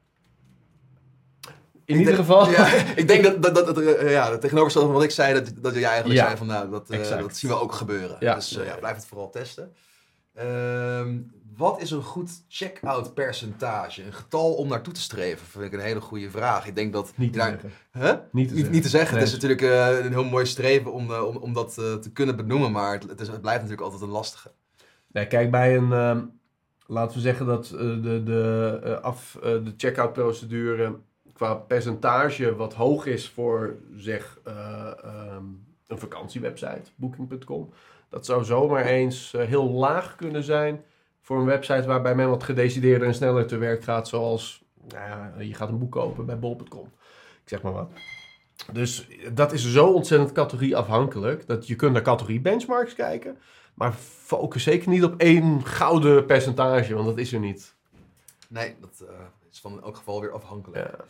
In 1.84 1.94
Ik 1.94 2.00
ieder 2.00 2.04
denk- 2.04 2.16
geval. 2.26 2.50
Ja, 2.50 2.66
ik 3.02 3.08
denk 3.08 3.24
dat, 3.24 3.42
dat, 3.42 3.54
dat, 3.54 3.66
dat 3.66 3.78
eh, 3.78 4.10
ja, 4.10 4.30
het 4.30 4.40
tegenovergestelde 4.40 4.86
van 4.88 4.96
wat 4.96 5.04
ik 5.04 5.10
zei, 5.10 5.34
dat, 5.34 5.52
dat 5.62 5.74
jij 5.74 5.82
eigenlijk 5.84 6.20
Ja, 6.20 6.24
zei 6.26 6.36
van 6.36 6.46
nou, 6.46 6.70
dat, 6.70 6.90
eh, 6.90 7.18
dat 7.18 7.36
zien 7.36 7.50
we 7.50 7.60
ook 7.60 7.72
gebeuren. 7.72 8.16
Ja. 8.20 8.34
Dus 8.34 8.50
ja, 8.50 8.76
blijf 8.76 8.96
het 8.96 9.06
vooral 9.06 9.30
testen. 9.30 9.72
Ehm, 10.34 11.18
wat 11.56 11.80
is 11.80 11.90
een 11.90 12.02
goed 12.02 12.30
check-out 12.48 13.14
percentage? 13.14 14.04
Een 14.04 14.12
getal 14.12 14.54
om 14.54 14.68
naartoe 14.68 14.92
te 14.92 15.00
streven, 15.00 15.46
vind 15.46 15.64
ik 15.64 15.72
een 15.72 15.80
hele 15.80 16.00
goede 16.00 16.30
vraag. 16.30 16.66
Ik 16.66 16.74
denk 16.74 16.92
dat... 16.92 17.12
Niet 17.16 17.32
te 17.32 17.40
zeggen. 17.40 17.70
Huh? 17.92 18.14
Niet 18.30 18.48
te 18.48 18.54
Niet, 18.54 18.70
niet 18.70 18.82
te 18.82 18.88
zeggen. 18.88 19.14
Nee. 19.14 19.24
Het 19.24 19.34
is 19.34 19.40
natuurlijk 19.42 19.62
eh, 19.62 20.04
een 20.04 20.12
heel 20.12 20.24
mooi 20.24 20.46
streven 20.46 20.92
om, 20.92 21.10
eh, 21.10 21.26
om, 21.26 21.36
om 21.36 21.52
dat 21.52 21.78
eh, 21.78 21.94
te 21.94 22.12
kunnen 22.12 22.36
benoemen, 22.36 22.72
maar 22.72 22.92
het, 22.92 23.08
het, 23.08 23.20
is, 23.20 23.28
het 23.28 23.40
blijft 23.40 23.60
natuurlijk 23.62 23.86
altijd 23.86 24.02
een 24.02 24.16
lastige. 24.16 24.50
Nee, 25.12 25.26
kijk, 25.26 25.50
bij 25.50 25.76
een, 25.76 25.92
ehm, 25.92 26.24
laten 26.86 27.16
we 27.16 27.22
zeggen 27.22 27.46
dat 27.46 27.66
de, 27.66 28.22
de, 28.24 28.98
af, 29.02 29.38
de 29.40 29.74
checkout 29.76 30.12
procedure 30.12 30.96
qua 31.34 31.54
percentage 31.54 32.56
wat 32.56 32.74
hoog 32.74 33.06
is 33.06 33.28
voor, 33.28 33.76
zeg, 33.96 34.38
eh, 34.44 34.92
ehm, 35.04 35.44
een 35.86 35.98
vakantiewebsite, 35.98 36.90
booking.com. 36.94 37.72
Dat 38.14 38.26
zou 38.26 38.44
zomaar 38.44 38.84
eens 38.84 39.34
eh, 39.34 39.46
heel 39.46 39.70
laag 39.70 40.16
kunnen 40.16 40.42
zijn 40.42 40.84
voor 41.20 41.38
een 41.38 41.44
website 41.44 41.86
waarbij 41.86 42.14
men 42.14 42.28
wat 42.28 42.42
gedecideerder 42.42 43.08
en 43.08 43.14
sneller 43.14 43.46
te 43.46 43.56
werk 43.56 43.82
gaat, 43.82 44.08
zoals, 44.08 44.64
nou 44.88 45.08
ja, 45.08 45.32
je 45.38 45.54
gaat 45.54 45.68
een 45.68 45.78
boek 45.78 45.92
kopen 45.92 46.26
bij 46.26 46.38
bol.com. 46.38 46.86
Ik 47.42 47.48
zeg 47.48 47.62
maar 47.62 47.72
wat. 47.72 47.90
Dus 48.72 49.08
dat 49.32 49.52
is 49.52 49.72
zo 49.72 49.86
ontzettend 49.86 50.32
categorieafhankelijk 50.32 51.46
dat 51.46 51.66
je 51.66 51.76
kunt 51.76 51.92
naar 51.92 52.02
categorie 52.02 52.40
benchmarks 52.40 52.94
kijken. 52.94 53.38
Maar 53.74 53.92
focus 54.24 54.62
zeker 54.62 54.88
niet 54.88 55.04
op 55.04 55.20
één 55.20 55.66
gouden 55.66 56.26
percentage, 56.26 56.94
want 56.94 57.06
dat 57.06 57.18
is 57.18 57.32
er 57.32 57.40
niet. 57.40 57.74
Nee, 58.48 58.76
dat 58.80 59.08
eh, 59.08 59.14
is 59.50 59.60
van 59.60 59.72
in 59.72 59.82
elk 59.82 59.96
geval 59.96 60.20
weer 60.20 60.32
afhankelijk. 60.32 60.86
Ja. 60.86 61.04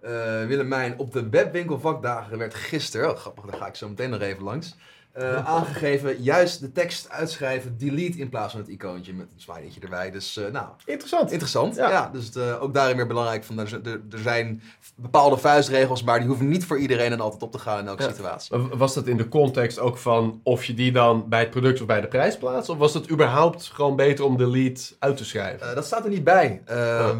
Eh, 0.00 0.46
Willemijn, 0.46 0.98
op 0.98 1.12
de 1.12 1.28
webwinkelvakdagen 1.28 2.38
werd 2.38 2.54
gisteren, 2.54 3.10
oh, 3.10 3.16
grappig, 3.16 3.44
daar 3.44 3.60
ga 3.60 3.66
ik 3.66 3.74
zo 3.74 3.88
meteen 3.88 4.10
nog 4.10 4.20
even 4.20 4.42
langs, 4.42 4.76
eh, 5.18 5.46
aangegeven 5.48 6.22
juist 6.22 6.60
de 6.60 6.72
tekst 6.72 7.10
uitschrijven, 7.10 7.78
delete 7.78 8.18
in 8.18 8.28
plaats 8.28 8.52
van 8.52 8.60
het 8.60 8.70
icoontje 8.70 9.12
met 9.12 9.26
een 9.34 9.40
smileytje 9.40 9.80
erbij. 9.80 10.10
Dus 10.10 10.36
eh, 10.36 10.52
nou, 10.52 10.66
Interessant. 10.84 11.30
interessant. 11.30 11.74
Ja. 11.76 11.90
Ja. 11.90 12.10
dus 12.12 12.32
eh, 12.32 12.62
ook 12.62 12.74
daarin 12.74 12.96
weer 12.96 13.06
belangrijk, 13.06 13.44
van, 13.44 13.58
er, 13.58 13.68
zijn 14.16 14.62
bepaalde 14.96 15.36
vuistregels, 15.36 16.02
maar 16.02 16.18
die 16.18 16.28
hoeven 16.28 16.48
niet 16.48 16.64
voor 16.64 16.78
iedereen 16.78 17.12
en 17.12 17.20
altijd 17.20 17.42
op 17.42 17.52
te 17.52 17.58
gaan 17.58 17.78
in 17.78 17.86
elke 17.86 18.02
Ja. 18.02 18.08
situatie. 18.08 18.56
Was 18.58 18.94
dat 18.94 19.06
in 19.06 19.16
de 19.16 19.28
context 19.28 19.78
ook 19.78 19.98
van 19.98 20.40
of 20.42 20.64
je 20.64 20.74
die 20.74 20.92
dan 20.92 21.28
bij 21.28 21.40
het 21.40 21.50
product 21.50 21.80
of 21.80 21.86
bij 21.86 22.00
de 22.00 22.08
prijs 22.08 22.38
plaatst? 22.38 22.70
Of 22.70 22.78
was 22.78 22.94
het 22.94 23.10
überhaupt 23.10 23.66
gewoon 23.66 23.96
beter 23.96 24.24
om 24.24 24.36
delete 24.36 24.94
uit 24.98 25.16
te 25.16 25.24
schrijven? 25.24 25.74
Dat 25.74 25.84
staat 25.86 26.04
er 26.04 26.10
niet 26.10 26.24
bij, 26.24 26.62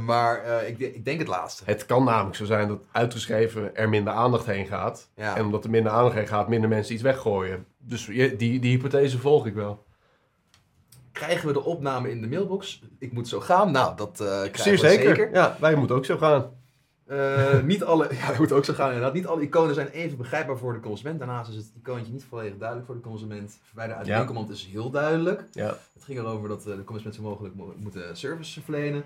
maar 0.04 0.42
ik, 0.66 0.78
ik 0.78 1.04
denk 1.04 1.18
het 1.18 1.28
laatste. 1.28 1.62
het 1.66 1.86
kan 1.86 2.04
namelijk 2.04 2.36
zo 2.36 2.44
zijn 2.44 2.68
dat 2.68 2.78
uitgeschreven 2.92 3.76
er 3.76 3.88
minder 3.88 4.12
aandacht 4.12 4.46
heen 4.46 4.66
gaat. 4.66 5.08
Ja. 5.14 5.36
En 5.36 5.44
omdat 5.44 5.64
er 5.64 5.70
minder 5.70 5.92
aandacht 5.92 6.14
heen 6.14 6.26
gaat, 6.26 6.48
minder 6.48 6.68
mensen 6.68 6.94
iets 6.94 7.02
weggooien. 7.02 7.66
Dus 7.88 8.06
je- 8.06 8.36
die, 8.36 8.60
die 8.60 8.70
hypothese 8.76 9.18
volg 9.18 9.46
ik 9.46 9.54
wel. 9.54 9.86
Krijgen 11.12 11.46
we 11.46 11.52
de 11.52 11.64
opname 11.64 12.10
in 12.10 12.20
de 12.20 12.26
mailbox? 12.28 12.82
Ik 12.98 13.12
moet 13.12 13.28
zo 13.28 13.40
gaan. 13.40 13.70
Nou, 13.72 13.96
dat 13.96 14.20
eh 14.20 14.26
krijgen 14.26 14.62
Zeer 14.62 14.72
we 14.72 14.78
zeker. 14.78 15.32
Ja, 15.32 15.56
wij 15.60 15.74
moeten 15.74 15.96
ook 15.96 16.04
zo 16.04 16.16
gaan. 16.16 16.56
Eh, 17.06 17.62
niet 17.62 17.84
alle, 17.90 18.08
ja, 18.14 18.26
dat 18.28 18.38
moet 18.38 18.52
ook 18.52 18.64
zo 18.64 18.72
gaan 18.74 18.86
inderdaad. 18.86 19.12
Niet 19.14 19.26
alle 19.26 19.42
iconen 19.42 19.74
zijn 19.74 19.88
even 19.88 20.18
begrijpbaar 20.18 20.58
voor 20.58 20.72
de 20.72 20.80
consument. 20.80 21.18
Daarnaast 21.18 21.50
is 21.50 21.56
het 21.56 21.72
icoontje 21.78 22.12
niet 22.12 22.24
volledig 22.28 22.58
duidelijk 22.58 22.86
voor 22.86 22.96
de 22.96 23.02
consument. 23.08 23.58
Verwijderen 23.62 23.98
uit 23.98 24.06
de 24.06 24.12
Ja. 24.12 24.18
winkelmand 24.24 24.50
is 24.50 24.66
heel 24.72 24.90
duidelijk. 24.90 25.44
Ja. 25.52 25.76
Het 25.94 26.04
ging 26.04 26.18
erover 26.18 26.48
dat 26.48 26.66
eh, 26.66 26.76
de 26.76 26.84
consument 26.84 27.14
zo 27.16 27.22
mogelijk 27.22 27.54
mo- 27.54 27.74
moeten 27.76 28.16
service 28.16 28.60
verlenen. 28.62 29.04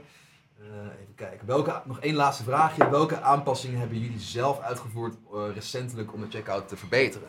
Eh, 0.59 0.65
even 1.03 1.15
kijken. 1.15 1.47
Welke, 1.47 1.81
nog 1.85 2.01
één 2.01 2.15
laatste 2.15 2.43
vraagje. 2.45 2.91
Welke 2.91 3.21
aanpassingen 3.21 3.79
hebben 3.79 3.99
jullie 3.99 4.21
zelf 4.21 4.61
uitgevoerd 4.61 5.15
eh, 5.33 5.43
recentelijk 5.55 6.13
om 6.15 6.21
de 6.21 6.27
checkout 6.31 6.69
te 6.69 6.77
verbeteren? 6.77 7.29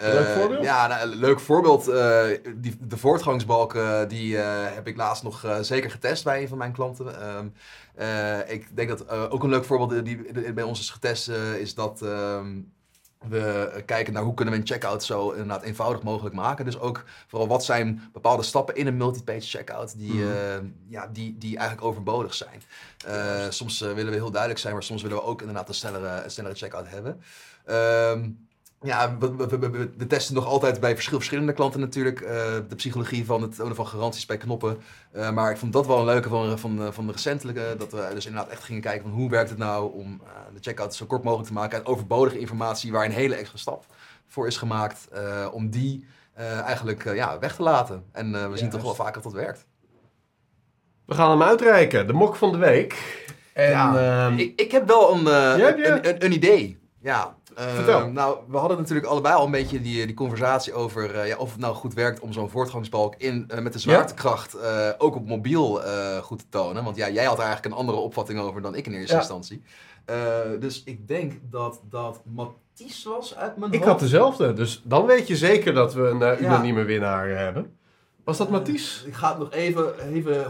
Eh, 0.00 0.12
Leuk 0.12 0.28
voorbeeld? 0.38 0.64
Ja, 0.64 0.86
nou, 0.86 1.02
een 1.10 1.16
leuk 1.18 1.40
voorbeeld. 1.40 1.88
eh, 1.88 2.24
die, 2.56 2.76
de 2.80 2.96
voortgangsbalk 2.96 3.74
eh, 3.74 4.00
die, 4.08 4.38
eh, 4.38 4.74
heb 4.74 4.86
ik 4.86 4.96
laatst 4.96 5.22
nog 5.22 5.44
eh, 5.44 5.58
zeker 5.60 5.90
getest 5.90 6.24
bij 6.24 6.42
een 6.42 6.48
van 6.48 6.58
mijn 6.58 6.72
klanten. 6.72 7.20
Ehm, 7.20 7.46
eh, 7.94 8.50
ik 8.54 8.76
denk 8.76 8.88
dat 8.88 9.04
eh, 9.04 9.24
ook 9.28 9.42
een 9.42 9.50
leuk 9.50 9.64
voorbeeld 9.64 9.92
eh, 9.92 10.04
die 10.04 10.52
bij 10.52 10.64
ons 10.64 10.80
is 10.80 10.90
getest 10.90 11.28
eh, 11.28 11.54
is 11.54 11.74
dat 11.74 12.02
ehm, 12.02 12.46
we 13.28 13.82
kijken 13.86 14.12
naar 14.12 14.22
hoe 14.22 14.34
kunnen 14.34 14.54
we 14.54 14.60
een 14.60 14.66
checkout 14.66 15.04
zo 15.04 15.30
inderdaad 15.30 15.62
eenvoudig 15.62 16.02
mogelijk 16.02 16.34
maken. 16.34 16.64
Dus 16.64 16.78
ook 16.78 17.04
vooral 17.26 17.48
wat 17.48 17.64
zijn 17.64 18.08
bepaalde 18.12 18.42
stappen 18.42 18.74
in 18.76 18.86
een 18.86 18.96
multi-page 18.96 19.40
checkout 19.40 19.98
die, 19.98 20.12
Mhm. 20.12 20.28
eh, 20.32 20.56
ja, 20.88 21.06
die, 21.12 21.38
die 21.38 21.56
eigenlijk 21.56 21.86
overbodig 21.88 22.34
zijn. 22.34 22.62
Eh, 23.06 23.44
soms 23.48 23.80
eh, 23.82 23.92
willen 23.92 24.10
we 24.12 24.18
heel 24.18 24.30
duidelijk 24.30 24.60
zijn, 24.60 24.72
maar 24.74 24.82
soms 24.82 25.02
willen 25.02 25.16
we 25.16 25.22
ook 25.22 25.40
inderdaad 25.40 25.68
een 25.68 25.74
snellere, 25.74 26.24
een 26.24 26.30
snellere 26.30 26.54
checkout 26.56 26.88
hebben. 26.88 27.20
Ehm, 27.64 28.30
ja, 28.82 29.16
we, 29.18 29.36
we, 29.36 29.46
we- 29.58 29.70
we- 29.70 29.90
we 29.96 30.06
testen 30.06 30.34
nog 30.34 30.46
altijd 30.46 30.80
bij 30.80 30.94
verschil, 30.94 31.16
verschillende 31.16 31.52
klanten 31.52 31.80
natuurlijk 31.80 32.20
eh, 32.20 32.34
de 32.68 32.74
psychologie 32.76 33.24
van 33.26 33.42
het 33.42 33.56
tonen 33.56 33.76
van 33.76 33.86
garanties 33.86 34.26
bij 34.26 34.36
knoppen. 34.36 34.78
Eh, 35.12 35.30
maar 35.30 35.50
ik 35.50 35.56
vond 35.56 35.72
dat 35.72 35.86
wel 35.86 35.98
een 35.98 36.04
leuke 36.04 36.28
van, 36.28 36.58
van, 36.58 36.92
van 36.94 37.06
de 37.06 37.12
recentelijke. 37.12 37.74
Dat 37.78 37.92
we 37.92 38.08
dus 38.14 38.26
inderdaad 38.26 38.50
echt 38.50 38.64
gingen 38.64 38.82
kijken 38.82 39.02
van 39.02 39.10
hoe 39.18 39.30
werkt 39.30 39.50
het 39.50 39.58
nou 39.58 39.92
om 39.92 40.20
eh, 40.24 40.30
de 40.54 40.58
checkout 40.60 40.94
zo 40.94 41.06
kort 41.06 41.22
mogelijk 41.22 41.48
te 41.48 41.54
maken. 41.54 41.78
En 41.78 41.86
overbodige 41.86 42.38
informatie 42.38 42.92
waar 42.92 43.04
een 43.04 43.10
hele 43.10 43.34
extra 43.34 43.58
stap 43.58 43.84
voor 44.26 44.46
is 44.46 44.56
gemaakt. 44.56 45.08
eh, 45.12 45.48
om 45.52 45.70
die 45.70 46.06
eh, 46.32 46.60
eigenlijk 46.60 47.04
ja, 47.14 47.38
weg 47.38 47.54
te 47.54 47.62
laten. 47.62 48.04
En 48.12 48.34
eh, 48.34 48.50
we 48.50 48.56
zien 48.56 48.70
toch 48.70 48.82
wel 48.82 48.94
vaak 48.94 49.14
dat 49.14 49.22
dat 49.22 49.32
werkt. 49.32 49.66
We 51.04 51.14
gaan 51.14 51.30
hem 51.30 51.42
uitreiken. 51.42 52.06
De 52.06 52.12
mok 52.12 52.36
van 52.36 52.52
de 52.52 52.58
week. 52.58 53.22
En, 53.52 53.70
Ja, 53.70 54.26
ehm, 54.26 54.38
ik, 54.38 54.60
ik 54.60 54.70
heb 54.72 54.86
wel 54.86 55.10
eh, 55.12 55.54
een, 55.56 56.08
een, 56.08 56.24
een 56.24 56.32
idee. 56.32 56.78
Ja. 57.00 57.36
Vertel. 57.60 58.10
Nou, 58.10 58.38
we 58.48 58.56
hadden 58.56 58.76
natuurlijk 58.78 59.06
allebei 59.06 59.34
al 59.34 59.44
een 59.44 59.50
beetje 59.50 59.80
die, 59.80 60.06
die 60.06 60.14
conversatie 60.14 60.72
over 60.72 61.14
eh, 61.14 61.26
ja, 61.28 61.36
of 61.36 61.50
het 61.50 61.60
nou 61.60 61.74
goed 61.74 61.94
werkt 61.94 62.20
om 62.20 62.32
zo'n 62.32 62.50
voortgangsbalk 62.50 63.14
in, 63.16 63.44
eh, 63.48 63.58
met 63.60 63.72
de 63.72 63.78
zwaartekracht 63.78 64.54
eh, 64.54 64.88
ook 64.98 65.14
op 65.14 65.26
mobiel 65.26 65.80
goed 66.22 66.38
te 66.38 66.44
tonen. 66.48 66.84
Want 66.84 66.96
ja, 66.96 67.10
jij 67.10 67.24
had 67.24 67.38
er 67.38 67.44
eigenlijk 67.44 67.74
een 67.74 67.80
andere 67.80 67.98
opvatting 67.98 68.40
over 68.40 68.62
dan 68.62 68.74
ik 68.74 68.86
in 68.86 68.92
eerste 68.92 69.12
Ja. 69.14 69.18
instantie. 69.18 69.62
Dus 70.58 70.82
ik 70.84 71.08
denk 71.08 71.32
dat 71.50 71.80
dat 71.90 72.20
Mathies 72.24 73.04
was 73.04 73.36
uit 73.36 73.56
mijn 73.56 73.72
ik 73.72 73.78
hoofd. 73.78 73.90
had 73.90 74.00
dezelfde. 74.00 74.52
Dus 74.52 74.82
dan 74.84 75.06
weet 75.06 75.26
je 75.28 75.36
zeker 75.36 75.74
dat 75.74 75.94
we 75.94 76.02
een 76.02 76.42
unanieme 76.44 76.82
winnaar 76.82 77.28
hebben. 77.28 77.77
Was 78.28 78.38
dat 78.38 78.50
Mathies? 78.50 79.04
Ik 79.06 79.14
ga 79.14 79.28
het 79.28 79.38
nog 79.38 79.52
even, 79.52 79.92
even 80.12 80.44
100% 80.44 80.48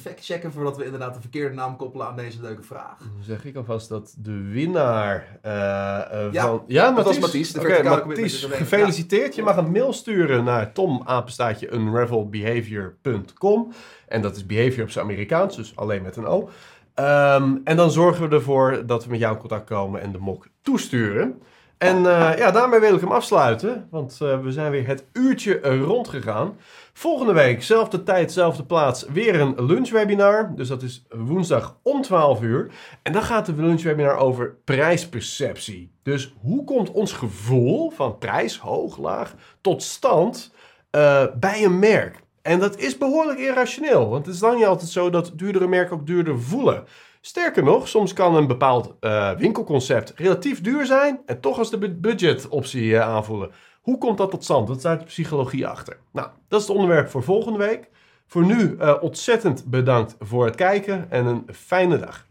factchecken 0.00 0.52
voordat 0.52 0.76
we 0.76 0.84
inderdaad 0.84 1.14
de 1.14 1.20
verkeerde 1.20 1.54
naam 1.54 1.76
koppelen 1.76 2.06
aan 2.06 2.16
deze 2.16 2.40
leuke 2.40 2.62
vraag. 2.62 2.98
Dan 2.98 3.22
zeg 3.22 3.44
ik 3.44 3.56
alvast 3.56 3.88
dat 3.88 4.14
de 4.18 4.32
winnaar 4.32 5.38
eh, 5.42 6.26
eh, 6.26 6.32
Ja, 6.32 6.46
van... 6.46 6.62
Ja, 6.66 6.92
dat 6.92 7.04
was 7.04 7.18
Mathies, 7.18 7.58
Oké, 7.58 7.82
Mathies, 7.82 8.44
er 8.44 8.50
gefeliciteerd. 8.50 9.34
Je 9.34 9.42
mag 9.42 9.56
een 9.56 9.70
mail 9.70 9.92
sturen 9.92 10.44
naar 10.44 10.72
tomapenstaatje.unravelbehavior.com 10.72 13.72
En 14.08 14.22
dat 14.22 14.36
is 14.36 14.46
behavior 14.46 14.84
op 14.84 14.90
zijn 14.90 15.04
Amerikaans, 15.04 15.56
dus 15.56 15.76
alleen 15.76 16.02
met 16.02 16.16
een 16.16 16.26
O. 16.26 16.48
Ehm, 16.94 17.56
en 17.64 17.76
dan 17.76 17.90
zorgen 17.90 18.28
we 18.28 18.34
ervoor 18.34 18.86
dat 18.86 19.04
we 19.04 19.10
met 19.10 19.20
jou 19.20 19.34
in 19.34 19.40
contact 19.40 19.66
komen 19.66 20.00
en 20.00 20.12
de 20.12 20.18
mok 20.18 20.46
toesturen. 20.62 21.42
En 21.80 21.96
eh, 21.96 22.38
ja, 22.38 22.50
daarmee 22.50 22.80
wil 22.80 22.94
ik 22.94 23.00
hem 23.00 23.12
afsluiten, 23.12 23.88
want 23.90 24.18
eh, 24.22 24.40
we 24.40 24.52
zijn 24.52 24.70
weer 24.70 24.86
het 24.86 25.04
uurtje 25.12 25.60
rondgegaan. 25.60 26.56
Volgende 26.92 27.32
week, 27.32 27.62
zelfde 27.62 28.02
tijd, 28.02 28.32
zelfde 28.32 28.64
plaats, 28.64 29.06
weer 29.12 29.40
een 29.40 29.64
lunchwebinar. 29.64 30.52
Dus 30.56 30.68
dat 30.68 30.82
is 30.82 31.06
woensdag 31.08 31.76
om 31.82 32.02
12 32.02 32.42
uur. 32.42 32.70
En 33.02 33.12
dan 33.12 33.22
gaat 33.22 33.46
de 33.46 33.52
lunchwebinar 33.56 34.16
over 34.16 34.54
prijsperceptie. 34.64 35.92
Dus 36.02 36.34
hoe 36.40 36.64
komt 36.64 36.90
ons 36.90 37.12
gevoel 37.12 37.90
van 37.90 38.18
prijs, 38.18 38.58
hoog, 38.58 38.98
laag, 38.98 39.34
tot 39.60 39.82
stand 39.82 40.54
eh, 40.90 41.24
bij 41.38 41.64
een 41.64 41.78
merk? 41.78 42.20
En 42.42 42.58
dat 42.58 42.78
is 42.78 42.98
behoorlijk 42.98 43.38
irrationeel, 43.38 44.08
want 44.08 44.26
het 44.26 44.34
is 44.34 44.40
dan 44.40 44.56
niet 44.56 44.64
altijd 44.64 44.90
zo 44.90 45.10
dat 45.10 45.32
duurdere 45.34 45.68
merken 45.68 45.96
ook 45.96 46.06
duurder 46.06 46.40
voelen. 46.40 46.84
Sterker 47.20 47.62
nog, 47.62 47.88
soms 47.88 48.12
kan 48.12 48.34
een 48.34 48.46
bepaald 48.46 48.96
eh, 49.00 49.36
winkelconcept 49.36 50.12
relatief 50.16 50.60
duur 50.60 50.86
zijn 50.86 51.22
en 51.26 51.40
toch 51.40 51.58
als 51.58 51.70
de 51.70 51.78
bu- 51.78 51.94
budgetoptie 51.94 52.94
eh, 52.96 53.00
aanvoelen. 53.00 53.50
Hoe 53.80 53.98
komt 53.98 54.18
dat 54.18 54.30
tot 54.30 54.44
stand? 54.44 54.68
Wat 54.68 54.78
staat 54.78 54.98
de 54.98 55.04
psychologie 55.06 55.66
achter? 55.66 56.00
Nou, 56.12 56.28
dat 56.48 56.60
is 56.60 56.66
het 56.66 56.76
onderwerp 56.76 57.08
voor 57.08 57.22
volgende 57.22 57.58
week. 57.58 57.90
Voor 58.26 58.44
nu 58.44 58.76
eh, 58.76 58.96
ontzettend 59.00 59.64
bedankt 59.64 60.16
voor 60.18 60.44
het 60.44 60.54
kijken 60.54 61.10
en 61.10 61.26
een 61.26 61.44
fijne 61.54 61.98
dag. 61.98 62.26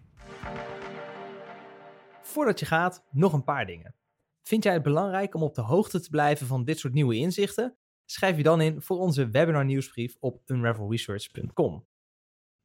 Voordat 2.22 2.60
je 2.60 2.66
gaat, 2.66 3.06
nog 3.12 3.34
een 3.34 3.44
paar 3.44 3.66
dingen. 3.66 3.96
Vind 4.44 4.64
jij 4.64 4.74
het 4.74 4.84
belangrijk 4.84 5.36
om 5.36 5.44
op 5.44 5.56
de 5.56 5.62
hoogte 5.62 6.02
te 6.02 6.10
blijven 6.10 6.48
van 6.48 6.64
dit 6.64 6.80
soort 6.80 6.94
nieuwe 6.94 7.16
inzichten? 7.16 7.78
Schrijf 8.06 8.38
je 8.38 8.44
dan 8.44 8.62
in 8.62 8.82
voor 8.82 8.98
onze 8.98 9.30
webinar 9.30 9.66
nieuwsbrief 9.66 10.16
op 10.20 10.42
unravelresearch.com. 10.46 11.86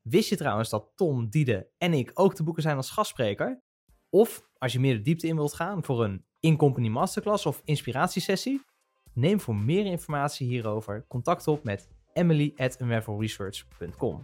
Wist 0.08 0.28
je 0.28 0.36
trouwens 0.36 0.70
dat 0.70 0.92
Tom, 0.94 1.28
Diede 1.28 1.70
en 1.78 1.92
ik 1.92 2.10
ook 2.14 2.34
te 2.34 2.42
boeken 2.42 2.62
zijn 2.62 2.76
als 2.76 2.90
gastspreker? 2.90 3.62
Of 4.10 4.48
als 4.58 4.72
je 4.72 4.80
meer 4.80 4.94
de 4.94 5.02
diepte 5.02 5.26
in 5.26 5.34
wilt 5.34 5.54
gaan 5.54 5.84
voor 5.84 6.04
een 6.04 6.24
in-company 6.40 6.88
masterclass 6.88 7.46
of 7.46 7.60
inspiratiesessie? 7.64 8.64
Neem 9.12 9.40
voor 9.40 9.56
meer 9.56 9.86
informatie 9.86 10.46
hierover 10.46 11.04
contact 11.08 11.48
op 11.48 11.64
met 11.64 11.88
emily@unravelresearch.com. 12.12 14.20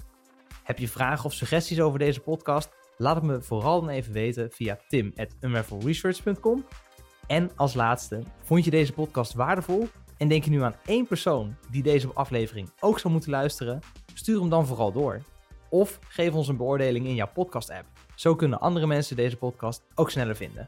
Heb 0.62 0.78
je 0.78 0.88
vragen 0.88 1.24
of 1.24 1.32
suggesties 1.32 1.80
over 1.80 1.98
deze 1.98 2.20
podcast? 2.20 2.70
Laat 2.96 3.14
het 3.14 3.24
me 3.24 3.42
vooral 3.42 3.80
dan 3.80 3.90
even 3.90 4.12
weten 4.12 4.50
via 4.50 4.78
tim@unravelresearch.com. 4.88 6.64
En 7.26 7.50
als 7.56 7.74
laatste, 7.74 8.22
vond 8.42 8.64
je 8.64 8.70
deze 8.70 8.92
podcast 8.92 9.34
waardevol 9.34 9.88
en 10.16 10.28
denk 10.28 10.44
je 10.44 10.50
nu 10.50 10.62
aan 10.62 10.76
één 10.84 11.06
persoon 11.06 11.56
die 11.70 11.82
deze 11.82 12.12
aflevering 12.12 12.70
ook 12.80 12.98
zou 12.98 13.12
moeten 13.12 13.30
luisteren? 13.30 13.80
Stuur 14.14 14.40
hem 14.40 14.48
dan 14.48 14.66
vooral 14.66 14.92
door. 14.92 15.22
Of 15.70 15.98
geef 16.08 16.34
ons 16.34 16.48
een 16.48 16.56
beoordeling 16.56 17.06
in 17.06 17.14
jouw 17.14 17.30
podcast-app. 17.34 17.86
Zo 18.14 18.34
kunnen 18.34 18.60
andere 18.60 18.86
mensen 18.86 19.16
deze 19.16 19.36
podcast 19.36 19.82
ook 19.94 20.10
sneller 20.10 20.36
vinden. 20.36 20.66